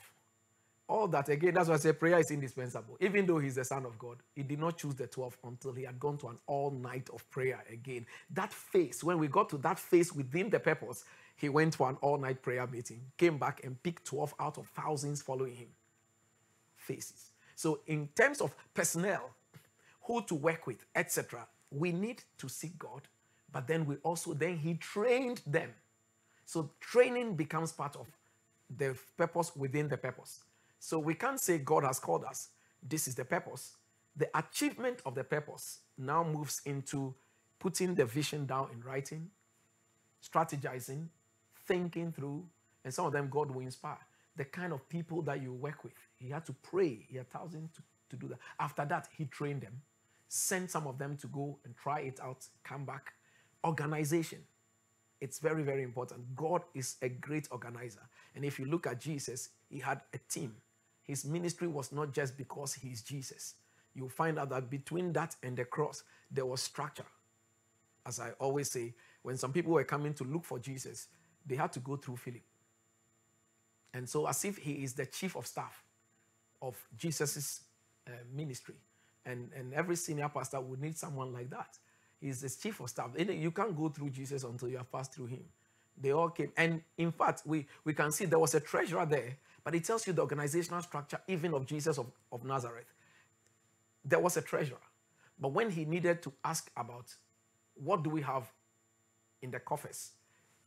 All 0.89 1.07
that 1.09 1.29
again, 1.29 1.53
that's 1.53 1.69
why 1.69 1.75
I 1.75 1.77
say 1.77 1.93
prayer 1.93 2.17
is 2.17 2.31
indispensable. 2.31 2.97
Even 2.99 3.27
though 3.27 3.37
he's 3.37 3.53
the 3.53 3.63
Son 3.63 3.85
of 3.85 3.99
God, 3.99 4.17
he 4.35 4.41
did 4.41 4.59
not 4.59 4.79
choose 4.79 4.95
the 4.95 5.05
12 5.05 5.37
until 5.43 5.71
he 5.71 5.83
had 5.83 5.99
gone 5.99 6.17
to 6.17 6.29
an 6.29 6.39
all 6.47 6.71
night 6.71 7.07
of 7.13 7.29
prayer 7.29 7.63
again. 7.71 8.07
That 8.31 8.51
phase, 8.51 9.03
when 9.03 9.19
we 9.19 9.27
got 9.27 9.49
to 9.49 9.57
that 9.59 9.77
phase 9.77 10.11
within 10.11 10.49
the 10.49 10.59
purpose, 10.59 11.05
he 11.35 11.47
went 11.47 11.75
for 11.75 11.89
an 11.89 11.97
all 12.01 12.17
night 12.17 12.41
prayer 12.41 12.65
meeting, 12.65 13.01
came 13.17 13.37
back 13.37 13.61
and 13.63 13.81
picked 13.83 14.03
12 14.05 14.33
out 14.39 14.57
of 14.57 14.67
thousands 14.69 15.21
following 15.21 15.53
him. 15.53 15.67
Phases. 16.75 17.29
So, 17.55 17.81
in 17.85 18.09
terms 18.15 18.41
of 18.41 18.55
personnel, 18.73 19.29
who 20.01 20.23
to 20.23 20.33
work 20.33 20.65
with, 20.65 20.83
etc., 20.95 21.47
we 21.69 21.91
need 21.91 22.23
to 22.39 22.49
seek 22.49 22.79
God, 22.79 23.03
but 23.51 23.67
then 23.67 23.85
we 23.85 23.97
also, 23.97 24.33
then 24.33 24.57
he 24.57 24.73
trained 24.73 25.41
them. 25.45 25.69
So, 26.47 26.71
training 26.79 27.35
becomes 27.35 27.71
part 27.71 27.95
of 27.95 28.07
the 28.75 28.97
purpose 29.15 29.55
within 29.55 29.87
the 29.87 29.97
purpose. 29.97 30.45
So 30.79 30.97
we 30.99 31.13
can't 31.13 31.39
say 31.39 31.57
God 31.57 31.83
has 31.83 31.99
called 31.99 32.23
us. 32.23 32.49
This 32.81 33.07
is 33.07 33.15
the 33.15 33.25
purpose. 33.25 33.75
The 34.15 34.29
achievement 34.37 35.01
of 35.05 35.15
the 35.15 35.23
purpose 35.23 35.79
now 35.97 36.23
moves 36.23 36.61
into 36.65 37.13
putting 37.59 37.95
the 37.95 38.05
vision 38.05 38.45
down 38.45 38.69
in 38.73 38.81
writing, 38.81 39.29
strategizing, 40.23 41.07
thinking 41.67 42.11
through, 42.11 42.45
and 42.83 42.93
some 42.93 43.05
of 43.05 43.13
them 43.13 43.27
God 43.29 43.51
will 43.51 43.61
inspire. 43.61 43.97
The 44.35 44.45
kind 44.45 44.71
of 44.71 44.87
people 44.87 45.21
that 45.23 45.41
you 45.41 45.53
work 45.53 45.83
with. 45.83 45.93
He 46.15 46.29
had 46.29 46.45
to 46.45 46.53
pray. 46.53 47.05
He 47.09 47.17
had 47.17 47.29
thousands 47.29 47.71
to, 47.73 47.81
to 48.09 48.15
do 48.15 48.29
that. 48.29 48.39
After 48.59 48.85
that, 48.85 49.09
he 49.17 49.25
trained 49.25 49.61
them, 49.61 49.81
sent 50.29 50.71
some 50.71 50.87
of 50.87 50.97
them 50.97 51.17
to 51.17 51.27
go 51.27 51.59
and 51.65 51.75
try 51.75 51.99
it 52.01 52.19
out, 52.21 52.45
come 52.63 52.85
back. 52.85 53.13
Organization. 53.65 54.39
It's 55.19 55.39
very, 55.39 55.63
very 55.63 55.83
important. 55.83 56.33
God 56.35 56.61
is 56.73 56.95
a 57.01 57.09
great 57.09 57.49
organizer. 57.51 58.07
And 58.33 58.45
if 58.45 58.57
you 58.57 58.65
look 58.65 58.87
at 58.87 59.01
Jesus, 59.01 59.49
he 59.69 59.79
had 59.79 59.99
a 60.13 60.17
team 60.29 60.55
his 61.09 61.25
ministry 61.25 61.67
was 61.67 61.91
not 61.91 62.13
just 62.13 62.37
because 62.37 62.75
he's 62.75 63.01
Jesus. 63.01 63.55
You'll 63.95 64.09
find 64.09 64.37
out 64.37 64.51
that 64.51 64.69
between 64.69 65.11
that 65.13 65.35
and 65.41 65.57
the 65.57 65.65
cross, 65.65 66.03
there 66.29 66.45
was 66.45 66.61
structure. 66.61 67.07
As 68.05 68.19
I 68.19 68.29
always 68.39 68.69
say, 68.69 68.93
when 69.23 69.35
some 69.35 69.51
people 69.51 69.71
were 69.73 69.83
coming 69.83 70.13
to 70.13 70.23
look 70.23 70.45
for 70.45 70.59
Jesus, 70.59 71.07
they 71.43 71.55
had 71.55 71.73
to 71.73 71.79
go 71.79 71.95
through 71.95 72.17
Philip. 72.17 72.43
And 73.91 74.07
so, 74.07 74.27
as 74.27 74.45
if 74.45 74.57
he 74.57 74.83
is 74.83 74.93
the 74.93 75.07
chief 75.07 75.35
of 75.35 75.47
staff 75.47 75.83
of 76.61 76.77
Jesus' 76.95 77.61
uh, 78.05 78.11
ministry. 78.31 78.75
And, 79.25 79.49
and 79.57 79.73
every 79.73 79.95
senior 79.95 80.29
pastor 80.29 80.61
would 80.61 80.79
need 80.79 80.95
someone 80.95 81.33
like 81.33 81.49
that. 81.49 81.75
He's 82.21 82.41
the 82.41 82.49
chief 82.51 82.81
of 82.81 82.89
staff. 82.91 83.09
You 83.17 83.49
can't 83.49 83.75
go 83.75 83.89
through 83.89 84.11
Jesus 84.11 84.43
until 84.43 84.69
you 84.69 84.77
have 84.77 84.91
passed 84.91 85.15
through 85.15 85.25
him. 85.25 85.43
They 85.99 86.11
all 86.11 86.29
came. 86.29 86.51
And 86.55 86.83
in 86.99 87.11
fact, 87.11 87.41
we, 87.47 87.65
we 87.83 87.95
can 87.95 88.11
see 88.11 88.25
there 88.25 88.37
was 88.37 88.53
a 88.53 88.59
treasurer 88.59 89.07
there 89.07 89.37
but 89.63 89.75
it 89.75 89.83
tells 89.83 90.07
you 90.07 90.13
the 90.13 90.21
organizational 90.21 90.81
structure, 90.81 91.19
even 91.27 91.53
of 91.53 91.65
Jesus 91.65 91.97
of, 91.97 92.07
of 92.31 92.43
Nazareth. 92.43 92.91
There 94.05 94.19
was 94.19 94.37
a 94.37 94.41
treasurer. 94.41 94.77
But 95.39 95.49
when 95.49 95.69
he 95.69 95.85
needed 95.85 96.21
to 96.23 96.33
ask 96.43 96.69
about 96.75 97.13
what 97.75 98.03
do 98.03 98.09
we 98.09 98.21
have 98.21 98.51
in 99.41 99.51
the 99.51 99.59
coffers 99.59 100.11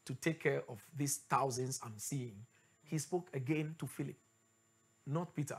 to 0.05 0.15
take 0.15 0.43
care 0.43 0.63
of 0.69 0.83
these 0.97 1.19
thousands 1.29 1.81
I'm 1.83 1.99
seeing, 1.99 2.35
he 2.83 2.99
spoke 2.99 3.29
again 3.35 3.75
to 3.79 3.87
Philip, 3.87 4.17
not 5.07 5.35
Peter, 5.35 5.59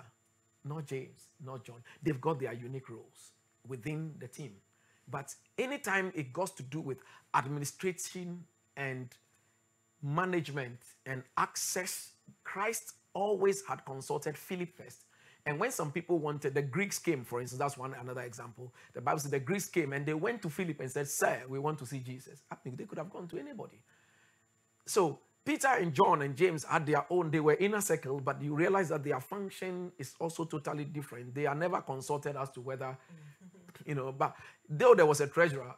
not 0.65 0.85
James, 0.85 1.27
not 1.43 1.63
John. 1.63 1.83
They've 2.01 2.19
got 2.19 2.39
their 2.39 2.53
unique 2.53 2.89
roles 2.89 3.31
within 3.67 4.13
the 4.19 4.27
team. 4.27 4.53
But 5.09 5.33
anytime 5.57 6.11
it 6.15 6.31
goes 6.31 6.51
to 6.51 6.63
do 6.63 6.79
with 6.79 6.99
administration 7.33 8.45
and 8.77 9.09
management 10.01 10.79
and 11.05 11.23
access, 11.37 12.11
Christ 12.43 12.93
always 13.13 13.63
had 13.65 13.85
consulted 13.85 14.37
Philip 14.37 14.75
first. 14.75 15.05
And 15.45 15.59
when 15.59 15.71
some 15.71 15.91
people 15.91 16.19
wanted, 16.19 16.53
the 16.53 16.61
Greeks 16.61 16.99
came, 16.99 17.25
for 17.25 17.41
instance, 17.41 17.59
that's 17.59 17.77
one 17.77 17.93
another 17.99 18.21
example. 18.21 18.73
The 18.93 19.01
Bible 19.01 19.19
says 19.19 19.31
the 19.31 19.39
Greeks 19.39 19.65
came 19.67 19.91
and 19.91 20.05
they 20.05 20.13
went 20.13 20.41
to 20.43 20.49
Philip 20.49 20.79
and 20.79 20.89
said, 20.89 21.07
Sir, 21.07 21.43
we 21.49 21.59
want 21.59 21.79
to 21.79 21.85
see 21.85 21.99
Jesus. 21.99 22.43
I 22.49 22.55
think 22.55 22.77
they 22.77 22.85
could 22.85 22.97
have 22.97 23.09
gone 23.09 23.27
to 23.27 23.37
anybody. 23.37 23.81
So 24.85 25.19
Peter 25.43 25.67
and 25.67 25.93
John 25.93 26.21
and 26.21 26.35
James 26.35 26.63
had 26.63 26.85
their 26.85 27.05
own, 27.09 27.29
they 27.29 27.41
were 27.41 27.55
inner 27.55 27.81
circle, 27.81 28.21
but 28.21 28.41
you 28.41 28.55
realize 28.55 28.89
that 28.89 29.03
their 29.03 29.19
function 29.19 29.91
is 29.97 30.13
also 30.17 30.45
totally 30.45 30.85
different. 30.85 31.35
They 31.35 31.45
are 31.45 31.55
never 31.55 31.81
consulted 31.81 32.37
as 32.37 32.49
to 32.51 32.61
whether, 32.61 32.97
you 33.85 33.95
know, 33.95 34.13
but 34.13 34.35
though 34.69 34.95
there 34.95 35.05
was 35.05 35.19
a 35.19 35.27
treasurer, 35.27 35.75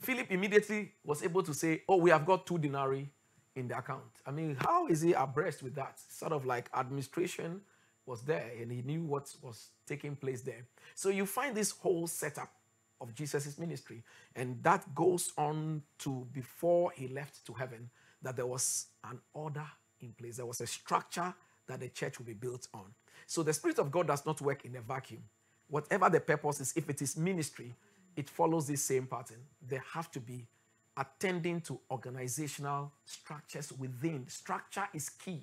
Philip 0.00 0.26
immediately 0.30 0.92
was 1.04 1.22
able 1.22 1.44
to 1.44 1.54
say, 1.54 1.82
Oh, 1.88 1.96
we 1.96 2.10
have 2.10 2.26
got 2.26 2.46
two 2.46 2.58
denarii 2.58 3.08
in 3.56 3.68
the 3.68 3.78
account. 3.78 4.02
I 4.26 4.30
mean, 4.30 4.56
how 4.58 4.86
is 4.86 5.00
he 5.02 5.12
abreast 5.12 5.62
with 5.62 5.74
that? 5.76 5.98
Sort 6.08 6.32
of 6.32 6.44
like 6.44 6.68
administration 6.74 7.60
was 8.06 8.22
there 8.22 8.50
and 8.60 8.70
he 8.70 8.82
knew 8.82 9.02
what 9.02 9.34
was 9.42 9.70
taking 9.86 10.16
place 10.16 10.42
there. 10.42 10.66
So 10.94 11.08
you 11.08 11.26
find 11.26 11.56
this 11.56 11.70
whole 11.70 12.06
setup 12.06 12.52
of 13.00 13.14
Jesus' 13.14 13.58
ministry, 13.58 14.02
and 14.36 14.62
that 14.62 14.94
goes 14.94 15.32
on 15.36 15.82
to 15.98 16.26
before 16.32 16.92
he 16.94 17.08
left 17.08 17.44
to 17.46 17.52
heaven, 17.52 17.90
that 18.22 18.36
there 18.36 18.46
was 18.46 18.86
an 19.10 19.18
order 19.32 19.66
in 20.00 20.12
place, 20.12 20.36
there 20.36 20.46
was 20.46 20.60
a 20.60 20.66
structure 20.66 21.34
that 21.66 21.80
the 21.80 21.88
church 21.88 22.18
will 22.18 22.26
be 22.26 22.34
built 22.34 22.68
on. 22.72 22.84
So 23.26 23.42
the 23.42 23.52
Spirit 23.52 23.78
of 23.78 23.90
God 23.90 24.06
does 24.06 24.24
not 24.24 24.40
work 24.40 24.64
in 24.64 24.76
a 24.76 24.80
vacuum. 24.80 25.22
Whatever 25.68 26.08
the 26.10 26.20
purpose 26.20 26.60
is, 26.60 26.72
if 26.76 26.88
it 26.88 27.02
is 27.02 27.16
ministry, 27.16 27.74
it 28.16 28.28
follows 28.28 28.66
this 28.66 28.82
same 28.82 29.06
pattern. 29.06 29.38
There 29.66 29.82
have 29.92 30.10
to 30.12 30.20
be 30.20 30.46
attending 30.96 31.60
to 31.62 31.80
organizational 31.90 32.92
structures 33.04 33.72
within. 33.72 34.28
Structure 34.28 34.88
is 34.94 35.08
key. 35.08 35.42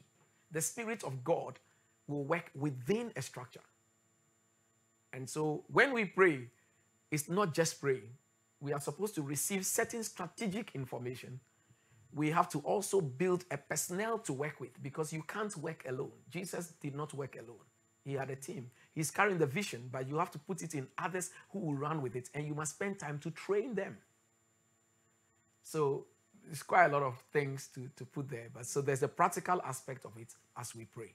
The 0.52 0.62
Spirit 0.62 1.04
of 1.04 1.24
God 1.24 1.60
will 2.08 2.24
work 2.24 2.52
within 2.56 3.12
a 3.16 3.22
structure. 3.22 3.62
And 5.14 5.30
so 5.30 5.64
when 5.68 5.94
we 5.94 6.06
pray, 6.06 6.48
it's 7.10 7.30
not 7.30 7.54
just 7.54 7.82
praying. 7.82 8.10
We 8.62 8.74
are 8.74 8.80
supposed 8.80 9.16
to 9.16 9.22
receive 9.22 9.66
certain 9.66 10.04
strategic 10.04 10.72
information. 10.76 11.40
We 12.14 12.30
have 12.32 12.50
to 12.50 12.60
also 12.60 13.02
build 13.02 13.46
a 13.52 13.58
personnel 13.58 14.20
to 14.20 14.34
work 14.34 14.60
with 14.60 14.82
because 14.82 15.12
you 15.12 15.24
can't 15.24 15.56
work 15.58 15.86
alone. 15.88 16.12
Jesus 16.30 16.74
did 16.82 16.96
not 16.96 17.14
work 17.14 17.36
alone. 17.36 17.66
He 18.04 18.14
had 18.14 18.30
a 18.30 18.36
team. 18.36 18.70
He's 18.94 19.12
carrying 19.12 19.38
the 19.38 19.46
vision, 19.46 19.90
but 19.92 20.08
you 20.08 20.18
have 20.18 20.32
to 20.32 20.40
put 20.40 20.62
it 20.62 20.74
in 20.74 20.88
others 20.98 21.32
who 21.52 21.60
will 21.60 21.76
run 21.76 22.02
with 22.02 22.16
it, 22.16 22.30
and 22.34 22.46
you 22.46 22.56
must 22.56 22.76
spend 22.76 23.00
time 23.00 23.20
to 23.20 23.32
train 23.32 23.76
them. 23.76 23.98
So 25.64 26.06
it's 26.50 26.64
quite 26.64 26.86
a 26.86 26.90
lot 26.90 27.04
of 27.04 27.22
things 27.32 27.70
to, 27.76 27.90
to 27.96 28.06
put 28.06 28.30
there. 28.30 28.50
But 28.54 28.66
so 28.66 28.82
there's 28.82 29.04
a 29.04 29.08
practical 29.08 29.62
aspect 29.64 30.06
of 30.06 30.18
it 30.18 30.34
as 30.58 30.76
we 30.76 30.86
pray. 30.86 31.14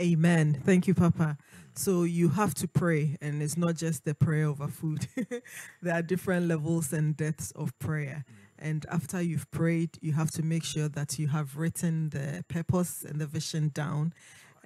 Amen. 0.00 0.60
Thank 0.64 0.88
you, 0.88 0.94
Papa. 0.94 1.38
So 1.74 2.02
you 2.02 2.28
have 2.30 2.52
to 2.54 2.66
pray, 2.66 3.16
and 3.20 3.40
it's 3.40 3.56
not 3.56 3.76
just 3.76 4.04
the 4.04 4.14
prayer 4.14 4.46
over 4.46 4.66
food. 4.66 5.06
there 5.82 5.94
are 5.94 6.02
different 6.02 6.48
levels 6.48 6.92
and 6.92 7.16
depths 7.16 7.52
of 7.52 7.78
prayer. 7.78 8.24
And 8.58 8.84
after 8.90 9.22
you've 9.22 9.48
prayed, 9.52 9.98
you 10.00 10.12
have 10.12 10.32
to 10.32 10.42
make 10.42 10.64
sure 10.64 10.88
that 10.88 11.18
you 11.18 11.28
have 11.28 11.56
written 11.56 12.10
the 12.10 12.44
purpose 12.48 13.04
and 13.04 13.20
the 13.20 13.26
vision 13.26 13.70
down. 13.72 14.14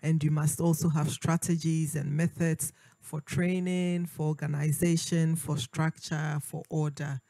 And 0.03 0.23
you 0.25 0.31
must 0.31 0.61
also 0.61 0.89
have 0.89 1.11
strategies 1.11 1.95
and 1.95 2.17
methods 2.17 2.73
for 3.01 3.21
training, 3.21 4.07
for 4.07 4.29
organization, 4.29 5.37
for 5.37 5.59
structure, 5.59 6.39
for 6.43 6.63
order. 6.71 7.21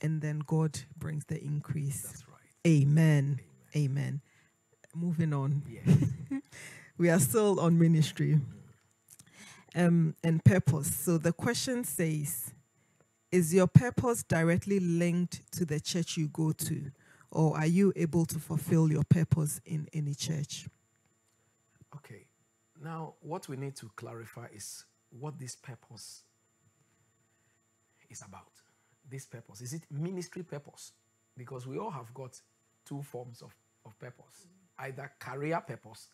And 0.00 0.20
then 0.20 0.42
God 0.46 0.78
brings 0.96 1.24
the 1.24 1.42
increase. 1.42 2.02
That's 2.02 2.24
right. 2.28 2.72
Amen. 2.72 3.40
Amen. 3.76 4.20
Moving 4.94 5.32
on. 5.32 5.62
Yeah. 5.68 6.40
We 6.98 7.10
are 7.10 7.20
still 7.20 7.60
on 7.60 7.78
ministry 7.78 8.40
um, 9.76 10.16
and 10.24 10.44
purpose. 10.44 10.92
So 10.92 11.16
the 11.16 11.32
question 11.32 11.84
says 11.84 12.52
Is 13.30 13.54
your 13.54 13.68
purpose 13.68 14.24
directly 14.24 14.80
linked 14.80 15.42
to 15.52 15.64
the 15.64 15.78
church 15.78 16.16
you 16.16 16.26
go 16.26 16.50
to? 16.50 16.90
Or 17.30 17.56
are 17.56 17.66
you 17.66 17.92
able 17.94 18.26
to 18.26 18.40
fulfill 18.40 18.90
your 18.90 19.04
purpose 19.04 19.60
in 19.64 19.86
any 19.92 20.14
church? 20.14 20.66
Okay. 21.94 22.26
Now, 22.82 23.14
what 23.20 23.48
we 23.48 23.56
need 23.56 23.76
to 23.76 23.90
clarify 23.94 24.48
is 24.52 24.84
what 25.10 25.38
this 25.38 25.54
purpose 25.54 26.24
is 28.10 28.22
about. 28.22 28.57
This 29.10 29.26
purpose. 29.26 29.60
Is 29.60 29.72
it 29.72 29.82
ministry 29.90 30.42
purpose? 30.42 30.92
Because 31.36 31.66
we 31.66 31.78
all 31.78 31.90
have 31.90 32.12
got 32.12 32.38
two 32.84 33.02
forms 33.02 33.42
of, 33.42 33.54
of 33.86 33.98
purpose 33.98 34.46
mm. 34.46 34.86
either 34.86 35.10
career 35.18 35.60
purpose 35.66 36.08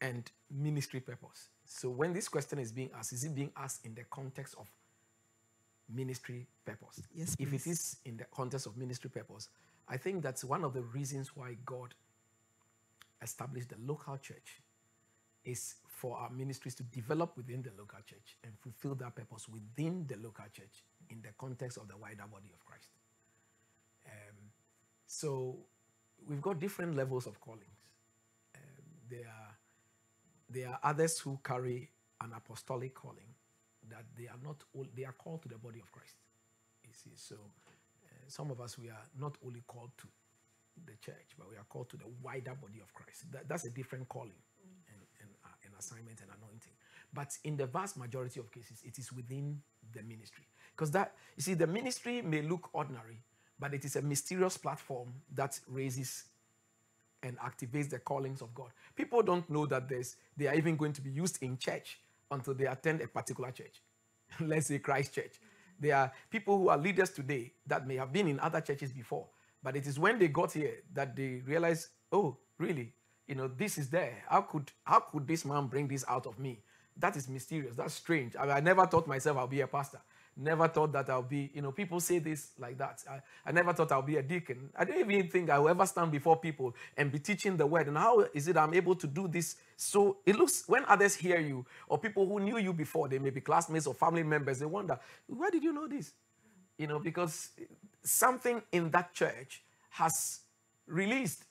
and 0.00 0.30
ministry 0.50 1.00
purpose. 1.00 1.48
So, 1.64 1.88
when 1.90 2.12
this 2.12 2.28
question 2.28 2.58
is 2.58 2.72
being 2.72 2.90
asked, 2.96 3.12
is 3.12 3.24
it 3.24 3.34
being 3.34 3.50
asked 3.56 3.84
in 3.84 3.94
the 3.94 4.04
context 4.04 4.54
of 4.58 4.68
ministry 5.92 6.46
purpose? 6.64 7.02
Yes, 7.14 7.36
If 7.38 7.52
it 7.52 7.66
is 7.66 7.96
in 8.04 8.16
the 8.16 8.24
context 8.24 8.66
of 8.66 8.76
ministry 8.76 9.10
purpose, 9.10 9.48
I 9.88 9.96
think 9.96 10.22
that's 10.22 10.44
one 10.44 10.64
of 10.64 10.74
the 10.74 10.82
reasons 10.82 11.34
why 11.34 11.56
God 11.64 11.94
established 13.22 13.70
the 13.70 13.76
local 13.84 14.16
church 14.18 14.60
is 15.44 15.76
for 15.96 16.16
our 16.18 16.28
ministries 16.30 16.74
to 16.74 16.82
develop 16.82 17.36
within 17.38 17.62
the 17.62 17.70
local 17.78 17.98
church 18.04 18.36
and 18.44 18.52
fulfill 18.58 18.94
that 18.96 19.14
purpose 19.14 19.48
within 19.48 20.04
the 20.06 20.16
local 20.16 20.44
church 20.52 20.84
in 21.08 21.22
the 21.22 21.30
context 21.38 21.78
of 21.78 21.88
the 21.88 21.96
wider 21.96 22.24
body 22.30 22.50
of 22.52 22.62
Christ. 22.66 22.90
Um, 24.06 24.36
so 25.06 25.56
we've 26.28 26.42
got 26.42 26.60
different 26.60 26.96
levels 26.96 27.26
of 27.26 27.40
callings. 27.40 27.80
Um, 28.54 28.84
there 29.08 29.26
are 29.26 29.56
there 30.48 30.68
are 30.68 30.78
others 30.84 31.18
who 31.18 31.40
carry 31.42 31.90
an 32.20 32.32
apostolic 32.36 32.94
calling 32.94 33.34
that 33.88 34.04
they 34.16 34.26
are 34.26 34.38
not 34.44 34.62
all, 34.74 34.86
they 34.94 35.04
are 35.04 35.12
called 35.14 35.42
to 35.42 35.48
the 35.48 35.58
body 35.58 35.80
of 35.80 35.90
Christ. 35.90 36.14
You 36.84 36.92
see, 36.92 37.12
so 37.16 37.34
uh, 37.34 38.08
some 38.28 38.50
of 38.50 38.60
us 38.60 38.78
we 38.78 38.90
are 38.90 39.06
not 39.18 39.36
only 39.44 39.62
called 39.66 39.90
to 39.98 40.06
the 40.84 40.92
church, 41.00 41.34
but 41.38 41.48
we 41.50 41.56
are 41.56 41.64
called 41.68 41.88
to 41.90 41.96
the 41.96 42.06
wider 42.22 42.54
body 42.54 42.80
of 42.82 42.92
Christ. 42.92 43.24
That, 43.32 43.48
that's 43.48 43.66
a 43.66 43.70
different 43.70 44.08
calling 44.08 44.38
and, 44.88 45.00
and 45.20 45.30
uh, 45.44 45.65
an 45.65 45.65
assignment 45.78 46.20
and 46.20 46.30
anointing. 46.38 46.72
But 47.12 47.36
in 47.44 47.56
the 47.56 47.66
vast 47.66 47.96
majority 47.96 48.40
of 48.40 48.50
cases, 48.52 48.82
it 48.84 48.98
is 48.98 49.12
within 49.12 49.60
the 49.94 50.02
ministry. 50.02 50.44
Because 50.74 50.90
that, 50.92 51.14
you 51.36 51.42
see, 51.42 51.54
the 51.54 51.66
ministry 51.66 52.20
may 52.22 52.42
look 52.42 52.68
ordinary, 52.72 53.22
but 53.58 53.72
it 53.72 53.84
is 53.84 53.96
a 53.96 54.02
mysterious 54.02 54.56
platform 54.56 55.14
that 55.34 55.58
raises 55.68 56.24
and 57.22 57.38
activates 57.38 57.88
the 57.88 57.98
callings 57.98 58.42
of 58.42 58.54
God. 58.54 58.68
People 58.94 59.22
don't 59.22 59.48
know 59.48 59.66
that 59.66 59.88
there's, 59.88 60.16
they 60.36 60.46
are 60.46 60.54
even 60.54 60.76
going 60.76 60.92
to 60.92 61.00
be 61.00 61.10
used 61.10 61.42
in 61.42 61.56
church 61.56 61.98
until 62.30 62.54
they 62.54 62.66
attend 62.66 63.00
a 63.00 63.08
particular 63.08 63.50
church. 63.50 63.82
Let's 64.40 64.66
say 64.66 64.78
Christ 64.78 65.14
Church. 65.14 65.40
There 65.78 65.96
are 65.96 66.12
people 66.30 66.58
who 66.58 66.68
are 66.68 66.78
leaders 66.78 67.10
today 67.10 67.52
that 67.66 67.86
may 67.86 67.96
have 67.96 68.12
been 68.12 68.28
in 68.28 68.40
other 68.40 68.60
churches 68.60 68.92
before, 68.92 69.26
but 69.62 69.76
it 69.76 69.86
is 69.86 69.98
when 69.98 70.18
they 70.18 70.28
got 70.28 70.52
here 70.52 70.74
that 70.94 71.14
they 71.14 71.42
realize, 71.46 71.88
oh, 72.12 72.36
really? 72.58 72.92
You 73.26 73.34
know, 73.34 73.48
this 73.48 73.78
is 73.78 73.88
there. 73.88 74.22
How 74.28 74.42
could 74.42 74.70
how 74.84 75.00
could 75.00 75.26
this 75.26 75.44
man 75.44 75.66
bring 75.66 75.88
this 75.88 76.04
out 76.08 76.26
of 76.26 76.38
me? 76.38 76.58
That 76.98 77.16
is 77.16 77.28
mysterious. 77.28 77.76
That's 77.76 77.94
strange. 77.94 78.36
I, 78.36 78.50
I 78.50 78.60
never 78.60 78.86
thought 78.86 79.06
myself 79.06 79.36
I'll 79.36 79.46
be 79.46 79.60
a 79.60 79.66
pastor. 79.66 80.00
Never 80.38 80.68
thought 80.68 80.92
that 80.92 81.08
I'll 81.08 81.22
be, 81.22 81.50
you 81.54 81.62
know, 81.62 81.72
people 81.72 81.98
say 81.98 82.18
this 82.18 82.50
like 82.58 82.76
that. 82.76 83.02
I, 83.10 83.20
I 83.46 83.52
never 83.52 83.72
thought 83.72 83.90
I'll 83.90 84.02
be 84.02 84.18
a 84.18 84.22
deacon. 84.22 84.68
I 84.76 84.84
didn't 84.84 85.10
even 85.10 85.30
think 85.30 85.48
I 85.48 85.58
will 85.58 85.70
ever 85.70 85.86
stand 85.86 86.12
before 86.12 86.36
people 86.36 86.74
and 86.94 87.10
be 87.10 87.18
teaching 87.18 87.56
the 87.56 87.66
word. 87.66 87.88
And 87.88 87.96
how 87.96 88.20
is 88.34 88.46
it 88.46 88.56
I'm 88.56 88.74
able 88.74 88.94
to 88.96 89.06
do 89.06 89.28
this? 89.28 89.56
So 89.78 90.18
it 90.26 90.36
looks, 90.36 90.64
when 90.66 90.84
others 90.88 91.14
hear 91.14 91.40
you, 91.40 91.64
or 91.88 91.96
people 91.96 92.26
who 92.26 92.38
knew 92.38 92.58
you 92.58 92.74
before, 92.74 93.08
they 93.08 93.18
may 93.18 93.30
be 93.30 93.40
classmates 93.40 93.86
or 93.86 93.94
family 93.94 94.22
members, 94.22 94.58
they 94.58 94.66
wonder, 94.66 94.98
where 95.26 95.50
did 95.50 95.64
you 95.64 95.72
know 95.72 95.88
this? 95.88 96.12
You 96.76 96.86
know, 96.86 96.98
because 96.98 97.48
something 98.02 98.60
in 98.72 98.90
that 98.90 99.14
church 99.14 99.62
has 99.88 100.40
released 100.86 101.44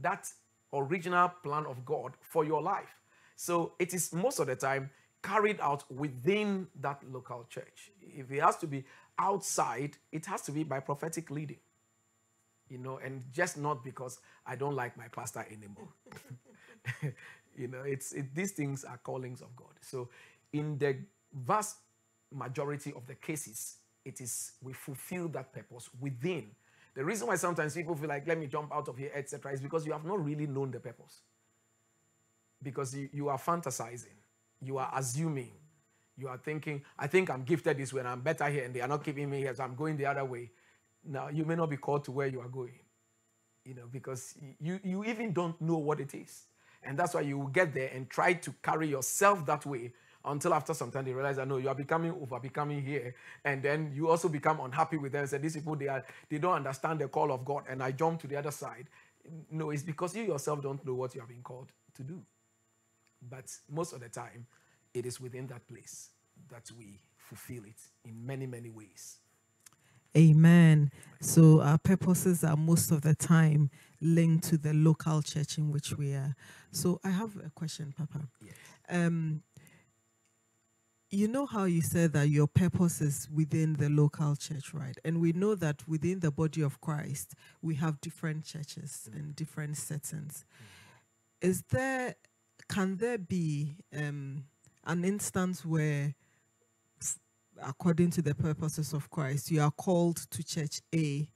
that 0.00 0.32
original 0.72 1.28
plan 1.42 1.66
of 1.66 1.84
God 1.84 2.12
for 2.20 2.44
your 2.44 2.62
life. 2.62 2.94
So 3.36 3.72
it 3.78 3.94
is 3.94 4.12
most 4.12 4.38
of 4.38 4.46
the 4.46 4.56
time 4.56 4.90
carried 5.22 5.60
out 5.60 5.90
within 5.92 6.68
that 6.80 7.02
local 7.10 7.46
church. 7.48 7.90
If 8.00 8.30
it 8.30 8.42
has 8.42 8.56
to 8.58 8.66
be 8.66 8.84
outside, 9.18 9.96
it 10.12 10.26
has 10.26 10.42
to 10.42 10.52
be 10.52 10.64
by 10.64 10.80
prophetic 10.80 11.30
leading. 11.30 11.58
You 12.68 12.78
know, 12.78 12.98
and 13.02 13.22
just 13.32 13.56
not 13.56 13.84
because 13.84 14.18
I 14.46 14.56
don't 14.56 14.74
like 14.74 14.96
my 14.96 15.08
pastor 15.08 15.46
anymore. 15.50 15.88
you 17.56 17.68
know, 17.68 17.82
it's 17.82 18.12
it, 18.12 18.34
these 18.34 18.52
things 18.52 18.84
are 18.84 18.98
callings 18.98 19.40
of 19.40 19.54
God. 19.54 19.74
So 19.80 20.08
in 20.52 20.78
the 20.78 20.96
vast 21.32 21.76
majority 22.32 22.92
of 22.94 23.06
the 23.06 23.14
cases, 23.14 23.76
it 24.04 24.20
is 24.20 24.52
we 24.62 24.72
fulfill 24.72 25.28
that 25.28 25.52
purpose 25.52 25.88
within. 26.00 26.50
The 26.96 27.04
reason 27.04 27.28
why 27.28 27.36
sometimes 27.36 27.74
people 27.74 27.94
feel 27.94 28.08
like, 28.08 28.26
let 28.26 28.38
me 28.38 28.46
jump 28.46 28.74
out 28.74 28.88
of 28.88 28.96
here, 28.96 29.10
etc., 29.14 29.52
is 29.52 29.60
because 29.60 29.84
you 29.84 29.92
have 29.92 30.06
not 30.06 30.24
really 30.24 30.46
known 30.46 30.70
the 30.70 30.80
purpose. 30.80 31.20
Because 32.62 32.96
you, 32.96 33.10
you 33.12 33.28
are 33.28 33.38
fantasizing, 33.38 34.16
you 34.62 34.78
are 34.78 34.90
assuming, 34.96 35.52
you 36.16 36.26
are 36.28 36.38
thinking, 36.38 36.82
I 36.98 37.06
think 37.06 37.28
I'm 37.28 37.42
gifted 37.42 37.76
this 37.76 37.92
way 37.92 38.00
and 38.00 38.08
I'm 38.08 38.22
better 38.22 38.46
here, 38.46 38.64
and 38.64 38.72
they 38.72 38.80
are 38.80 38.88
not 38.88 39.04
keeping 39.04 39.28
me 39.28 39.40
here, 39.40 39.54
so 39.54 39.62
I'm 39.62 39.74
going 39.74 39.98
the 39.98 40.06
other 40.06 40.24
way. 40.24 40.50
Now, 41.04 41.28
you 41.28 41.44
may 41.44 41.54
not 41.54 41.68
be 41.68 41.76
called 41.76 42.02
to 42.04 42.12
where 42.12 42.28
you 42.28 42.40
are 42.40 42.48
going, 42.48 42.80
you 43.62 43.74
know, 43.74 43.88
because 43.92 44.34
you, 44.58 44.80
you 44.82 45.04
even 45.04 45.34
don't 45.34 45.60
know 45.60 45.76
what 45.76 46.00
it 46.00 46.14
is. 46.14 46.46
And 46.82 46.98
that's 46.98 47.12
why 47.12 47.20
you 47.20 47.38
will 47.38 47.48
get 47.48 47.74
there 47.74 47.90
and 47.92 48.08
try 48.08 48.32
to 48.32 48.54
carry 48.62 48.88
yourself 48.88 49.44
that 49.46 49.66
way 49.66 49.92
until 50.26 50.54
after 50.54 50.74
some 50.74 50.90
time 50.90 51.04
they 51.04 51.12
realize 51.12 51.36
that 51.36 51.48
no, 51.48 51.56
you 51.56 51.68
are 51.68 51.74
becoming 51.74 52.12
over 52.20 52.40
becoming 52.40 52.82
here. 52.82 53.14
And 53.44 53.62
then 53.62 53.92
you 53.94 54.08
also 54.08 54.28
become 54.28 54.60
unhappy 54.60 54.96
with 54.96 55.12
them 55.12 55.22
and 55.22 55.30
say, 55.30 55.38
These 55.38 55.54
people 55.54 55.76
they 55.76 55.88
are 55.88 56.04
they 56.28 56.38
don't 56.38 56.54
understand 56.54 57.00
the 57.00 57.08
call 57.08 57.32
of 57.32 57.44
God. 57.44 57.64
And 57.68 57.82
I 57.82 57.92
jump 57.92 58.20
to 58.22 58.26
the 58.26 58.36
other 58.36 58.50
side. 58.50 58.88
No, 59.50 59.70
it's 59.70 59.82
because 59.82 60.14
you 60.14 60.24
yourself 60.24 60.62
don't 60.62 60.84
know 60.84 60.94
what 60.94 61.14
you 61.14 61.20
have 61.20 61.28
been 61.28 61.42
called 61.42 61.72
to 61.94 62.02
do. 62.02 62.22
But 63.28 63.50
most 63.70 63.92
of 63.92 64.00
the 64.00 64.08
time, 64.08 64.46
it 64.94 65.06
is 65.06 65.20
within 65.20 65.46
that 65.48 65.66
place 65.66 66.10
that 66.50 66.70
we 66.78 67.00
fulfill 67.16 67.64
it 67.64 67.80
in 68.04 68.24
many, 68.24 68.46
many 68.46 68.70
ways. 68.70 69.18
Amen. 70.16 70.90
So 71.20 71.60
our 71.60 71.76
purposes 71.76 72.42
are 72.42 72.56
most 72.56 72.90
of 72.90 73.02
the 73.02 73.14
time 73.14 73.70
linked 74.00 74.48
to 74.48 74.56
the 74.56 74.72
local 74.72 75.20
church 75.20 75.58
in 75.58 75.70
which 75.70 75.92
we 75.98 76.14
are. 76.14 76.34
So 76.70 77.00
I 77.04 77.10
have 77.10 77.36
a 77.36 77.50
question, 77.50 77.92
Papa. 77.96 78.28
Yes. 78.40 78.54
Um, 78.88 79.42
you 81.10 81.28
know 81.28 81.46
how 81.46 81.64
you 81.64 81.82
said 81.82 82.12
that 82.14 82.28
your 82.28 82.48
purpose 82.48 83.00
is 83.00 83.28
within 83.32 83.74
the 83.74 83.88
local 83.88 84.34
church, 84.34 84.74
right? 84.74 84.96
And 85.04 85.20
we 85.20 85.32
know 85.32 85.54
that 85.54 85.86
within 85.86 86.20
the 86.20 86.32
body 86.32 86.62
of 86.62 86.80
Christ, 86.80 87.34
we 87.62 87.76
have 87.76 88.00
different 88.00 88.44
churches 88.44 89.08
and 89.14 89.36
different 89.36 89.76
settings. 89.76 90.44
Is 91.40 91.62
there, 91.70 92.16
can 92.68 92.96
there 92.96 93.18
be 93.18 93.76
um, 93.96 94.44
an 94.84 95.04
instance 95.04 95.64
where, 95.64 96.14
according 97.62 98.10
to 98.10 98.22
the 98.22 98.34
purposes 98.34 98.92
of 98.92 99.08
Christ, 99.08 99.50
you 99.50 99.60
are 99.60 99.70
called 99.70 100.16
to 100.30 100.42
church 100.42 100.80
A 100.94 101.28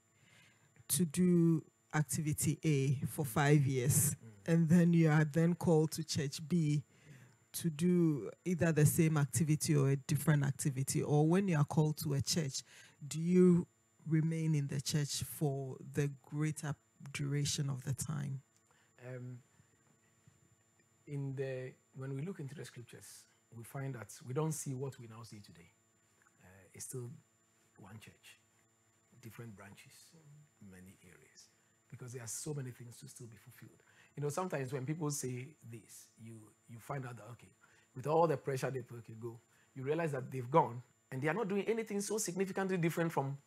to 0.89 1.05
do 1.05 1.63
activity 1.95 2.59
A 2.65 3.07
for 3.07 3.25
five 3.25 3.65
years, 3.67 4.17
and 4.47 4.69
then 4.69 4.93
you 4.93 5.11
are 5.11 5.25
then 5.25 5.55
called 5.55 5.93
to 5.93 6.03
church 6.05 6.41
B 6.49 6.83
to 7.53 7.71
do 7.71 8.31
either 8.45 8.73
the 8.73 8.87
same 8.87 9.17
activity 9.17 9.75
or 9.75 9.91
a 9.91 9.97
different 9.97 10.45
activity, 10.45 11.03
or 11.03 11.27
when 11.27 11.49
you 11.49 11.57
are 11.57 11.65
called 11.65 11.97
to 11.99 12.15
a 12.15 12.21
church, 12.23 12.63
do 13.07 13.21
you 13.21 13.67
remain 14.09 14.55
in 14.55 14.69
the 14.69 14.81
church 14.81 15.23
for 15.25 15.77
the 15.95 16.11
greater 16.23 16.75
duration 17.13 17.71
of 17.71 17.85
the 17.85 17.95
time? 17.95 18.43
Um, 19.07 19.39
in 21.07 21.35
the 21.35 21.73
when 21.95 22.15
we 22.15 22.23
look 22.23 22.41
into 22.41 22.55
the 22.55 22.65
scriptures, 22.65 23.25
we 23.57 23.65
find 23.65 23.95
that 23.95 24.13
we 24.27 24.35
don't 24.35 24.53
see 24.53 24.75
what 24.75 24.99
we 24.99 25.07
now 25.09 25.23
see 25.25 25.41
today. 25.41 25.71
Uh, 26.43 26.69
it's 26.75 26.85
still 26.85 27.11
one 27.79 27.99
church. 27.99 28.39
different 29.23 29.55
branches 29.57 30.13
in 30.61 30.71
many 30.71 30.97
areas 31.05 31.49
because 31.91 32.13
there 32.13 32.23
are 32.23 32.29
so 32.29 32.55
many 32.55 32.71
things 32.71 32.97
to 32.99 33.09
still 33.09 33.27
be 33.27 33.37
fulfilled. 33.37 33.83
You 34.21 34.27
know, 34.27 34.29
sometimes 34.29 34.71
when 34.71 34.85
people 34.85 35.11
say 35.11 35.49
this, 35.73 36.09
you 36.23 36.35
you 36.69 36.79
find 36.79 37.07
out 37.07 37.17
that 37.17 37.25
okay, 37.33 37.49
with 37.97 38.07
all 38.07 38.27
the 38.27 38.37
pressure 38.37 38.71
they 38.71 38.83
put, 38.83 39.03
go, 39.19 39.41
you 39.75 39.83
realize 39.83 40.13
that 40.13 40.31
they've 40.31 40.51
gone 40.51 40.83
and 41.11 41.23
they 41.23 41.29
are 41.29 41.33
not 41.33 41.49
doing 41.49 41.63
anything 41.63 42.03
so 42.03 42.19
significantly 42.19 42.77
different 42.77 43.11
from 43.11 43.39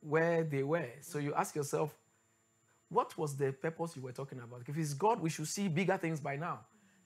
where 0.00 0.42
they 0.42 0.64
were. 0.64 0.90
So 1.02 1.20
you 1.20 1.34
ask 1.34 1.54
yourself, 1.54 1.94
what 2.88 3.16
was 3.16 3.36
the 3.36 3.52
purpose 3.52 3.94
you 3.94 4.02
were 4.02 4.10
talking 4.10 4.40
about? 4.40 4.62
If 4.66 4.76
it's 4.76 4.92
God, 4.92 5.20
we 5.20 5.30
should 5.30 5.46
see 5.46 5.68
bigger 5.68 5.96
things 5.96 6.18
by 6.18 6.34
now. 6.34 6.62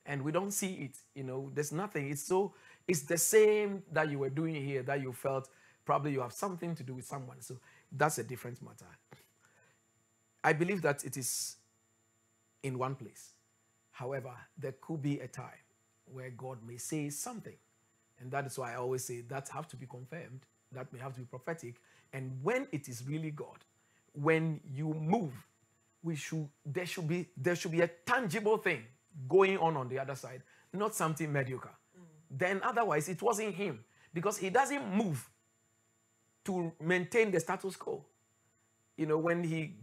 And 0.07 0.23
we 0.23 0.33
don't 0.33 0.51
see 0.51 0.73
it. 0.75 0.97
You 1.15 1.25
know, 1.25 1.51
there's 1.53 1.71
nothing. 1.71 2.11
It's 2.11 2.23
so, 2.23 2.55
it's 2.89 3.03
the 3.03 3.19
same 3.19 3.83
that 3.93 4.11
you 4.11 4.21
were 4.21 4.31
doing 4.31 4.55
here 4.55 4.83
that 4.85 5.03
you 5.03 5.13
felt 5.13 5.51
probably 5.85 6.13
you 6.13 6.23
have 6.23 6.33
something 6.33 6.75
to 6.77 6.83
do 6.83 6.95
with 6.95 7.05
someone. 7.05 7.43
So 7.43 7.59
that's 7.93 8.17
a 8.17 8.25
different 8.25 8.63
matter. 8.63 8.87
I 10.43 10.55
believe 10.55 10.81
that 10.81 11.05
it 11.05 11.19
is 11.19 11.57
in 12.65 12.79
one 12.79 12.97
place. 12.97 13.35
However, 13.93 14.33
there 14.59 14.75
could 14.81 15.01
be 15.01 15.21
a 15.21 15.29
time 15.29 15.63
where 16.07 16.31
God 16.31 16.59
may 16.67 16.79
say 16.79 17.11
something. 17.11 17.57
And 18.19 18.31
that 18.33 18.47
is 18.47 18.59
why 18.59 18.73
I 18.73 18.77
always 18.77 19.05
say 19.05 19.21
that 19.29 19.49
have 19.51 19.69
to 19.69 19.77
be 19.77 19.87
confirmed. 19.87 20.41
That 20.73 20.93
may 20.93 20.99
have 20.99 21.15
to 21.15 21.21
be 21.21 21.27
prophetic. 21.27 21.77
And 22.13 22.33
when 22.43 22.67
it 22.73 22.89
is 22.89 23.05
really 23.07 23.31
God, 23.31 23.59
when 24.13 24.61
you 24.73 24.93
move, 24.95 25.33
we 26.03 26.17
should 26.17 26.49
there 26.65 26.87
should 26.87 27.09
be 27.09 27.27
there 27.37 27.57
should 27.57 27.73
be 27.73 27.81
a 27.81 27.89
tangible 27.89 28.59
thing 28.59 28.85
going 29.29 29.59
on 29.59 29.77
on 29.77 29.89
the 29.89 29.99
other 29.99 30.15
side, 30.15 30.43
not 30.73 30.95
something 30.95 31.33
mediocre. 31.33 31.71
Mm. 31.97 32.05
Then 32.31 32.61
otherwise 32.63 33.09
it 33.09 33.23
wasn't 33.23 33.55
him 33.55 33.85
because 34.13 34.39
he 34.39 34.51
doesn't 34.51 34.95
move 34.95 35.29
to 36.45 36.73
maintain 36.81 37.31
the 37.31 37.41
status 37.41 37.77
quo. 37.77 38.05
You 38.97 39.07
know, 39.07 39.19
when 39.19 39.43
he 39.43 39.75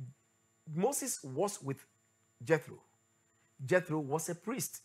Moses 0.74 1.24
was 1.24 1.62
with 1.62 1.84
Jethro, 2.44 2.82
Jethro 3.66 4.00
was 4.00 4.30
a 4.30 4.36
priest. 4.36 4.82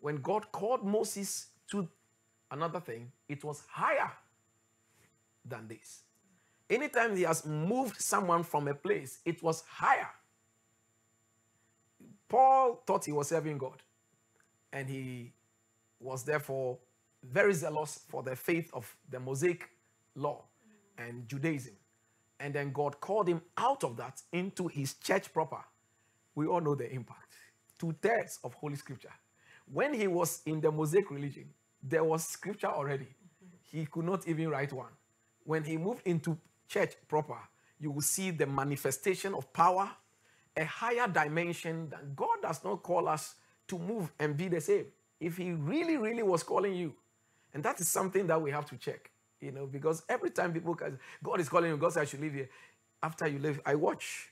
When 0.00 0.16
God 0.16 0.52
called 0.52 0.84
Moses 0.84 1.48
to 1.70 1.88
another 2.50 2.80
thing, 2.80 3.10
it 3.28 3.42
was 3.42 3.62
higher 3.68 4.10
than 5.44 5.68
this. 5.68 6.02
Anytime 6.68 7.16
he 7.16 7.22
has 7.22 7.46
moved 7.46 8.00
someone 8.00 8.42
from 8.42 8.68
a 8.68 8.74
place, 8.74 9.20
it 9.24 9.42
was 9.42 9.62
higher. 9.68 10.08
Paul 12.28 12.82
thought 12.86 13.04
he 13.04 13.12
was 13.12 13.28
serving 13.28 13.58
God, 13.58 13.82
and 14.72 14.88
he 14.88 15.32
was 16.00 16.24
therefore 16.24 16.78
very 17.22 17.54
zealous 17.54 18.00
for 18.08 18.22
the 18.22 18.34
faith 18.34 18.70
of 18.72 18.94
the 19.08 19.20
Mosaic 19.20 19.68
law 20.14 20.44
and 20.98 21.28
Judaism. 21.28 21.74
And 22.38 22.52
then 22.54 22.72
God 22.72 23.00
called 23.00 23.28
him 23.28 23.42
out 23.56 23.84
of 23.84 23.96
that 23.96 24.22
into 24.32 24.68
his 24.68 24.94
church 24.94 25.32
proper. 25.32 25.64
We 26.36 26.46
all 26.46 26.60
know 26.60 26.76
the 26.76 26.88
impact. 26.92 27.32
Two 27.78 27.96
thirds 28.00 28.38
of 28.44 28.54
Holy 28.54 28.76
Scripture. 28.76 29.12
When 29.72 29.92
he 29.92 30.06
was 30.06 30.42
in 30.46 30.60
the 30.60 30.70
Mosaic 30.70 31.10
religion, 31.10 31.48
there 31.82 32.04
was 32.04 32.24
scripture 32.24 32.68
already. 32.68 33.08
He 33.64 33.86
could 33.86 34.04
not 34.04 34.28
even 34.28 34.48
write 34.50 34.72
one. 34.72 34.92
When 35.44 35.64
he 35.64 35.76
moved 35.76 36.06
into 36.06 36.38
church 36.68 36.94
proper, 37.08 37.38
you 37.80 37.90
will 37.90 38.02
see 38.02 38.30
the 38.30 38.46
manifestation 38.46 39.34
of 39.34 39.52
power, 39.52 39.90
a 40.56 40.64
higher 40.64 41.08
dimension 41.08 41.88
that 41.90 42.14
God 42.14 42.38
does 42.42 42.62
not 42.64 42.82
call 42.82 43.08
us 43.08 43.34
to 43.68 43.78
move 43.78 44.12
and 44.18 44.36
be 44.36 44.48
the 44.48 44.60
same. 44.60 44.86
If 45.20 45.36
He 45.36 45.52
really, 45.52 45.96
really 45.96 46.22
was 46.22 46.42
calling 46.42 46.74
you, 46.74 46.94
and 47.54 47.62
that 47.64 47.80
is 47.80 47.88
something 47.88 48.26
that 48.26 48.40
we 48.40 48.50
have 48.50 48.66
to 48.66 48.76
check, 48.76 49.10
you 49.40 49.52
know, 49.52 49.66
because 49.66 50.02
every 50.08 50.30
time 50.30 50.52
people 50.52 50.74
can, 50.74 50.98
God 51.22 51.40
is 51.40 51.48
calling 51.48 51.70
you, 51.70 51.76
God 51.76 51.92
says, 51.92 52.02
I 52.02 52.04
should 52.04 52.20
leave 52.20 52.34
here. 52.34 52.48
After 53.02 53.26
you 53.26 53.38
leave, 53.38 53.60
I 53.64 53.74
watch 53.74 54.30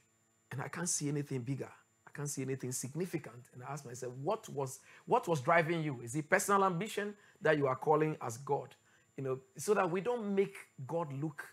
and 0.50 0.60
I 0.60 0.68
can't 0.68 0.88
see 0.88 1.08
anything 1.08 1.40
bigger. 1.40 1.70
Can't 2.14 2.28
see 2.28 2.42
anything 2.42 2.72
significant. 2.72 3.48
And 3.54 3.62
I 3.64 3.72
ask 3.72 3.84
myself, 3.84 4.12
what 4.22 4.48
was 4.48 4.80
what 5.06 5.26
was 5.26 5.40
driving 5.40 5.82
you? 5.82 6.00
Is 6.02 6.14
it 6.14 6.30
personal 6.30 6.64
ambition 6.64 7.14
that 7.42 7.58
you 7.58 7.66
are 7.66 7.76
calling 7.76 8.16
as 8.22 8.38
God? 8.38 8.74
You 9.16 9.24
know, 9.24 9.38
so 9.56 9.74
that 9.74 9.90
we 9.90 10.00
don't 10.00 10.34
make 10.34 10.56
God 10.86 11.12
look 11.20 11.44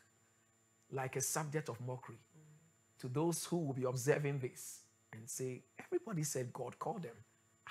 like 0.92 1.16
a 1.16 1.22
subject 1.22 1.70
of 1.70 1.80
mockery 1.82 2.20
to 3.00 3.08
those 3.08 3.46
who 3.46 3.58
will 3.58 3.74
be 3.74 3.84
observing 3.84 4.40
this 4.40 4.82
and 5.14 5.28
say, 5.30 5.64
Everybody 5.80 6.24
said 6.24 6.54
God 6.54 6.78
called 6.78 7.04
them. 7.04 7.16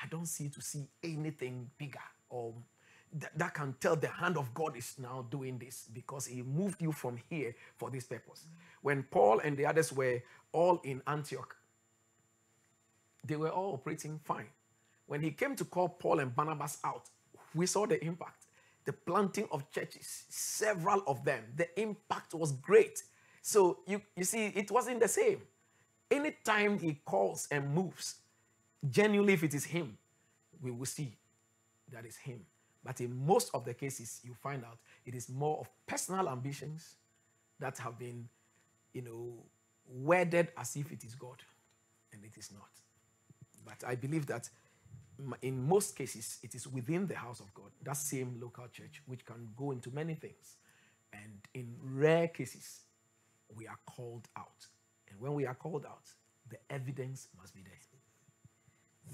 I 0.02 0.06
don't 0.08 0.26
see 0.26 0.48
to 0.48 0.60
see 0.60 0.88
anything 1.02 1.70
bigger 1.78 1.98
or 2.28 2.54
th- 3.12 3.32
that 3.36 3.54
can 3.54 3.74
tell 3.80 3.96
the 3.96 4.08
hand 4.08 4.36
of 4.36 4.52
God 4.54 4.76
is 4.76 4.94
now 4.98 5.26
doing 5.30 5.58
this 5.58 5.88
because 5.92 6.26
He 6.26 6.42
moved 6.42 6.82
you 6.82 6.92
from 6.92 7.18
here 7.28 7.54
for 7.76 7.90
this 7.90 8.04
purpose. 8.04 8.46
When 8.82 9.02
Paul 9.04 9.40
and 9.40 9.56
the 9.56 9.66
others 9.66 9.92
were 9.92 10.22
all 10.52 10.80
in 10.84 11.02
Antioch, 11.06 11.54
they 13.24 13.36
were 13.36 13.50
all 13.50 13.74
operating 13.74 14.18
fine. 14.24 14.48
When 15.06 15.20
he 15.20 15.30
came 15.30 15.56
to 15.56 15.64
call 15.64 15.88
Paul 15.88 16.20
and 16.20 16.34
Barnabas 16.34 16.78
out, 16.84 17.08
we 17.54 17.66
saw 17.66 17.86
the 17.86 18.02
impact. 18.04 18.46
The 18.84 18.92
planting 18.92 19.46
of 19.52 19.70
churches, 19.70 20.24
several 20.28 21.02
of 21.06 21.24
them, 21.24 21.44
the 21.56 21.68
impact 21.80 22.34
was 22.34 22.52
great. 22.52 23.02
So 23.42 23.80
you, 23.86 24.00
you 24.16 24.24
see, 24.24 24.46
it 24.46 24.70
wasn't 24.70 25.00
the 25.00 25.08
same. 25.08 25.42
Anytime 26.10 26.78
he 26.78 27.00
calls 27.04 27.46
and 27.50 27.72
moves, 27.74 28.16
genuinely, 28.88 29.34
if 29.34 29.44
it 29.44 29.54
is 29.54 29.64
him, 29.64 29.98
we 30.62 30.70
will 30.70 30.86
see 30.86 31.16
that 31.92 32.04
is 32.06 32.16
him. 32.16 32.40
But 32.84 33.00
in 33.00 33.14
most 33.26 33.50
of 33.52 33.64
the 33.64 33.74
cases, 33.74 34.20
you 34.24 34.34
find 34.34 34.64
out 34.64 34.78
it 35.04 35.14
is 35.14 35.28
more 35.28 35.58
of 35.58 35.68
personal 35.86 36.28
ambitions 36.28 36.96
that 37.58 37.78
have 37.78 37.98
been, 37.98 38.28
you 38.94 39.02
know, 39.02 39.34
worded 39.86 40.48
as 40.56 40.76
if 40.76 40.90
it 40.90 41.04
is 41.04 41.14
God, 41.14 41.42
and 42.12 42.24
it 42.24 42.38
is 42.38 42.50
not. 42.52 42.70
But 43.64 43.86
I 43.86 43.94
believe 43.94 44.26
that 44.26 44.48
in 45.42 45.68
most 45.68 45.96
cases, 45.96 46.38
it 46.42 46.54
is 46.54 46.66
within 46.66 47.06
the 47.06 47.16
house 47.16 47.40
of 47.40 47.52
God, 47.52 47.70
that 47.82 47.96
same 47.96 48.38
local 48.40 48.66
church, 48.68 49.02
which 49.06 49.24
can 49.24 49.48
go 49.56 49.72
into 49.72 49.90
many 49.90 50.14
things. 50.14 50.56
And 51.12 51.40
in 51.54 51.76
rare 51.82 52.28
cases, 52.28 52.80
we 53.54 53.66
are 53.66 53.78
called 53.86 54.28
out. 54.36 54.66
And 55.10 55.20
when 55.20 55.34
we 55.34 55.46
are 55.46 55.54
called 55.54 55.84
out, 55.84 56.08
the 56.48 56.56
evidence 56.70 57.28
must 57.38 57.54
be 57.54 57.60
there. 57.62 57.72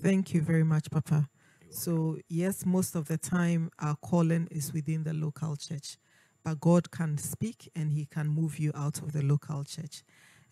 Thank 0.03 0.35
you 0.35 0.43
very 0.43 0.65
much, 0.65 0.91
Papa. 0.91 1.29
So, 1.71 2.19
yes, 2.29 2.67
most 2.67 2.95
of 2.95 3.09
the 3.09 3.19
time 3.19 3.71
our 3.79 3.97
calling 3.97 4.47
is 4.51 4.73
within 4.73 5.05
the 5.05 5.15
local 5.15 5.57
church, 5.57 5.97
but 6.45 6.61
God 6.61 6.91
can 6.91 7.19
speak 7.19 7.71
and 7.75 7.91
He 7.91 8.05
can 8.05 8.29
move 8.29 8.59
you 8.59 8.73
out 8.75 8.99
of 8.99 9.13
the 9.13 9.23
local 9.23 9.65
church. 9.65 10.03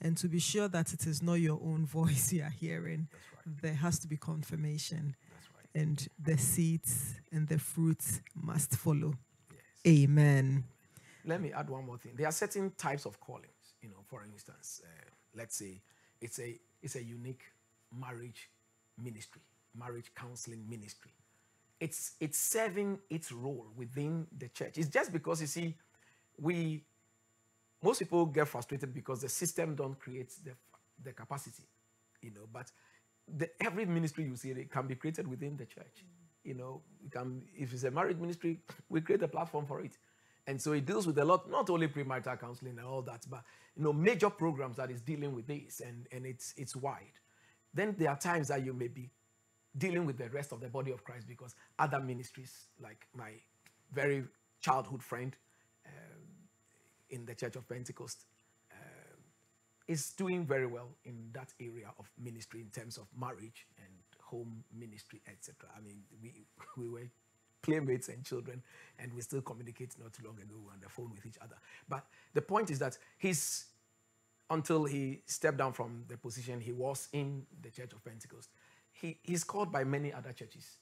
And 0.01 0.17
to 0.17 0.29
be 0.29 0.39
sure 0.39 0.67
that 0.69 0.93
it 0.93 1.07
is 1.07 1.23
not 1.23 1.35
your 1.35 1.61
own 1.63 1.87
voice 1.87 2.33
you 2.33 2.43
are 2.43 2.51
hearing. 2.51 3.09
There 3.47 3.75
has 3.75 3.99
to 4.01 4.09
be 4.09 4.17
confirmation. 4.17 5.17
Right. 5.57 5.83
And 5.83 6.09
the 6.19 6.37
seeds 6.39 7.15
and 7.33 7.49
the 7.49 7.59
fruits 7.59 8.21
must 8.35 8.77
follow. 8.77 9.15
Yes. 9.51 9.61
Amen. 10.03 10.65
Let 11.25 11.41
me 11.41 11.53
add 11.53 11.71
one 11.71 11.87
more 11.87 11.99
thing. 11.99 12.13
There 12.17 12.27
are 12.27 12.33
certain 12.33 12.73
types 12.77 13.07
of 13.07 13.19
callings. 13.21 13.49
You 13.81 13.89
know, 13.91 14.03
for 14.07 14.23
instance, 14.25 14.83
uh, 14.85 15.11
let's 15.35 15.57
say 15.57 15.81
it's 16.21 16.39
a 16.39 16.59
it's 16.83 16.97
a 16.97 17.03
unique 17.03 17.43
marriage 17.99 18.49
ministry, 19.03 19.43
marriage 19.79 20.11
counseling 20.15 20.65
ministry. 20.69 21.13
It's 21.81 22.13
it's 22.21 22.39
serving 22.39 22.99
its 23.11 23.33
role 23.33 23.67
within 23.77 24.27
the 24.37 24.49
church. 24.49 24.79
It's 24.79 24.89
just 24.89 25.13
because 25.13 25.41
you 25.41 25.47
see, 25.47 25.75
we 26.39 26.83
most 27.83 27.99
people 27.99 28.25
get 28.27 28.49
frustrated 28.49 28.95
because 28.95 29.21
the 29.21 29.29
system 29.29 29.75
don't 29.75 29.99
create 29.99 30.33
the, 30.43 30.53
the 31.03 31.13
capacity, 31.13 31.65
you 32.23 32.31
know. 32.31 32.49
But 32.51 32.71
the, 33.29 33.49
every 33.61 33.85
ministry 33.87 34.25
you 34.25 34.37
see 34.37 34.51
it 34.51 34.71
can 34.71 34.87
be 34.87 34.95
created 34.95 35.27
within 35.27 35.57
the 35.57 35.67
church. 35.67 36.05
You 36.43 36.55
know, 36.55 36.83
can, 37.11 37.43
if 37.57 37.73
it's 37.73 37.85
a 37.85 37.91
marriage 37.91 38.19
ministry, 38.19 38.61
we 38.89 39.01
create 39.01 39.23
a 39.23 39.29
platform 39.29 39.67
for 39.67 39.81
it. 39.81 39.97
And 40.47 40.61
so 40.61 40.73
it 40.73 40.85
deals 40.85 41.07
with 41.07 41.19
a 41.19 41.25
lot, 41.25 41.51
not 41.51 41.71
only 41.71 41.89
premarital 41.89 42.39
counseling 42.39 42.79
and 42.79 42.87
all 42.87 43.01
that, 43.03 43.25
but 43.31 43.43
you 43.77 43.83
know, 43.83 43.93
major 43.93 44.29
programs 44.29 44.77
that 44.77 44.91
is 44.91 45.01
dealing 45.01 45.35
with 45.35 45.47
this, 45.47 45.81
and, 45.81 46.07
and 46.13 46.27
it's 46.27 46.53
it's 46.59 46.77
wide. 46.77 47.19
Then 47.73 47.95
there 47.99 48.11
are 48.11 48.19
times 48.19 48.49
that 48.49 48.63
you 48.65 48.75
may 48.75 48.89
be 48.89 49.11
dealing 49.77 50.05
with 50.05 50.19
the 50.19 50.29
rest 50.29 50.53
of 50.53 50.61
the 50.61 50.69
body 50.69 50.93
of 50.93 51.03
Christ 51.03 51.27
because 51.27 51.55
other 51.79 51.99
ministries, 51.99 52.67
like 52.81 53.07
my 53.15 53.31
very 53.93 54.25
childhood 54.61 55.03
friend, 55.03 55.35
um, 55.87 56.21
in 57.09 57.25
the 57.25 57.35
Church 57.35 57.57
of 57.57 57.67
Pentecost 57.67 58.27
is 59.87 60.11
doing 60.11 60.47
very 60.47 60.67
well 60.67 60.89
in 61.05 61.31
that 61.33 61.53
area 61.61 61.91
of 61.99 62.11
ministry 62.19 62.61
in 62.61 62.69
terms 62.69 62.97
of 62.97 63.07
marriage 63.19 63.67
and 63.79 63.95
home 64.21 64.65
ministry, 64.77 65.21
etc. 65.27 65.69
I 65.77 65.81
mean, 65.81 66.03
we, 66.23 66.33
we 66.77 66.89
were 66.89 67.09
playmates 67.63 68.09
and 68.09 68.25
children, 68.25 68.63
and 68.99 69.13
we 69.13 69.23
still 69.23 69.41
communicate 69.41 69.95
not 69.99 70.13
long 70.25 70.37
ago 70.37 70.57
on 70.73 70.81
the 70.83 70.89
phone 70.89 71.11
with 71.15 71.25
each 71.27 71.39
other. 71.43 71.57
But 71.89 72.05
the 72.35 72.43
point 72.43 72.71
is 72.71 72.79
that 72.79 72.99
he's, 73.19 73.67
until 74.51 74.85
he 74.85 75.23
stepped 75.27 75.57
down 75.57 75.73
from 75.73 76.05
the 76.09 76.17
position 76.17 76.61
he 76.61 76.73
was 76.73 77.09
in 77.13 77.47
the 77.63 77.71
Church 77.71 77.93
of 77.93 78.05
Pentecost, 78.05 78.51
he, 78.93 79.19
he's 79.23 79.45
called 79.45 79.73
by 79.73 79.83
many 79.85 80.13
other 80.13 80.33
churches. 80.33 80.79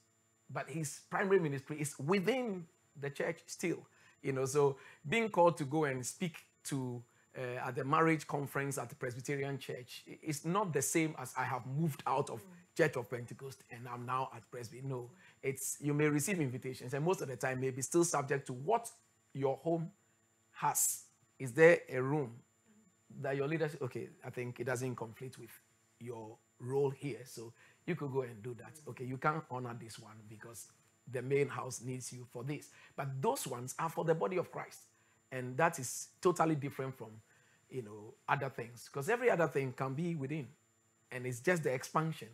But 0.49 0.69
his 0.69 1.01
primary 1.09 1.39
ministry 1.39 1.77
is 1.79 1.97
within 1.97 2.65
the 2.99 3.09
church 3.09 3.39
still. 3.47 3.87
You 4.21 4.33
know, 4.33 4.45
so 4.45 4.77
being 5.07 5.29
called 5.29 5.57
to 5.57 5.65
go 5.65 5.85
and 5.85 6.05
speak 6.05 6.37
to 6.65 7.01
uh, 7.37 7.67
at 7.67 7.75
the 7.75 7.83
marriage 7.83 8.27
conference 8.27 8.77
at 8.77 8.89
the 8.89 8.95
Presbyterian 8.95 9.57
Church, 9.57 10.03
it's 10.05 10.45
not 10.45 10.73
the 10.73 10.81
same 10.81 11.15
as 11.19 11.33
I 11.37 11.43
have 11.43 11.65
moved 11.65 12.03
out 12.05 12.29
of 12.29 12.41
Church 12.75 12.95
of 12.95 13.09
Pentecost 13.09 13.63
and 13.71 13.87
I'm 13.87 14.05
now 14.05 14.29
at 14.35 14.49
Presby. 14.51 14.81
No, 14.83 15.09
it's 15.41 15.77
you 15.79 15.93
may 15.93 16.07
receive 16.07 16.39
invitations, 16.39 16.93
and 16.93 17.03
most 17.05 17.21
of 17.21 17.27
the 17.27 17.35
time 17.35 17.59
may 17.61 17.71
be 17.71 17.81
still 17.81 18.03
subject 18.03 18.47
to 18.47 18.53
what 18.53 18.89
your 19.33 19.57
home 19.57 19.91
has. 20.53 21.03
Is 21.39 21.51
there 21.53 21.79
a 21.89 22.01
room 22.01 22.31
that 23.21 23.35
your 23.35 23.47
leadership? 23.47 23.81
Okay, 23.81 24.09
I 24.25 24.29
think 24.29 24.59
it 24.59 24.65
doesn't 24.65 24.95
conflict 24.95 25.37
with 25.37 25.51
your 25.99 26.37
role 26.59 26.89
here, 26.89 27.21
so 27.25 27.53
you 27.85 27.95
could 27.95 28.11
go 28.11 28.21
and 28.21 28.41
do 28.41 28.55
that. 28.55 28.79
Okay, 28.89 29.05
you 29.05 29.17
can't 29.17 29.43
honor 29.51 29.75
this 29.79 29.99
one 29.99 30.15
because 30.29 30.67
the 31.11 31.21
main 31.21 31.49
house 31.49 31.81
needs 31.81 32.13
you 32.13 32.25
for 32.31 32.43
this. 32.43 32.69
But 32.95 33.21
those 33.21 33.45
ones 33.45 33.75
are 33.77 33.89
for 33.89 34.05
the 34.05 34.15
body 34.15 34.37
of 34.37 34.51
Christ. 34.51 34.79
And 35.33 35.57
that 35.57 35.79
is 35.79 36.09
totally 36.21 36.53
different 36.55 36.95
from, 36.95 37.09
you 37.69 37.81
know, 37.81 38.13
other 38.29 38.49
things. 38.49 38.87
Because 38.91 39.09
every 39.09 39.31
other 39.31 39.47
thing 39.47 39.73
can 39.75 39.95
be 39.95 40.13
within. 40.13 40.47
And 41.11 41.25
it's 41.25 41.39
just 41.39 41.63
the 41.63 41.73
expansion 41.73 42.27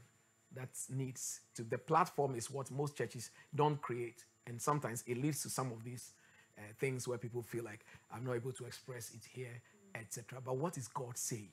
that 0.54 0.70
needs 0.90 1.40
to. 1.56 1.64
The 1.64 1.78
platform 1.78 2.36
is 2.36 2.52
what 2.52 2.70
most 2.72 2.98
churches 2.98 3.32
don't 3.56 3.82
create. 3.82 4.26
And 4.48 4.62
sometimes 4.62 5.04
it 5.08 5.18
leads 5.18 5.42
to 5.44 5.50
some 5.50 5.72
of 5.72 5.84
these 5.86 6.12
uh, 6.58 6.62
things 6.78 7.08
where 7.08 7.18
people 7.18 7.42
feel 7.42 7.64
like, 7.64 7.86
I'm 8.14 8.26
not 8.26 8.34
able 8.34 8.52
to 8.52 8.66
express 8.66 9.12
it 9.14 9.22
here, 9.32 9.62
etc. 9.96 10.42
But 10.44 10.58
what 10.58 10.78
is 10.78 10.90
God 10.90 11.18
saying? 11.18 11.52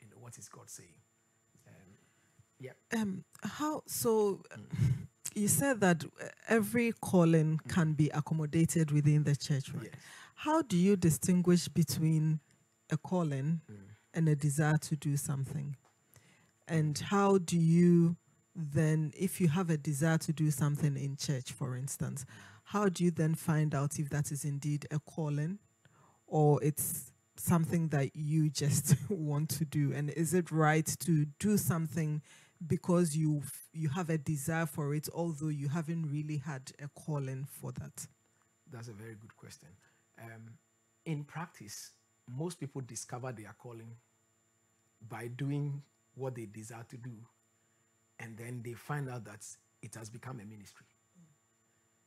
You 0.00 0.08
know, 0.08 0.16
what 0.20 0.36
is 0.36 0.48
God 0.48 0.68
saying? 0.68 0.88
Um, 1.68 1.94
yeah. 2.58 2.72
Um, 2.92 3.24
how 3.44 3.82
so? 3.86 4.42
You 5.34 5.48
said 5.48 5.80
that 5.80 6.04
every 6.48 6.92
calling 7.00 7.58
mm. 7.58 7.72
can 7.72 7.92
be 7.92 8.08
accommodated 8.10 8.90
within 8.90 9.24
the 9.24 9.36
church, 9.36 9.72
right? 9.72 9.84
Yes. 9.84 9.94
How 10.34 10.62
do 10.62 10.76
you 10.76 10.96
distinguish 10.96 11.68
between 11.68 12.40
a 12.90 12.96
calling 12.96 13.60
mm. 13.70 13.76
and 14.14 14.28
a 14.28 14.34
desire 14.34 14.78
to 14.78 14.96
do 14.96 15.16
something? 15.16 15.76
And 16.66 16.98
how 16.98 17.38
do 17.38 17.56
you 17.58 18.16
then, 18.54 19.12
if 19.16 19.40
you 19.40 19.48
have 19.48 19.70
a 19.70 19.76
desire 19.76 20.18
to 20.18 20.32
do 20.32 20.50
something 20.50 20.96
in 20.96 21.16
church, 21.16 21.52
for 21.52 21.76
instance, 21.76 22.24
how 22.64 22.88
do 22.88 23.04
you 23.04 23.10
then 23.10 23.34
find 23.34 23.74
out 23.74 23.98
if 23.98 24.10
that 24.10 24.30
is 24.30 24.44
indeed 24.44 24.86
a 24.90 24.98
calling 24.98 25.58
or 26.26 26.62
it's 26.62 27.12
something 27.36 27.88
that 27.88 28.14
you 28.14 28.50
just 28.50 28.96
want 29.08 29.48
to 29.50 29.64
do? 29.64 29.92
And 29.92 30.10
is 30.10 30.34
it 30.34 30.50
right 30.50 30.86
to 31.00 31.26
do 31.38 31.56
something 31.56 32.22
because 32.66 33.16
you 33.16 33.42
you 33.72 33.88
have 33.88 34.10
a 34.10 34.18
desire 34.18 34.66
for 34.66 34.94
it, 34.94 35.08
although 35.14 35.48
you 35.48 35.68
haven't 35.68 36.10
really 36.10 36.36
had 36.36 36.72
a 36.82 36.88
calling 36.88 37.46
for 37.50 37.72
that? 37.72 38.06
That's 38.70 38.88
a 38.88 38.92
very 38.92 39.14
good 39.14 39.36
question. 39.36 39.68
Um, 40.22 40.50
in 41.06 41.24
practice, 41.24 41.92
most 42.28 42.60
people 42.60 42.82
discover 42.82 43.32
their 43.32 43.54
calling 43.58 43.96
by 45.08 45.28
doing 45.28 45.82
what 46.14 46.34
they 46.34 46.46
desire 46.46 46.84
to 46.90 46.96
do, 46.96 47.12
and 48.18 48.36
then 48.36 48.60
they 48.62 48.74
find 48.74 49.08
out 49.08 49.24
that 49.24 49.46
it 49.82 49.94
has 49.94 50.10
become 50.10 50.40
a 50.40 50.44
ministry. 50.44 50.86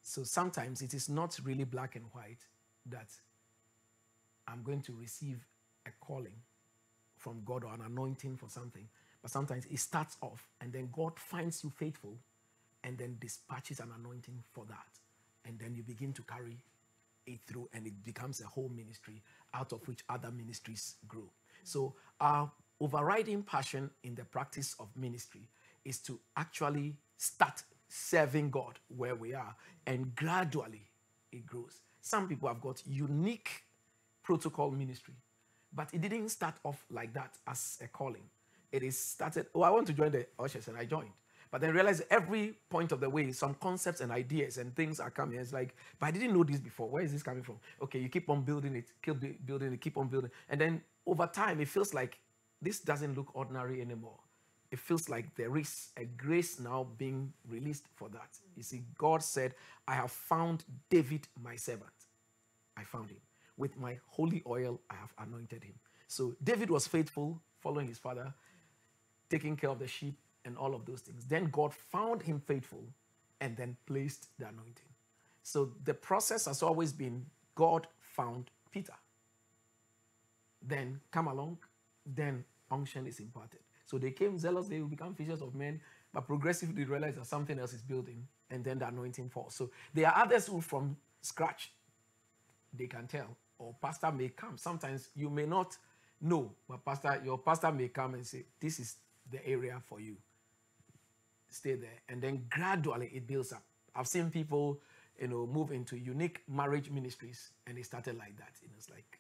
So 0.04 0.24
sometimes 0.24 0.82
it 0.82 0.94
is 0.94 1.10
not 1.10 1.40
really 1.44 1.64
black 1.64 1.96
and 1.96 2.06
white 2.12 2.46
that 2.86 3.08
I'm 4.48 4.62
going 4.64 4.82
to 4.82 4.94
receive 4.94 5.46
a 5.88 5.92
calling 6.00 6.36
from 7.18 7.42
God 7.46 7.64
or 7.64 7.74
an 7.74 7.82
anointing 7.86 8.38
for 8.38 8.50
something. 8.50 8.88
But 9.24 9.32
sometimes 9.32 9.66
it 9.66 9.80
starts 9.80 10.18
off 10.22 10.46
and 10.62 10.72
then 10.72 10.90
God 10.92 11.18
finds 11.18 11.64
you 11.64 11.72
faithful 11.72 12.18
and 12.84 12.98
then 12.98 13.16
dispatches 13.20 13.80
an 13.80 13.90
anointing 13.98 14.44
for 14.52 14.66
that. 14.66 15.00
And 15.46 15.58
then 15.58 15.74
you 15.74 15.82
begin 15.82 16.12
to 16.14 16.22
carry 16.24 16.58
it 17.26 17.40
through 17.48 17.70
and 17.74 17.88
it 17.88 18.04
becomes 18.04 18.42
a 18.42 18.46
whole 18.46 18.70
ministry 18.70 19.22
out 19.54 19.72
of 19.72 19.88
which 19.88 20.02
other 20.10 20.30
ministries 20.30 20.96
grow. 21.08 21.30
So 21.64 21.96
our 22.20 22.52
overriding 22.82 23.44
passion 23.44 23.90
in 24.04 24.14
the 24.14 24.26
practice 24.26 24.76
of 24.78 24.90
ministry 24.98 25.48
is 25.86 26.00
to 26.00 26.20
actually 26.36 26.96
start 27.18 27.64
serving 27.88 28.50
God 28.50 28.78
where 28.90 29.16
we 29.16 29.34
are 29.34 29.56
and 29.88 30.14
gradually 30.16 30.90
it 31.32 31.46
grows. 31.46 31.80
Some 32.02 32.28
people 32.28 32.50
have 32.50 32.60
got 32.60 32.84
unique 32.86 33.64
protocol 34.22 34.72
ministry, 34.72 35.14
but 35.74 35.94
it 35.94 36.02
didn't 36.02 36.30
start 36.30 36.56
off 36.66 36.86
like 36.90 37.14
that 37.14 37.38
as 37.48 37.78
a 37.82 37.88
calling. 37.88 38.24
It 38.74 38.82
is 38.84 38.98
started, 38.98 39.46
oh, 39.54 39.62
I 39.62 39.70
want 39.70 39.88
to 39.88 39.94
join 39.94 40.12
the 40.12 40.26
ushers, 40.40 40.68
and 40.68 40.76
I 40.78 40.86
joined. 40.86 41.12
But 41.52 41.62
then 41.62 41.76
realize 41.76 42.02
every 42.10 42.58
point 42.72 42.92
of 42.92 43.00
the 43.00 43.08
way, 43.08 43.32
some 43.32 43.54
concepts 43.54 44.02
and 44.02 44.12
ideas 44.12 44.58
and 44.58 44.76
things 44.76 45.00
are 45.00 45.12
coming. 45.12 45.38
It's 45.38 45.54
like, 45.54 45.76
but 46.00 46.08
I 46.08 46.12
didn't 46.12 46.34
know 46.34 46.44
this 46.44 46.60
before. 46.60 46.90
Where 46.90 47.04
is 47.04 47.12
this 47.12 47.22
coming 47.22 47.44
from? 47.44 47.60
Okay, 47.84 48.00
you 48.00 48.10
keep 48.10 48.28
on 48.32 48.42
building 48.42 48.76
it, 48.76 48.92
keep 49.04 49.46
building 49.46 49.72
it, 49.72 49.80
keep 49.80 49.96
on 49.96 50.08
building. 50.08 50.32
And 50.50 50.60
then 50.60 50.82
over 51.06 51.28
time, 51.28 51.62
it 51.62 51.68
feels 51.68 51.94
like 51.94 52.18
this 52.60 52.80
doesn't 52.80 53.16
look 53.16 53.36
ordinary 53.36 53.82
anymore. 53.82 54.18
It 54.72 54.80
feels 54.80 55.08
like 55.08 55.36
there 55.36 55.56
is 55.56 55.92
a 55.96 56.06
grace 56.06 56.60
now 56.60 56.88
being 56.98 57.32
released 57.48 57.86
for 57.94 58.10
that. 58.10 58.30
You 58.58 58.64
see, 58.64 58.82
God 58.98 59.22
said, 59.22 59.54
I 59.88 59.94
have 59.94 60.12
found 60.12 60.66
David, 60.90 61.28
my 61.40 61.56
servant. 61.56 61.92
I 62.76 62.84
found 62.84 63.12
him. 63.12 63.22
With 63.58 63.78
my 63.78 64.00
holy 64.08 64.42
oil, 64.48 64.82
I 64.90 64.96
have 64.96 65.14
anointed 65.20 65.64
him. 65.64 65.76
So 66.08 66.36
David 66.44 66.72
was 66.72 66.88
faithful, 66.88 67.40
following 67.60 67.88
his 67.88 68.00
father, 68.00 68.34
taking 69.34 69.56
care 69.56 69.72
of 69.72 69.80
the 69.80 69.88
sheep 69.88 70.16
and 70.46 70.56
all 70.56 70.76
of 70.76 70.86
those 70.86 71.02
things. 71.02 71.26
Then 71.26 71.46
God 71.46 71.74
found 71.74 72.22
him 72.22 72.40
faithful 72.40 72.84
and 73.42 73.58
then 73.58 73.76
placed 73.88 74.28
the 74.38 74.46
anointing. 74.48 74.92
So 75.42 75.72
the 75.84 75.96
process 75.96 76.46
has 76.46 76.62
always 76.62 76.94
been 76.94 77.26
God 77.56 77.88
found 78.00 78.52
Peter. 78.72 78.94
Then 80.62 81.00
come 81.10 81.28
along, 81.28 81.58
then 82.06 82.46
unction 82.70 83.08
is 83.08 83.20
imparted. 83.20 83.62
So 83.88 83.98
they 83.98 84.12
came 84.12 84.38
zealous, 84.38 84.68
they 84.68 84.80
will 84.80 84.88
become 84.88 85.16
fishers 85.16 85.42
of 85.42 85.56
men, 85.56 85.82
but 86.14 86.28
progressively 86.28 86.86
realize 86.86 87.16
that 87.16 87.26
something 87.26 87.58
else 87.58 87.74
is 87.74 87.82
building, 87.82 88.28
and 88.52 88.64
then 88.64 88.78
the 88.78 88.88
anointing 88.88 89.30
falls. 89.30 89.56
So 89.56 89.72
there 89.96 90.08
are 90.10 90.24
others 90.24 90.46
who, 90.46 90.62
from 90.62 90.96
scratch, 91.22 91.72
they 92.72 92.86
can 92.86 93.08
tell, 93.08 93.36
or 93.58 93.74
pastor 93.82 94.12
may 94.12 94.30
come. 94.30 94.58
Sometimes 94.58 95.10
you 95.16 95.32
may 95.32 95.48
not 95.48 95.76
know, 96.22 96.52
but 96.70 96.86
pastor, 96.86 97.20
your 97.26 97.40
pastor 97.40 97.72
may 97.72 97.88
come 97.88 98.14
and 98.14 98.26
say, 98.26 98.46
"This 98.60 98.80
is 98.80 98.98
the 99.34 99.46
area 99.46 99.82
for 99.90 100.00
you." 100.00 100.16
Stay 101.50 101.76
there, 101.76 102.00
and 102.10 102.22
then 102.22 102.48
gradually 102.50 103.12
it 103.14 103.28
builds 103.28 103.54
up. 103.54 103.64
I've 103.96 104.08
seen 104.08 104.32
people, 104.32 104.80
you 105.20 105.28
know, 105.28 105.46
move 105.46 105.72
into 105.72 105.98
unique 105.98 106.42
marriage 106.48 106.90
ministries, 106.90 107.52
and 107.68 107.78
they 107.78 107.84
started 107.84 108.18
like 108.18 108.36
that. 108.38 108.54
You 108.62 108.70
know, 108.70 108.76
it's 108.78 108.90
like 108.90 109.20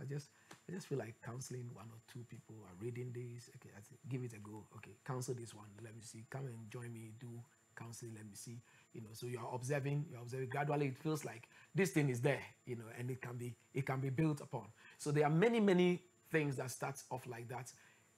I, 0.00 0.04
just, 0.04 0.28
I 0.68 0.72
just 0.72 0.86
feel 0.86 0.98
like 0.98 1.14
counseling 1.24 1.70
one 1.72 1.86
or 1.86 1.98
two 2.12 2.24
people 2.28 2.56
are 2.64 2.84
reading 2.84 3.12
this. 3.12 3.50
Okay, 3.56 3.70
I 3.76 3.80
give 4.08 4.22
it 4.22 4.32
a 4.32 4.38
go. 4.38 4.64
Okay, 4.76 4.92
counsel 5.04 5.34
this 5.34 5.54
one. 5.54 5.66
Let 5.82 5.94
me 5.94 6.02
see. 6.02 6.24
Come 6.30 6.46
and 6.46 6.70
join 6.70 6.92
me. 6.92 7.12
Do 7.18 7.28
counseling. 7.76 8.12
Let 8.14 8.24
me 8.24 8.34
see. 8.34 8.60
You 8.92 9.02
know, 9.02 9.08
so 9.12 9.26
you 9.26 9.38
are 9.38 9.54
observing. 9.54 10.06
You're 10.10 10.20
observing. 10.20 10.48
Gradually, 10.48 10.86
it 10.86 10.98
feels 10.98 11.24
like 11.24 11.48
this 11.74 11.90
thing 11.90 12.08
is 12.08 12.20
there. 12.20 12.42
You 12.66 12.76
know, 12.76 12.84
and 12.98 13.10
it 13.10 13.20
can 13.20 13.36
be, 13.36 13.54
it 13.72 13.86
can 13.86 14.00
be 14.00 14.10
built 14.10 14.40
upon. 14.40 14.66
So 14.98 15.10
there 15.10 15.24
are 15.24 15.30
many, 15.30 15.60
many 15.60 16.02
things 16.30 16.56
that 16.56 16.70
start 16.70 17.02
off 17.10 17.26
like 17.26 17.48
that. 17.48 17.72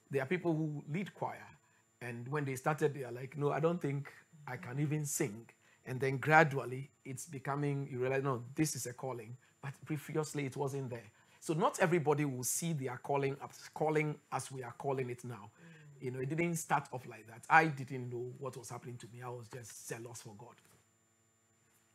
There 0.09 0.21
are 0.21 0.25
people 0.25 0.53
who 0.53 0.83
lead 0.91 1.13
choir, 1.13 1.45
and 2.01 2.27
when 2.27 2.45
they 2.45 2.55
started, 2.55 2.93
they 2.93 3.03
are 3.03 3.11
like, 3.11 3.37
no, 3.37 3.51
I 3.51 3.59
don't 3.59 3.81
think 3.81 4.11
I 4.47 4.57
can 4.57 4.79
even 4.79 5.05
sing. 5.05 5.45
And 5.85 5.99
then 5.99 6.17
gradually, 6.17 6.89
it's 7.05 7.25
becoming. 7.25 7.87
You 7.91 7.99
realize, 7.99 8.23
no, 8.23 8.43
this 8.55 8.75
is 8.75 8.85
a 8.85 8.93
calling. 8.93 9.35
But 9.61 9.73
previously, 9.85 10.45
it 10.45 10.55
wasn't 10.55 10.89
there. 10.89 11.11
So 11.39 11.53
not 11.53 11.79
everybody 11.79 12.25
will 12.25 12.43
see 12.43 12.73
their 12.73 12.99
calling 13.01 13.37
as 13.41 13.69
calling 13.73 14.15
as 14.31 14.51
we 14.51 14.63
are 14.63 14.73
calling 14.77 15.09
it 15.09 15.23
now. 15.23 15.49
Mm. 15.99 16.03
You 16.03 16.11
know, 16.11 16.19
it 16.19 16.29
didn't 16.29 16.55
start 16.55 16.87
off 16.91 17.07
like 17.07 17.25
that. 17.27 17.43
I 17.49 17.65
didn't 17.65 18.09
know 18.09 18.33
what 18.37 18.57
was 18.57 18.69
happening 18.69 18.97
to 18.97 19.07
me. 19.13 19.21
I 19.23 19.29
was 19.29 19.47
just 19.47 19.87
zealous 19.87 20.21
for 20.21 20.33
God. 20.37 20.55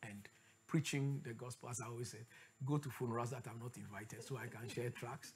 And 0.01 0.27
preaching 0.67 1.21
the 1.23 1.33
gospel, 1.33 1.69
as 1.69 1.81
I 1.81 1.85
always 1.85 2.09
say, 2.09 2.25
go 2.65 2.77
to 2.77 2.89
funerals 2.89 3.29
that 3.29 3.45
I'm 3.47 3.59
not 3.59 3.77
invited 3.77 4.23
so 4.23 4.37
I 4.37 4.47
can 4.47 4.67
share 4.67 4.89
tracks 4.89 5.33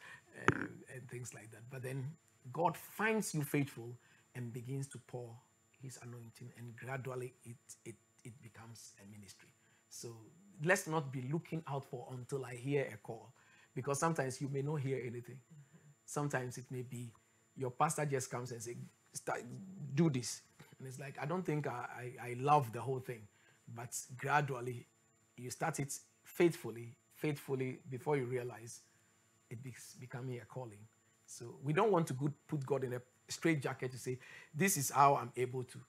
and, 0.48 0.68
and 0.94 1.08
things 1.10 1.34
like 1.34 1.52
that. 1.52 1.62
But 1.70 1.84
then 1.84 2.04
God 2.54 2.78
finds 2.78 3.34
you 3.34 3.44
faithful 3.44 3.98
and 4.36 4.54
begins 4.54 4.88
to 4.90 5.00
pour 5.08 5.36
his 5.82 6.00
anointing, 6.02 6.52
and 6.58 6.76
gradually 6.76 7.34
it, 7.46 7.56
it, 7.86 7.96
it 8.24 8.34
becomes 8.42 8.94
a 9.02 9.12
ministry. 9.12 9.50
So 9.90 10.16
let's 10.64 10.88
not 10.88 11.12
be 11.12 11.24
looking 11.32 11.64
out 11.70 11.86
for 11.86 12.08
until 12.12 12.46
I 12.46 12.56
hear 12.56 12.88
a 12.94 12.98
call 12.98 13.34
because 13.76 14.00
sometimes 14.00 14.42
you 14.42 14.50
may 14.50 14.62
not 14.62 14.76
hear 14.78 15.00
anything. 15.06 15.40
Sometimes 16.06 16.58
it 16.58 16.66
may 16.72 16.82
be 16.82 17.12
your 17.56 17.72
pastor 17.72 18.06
just 18.06 18.30
comes 18.30 18.52
and 18.52 18.62
say, 18.62 18.78
Start, 19.14 19.42
"Do 19.96 20.10
this," 20.10 20.42
and 20.78 20.88
it's 20.88 21.00
like 21.00 21.18
I 21.22 21.26
don't 21.26 21.44
think 21.46 21.66
I, 21.68 22.14
I, 22.22 22.30
I 22.30 22.36
love 22.40 22.72
the 22.72 22.82
whole 22.82 23.00
thing, 23.00 23.22
but 23.76 23.96
gradually 24.18 24.86
you 25.38 25.50
start 25.50 25.80
it 25.80 25.94
faithfully, 26.24 26.96
faithfully 27.16 27.80
before 27.90 28.18
you 28.18 28.26
realize 28.26 28.82
it 29.50 29.64
be 29.64 29.74
becoming 30.00 30.40
a 30.40 30.46
calling. 30.46 30.80
So 31.28 31.60
we 31.64 31.74
don't 31.74 31.92
want 31.92 32.08
to 32.08 32.14
put 32.48 32.66
God 32.66 32.84
in 32.84 32.94
a 32.94 33.02
straight 33.28 33.62
jacket 33.62 33.92
to 33.92 34.00
say, 34.00 34.18
"This 34.54 34.78
is 34.78 34.90
how 34.90 35.16
I'm 35.16 35.32
able 35.38 35.64
to." 35.66 35.80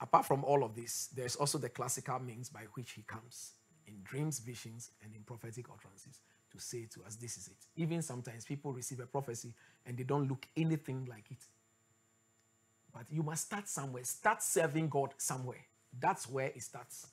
Apart 0.00 0.26
from 0.26 0.44
all 0.44 0.64
of 0.64 0.74
this, 0.74 1.06
there's 1.14 1.36
also 1.36 1.56
the 1.56 1.70
classical 1.70 2.18
means 2.18 2.50
by 2.50 2.64
which 2.74 2.92
He 2.92 3.02
comes 3.02 3.52
in 3.86 4.00
dreams, 4.02 4.38
visions, 4.40 4.90
and 5.02 5.14
in 5.14 5.22
prophetic 5.22 5.66
utterances 5.72 6.20
to 6.50 6.60
say 6.60 6.86
to 6.94 7.04
us, 7.04 7.16
This 7.16 7.36
is 7.36 7.48
it. 7.48 7.66
Even 7.76 8.02
sometimes 8.02 8.44
people 8.44 8.72
receive 8.72 9.00
a 9.00 9.06
prophecy 9.06 9.52
and 9.86 9.96
they 9.96 10.04
don't 10.04 10.28
look 10.28 10.46
anything 10.56 11.06
like 11.06 11.30
it. 11.30 11.44
But 12.92 13.04
you 13.10 13.22
must 13.22 13.46
start 13.46 13.68
somewhere. 13.68 14.04
Start 14.04 14.42
serving 14.42 14.88
God 14.88 15.14
somewhere. 15.18 15.66
That's 15.98 16.28
where 16.28 16.46
it 16.46 16.62
starts. 16.62 17.08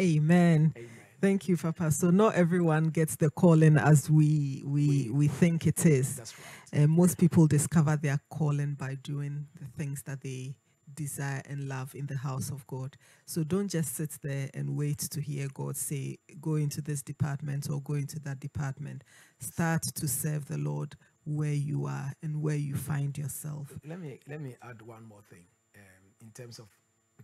Amen. 0.00 0.74
Amen. 0.76 1.05
Thank 1.20 1.48
you, 1.48 1.56
Papa. 1.56 1.90
So 1.90 2.10
not 2.10 2.34
everyone 2.34 2.90
gets 2.90 3.16
the 3.16 3.30
calling 3.30 3.78
as 3.78 4.10
we 4.10 4.62
we 4.66 5.10
we 5.10 5.28
think 5.28 5.66
it 5.66 5.86
is. 5.86 6.16
That's 6.16 6.38
right. 6.38 6.82
And 6.82 6.90
most 6.90 7.18
people 7.18 7.46
discover 7.46 7.96
their 7.96 8.20
calling 8.30 8.74
by 8.74 8.96
doing 8.96 9.46
the 9.58 9.66
things 9.78 10.02
that 10.02 10.20
they 10.20 10.54
desire 10.94 11.42
and 11.48 11.68
love 11.68 11.94
in 11.94 12.06
the 12.06 12.16
house 12.16 12.50
of 12.50 12.66
God. 12.66 12.96
So 13.26 13.44
don't 13.44 13.68
just 13.68 13.96
sit 13.96 14.10
there 14.22 14.50
and 14.54 14.76
wait 14.76 14.98
to 14.98 15.20
hear 15.20 15.48
God 15.52 15.76
say, 15.76 16.18
go 16.40 16.54
into 16.54 16.80
this 16.80 17.02
department 17.02 17.68
or 17.70 17.80
go 17.82 17.94
into 17.94 18.18
that 18.20 18.40
department. 18.40 19.02
Start 19.38 19.82
to 19.82 20.08
serve 20.08 20.46
the 20.46 20.58
Lord 20.58 20.96
where 21.24 21.52
you 21.52 21.86
are 21.86 22.12
and 22.22 22.42
where 22.42 22.56
you 22.56 22.74
find 22.76 23.16
yourself. 23.16 23.78
Let 23.86 24.00
me 24.00 24.20
let 24.28 24.40
me 24.40 24.56
add 24.62 24.82
one 24.82 25.04
more 25.04 25.22
thing 25.28 25.44
um, 25.76 25.82
in 26.20 26.30
terms 26.30 26.58
of 26.58 26.68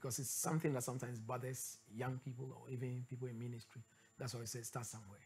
because 0.03 0.19
it's 0.19 0.31
something 0.31 0.73
that 0.73 0.83
sometimes 0.83 1.21
bothers 1.21 1.79
young 1.95 2.19
people 2.25 2.49
or 2.61 2.69
even 2.71 3.05
people 3.09 3.29
in 3.29 3.39
ministry. 3.39 3.83
That's 4.19 4.35
why 4.35 4.41
I 4.41 4.47
say 4.47 4.63
start 4.63 4.87
somewhere. 4.87 5.21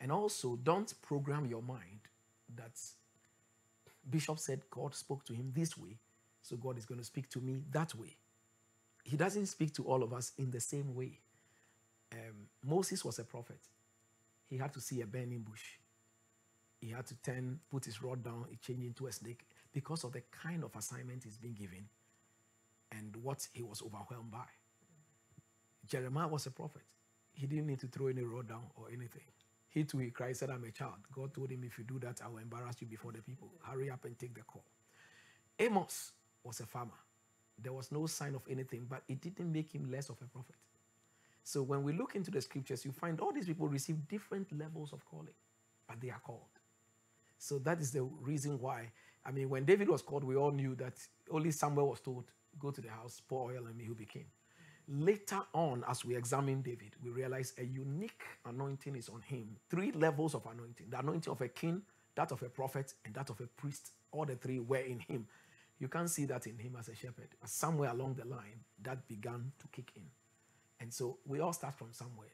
And 0.00 0.12
also, 0.12 0.56
don't 0.62 0.92
program 1.02 1.46
your 1.46 1.62
mind 1.62 2.00
that 2.56 2.78
Bishop 4.08 4.38
said 4.38 4.62
God 4.70 4.94
spoke 4.94 5.24
to 5.24 5.32
him 5.32 5.52
this 5.54 5.76
way, 5.76 5.98
so 6.40 6.56
God 6.56 6.78
is 6.78 6.86
going 6.86 7.00
to 7.00 7.04
speak 7.04 7.28
to 7.30 7.40
me 7.40 7.62
that 7.72 7.94
way. 7.96 8.16
He 9.04 9.16
doesn't 9.16 9.46
speak 9.46 9.74
to 9.74 9.84
all 9.84 10.02
of 10.04 10.12
us 10.12 10.32
in 10.38 10.50
the 10.50 10.60
same 10.60 10.94
way. 10.94 11.18
Um, 12.12 12.46
Moses 12.64 13.04
was 13.04 13.18
a 13.18 13.24
prophet. 13.24 13.58
He 14.48 14.56
had 14.56 14.72
to 14.74 14.80
see 14.80 15.00
a 15.00 15.06
burning 15.06 15.40
bush. 15.40 15.78
He 16.80 16.90
had 16.90 17.06
to 17.06 17.14
turn, 17.22 17.58
put 17.70 17.84
his 17.84 18.02
rod 18.02 18.22
down, 18.22 18.46
it 18.52 18.60
changed 18.60 18.84
into 18.84 19.06
a 19.06 19.12
snake 19.12 19.46
because 19.72 20.04
of 20.04 20.12
the 20.12 20.22
kind 20.30 20.62
of 20.62 20.74
assignment 20.76 21.24
he's 21.24 21.38
been 21.38 21.54
given 21.54 21.88
and 22.98 23.16
what 23.16 23.46
he 23.52 23.62
was 23.62 23.82
overwhelmed 23.82 24.30
by. 24.30 24.46
Jeremiah 25.88 26.28
was 26.28 26.46
a 26.46 26.50
prophet. 26.50 26.82
He 27.32 27.46
didn't 27.46 27.66
need 27.66 27.80
to 27.80 27.86
throw 27.86 28.08
any 28.08 28.22
rod 28.22 28.48
down 28.48 28.64
or 28.76 28.86
anything. 28.88 29.22
He 29.68 29.84
too, 29.84 29.98
he 29.98 30.10
cried, 30.10 30.36
said, 30.36 30.50
I'm 30.50 30.64
a 30.64 30.70
child. 30.70 30.98
God 31.14 31.32
told 31.34 31.50
him, 31.50 31.64
if 31.64 31.78
you 31.78 31.84
do 31.84 31.98
that, 32.00 32.20
I 32.24 32.28
will 32.28 32.38
embarrass 32.38 32.76
you 32.80 32.86
before 32.86 33.12
the 33.12 33.22
people. 33.22 33.50
Hurry 33.62 33.90
up 33.90 34.04
and 34.04 34.18
take 34.18 34.34
the 34.34 34.42
call. 34.42 34.64
Amos 35.58 36.12
was 36.44 36.60
a 36.60 36.66
farmer. 36.66 36.92
There 37.58 37.72
was 37.72 37.90
no 37.90 38.06
sign 38.06 38.34
of 38.34 38.42
anything, 38.50 38.86
but 38.88 39.02
it 39.08 39.20
didn't 39.20 39.50
make 39.50 39.74
him 39.74 39.90
less 39.90 40.10
of 40.10 40.16
a 40.22 40.26
prophet. 40.26 40.56
So 41.44 41.62
when 41.62 41.82
we 41.82 41.92
look 41.92 42.14
into 42.14 42.30
the 42.30 42.40
scriptures, 42.40 42.84
you 42.84 42.92
find 42.92 43.18
all 43.20 43.32
these 43.32 43.46
people 43.46 43.66
receive 43.68 43.96
different 44.08 44.56
levels 44.56 44.92
of 44.92 45.04
calling, 45.04 45.34
but 45.88 46.00
they 46.00 46.10
are 46.10 46.20
called. 46.20 46.40
So 47.38 47.58
that 47.60 47.80
is 47.80 47.90
the 47.92 48.02
reason 48.02 48.60
why. 48.60 48.92
I 49.24 49.32
mean, 49.32 49.48
when 49.48 49.64
David 49.64 49.88
was 49.88 50.02
called, 50.02 50.24
we 50.24 50.36
all 50.36 50.52
knew 50.52 50.74
that 50.76 50.94
only 51.30 51.50
Samuel 51.50 51.88
was 51.88 52.00
told, 52.00 52.24
go 52.58 52.70
to 52.70 52.80
the 52.80 52.90
house, 52.90 53.20
pour 53.28 53.50
oil 53.50 53.66
on 53.66 53.76
me, 53.76 53.84
who 53.84 53.94
became. 53.94 54.26
Later 54.88 55.40
on, 55.54 55.84
as 55.88 56.04
we 56.04 56.16
examine 56.16 56.62
David, 56.62 56.96
we 57.02 57.10
realize 57.10 57.54
a 57.58 57.64
unique 57.64 58.22
anointing 58.44 58.96
is 58.96 59.08
on 59.08 59.22
him. 59.22 59.56
Three 59.70 59.92
levels 59.92 60.34
of 60.34 60.46
anointing 60.46 60.88
the 60.90 60.98
anointing 60.98 61.30
of 61.32 61.40
a 61.40 61.48
king, 61.48 61.82
that 62.16 62.32
of 62.32 62.42
a 62.42 62.48
prophet, 62.48 62.94
and 63.04 63.14
that 63.14 63.30
of 63.30 63.40
a 63.40 63.46
priest. 63.46 63.92
All 64.10 64.26
the 64.26 64.36
three 64.36 64.60
were 64.60 64.76
in 64.78 64.98
him. 65.00 65.26
You 65.78 65.88
can't 65.88 66.10
see 66.10 66.26
that 66.26 66.46
in 66.46 66.58
him 66.58 66.76
as 66.78 66.88
a 66.88 66.94
shepherd. 66.94 67.28
But 67.40 67.48
somewhere 67.48 67.90
along 67.90 68.14
the 68.14 68.26
line, 68.26 68.60
that 68.82 69.08
began 69.08 69.52
to 69.60 69.68
kick 69.68 69.92
in. 69.96 70.02
And 70.80 70.92
so 70.92 71.18
we 71.26 71.40
all 71.40 71.52
start 71.52 71.74
from 71.74 71.92
somewhere. 71.92 72.28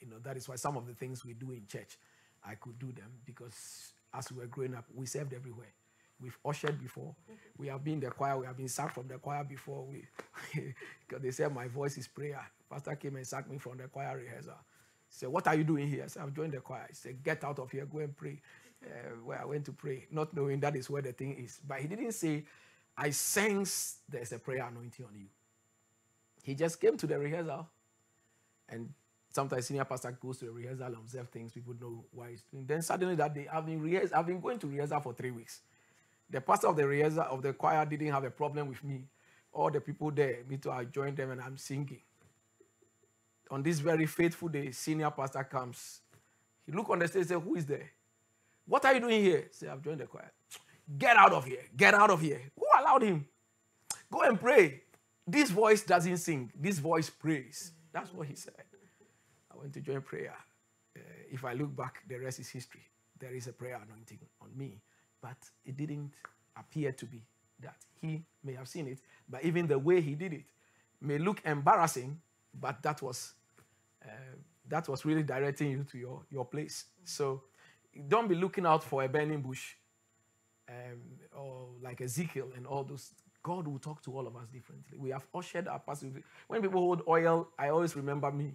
You 0.00 0.08
know, 0.08 0.16
that 0.24 0.36
is 0.36 0.48
why 0.48 0.56
some 0.56 0.76
of 0.76 0.86
the 0.86 0.94
things 0.94 1.24
we 1.24 1.34
do 1.34 1.52
in 1.52 1.66
church, 1.66 1.98
I 2.44 2.56
could 2.56 2.78
do 2.78 2.92
them 2.92 3.10
because 3.24 3.92
as 4.12 4.30
we 4.32 4.38
were 4.38 4.46
growing 4.46 4.74
up, 4.74 4.86
we 4.94 5.06
served 5.06 5.34
everywhere. 5.34 5.72
We've 6.24 6.38
ushered 6.46 6.80
before. 6.80 7.14
We 7.58 7.68
have 7.68 7.84
been 7.84 7.96
in 7.96 8.00
the 8.00 8.10
choir. 8.10 8.38
We 8.38 8.46
have 8.46 8.56
been 8.56 8.68
sacked 8.68 8.94
from 8.94 9.08
the 9.08 9.18
choir 9.18 9.44
before. 9.44 9.86
We, 9.86 10.06
because 11.08 11.22
they 11.22 11.32
said 11.32 11.54
my 11.54 11.68
voice 11.68 11.98
is 11.98 12.08
prayer. 12.08 12.40
Pastor 12.70 12.96
came 12.96 13.16
and 13.16 13.26
sacked 13.26 13.50
me 13.50 13.58
from 13.58 13.78
the 13.78 13.84
choir 13.88 14.18
rehearsal. 14.18 14.54
He 15.08 15.16
said, 15.18 15.30
"What 15.30 15.46
are 15.48 15.56
you 15.56 15.64
doing 15.64 15.88
here?" 15.88 16.04
I 16.04 16.08
said, 16.08 16.22
"I've 16.24 16.34
joined 16.34 16.54
the 16.54 16.60
choir." 16.60 16.86
He 16.88 16.96
said, 16.96 17.22
"Get 17.24 17.44
out 17.44 17.60
of 17.60 17.70
here. 17.70 17.86
Go 17.86 18.00
and 18.00 18.16
pray." 18.16 18.40
Uh, 18.84 19.16
where 19.24 19.40
I 19.40 19.46
went 19.46 19.66
to 19.66 19.72
pray, 19.72 20.06
not 20.12 20.34
knowing 20.36 20.60
that 20.60 20.76
is 20.76 20.90
where 20.90 21.02
the 21.02 21.12
thing 21.12 21.34
is. 21.36 21.60
But 21.66 21.80
he 21.80 21.88
didn't 21.88 22.12
say, 22.12 22.44
"I 22.96 23.10
sense 23.10 23.98
there's 24.08 24.32
a 24.32 24.40
prayer 24.40 24.66
anointing 24.66 25.06
on 25.06 25.14
you." 25.16 25.28
He 26.44 26.54
just 26.54 26.80
came 26.80 26.96
to 26.98 27.06
the 27.06 27.18
rehearsal, 27.18 27.68
and 28.68 28.90
sometimes 29.30 29.66
senior 29.66 29.84
pastor 29.84 30.12
goes 30.12 30.38
to 30.38 30.46
the 30.46 30.52
rehearsal 30.52 30.86
and 30.86 30.96
observe 30.96 31.28
things. 31.30 31.52
People 31.52 31.74
know 31.80 32.04
why 32.12 32.30
he's 32.30 32.42
doing. 32.42 32.66
Then 32.66 32.82
suddenly 32.82 33.16
that 33.16 33.34
day, 33.34 33.48
I've 33.52 33.66
been 33.66 33.80
rehears- 33.82 34.12
I've 34.12 34.26
been 34.26 34.40
going 34.40 34.58
to 34.60 34.66
rehearsal 34.68 35.00
for 35.00 35.14
three 35.14 35.30
weeks. 35.32 35.62
The 36.30 36.40
pastor 36.40 36.68
of 36.68 36.76
the 36.76 36.86
rehearsal 36.86 37.22
of 37.30 37.42
the 37.42 37.52
choir 37.52 37.84
didn't 37.86 38.12
have 38.12 38.24
a 38.24 38.30
problem 38.30 38.68
with 38.68 38.82
me. 38.82 39.04
All 39.52 39.70
the 39.70 39.80
people 39.80 40.10
there, 40.10 40.38
me 40.48 40.56
too, 40.56 40.70
I 40.70 40.84
joined 40.84 41.16
them 41.16 41.30
and 41.30 41.40
I'm 41.40 41.56
singing. 41.56 42.00
On 43.50 43.62
this 43.62 43.78
very 43.80 44.06
faithful 44.06 44.48
day, 44.48 44.70
senior 44.72 45.10
pastor 45.10 45.44
comes. 45.44 46.00
He 46.66 46.72
look 46.72 46.88
on 46.90 46.98
the 46.98 47.08
stage 47.08 47.20
and 47.20 47.28
say, 47.28 47.34
Who 47.34 47.54
is 47.54 47.66
there? 47.66 47.90
What 48.66 48.84
are 48.84 48.94
you 48.94 49.00
doing 49.00 49.22
here? 49.22 49.48
Say, 49.52 49.68
I've 49.68 49.82
joined 49.82 50.00
the 50.00 50.06
choir. 50.06 50.32
Get 50.98 51.16
out 51.16 51.32
of 51.32 51.44
here. 51.44 51.62
Get 51.76 51.94
out 51.94 52.10
of 52.10 52.20
here. 52.20 52.40
Who 52.58 52.64
allowed 52.78 53.02
him? 53.02 53.26
Go 54.10 54.22
and 54.22 54.40
pray. 54.40 54.82
This 55.26 55.50
voice 55.50 55.82
doesn't 55.82 56.18
sing. 56.18 56.52
This 56.58 56.78
voice 56.78 57.10
prays. 57.10 57.72
That's 57.92 58.12
what 58.12 58.26
he 58.26 58.34
said. 58.34 58.54
I 59.52 59.56
went 59.56 59.72
to 59.74 59.80
join 59.80 60.00
prayer. 60.02 60.34
Uh, 60.96 61.00
if 61.30 61.44
I 61.44 61.54
look 61.54 61.74
back, 61.74 62.02
the 62.08 62.18
rest 62.18 62.40
is 62.40 62.48
history. 62.48 62.82
There 63.18 63.34
is 63.34 63.46
a 63.46 63.52
prayer 63.52 63.80
anointing 63.82 64.18
on 64.40 64.50
me, 64.56 64.80
but 65.24 65.40
it 65.64 65.74
didn't 65.76 66.12
appear 66.54 66.92
to 66.92 67.06
be 67.06 67.22
that. 67.60 67.78
He 68.02 68.22
may 68.42 68.54
have 68.60 68.68
seen 68.68 68.86
it, 68.88 68.98
but 69.26 69.42
even 69.42 69.66
the 69.66 69.78
way 69.78 70.02
he 70.02 70.14
did 70.14 70.32
it 70.34 70.48
may 71.00 71.18
look 71.18 71.40
embarrassing, 71.44 72.20
but 72.60 72.82
that 72.82 73.00
was 73.00 73.32
uh, 74.04 74.36
that 74.68 74.86
was 74.88 75.04
really 75.04 75.22
directing 75.22 75.70
you 75.70 75.84
to 75.90 75.96
your, 75.98 76.22
your 76.30 76.44
place. 76.44 76.84
So 77.04 77.42
don't 78.08 78.28
be 78.28 78.34
looking 78.34 78.66
out 78.66 78.84
for 78.84 79.02
a 79.02 79.08
burning 79.08 79.40
bush 79.40 79.64
um, 80.68 81.00
or 81.34 81.68
like 81.82 82.00
Ezekiel 82.02 82.48
and 82.56 82.66
all 82.66 82.84
those. 82.84 83.12
God 83.42 83.66
will 83.68 83.78
talk 83.78 84.02
to 84.04 84.10
all 84.16 84.26
of 84.26 84.36
us 84.36 84.48
differently. 84.48 84.96
We 84.98 85.10
have 85.10 85.26
ushered 85.34 85.68
our 85.68 85.78
pastor. 85.78 86.06
When 86.48 86.62
people 86.62 86.80
hold 86.80 87.02
oil, 87.06 87.48
I 87.58 87.68
always 87.68 87.94
remember 87.94 88.30
me. 88.32 88.54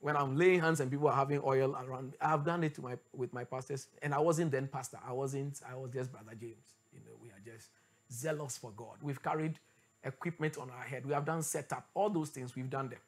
When 0.00 0.16
I'm 0.16 0.36
laying 0.36 0.60
hands 0.60 0.80
and 0.80 0.90
people 0.90 1.08
are 1.08 1.14
having 1.14 1.42
oil 1.44 1.76
around, 1.76 2.12
me, 2.12 2.16
I've 2.20 2.44
done 2.44 2.64
it 2.64 2.78
my, 2.82 2.96
with 3.14 3.32
my 3.34 3.44
pastors, 3.44 3.86
and 4.02 4.14
I 4.14 4.18
wasn't 4.18 4.50
then 4.50 4.66
pastor. 4.66 4.98
I 5.06 5.12
wasn't. 5.12 5.60
I 5.70 5.76
was 5.76 5.90
just 5.92 6.10
brother 6.10 6.34
James. 6.40 6.74
You 6.92 7.00
know, 7.00 7.16
we 7.22 7.28
are 7.28 7.40
just 7.44 7.68
zealous 8.10 8.56
for 8.56 8.72
God. 8.72 8.96
We've 9.02 9.22
carried 9.22 9.58
equipment 10.02 10.56
on 10.58 10.70
our 10.70 10.82
head. 10.84 11.04
We 11.04 11.12
have 11.12 11.26
done 11.26 11.42
setup. 11.42 11.86
All 11.94 12.08
those 12.10 12.30
things 12.30 12.56
we've 12.56 12.70
done 12.70 12.88
them, 12.88 13.00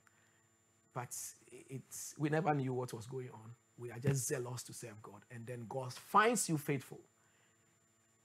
but 0.95 1.17
it's 1.51 2.15
we 2.19 2.29
never 2.29 2.55
knew 2.55 2.75
what 2.75 2.93
was 2.93 3.07
going 3.07 3.31
on. 3.33 3.55
We 3.79 3.91
are 3.91 3.99
just 3.99 4.29
zealous 4.29 4.63
to 4.65 4.75
serve 4.75 5.03
God, 5.03 5.23
and 5.31 5.47
then 5.47 5.65
God 5.69 5.93
finds 5.95 6.49
you 6.49 6.59
faithful. 6.59 7.01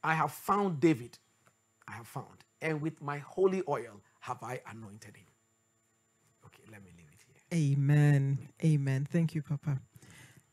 I 0.04 0.14
have 0.14 0.32
found 0.32 0.80
David. 0.82 1.18
I 1.88 1.94
have 1.94 2.08
found, 2.08 2.44
and 2.62 2.82
with 2.82 3.02
my 3.02 3.20
holy 3.20 3.64
oil 3.68 4.02
have 4.22 4.44
I 4.44 4.62
anointed 4.70 5.16
him. 5.16 5.26
Okay, 6.46 6.64
let 6.72 6.84
me 6.84 6.92
leave 6.98 7.08
it 7.14 7.24
here. 7.26 7.36
Amen. 7.54 8.38
Amen. 8.64 9.08
Thank 9.10 9.36
you, 9.36 9.42
Papa. 9.42 9.80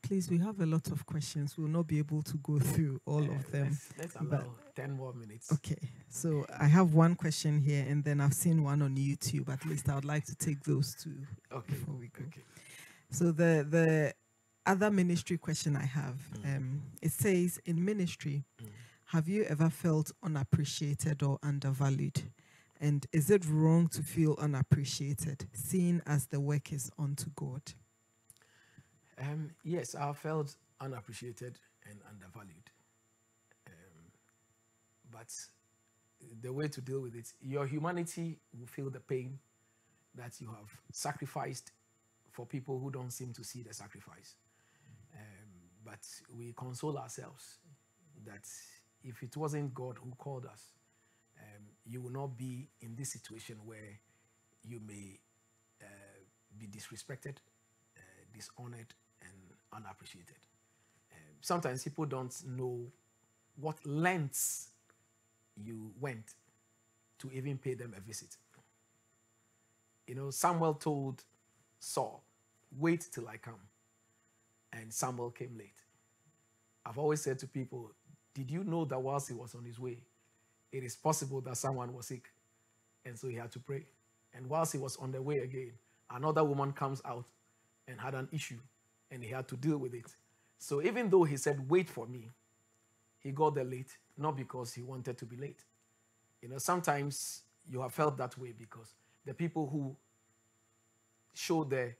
Please, 0.01 0.29
we 0.29 0.37
have 0.37 0.59
a 0.61 0.65
lot 0.65 0.87
of 0.91 1.05
questions. 1.05 1.57
We'll 1.57 1.67
not 1.67 1.87
be 1.87 1.97
able 1.97 2.21
to 2.23 2.37
go 2.37 2.59
through 2.73 3.01
all 3.05 3.23
of 3.23 3.51
them. 3.51 3.69
Let's, 3.69 3.89
let's 3.97 4.15
allow 4.15 4.43
but- 4.43 4.75
10 4.75 4.91
more 4.91 5.13
minutes. 5.13 5.51
Okay, 5.53 5.77
so 6.09 6.45
I 6.59 6.65
have 6.67 6.93
one 6.93 7.15
question 7.15 7.59
here, 7.61 7.85
and 7.87 8.03
then 8.03 8.19
I've 8.19 8.33
seen 8.33 8.61
one 8.61 8.81
on 8.81 8.95
YouTube. 8.97 9.47
At 9.49 9.65
least 9.65 9.87
I 9.89 9.95
would 9.95 10.03
like 10.03 10.25
to 10.25 10.35
take 10.35 10.61
those 10.63 10.95
two 11.01 11.15
Okay. 11.51 11.73
before 11.73 11.95
we 11.95 12.07
go. 12.07 12.25
Okay. 12.27 12.41
So 13.09 13.31
the 13.31 13.65
the 13.69 14.13
other 14.65 14.91
ministry 14.91 15.37
question 15.37 15.77
I 15.77 15.85
have, 15.85 16.17
um, 16.43 16.81
it 17.01 17.11
says 17.13 17.57
in 17.65 17.85
ministry, 17.85 18.43
have 19.05 19.29
you 19.29 19.43
ever 19.45 19.69
felt 19.69 20.11
unappreciated 20.21 21.23
or 21.23 21.39
undervalued? 21.41 22.21
And 22.79 23.05
is 23.13 23.29
it 23.29 23.45
wrong 23.47 23.87
to 23.89 24.03
feel 24.03 24.35
unappreciated, 24.39 25.47
seeing 25.53 26.01
as 26.05 26.27
the 26.27 26.39
work 26.39 26.73
is 26.73 26.91
unto 26.99 27.29
God? 27.35 27.61
Um, 29.17 29.51
yes, 29.63 29.95
I 29.95 30.11
felt 30.13 30.55
unappreciated 30.81 31.57
and 31.89 31.99
undervalued. 32.09 32.69
Um, 33.67 34.11
but 35.11 35.31
the 36.41 36.51
way 36.51 36.67
to 36.67 36.81
deal 36.81 37.01
with 37.01 37.15
it, 37.15 37.31
your 37.41 37.65
humanity 37.65 38.39
will 38.57 38.67
feel 38.67 38.89
the 38.89 38.99
pain 38.99 39.39
that 40.15 40.39
you 40.41 40.47
have 40.47 40.69
sacrificed 40.91 41.71
for 42.31 42.45
people 42.45 42.79
who 42.79 42.91
don't 42.91 43.11
seem 43.11 43.31
to 43.33 43.43
see 43.43 43.61
the 43.61 43.73
sacrifice. 43.73 44.35
Um, 45.15 45.49
but 45.85 46.05
we 46.37 46.51
console 46.53 46.97
ourselves 46.97 47.59
that 48.25 48.47
if 49.03 49.23
it 49.23 49.37
wasn't 49.37 49.73
God 49.73 49.97
who 50.03 50.11
called 50.17 50.45
us, 50.45 50.74
you 51.85 52.01
will 52.01 52.11
not 52.11 52.37
be 52.37 52.67
in 52.81 52.95
this 52.95 53.11
situation 53.11 53.57
where 53.65 53.99
you 54.63 54.79
may 54.85 55.19
uh, 55.81 55.85
be 56.57 56.67
disrespected, 56.67 57.35
uh, 57.95 58.01
dishonored, 58.33 58.93
and 59.21 59.31
unappreciated. 59.73 60.37
Um, 61.11 61.35
sometimes 61.41 61.83
people 61.83 62.05
don't 62.05 62.33
know 62.47 62.87
what 63.57 63.77
lengths 63.85 64.69
you 65.55 65.91
went 65.99 66.33
to 67.19 67.31
even 67.31 67.57
pay 67.57 67.73
them 67.75 67.93
a 67.95 68.01
visit. 68.01 68.35
You 70.07 70.15
know, 70.15 70.29
Samuel 70.29 70.75
told 70.75 71.23
Saul, 71.79 72.23
Wait 72.77 73.07
till 73.11 73.27
I 73.27 73.37
come. 73.37 73.61
And 74.73 74.93
Samuel 74.93 75.31
came 75.31 75.55
late. 75.57 75.81
I've 76.85 76.97
always 76.97 77.21
said 77.21 77.39
to 77.39 77.47
people, 77.47 77.91
Did 78.33 78.51
you 78.51 78.63
know 78.63 78.85
that 78.85 78.99
whilst 78.99 79.29
he 79.29 79.33
was 79.33 79.55
on 79.55 79.63
his 79.63 79.79
way, 79.79 79.97
it 80.75 80.83
is 80.83 80.95
possible 80.95 81.39
that 81.41 81.57
someone 81.57 81.93
was 81.93 82.07
sick? 82.07 82.25
And 83.05 83.17
so 83.17 83.27
he 83.27 83.35
had 83.35 83.51
to 83.53 83.59
pray. 83.59 83.85
And 84.33 84.47
whilst 84.47 84.73
he 84.73 84.77
was 84.77 84.97
on 84.97 85.11
the 85.11 85.21
way 85.21 85.37
again, 85.37 85.71
another 86.11 86.43
woman 86.43 86.73
comes 86.73 87.01
out 87.05 87.25
and 87.87 87.99
had 87.99 88.15
an 88.15 88.27
issue, 88.31 88.59
and 89.09 89.23
he 89.23 89.29
had 89.29 89.47
to 89.47 89.55
deal 89.55 89.77
with 89.77 89.93
it. 89.93 90.05
So 90.57 90.81
even 90.81 91.09
though 91.09 91.23
he 91.23 91.37
said, 91.37 91.69
Wait 91.69 91.89
for 91.89 92.07
me, 92.07 92.31
he 93.19 93.31
got 93.31 93.55
there 93.55 93.63
late, 93.63 93.97
not 94.17 94.35
because 94.35 94.73
he 94.73 94.81
wanted 94.81 95.17
to 95.17 95.25
be 95.25 95.37
late. 95.37 95.63
You 96.41 96.49
know, 96.49 96.57
sometimes 96.57 97.43
you 97.69 97.81
have 97.81 97.93
felt 97.93 98.17
that 98.17 98.37
way 98.37 98.53
because 98.57 98.93
the 99.25 99.33
people 99.33 99.67
who 99.67 99.95
show 101.33 101.63
the 101.63 101.93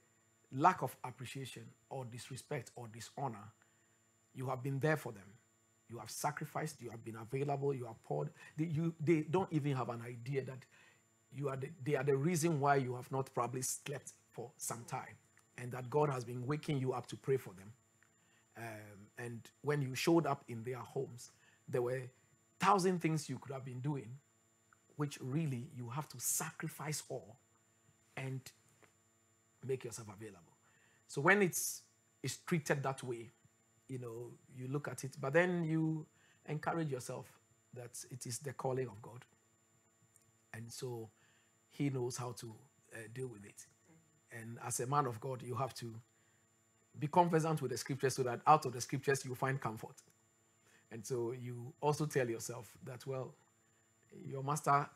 lack 0.52 0.82
of 0.82 0.94
appreciation 1.02 1.64
or 1.88 2.04
disrespect 2.04 2.70
or 2.76 2.88
dishonor, 2.88 3.52
you 4.34 4.48
have 4.48 4.62
been 4.62 4.78
there 4.78 4.96
for 4.96 5.12
them. 5.12 5.24
You 5.88 5.98
have 5.98 6.10
sacrificed, 6.10 6.82
you 6.82 6.90
have 6.90 7.04
been 7.04 7.16
available, 7.16 7.72
you 7.72 7.86
have 7.86 8.02
poured. 8.04 8.30
They, 8.56 8.64
you, 8.64 8.94
they 9.02 9.22
don't 9.22 9.52
even 9.52 9.76
have 9.76 9.88
an 9.88 10.02
idea 10.02 10.42
that 10.44 10.58
you 11.32 11.48
are 11.48 11.56
the, 11.56 11.68
they 11.84 11.94
are 11.94 12.02
the 12.02 12.16
reason 12.16 12.60
why 12.60 12.76
you 12.76 12.96
have 12.96 13.10
not 13.12 13.32
probably 13.34 13.62
slept 13.62 14.12
for 14.32 14.50
some 14.56 14.84
time 14.86 15.16
and 15.58 15.70
that 15.72 15.88
God 15.88 16.10
has 16.10 16.24
been 16.24 16.46
waking 16.46 16.78
you 16.78 16.92
up 16.92 17.06
to 17.08 17.16
pray 17.16 17.36
for 17.36 17.54
them. 17.54 17.72
Um, 18.58 19.24
and 19.24 19.40
when 19.62 19.82
you 19.82 19.94
showed 19.94 20.26
up 20.26 20.44
in 20.48 20.64
their 20.64 20.78
homes, 20.78 21.30
there 21.68 21.82
were 21.82 22.02
thousand 22.58 23.00
things 23.00 23.28
you 23.28 23.38
could 23.38 23.52
have 23.52 23.64
been 23.64 23.80
doing, 23.80 24.08
which 24.96 25.18
really 25.20 25.68
you 25.76 25.88
have 25.90 26.08
to 26.08 26.18
sacrifice 26.18 27.02
all 27.08 27.36
and 28.16 28.40
make 29.66 29.84
yourself 29.84 30.08
available. 30.08 30.56
So 31.06 31.20
when 31.20 31.42
it's 31.42 31.82
it's 32.22 32.38
treated 32.38 32.82
that 32.82 33.02
way, 33.02 33.30
you 33.88 33.98
know, 33.98 34.30
you 34.56 34.68
look 34.68 34.88
at 34.88 35.04
it, 35.04 35.12
but 35.20 35.32
then 35.32 35.64
you 35.64 36.06
encourage 36.48 36.90
yourself 36.90 37.26
that 37.74 38.04
it 38.10 38.26
is 38.26 38.38
the 38.38 38.52
calling 38.52 38.86
of 38.86 39.00
God. 39.02 39.24
And 40.54 40.70
so 40.70 41.10
he 41.70 41.90
knows 41.90 42.16
how 42.16 42.32
to 42.32 42.54
uh, 42.94 42.98
deal 43.14 43.28
with 43.28 43.44
it. 43.44 43.66
And 44.32 44.58
as 44.66 44.80
a 44.80 44.86
man 44.86 45.06
of 45.06 45.20
God, 45.20 45.42
you 45.42 45.54
have 45.54 45.74
to 45.74 45.94
be 46.98 47.06
conversant 47.06 47.60
with 47.60 47.70
the 47.70 47.76
scriptures 47.76 48.14
so 48.14 48.22
that 48.22 48.40
out 48.46 48.64
of 48.64 48.72
the 48.72 48.80
scriptures 48.80 49.24
you 49.24 49.34
find 49.34 49.60
comfort. 49.60 49.96
And 50.90 51.04
so 51.04 51.32
you 51.32 51.72
also 51.80 52.06
tell 52.06 52.28
yourself 52.28 52.76
that, 52.84 53.06
well, 53.06 53.34
your 54.24 54.42
master 54.42 54.88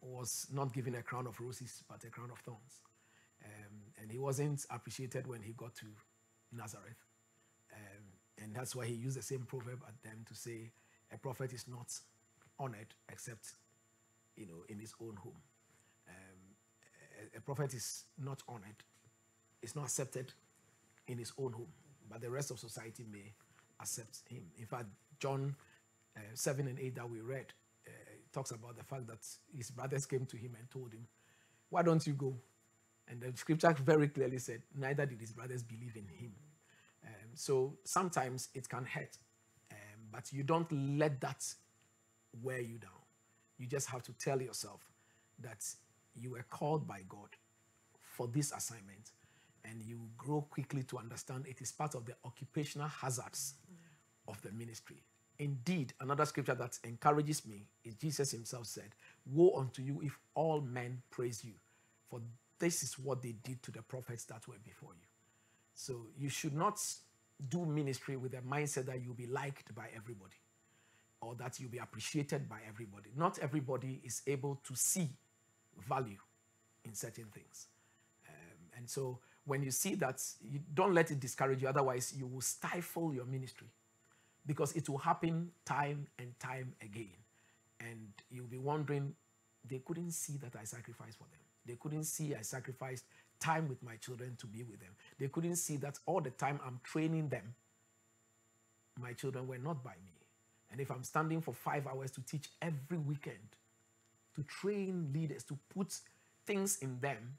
was 0.00 0.46
not 0.52 0.72
given 0.72 0.94
a 0.94 1.02
crown 1.02 1.26
of 1.26 1.40
roses, 1.40 1.82
but 1.88 2.04
a 2.04 2.10
crown 2.10 2.30
of 2.30 2.38
thorns. 2.38 2.82
Um, 3.44 3.92
and 4.00 4.10
he 4.10 4.18
wasn't 4.18 4.64
appreciated 4.70 5.26
when 5.26 5.42
he 5.42 5.52
got 5.52 5.74
to 5.76 5.86
Nazareth. 6.52 7.05
And 8.46 8.54
that's 8.54 8.76
why 8.76 8.86
he 8.86 8.94
used 8.94 9.18
the 9.18 9.22
same 9.22 9.40
proverb 9.40 9.82
at 9.88 10.00
them 10.08 10.24
to 10.28 10.34
say, 10.34 10.70
a 11.12 11.18
prophet 11.18 11.52
is 11.52 11.66
not 11.66 11.92
honored 12.60 12.94
except, 13.10 13.54
you 14.36 14.46
know, 14.46 14.62
in 14.68 14.78
his 14.78 14.94
own 15.02 15.16
home. 15.16 15.34
Um, 16.08 17.34
a, 17.34 17.38
a 17.38 17.40
prophet 17.40 17.74
is 17.74 18.04
not 18.22 18.44
honored, 18.48 18.84
is 19.62 19.74
not 19.74 19.86
accepted 19.86 20.32
in 21.08 21.18
his 21.18 21.32
own 21.38 21.54
home, 21.54 21.72
but 22.08 22.20
the 22.20 22.30
rest 22.30 22.52
of 22.52 22.60
society 22.60 23.04
may 23.10 23.32
accept 23.80 24.20
him. 24.28 24.44
In 24.60 24.66
fact, 24.66 24.86
John 25.18 25.56
uh, 26.16 26.20
7 26.34 26.68
and 26.68 26.78
8 26.78 26.94
that 26.94 27.10
we 27.10 27.20
read 27.20 27.46
uh, 27.84 27.90
talks 28.32 28.52
about 28.52 28.76
the 28.76 28.84
fact 28.84 29.08
that 29.08 29.26
his 29.56 29.72
brothers 29.72 30.06
came 30.06 30.24
to 30.24 30.36
him 30.36 30.54
and 30.56 30.70
told 30.70 30.92
him, 30.92 31.04
Why 31.68 31.82
don't 31.82 32.06
you 32.06 32.12
go? 32.12 32.36
And 33.08 33.20
the 33.20 33.36
scripture 33.36 33.74
very 33.84 34.06
clearly 34.06 34.38
said, 34.38 34.62
Neither 34.78 35.04
did 35.04 35.20
his 35.20 35.32
brothers 35.32 35.64
believe 35.64 35.96
in 35.96 36.06
him. 36.16 36.32
So 37.36 37.76
sometimes 37.84 38.48
it 38.54 38.68
can 38.68 38.84
hurt, 38.86 39.18
um, 39.70 39.78
but 40.10 40.32
you 40.32 40.42
don't 40.42 40.70
let 40.98 41.20
that 41.20 41.44
wear 42.42 42.60
you 42.60 42.78
down. 42.78 42.90
You 43.58 43.66
just 43.66 43.88
have 43.90 44.02
to 44.04 44.12
tell 44.14 44.40
yourself 44.40 44.80
that 45.40 45.62
you 46.14 46.30
were 46.30 46.46
called 46.48 46.88
by 46.88 47.02
God 47.08 47.28
for 48.00 48.26
this 48.26 48.52
assignment 48.52 49.10
and 49.64 49.82
you 49.82 50.08
grow 50.16 50.40
quickly 50.40 50.82
to 50.84 50.98
understand 50.98 51.46
it 51.46 51.60
is 51.60 51.72
part 51.72 51.94
of 51.94 52.06
the 52.06 52.14
occupational 52.24 52.88
hazards 52.88 53.54
of 54.26 54.40
the 54.40 54.52
ministry. 54.52 55.02
Indeed, 55.38 55.92
another 56.00 56.24
scripture 56.24 56.54
that 56.54 56.78
encourages 56.84 57.44
me 57.46 57.66
is 57.84 57.94
Jesus 57.96 58.30
himself 58.30 58.66
said, 58.66 58.94
Woe 59.30 59.52
unto 59.58 59.82
you 59.82 60.00
if 60.02 60.18
all 60.34 60.62
men 60.62 61.02
praise 61.10 61.44
you, 61.44 61.52
for 62.08 62.20
this 62.58 62.82
is 62.82 62.98
what 62.98 63.20
they 63.22 63.34
did 63.44 63.62
to 63.64 63.70
the 63.70 63.82
prophets 63.82 64.24
that 64.24 64.48
were 64.48 64.54
before 64.64 64.94
you. 64.94 65.06
So 65.74 66.06
you 66.18 66.30
should 66.30 66.54
not 66.54 66.80
do 67.48 67.64
ministry 67.64 68.16
with 68.16 68.34
a 68.34 68.40
mindset 68.40 68.86
that 68.86 69.02
you'll 69.02 69.14
be 69.14 69.26
liked 69.26 69.74
by 69.74 69.88
everybody 69.94 70.36
or 71.20 71.34
that 71.36 71.58
you'll 71.60 71.70
be 71.70 71.78
appreciated 71.78 72.48
by 72.48 72.58
everybody. 72.68 73.10
Not 73.16 73.38
everybody 73.38 74.00
is 74.04 74.22
able 74.26 74.60
to 74.66 74.74
see 74.74 75.08
value 75.88 76.18
in 76.84 76.94
certain 76.94 77.26
things. 77.26 77.66
Um, 78.28 78.78
and 78.78 78.88
so 78.88 79.18
when 79.44 79.62
you 79.62 79.70
see 79.70 79.94
that, 79.96 80.22
you 80.42 80.60
don't 80.74 80.94
let 80.94 81.10
it 81.10 81.20
discourage 81.20 81.62
you, 81.62 81.68
otherwise, 81.68 82.12
you 82.16 82.26
will 82.26 82.40
stifle 82.40 83.14
your 83.14 83.24
ministry 83.24 83.68
because 84.46 84.72
it 84.74 84.88
will 84.88 84.98
happen 84.98 85.50
time 85.64 86.06
and 86.18 86.38
time 86.38 86.72
again. 86.82 87.16
And 87.80 88.08
you'll 88.30 88.46
be 88.46 88.58
wondering, 88.58 89.14
they 89.68 89.80
couldn't 89.84 90.12
see 90.12 90.36
that 90.38 90.54
I 90.60 90.64
sacrificed 90.64 91.18
for 91.18 91.24
them. 91.24 91.40
They 91.64 91.76
couldn't 91.76 92.04
see 92.04 92.34
I 92.34 92.42
sacrificed 92.42 93.04
time 93.40 93.68
with 93.68 93.82
my 93.82 93.96
children 93.96 94.36
to 94.38 94.46
be 94.46 94.62
with 94.62 94.80
them. 94.80 94.90
They 95.18 95.28
couldn't 95.28 95.56
see 95.56 95.76
that 95.78 95.98
all 96.06 96.20
the 96.20 96.30
time 96.30 96.60
I'm 96.64 96.80
training 96.82 97.28
them, 97.28 97.54
my 99.00 99.12
children 99.12 99.46
were 99.46 99.58
not 99.58 99.84
by 99.84 99.94
me. 100.04 100.12
And 100.70 100.80
if 100.80 100.90
I'm 100.90 101.04
standing 101.04 101.40
for 101.40 101.54
five 101.54 101.86
hours 101.86 102.10
to 102.12 102.22
teach 102.22 102.48
every 102.60 102.98
weekend, 102.98 103.56
to 104.34 104.42
train 104.42 105.10
leaders, 105.14 105.44
to 105.44 105.58
put 105.74 105.94
things 106.44 106.78
in 106.78 106.98
them, 107.00 107.36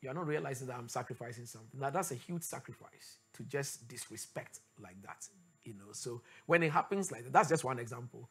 you 0.00 0.10
are 0.10 0.14
not 0.14 0.26
realizing 0.26 0.68
that 0.68 0.76
I'm 0.76 0.88
sacrificing 0.88 1.46
something. 1.46 1.80
Now 1.80 1.90
that's 1.90 2.12
a 2.12 2.14
huge 2.14 2.42
sacrifice 2.42 3.18
to 3.34 3.42
just 3.44 3.88
disrespect 3.88 4.60
like 4.80 5.00
that. 5.02 5.26
You 5.64 5.74
know, 5.74 5.92
so 5.92 6.22
when 6.46 6.62
it 6.62 6.70
happens 6.70 7.10
like 7.10 7.24
that, 7.24 7.32
that's 7.32 7.48
just 7.48 7.64
one 7.64 7.78
example. 7.78 8.28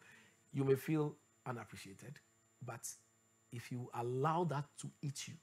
You 0.54 0.64
may 0.64 0.76
feel 0.76 1.16
unappreciated, 1.46 2.20
but 2.66 2.88
if 3.52 3.72
you 3.72 3.90
allow 3.94 4.44
that 4.46 4.66
to 4.82 4.90
eat 5.02 5.28
you, 5.28 5.36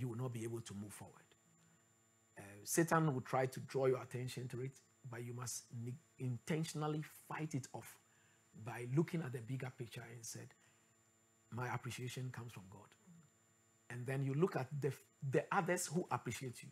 you 0.00 0.08
will 0.08 0.16
not 0.16 0.32
be 0.32 0.44
able 0.44 0.60
to 0.60 0.74
move 0.74 0.92
forward. 0.92 1.24
Uh, 2.38 2.42
Satan 2.64 3.12
will 3.12 3.20
try 3.20 3.46
to 3.46 3.60
draw 3.60 3.86
your 3.86 4.02
attention 4.02 4.48
to 4.48 4.62
it, 4.62 4.72
but 5.10 5.22
you 5.22 5.34
must 5.34 5.64
intentionally 6.18 7.02
fight 7.28 7.54
it 7.54 7.66
off 7.72 7.98
by 8.64 8.86
looking 8.96 9.22
at 9.22 9.32
the 9.32 9.40
bigger 9.40 9.72
picture 9.76 10.04
and 10.12 10.24
said, 10.24 10.48
"My 11.50 11.72
appreciation 11.74 12.30
comes 12.30 12.52
from 12.52 12.64
God." 12.70 12.88
And 13.90 14.06
then 14.06 14.24
you 14.24 14.34
look 14.34 14.56
at 14.56 14.68
the, 14.80 14.92
the 15.30 15.44
others 15.50 15.86
who 15.88 16.06
appreciate 16.10 16.62
you, 16.62 16.68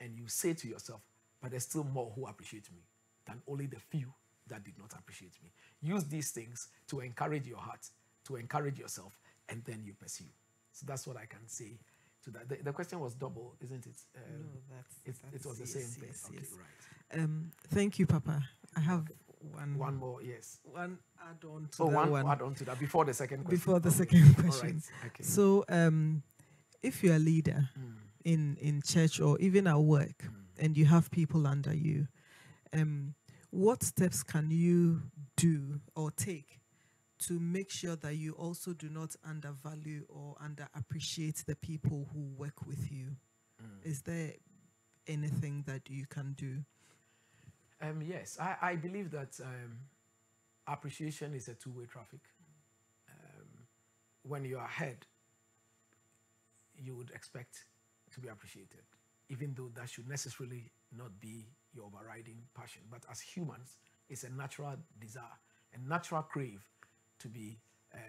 and 0.00 0.16
you 0.16 0.28
say 0.28 0.54
to 0.54 0.68
yourself, 0.68 1.00
"But 1.40 1.50
there's 1.50 1.64
still 1.64 1.84
more 1.84 2.12
who 2.14 2.26
appreciate 2.26 2.70
me 2.72 2.82
than 3.26 3.42
only 3.46 3.66
the 3.66 3.80
few 3.80 4.12
that 4.48 4.64
did 4.64 4.78
not 4.78 4.92
appreciate 4.92 5.36
me." 5.42 5.50
Use 5.80 6.04
these 6.04 6.30
things 6.30 6.68
to 6.88 7.00
encourage 7.00 7.46
your 7.46 7.58
heart, 7.58 7.88
to 8.24 8.36
encourage 8.36 8.78
yourself, 8.78 9.18
and 9.48 9.64
then 9.64 9.82
you 9.84 9.94
pursue. 9.94 10.30
So 10.72 10.86
that's 10.86 11.06
what 11.06 11.16
I 11.16 11.26
can 11.26 11.46
say 11.48 11.78
to 12.24 12.30
that. 12.32 12.48
The, 12.48 12.56
the 12.62 12.72
question 12.72 13.00
was 13.00 13.14
double, 13.14 13.54
isn't 13.60 13.86
it? 13.86 13.96
Um, 14.16 14.22
no, 14.42 14.76
that's, 14.76 14.94
it, 15.04 15.14
that's 15.32 15.44
it 15.44 15.48
was 15.48 15.58
the 15.58 15.64
yes, 15.64 15.72
same 15.72 15.82
thing. 16.00 16.08
yes, 16.08 16.24
okay, 16.28 16.38
yes. 16.40 16.50
right. 16.58 17.20
Um, 17.24 17.50
thank 17.68 17.98
you, 17.98 18.06
Papa. 18.06 18.42
I 18.76 18.80
have 18.80 19.04
one 19.52 19.76
One 19.78 19.96
more, 19.96 20.22
yes. 20.22 20.60
one 20.64 20.98
add 21.20 21.44
on 21.44 21.68
to 21.76 21.82
Oh, 21.82 21.86
that 21.90 21.94
one, 21.96 22.10
one, 22.10 22.26
add 22.28 22.42
on 22.42 22.54
to 22.54 22.64
that 22.64 22.78
before 22.78 23.04
the 23.04 23.12
second 23.14 23.44
question. 23.44 23.56
before 23.58 23.80
the 23.80 23.88
Okay. 23.88 23.98
second 23.98 24.34
question. 24.36 24.82
right. 25.02 25.06
Okay. 25.06 25.22
So, 25.24 25.64
um, 25.68 26.22
if 26.82 27.02
you're 27.02 27.16
a 27.16 27.18
leader 27.18 27.68
Mm, 27.78 27.94
in 28.24 28.56
in 28.60 28.82
church 28.82 29.20
or 29.20 29.38
even 29.40 29.66
at 29.66 29.78
work, 29.78 30.22
mm. 30.24 30.32
and 30.58 30.76
you 30.76 30.86
have 30.86 31.10
people 31.10 31.46
under 31.46 31.74
you, 31.74 32.06
um, 32.72 33.14
what 33.50 33.82
steps 33.82 34.22
can 34.22 34.50
you 34.50 35.02
do 35.36 35.80
or 35.96 36.10
take 36.12 36.60
to 37.28 37.38
make 37.38 37.70
sure 37.70 37.96
that 37.96 38.16
you 38.16 38.32
also 38.32 38.72
do 38.72 38.88
not 38.88 39.14
undervalue 39.24 40.04
or 40.08 40.36
underappreciate 40.42 41.44
the 41.44 41.56
people 41.56 42.08
who 42.12 42.20
work 42.36 42.66
with 42.66 42.90
you? 42.90 43.16
Mm. 43.62 43.84
Is 43.84 44.02
there 44.02 44.32
anything 45.06 45.64
that 45.66 45.88
you 45.88 46.06
can 46.06 46.34
do? 46.34 46.58
Um, 47.80 48.02
yes, 48.02 48.38
I, 48.40 48.56
I 48.62 48.76
believe 48.76 49.10
that 49.10 49.38
um, 49.42 49.78
appreciation 50.66 51.34
is 51.34 51.48
a 51.48 51.54
two 51.54 51.70
way 51.70 51.84
traffic. 51.86 52.20
Um, 53.08 53.48
when 54.22 54.44
you're 54.44 54.60
ahead, 54.60 55.06
you 56.76 56.94
would 56.96 57.10
expect 57.10 57.66
to 58.12 58.20
be 58.20 58.28
appreciated, 58.28 58.84
even 59.28 59.54
though 59.56 59.70
that 59.74 59.88
should 59.88 60.08
necessarily 60.08 60.70
not 60.96 61.18
be 61.20 61.46
your 61.74 61.86
overriding 61.86 62.38
passion. 62.54 62.82
But 62.90 63.04
as 63.10 63.20
humans, 63.20 63.78
it's 64.08 64.24
a 64.24 64.30
natural 64.30 64.76
desire, 65.00 65.24
a 65.74 65.88
natural 65.88 66.22
crave 66.22 66.62
to 67.22 67.28
be 67.28 67.58
um, 67.94 68.00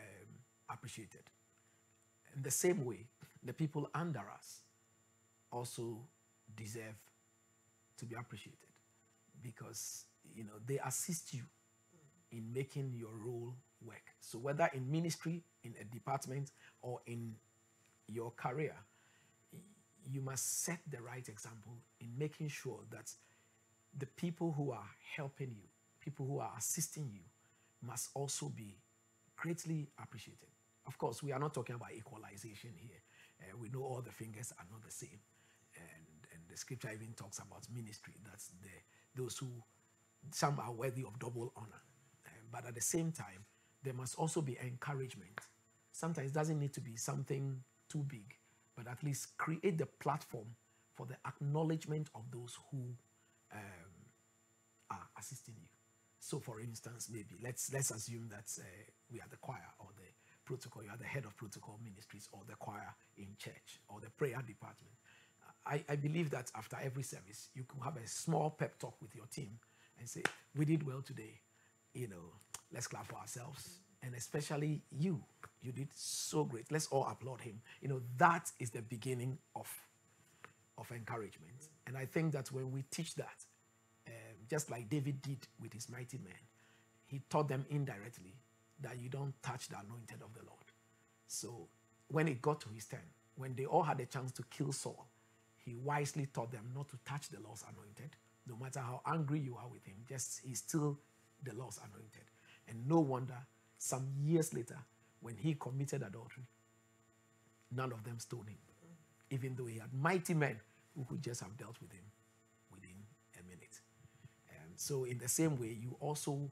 appreciated. 0.70 1.22
In 2.36 2.42
the 2.42 2.52
same 2.52 2.84
way, 2.84 3.06
the 3.44 3.54
people 3.54 3.90
under 3.94 4.24
us 4.36 4.62
also 5.52 6.00
deserve 6.56 6.96
to 7.98 8.06
be 8.06 8.16
appreciated 8.16 8.58
because 9.42 10.06
you 10.36 10.44
know 10.44 10.54
they 10.66 10.80
assist 10.86 11.34
you 11.34 11.44
in 12.32 12.52
making 12.52 12.94
your 12.96 13.12
role 13.24 13.54
work. 13.86 14.04
So 14.20 14.40
whether 14.40 14.70
in 14.74 14.90
ministry, 14.90 15.44
in 15.64 15.76
a 15.80 15.84
department, 15.84 16.52
or 16.82 17.00
in 17.06 17.36
your 18.08 18.32
career, 18.32 18.76
you 20.12 20.22
must 20.22 20.64
set 20.64 20.80
the 20.90 21.02
right 21.02 21.28
example 21.30 21.74
in 22.02 22.10
making 22.18 22.48
sure 22.50 22.80
that 22.92 23.12
the 23.98 24.08
people 24.08 24.54
who 24.58 24.72
are 24.72 24.90
helping 25.16 25.50
you, 25.50 25.68
people 26.00 26.26
who 26.26 26.40
are 26.40 26.52
assisting 26.58 27.10
you, 27.14 27.22
must 27.86 28.10
also 28.16 28.50
be 28.50 28.76
greatly 29.44 29.90
appreciated. 30.02 30.48
Of 30.88 30.98
course, 30.98 31.22
we 31.22 31.34
are 31.34 31.40
not 31.40 31.54
talking 31.54 31.76
about 31.76 31.92
equalization 31.94 32.72
here. 32.78 33.02
Uh, 33.42 33.58
we 33.60 33.68
know 33.70 33.84
all 33.84 34.02
the 34.02 34.12
fingers 34.12 34.54
are 34.58 34.66
not 34.72 34.82
the 34.84 34.92
same. 34.92 35.20
And, 35.76 36.06
and 36.32 36.42
the 36.50 36.58
scripture 36.58 36.90
even 36.94 37.14
talks 37.14 37.40
about 37.40 37.68
ministry. 37.74 38.14
That's 38.24 38.52
the, 38.62 39.22
those 39.22 39.38
who, 39.38 39.48
some 40.32 40.60
are 40.60 40.72
worthy 40.72 41.04
of 41.04 41.20
double 41.20 41.52
honor. 41.58 41.82
Uh, 42.26 42.30
but 42.52 42.66
at 42.66 42.76
the 42.76 42.82
same 42.82 43.12
time, 43.12 43.44
there 43.84 43.94
must 43.94 44.16
also 44.16 44.42
be 44.42 44.58
encouragement. 44.64 45.38
Sometimes 45.92 46.32
it 46.32 46.34
doesn't 46.34 46.60
need 46.60 46.74
to 46.74 46.82
be 46.82 46.96
something 46.96 47.62
too 47.90 48.06
big, 48.08 48.36
but 48.78 48.88
at 48.88 49.04
least 49.04 49.38
create 49.38 49.78
the 49.78 49.88
platform 50.00 50.48
for 50.96 51.06
the 51.06 51.18
acknowledgement 51.28 52.08
of 52.16 52.22
those 52.32 52.58
who 52.72 52.96
um, 53.54 53.94
are 54.90 55.08
assisting 55.20 55.56
you. 55.62 55.73
So, 56.24 56.40
for 56.40 56.62
instance, 56.62 57.10
maybe 57.12 57.36
let's 57.44 57.74
let's 57.74 57.92
assume 57.92 58.30
that 58.30 58.50
uh, 58.58 58.64
we 59.12 59.20
are 59.20 59.28
the 59.30 59.36
choir 59.36 59.68
or 59.78 59.88
the 59.98 60.08
protocol, 60.46 60.82
you 60.82 60.90
are 60.90 60.98
the 60.98 61.04
head 61.04 61.26
of 61.26 61.36
protocol 61.36 61.78
ministries 61.84 62.30
or 62.32 62.40
the 62.48 62.56
choir 62.56 62.96
in 63.18 63.28
church 63.38 63.82
or 63.90 64.00
the 64.00 64.10
prayer 64.10 64.42
department. 64.48 64.94
I, 65.66 65.84
I 65.90 65.98
believe 65.98 66.30
that 66.30 66.50
after 66.56 66.78
every 66.82 67.04
service, 67.04 67.50
you 67.54 67.66
can 67.66 67.82
have 67.82 67.98
a 67.98 68.08
small 68.08 68.52
pep 68.52 68.80
talk 68.80 68.96
with 69.02 69.14
your 69.14 69.26
team 69.26 69.60
and 70.00 70.08
say, 70.08 70.24
"We 70.56 70.64
did 70.64 70.88
well 70.88 71.02
today. 71.02 71.42
You 71.94 72.08
know, 72.08 72.32
let's 72.74 72.88
clap 72.88 73.06
for 73.06 73.18
ourselves." 73.18 73.80
And 74.02 74.16
especially 74.16 74.82
you, 74.92 75.22
you 75.62 75.74
did 75.74 75.90
so 75.94 76.46
great. 76.46 76.72
Let's 76.72 76.88
all 76.88 77.06
applaud 77.06 77.42
him. 77.42 77.60
You 77.82 77.90
know, 77.90 78.02
that 78.18 78.50
is 78.62 78.70
the 78.70 78.82
beginning 78.82 79.40
of 79.58 79.68
of 80.78 80.90
encouragement. 80.94 81.68
And 81.86 81.98
I 81.98 82.06
think 82.06 82.32
that 82.32 82.50
when 82.50 82.72
we 82.72 82.84
teach 82.90 83.16
that, 83.16 83.44
just 84.54 84.70
like 84.70 84.88
David 84.88 85.20
did 85.24 85.48
with 85.60 85.74
his 85.74 85.90
mighty 85.90 86.20
men, 86.20 86.38
he 87.08 87.22
taught 87.28 87.48
them 87.48 87.66
indirectly 87.72 88.36
that 88.82 89.00
you 89.02 89.10
don't 89.10 89.34
touch 89.42 89.68
the 89.68 89.76
anointed 89.80 90.22
of 90.22 90.32
the 90.36 90.46
Lord. 90.46 90.68
So 91.26 91.70
when 92.10 92.28
it 92.28 92.40
got 92.40 92.62
to 92.62 92.70
his 92.70 92.86
turn, 92.86 93.10
when 93.36 93.56
they 93.56 93.66
all 93.66 93.82
had 93.82 94.00
a 94.00 94.06
chance 94.06 94.32
to 94.34 94.44
kill 94.52 94.72
Saul, 94.72 95.08
he 95.66 95.74
wisely 95.74 96.28
taught 96.32 96.52
them 96.52 96.70
not 96.76 96.88
to 96.90 96.98
touch 97.04 97.30
the 97.30 97.40
Lord's 97.40 97.64
anointed. 97.64 98.16
No 98.48 98.56
matter 98.56 98.80
how 98.80 99.02
angry 99.08 99.40
you 99.40 99.58
are 99.58 99.68
with 99.68 99.84
him, 99.88 99.96
just 100.08 100.42
he's 100.46 100.60
still 100.60 101.00
the 101.42 101.56
Lord's 101.56 101.80
anointed. 101.80 102.30
And 102.70 102.88
no 102.88 103.00
wonder 103.00 103.40
some 103.80 104.06
years 104.22 104.54
later, 104.54 104.78
when 105.22 105.36
he 105.36 105.56
committed 105.56 106.04
adultery, 106.04 106.44
none 107.76 107.92
of 107.92 108.04
them 108.04 108.20
stoned 108.20 108.50
him, 108.50 108.60
even 109.32 109.56
though 109.56 109.66
he 109.66 109.80
had 109.80 109.92
mighty 109.96 110.36
men 110.36 110.60
who 110.96 111.06
could 111.06 111.24
just 111.24 111.42
have 111.42 111.58
dealt 111.58 111.82
with 111.82 111.92
him 111.92 112.06
within 112.72 112.94
a 113.40 113.44
minute. 113.50 113.80
And 114.50 114.62
so, 114.76 115.04
in 115.06 115.18
the 115.18 115.28
same 115.28 115.60
way, 115.60 115.78
you 115.80 115.96
also 116.00 116.50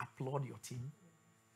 applaud 0.00 0.46
your 0.46 0.58
team, 0.58 0.92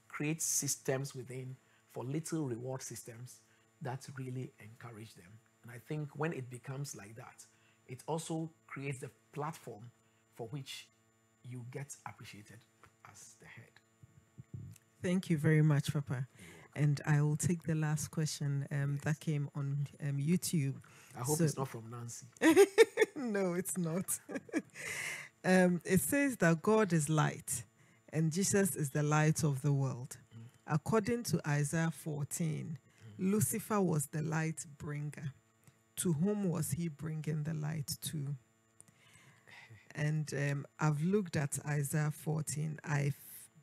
create 0.08 0.42
systems 0.42 1.14
within 1.14 1.56
for 1.92 2.04
little 2.04 2.46
reward 2.46 2.82
systems 2.82 3.40
that 3.82 4.06
really 4.16 4.52
encourage 4.60 5.14
them. 5.14 5.30
And 5.62 5.72
I 5.72 5.78
think 5.86 6.10
when 6.14 6.32
it 6.32 6.50
becomes 6.50 6.96
like 6.96 7.16
that, 7.16 7.44
it 7.86 8.02
also 8.06 8.50
creates 8.66 8.98
the 8.98 9.10
platform 9.32 9.90
for 10.34 10.46
which 10.48 10.88
you 11.48 11.64
get 11.70 11.94
appreciated 12.06 12.58
as 13.10 13.34
the 13.40 13.46
head. 13.46 13.70
Thank 15.02 15.30
you 15.30 15.38
very 15.38 15.62
much, 15.62 15.92
Papa. 15.92 16.26
And 16.74 17.00
I 17.06 17.22
will 17.22 17.36
take 17.36 17.64
the 17.64 17.74
last 17.74 18.08
question 18.08 18.66
um, 18.70 18.92
yes. 18.94 19.04
that 19.04 19.20
came 19.20 19.48
on 19.54 19.88
um, 20.02 20.18
YouTube. 20.18 20.74
I 21.16 21.22
hope 21.22 21.38
so, 21.38 21.44
it's 21.44 21.56
not 21.56 21.68
from 21.68 21.90
Nancy. 21.90 22.26
no, 23.16 23.54
it's 23.54 23.76
not. 23.76 24.04
um, 25.44 25.80
it 25.84 26.00
says 26.00 26.36
that 26.38 26.62
God 26.62 26.92
is 26.92 27.08
light 27.08 27.64
and 28.12 28.32
Jesus 28.32 28.76
is 28.76 28.90
the 28.90 29.02
light 29.02 29.44
of 29.44 29.62
the 29.62 29.72
world. 29.72 30.16
Mm. 30.34 30.74
According 30.74 31.24
to 31.24 31.40
Isaiah 31.46 31.92
14, 31.92 32.78
mm. 32.78 33.32
Lucifer 33.32 33.80
was 33.80 34.06
the 34.06 34.22
light 34.22 34.64
bringer. 34.78 35.32
To 35.96 36.12
whom 36.12 36.48
was 36.48 36.70
he 36.72 36.88
bringing 36.88 37.42
the 37.42 37.54
light 37.54 37.90
to? 38.02 38.36
And 39.94 40.32
um, 40.32 40.66
I've 40.78 41.02
looked 41.02 41.36
at 41.36 41.58
Isaiah 41.66 42.12
14. 42.12 42.78
I 42.84 43.12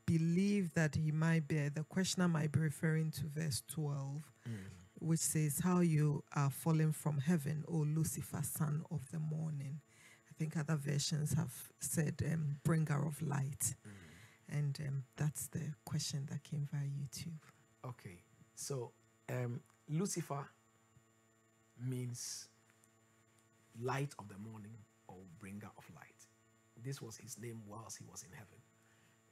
believe 0.06 0.73
that 0.73 0.95
he 0.95 1.11
might 1.11 1.47
be, 1.47 1.69
the 1.69 1.84
questioner 1.84 2.27
might 2.27 2.52
be 2.52 2.60
referring 2.60 3.11
to 3.11 3.23
verse 3.34 3.64
12, 3.69 4.22
mm. 4.49 4.53
which 4.99 5.22
says, 5.22 5.61
How 5.64 5.80
you 5.80 6.23
are 6.35 6.49
fallen 6.49 6.91
from 6.91 7.19
heaven, 7.19 7.64
O 7.68 7.77
Lucifer, 7.77 8.41
son 8.43 8.84
of 8.91 9.10
the 9.11 9.19
morning. 9.19 9.80
I 10.35 10.39
think 10.39 10.57
other 10.57 10.75
versions 10.75 11.33
have 11.33 11.53
said, 11.79 12.21
um, 12.31 12.57
Bringer 12.63 13.05
of 13.07 13.21
light. 13.21 13.73
Mm. 13.87 14.57
And 14.57 14.79
um, 14.87 15.03
that's 15.15 15.47
the 15.47 15.61
question 15.85 16.27
that 16.29 16.43
came 16.43 16.67
via 16.71 16.81
YouTube. 16.81 17.39
Okay. 17.85 18.21
So, 18.53 18.91
um, 19.29 19.61
Lucifer 19.89 20.45
means 21.87 22.47
light 23.81 24.13
of 24.19 24.27
the 24.27 24.37
morning 24.37 24.77
or 25.07 25.15
bringer 25.39 25.69
of 25.77 25.83
light. 25.95 26.25
This 26.83 27.01
was 27.01 27.17
his 27.17 27.39
name 27.39 27.61
whilst 27.67 27.97
he 27.97 28.05
was 28.09 28.23
in 28.23 28.31
heaven. 28.31 28.59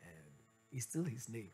And 0.01 0.33
it's 0.71 0.85
still 0.85 1.03
his 1.03 1.29
name. 1.29 1.51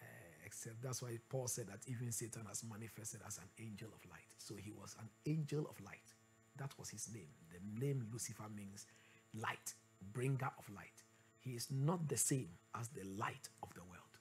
Uh, 0.00 0.04
except 0.44 0.82
that's 0.82 1.02
why 1.02 1.18
Paul 1.28 1.48
said 1.48 1.68
that 1.68 1.80
even 1.86 2.12
Satan 2.12 2.42
has 2.46 2.62
manifested 2.62 3.20
as 3.26 3.38
an 3.38 3.48
angel 3.58 3.88
of 3.94 4.10
light. 4.10 4.34
So 4.38 4.54
he 4.56 4.70
was 4.70 4.94
an 5.00 5.08
angel 5.26 5.66
of 5.68 5.80
light. 5.84 6.12
That 6.58 6.72
was 6.78 6.90
his 6.90 7.08
name. 7.12 7.28
The 7.50 7.84
name 7.84 8.06
Lucifer 8.12 8.44
means 8.54 8.86
light, 9.34 9.74
bringer 10.12 10.50
of 10.58 10.68
light. 10.74 11.02
He 11.38 11.50
is 11.52 11.68
not 11.70 12.08
the 12.08 12.16
same 12.16 12.48
as 12.78 12.88
the 12.88 13.04
light 13.04 13.48
of 13.62 13.72
the 13.74 13.82
world. 13.82 14.18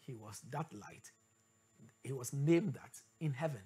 He 0.00 0.14
was 0.14 0.40
that 0.50 0.72
light. 0.72 1.10
He 2.02 2.12
was 2.12 2.32
named 2.32 2.74
that 2.74 3.00
in 3.20 3.32
heaven. 3.32 3.62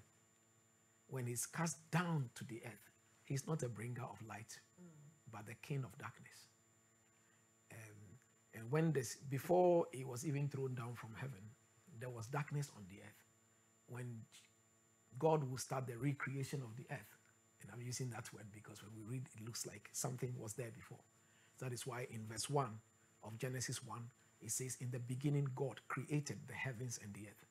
When 1.09 1.27
he's 1.27 1.47
cast 1.47 1.91
down 1.91 2.31
to 2.35 2.45
the 2.45 2.61
earth, 2.65 2.91
he's 3.25 3.47
not 3.47 3.63
a 3.63 3.69
bringer 3.69 4.03
of 4.03 4.27
light, 4.27 4.59
mm. 4.81 4.87
but 5.31 5.47
the 5.47 5.55
king 5.55 5.85
of 5.85 5.97
darkness. 5.99 6.33
And 8.55 8.71
when 8.71 8.93
this, 8.93 9.17
before 9.17 9.87
he 9.93 10.05
was 10.05 10.27
even 10.27 10.49
thrown 10.49 10.75
down 10.75 10.95
from 10.95 11.11
heaven, 11.17 11.41
there 11.99 12.11
was 12.11 12.27
darkness 12.27 12.71
on 12.77 12.85
the 12.89 12.97
earth. 12.97 13.23
When 13.89 14.21
God 15.19 15.49
will 15.51 15.59
start 15.59 15.87
the 15.87 15.97
recreation 15.97 16.63
of 16.63 16.77
the 16.77 16.87
earth, 16.91 17.19
and 17.63 17.71
I'm 17.73 17.83
using 17.83 18.11
that 18.11 18.33
word 18.33 18.47
because 18.53 18.83
when 18.83 18.93
we 18.97 19.11
read, 19.17 19.29
it 19.37 19.45
looks 19.45 19.67
like 19.67 19.89
something 19.93 20.35
was 20.39 20.55
there 20.55 20.71
before. 20.75 20.99
That 21.61 21.73
is 21.73 21.87
why 21.87 22.07
in 22.11 22.27
verse 22.29 22.51
1 22.51 22.67
of 23.25 23.39
Genesis 23.39 23.85
1, 23.85 24.01
it 24.41 24.51
says, 24.51 24.77
In 24.81 24.91
the 24.91 24.99
beginning, 24.99 25.49
God 25.55 25.81
created 25.89 26.39
the 26.49 26.55
heavens 26.55 26.99
and 27.03 27.15
the 27.15 27.29
earth. 27.29 27.47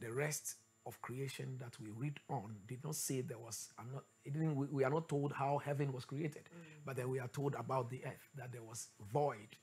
The 0.00 0.12
rest 0.12 0.56
of 0.86 1.00
creation 1.00 1.56
that 1.60 1.78
we 1.80 1.88
read 1.90 2.20
on 2.28 2.56
did 2.66 2.84
not 2.84 2.96
say 2.96 3.20
there 3.20 3.38
was, 3.38 3.70
I'm 3.78 3.90
not, 3.92 4.04
didn't, 4.24 4.54
we, 4.56 4.66
we, 4.66 4.84
are 4.84 4.90
not 4.90 5.08
told 5.08 5.32
how 5.32 5.58
heaven 5.58 5.92
was 5.92 6.04
created, 6.04 6.42
mm. 6.44 6.60
but 6.84 6.96
then 6.96 7.08
we 7.08 7.20
are 7.20 7.28
told 7.28 7.54
about 7.54 7.88
the 7.90 8.04
earth, 8.04 8.28
that 8.36 8.52
there 8.52 8.62
was 8.62 8.88
void 9.12 9.56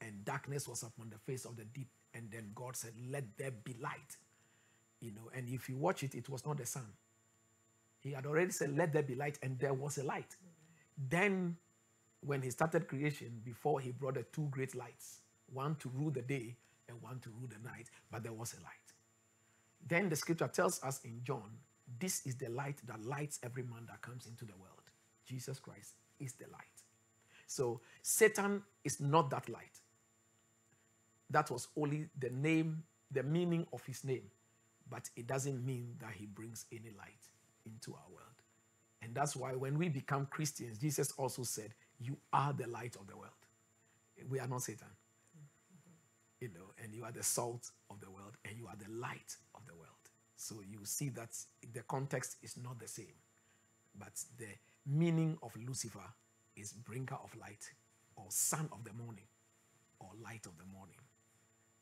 and 0.00 0.24
darkness 0.24 0.68
was 0.68 0.82
upon 0.82 1.10
the 1.10 1.18
face 1.18 1.44
of 1.44 1.56
the 1.56 1.64
deep. 1.64 1.88
And 2.14 2.30
then 2.30 2.50
God 2.54 2.76
said, 2.76 2.92
Let 3.10 3.24
there 3.36 3.50
be 3.50 3.74
light. 3.80 4.16
You 5.00 5.12
know, 5.12 5.30
and 5.34 5.48
if 5.48 5.68
you 5.68 5.76
watch 5.76 6.02
it, 6.02 6.14
it 6.14 6.28
was 6.28 6.44
not 6.44 6.56
the 6.56 6.66
sun. 6.66 6.86
He 8.06 8.12
had 8.12 8.24
already 8.24 8.52
said, 8.52 8.76
Let 8.76 8.92
there 8.92 9.02
be 9.02 9.16
light, 9.16 9.38
and 9.42 9.58
there 9.58 9.74
was 9.74 9.98
a 9.98 10.04
light. 10.04 10.36
Then, 10.96 11.56
when 12.20 12.40
he 12.40 12.50
started 12.50 12.86
creation, 12.86 13.40
before 13.44 13.80
he 13.80 13.90
brought 13.90 14.14
the 14.14 14.22
two 14.32 14.46
great 14.50 14.76
lights, 14.76 15.22
one 15.52 15.74
to 15.76 15.88
rule 15.88 16.10
the 16.10 16.22
day 16.22 16.56
and 16.88 17.02
one 17.02 17.18
to 17.20 17.30
rule 17.30 17.48
the 17.48 17.68
night, 17.68 17.90
but 18.10 18.22
there 18.22 18.32
was 18.32 18.54
a 18.54 18.62
light. 18.62 18.72
Then 19.84 20.08
the 20.08 20.14
scripture 20.14 20.46
tells 20.46 20.82
us 20.84 21.00
in 21.04 21.20
John, 21.24 21.50
this 21.98 22.24
is 22.26 22.36
the 22.36 22.48
light 22.48 22.78
that 22.86 23.04
lights 23.04 23.40
every 23.42 23.64
man 23.64 23.86
that 23.88 24.02
comes 24.02 24.26
into 24.26 24.44
the 24.44 24.56
world. 24.56 24.90
Jesus 25.24 25.58
Christ 25.58 25.94
is 26.20 26.34
the 26.34 26.46
light. 26.52 26.60
So 27.48 27.80
Satan 28.02 28.62
is 28.84 29.00
not 29.00 29.30
that 29.30 29.48
light. 29.48 29.80
That 31.30 31.50
was 31.50 31.68
only 31.76 32.08
the 32.18 32.30
name, 32.30 32.84
the 33.10 33.24
meaning 33.24 33.66
of 33.72 33.84
his 33.84 34.04
name. 34.04 34.30
But 34.88 35.10
it 35.16 35.26
doesn't 35.26 35.64
mean 35.64 35.96
that 35.98 36.12
he 36.16 36.26
brings 36.26 36.66
any 36.72 36.90
light 36.96 37.26
into 37.66 37.94
our 37.94 38.08
world. 38.10 38.26
And 39.02 39.14
that's 39.14 39.36
why 39.36 39.52
when 39.54 39.78
we 39.78 39.88
become 39.88 40.26
Christians, 40.26 40.78
Jesus 40.78 41.12
also 41.18 41.42
said, 41.44 41.74
You 42.00 42.16
are 42.32 42.52
the 42.52 42.68
light 42.68 42.96
of 42.96 43.06
the 43.06 43.16
world. 43.16 43.32
We 44.28 44.40
are 44.40 44.48
not 44.48 44.62
Satan. 44.62 44.88
You 46.40 46.48
know, 46.48 46.72
and 46.82 46.94
you 46.94 47.04
are 47.04 47.12
the 47.12 47.22
salt 47.22 47.70
of 47.90 48.00
the 48.00 48.10
world, 48.10 48.36
and 48.44 48.56
you 48.58 48.66
are 48.66 48.76
the 48.76 48.90
light 48.92 49.36
of 49.54 49.66
the 49.66 49.74
world. 49.74 49.86
So 50.36 50.56
you 50.68 50.80
see 50.84 51.08
that 51.10 51.30
the 51.72 51.82
context 51.82 52.36
is 52.42 52.56
not 52.62 52.78
the 52.78 52.88
same, 52.88 53.14
but 53.98 54.12
the 54.38 54.48
meaning 54.86 55.38
of 55.42 55.52
Lucifer 55.66 56.04
is 56.56 56.72
bringer 56.72 57.16
of 57.22 57.34
light, 57.40 57.70
or 58.16 58.24
son 58.28 58.68
of 58.72 58.84
the 58.84 58.92
morning, 58.92 59.24
or 60.00 60.10
light 60.22 60.46
of 60.46 60.58
the 60.58 60.66
morning. 60.66 60.98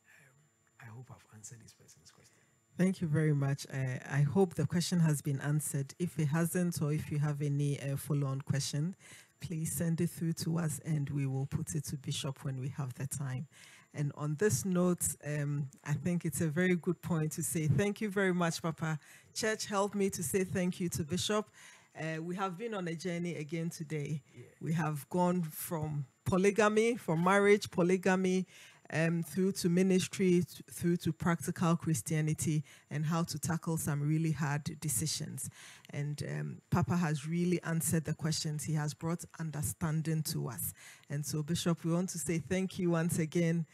Um, 0.07 0.37
I 0.83 0.85
hope 0.87 1.07
I've 1.11 1.37
answered 1.37 1.59
this 1.65 1.73
person's 1.75 2.11
question. 2.13 2.43
Thank 2.77 3.01
you 3.01 3.07
very 3.07 3.33
much. 3.33 3.67
I, 3.73 4.01
I 4.11 4.23
hope 4.23 4.55
the 4.55 4.67
question 4.67 4.99
has 4.99 5.23
been 5.23 5.41
answered. 5.41 5.95
If 6.01 6.19
it 6.19 6.27
hasn't, 6.27 6.83
or 6.83 6.93
if 6.93 7.09
you 7.13 7.21
have 7.21 7.41
any 7.41 7.81
uh, 7.81 7.97
follow 7.97 8.27
on 8.27 8.41
question, 8.41 8.97
please 9.41 9.71
send 9.71 10.01
it 10.01 10.11
through 10.11 10.33
to 10.33 10.59
us 10.59 10.81
and 10.85 11.09
we 11.11 11.27
will 11.27 11.47
put 11.47 11.77
it 11.77 11.85
to 11.85 11.97
Bishop 11.97 12.45
when 12.45 12.59
we 12.59 12.69
have 12.71 12.93
the 12.95 13.07
time. 13.07 13.47
And 13.95 14.11
on 14.17 14.35
this 14.41 14.65
note, 14.65 15.07
um, 15.25 15.69
I 15.85 15.93
think 15.93 16.25
it's 16.25 16.41
a 16.41 16.49
very 16.49 16.75
good 16.75 17.01
point 17.01 17.31
to 17.33 17.45
say 17.45 17.69
thank 17.69 18.01
you 18.01 18.11
very 18.11 18.35
much, 18.35 18.61
Papa. 18.61 18.99
Church 19.35 19.67
helped 19.67 19.95
me 19.95 20.11
to 20.11 20.23
say 20.25 20.43
thank 20.43 20.81
you 20.81 20.89
to 20.89 21.05
Bishop. 21.05 21.49
Uh, 21.97 22.21
we 22.21 22.35
have 22.35 22.59
been 22.59 22.75
on 22.75 22.89
a 22.89 22.95
journey 22.97 23.37
again 23.37 23.71
today. 23.71 24.21
Yeah. 24.35 24.47
We 24.61 24.73
have 24.73 25.09
gone 25.11 25.43
from 25.43 26.07
polygamy, 26.25 26.97
from 26.97 27.23
marriage, 27.23 27.71
polygamy, 27.71 28.47
um, 28.95 29.23
through 29.23 29.53
to 29.53 29.69
ministry, 29.69 30.45
through 30.71 30.97
to 30.99 31.13
practical 31.13 31.77
Christianity, 31.77 32.63
and 32.91 33.05
how 33.05 33.25
to 33.25 33.39
tackle 33.39 33.77
some 33.77 34.01
really 34.01 34.31
hard 34.31 34.65
decisions. 34.81 35.51
And 35.91 36.23
um, 36.31 36.59
Papa 36.71 36.97
has 36.97 37.27
really 37.27 37.61
answered 37.65 38.05
the 38.05 38.15
questions. 38.15 38.65
He 38.65 38.75
has 38.75 38.95
brought 38.95 39.25
understanding 39.41 40.23
to 40.25 40.49
us. 40.49 40.73
And 41.11 41.27
so, 41.27 41.43
Bishop, 41.43 41.85
we 41.85 41.93
want 41.93 42.11
to 42.11 42.19
say 42.19 42.39
thank 42.39 42.79
you 42.79 42.91
once 42.91 43.19
again. 43.19 43.67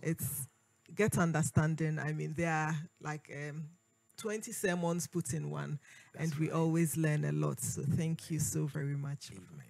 It's 0.00 0.46
get 0.94 1.18
understanding. 1.18 1.98
I 1.98 2.12
mean, 2.12 2.34
there 2.36 2.52
are 2.52 2.76
like 3.02 3.30
um, 3.48 3.64
20 4.16 4.52
sermons 4.52 5.06
put 5.08 5.32
in 5.32 5.50
one, 5.50 5.80
That's 6.14 6.30
and 6.30 6.40
we 6.40 6.46
right. 6.46 6.56
always 6.56 6.96
learn 6.96 7.24
a 7.24 7.32
lot. 7.32 7.60
So, 7.60 7.82
thank 7.82 8.30
you 8.30 8.38
so 8.38 8.66
very 8.66 8.96
much. 8.96 9.30
Amen. 9.32 9.67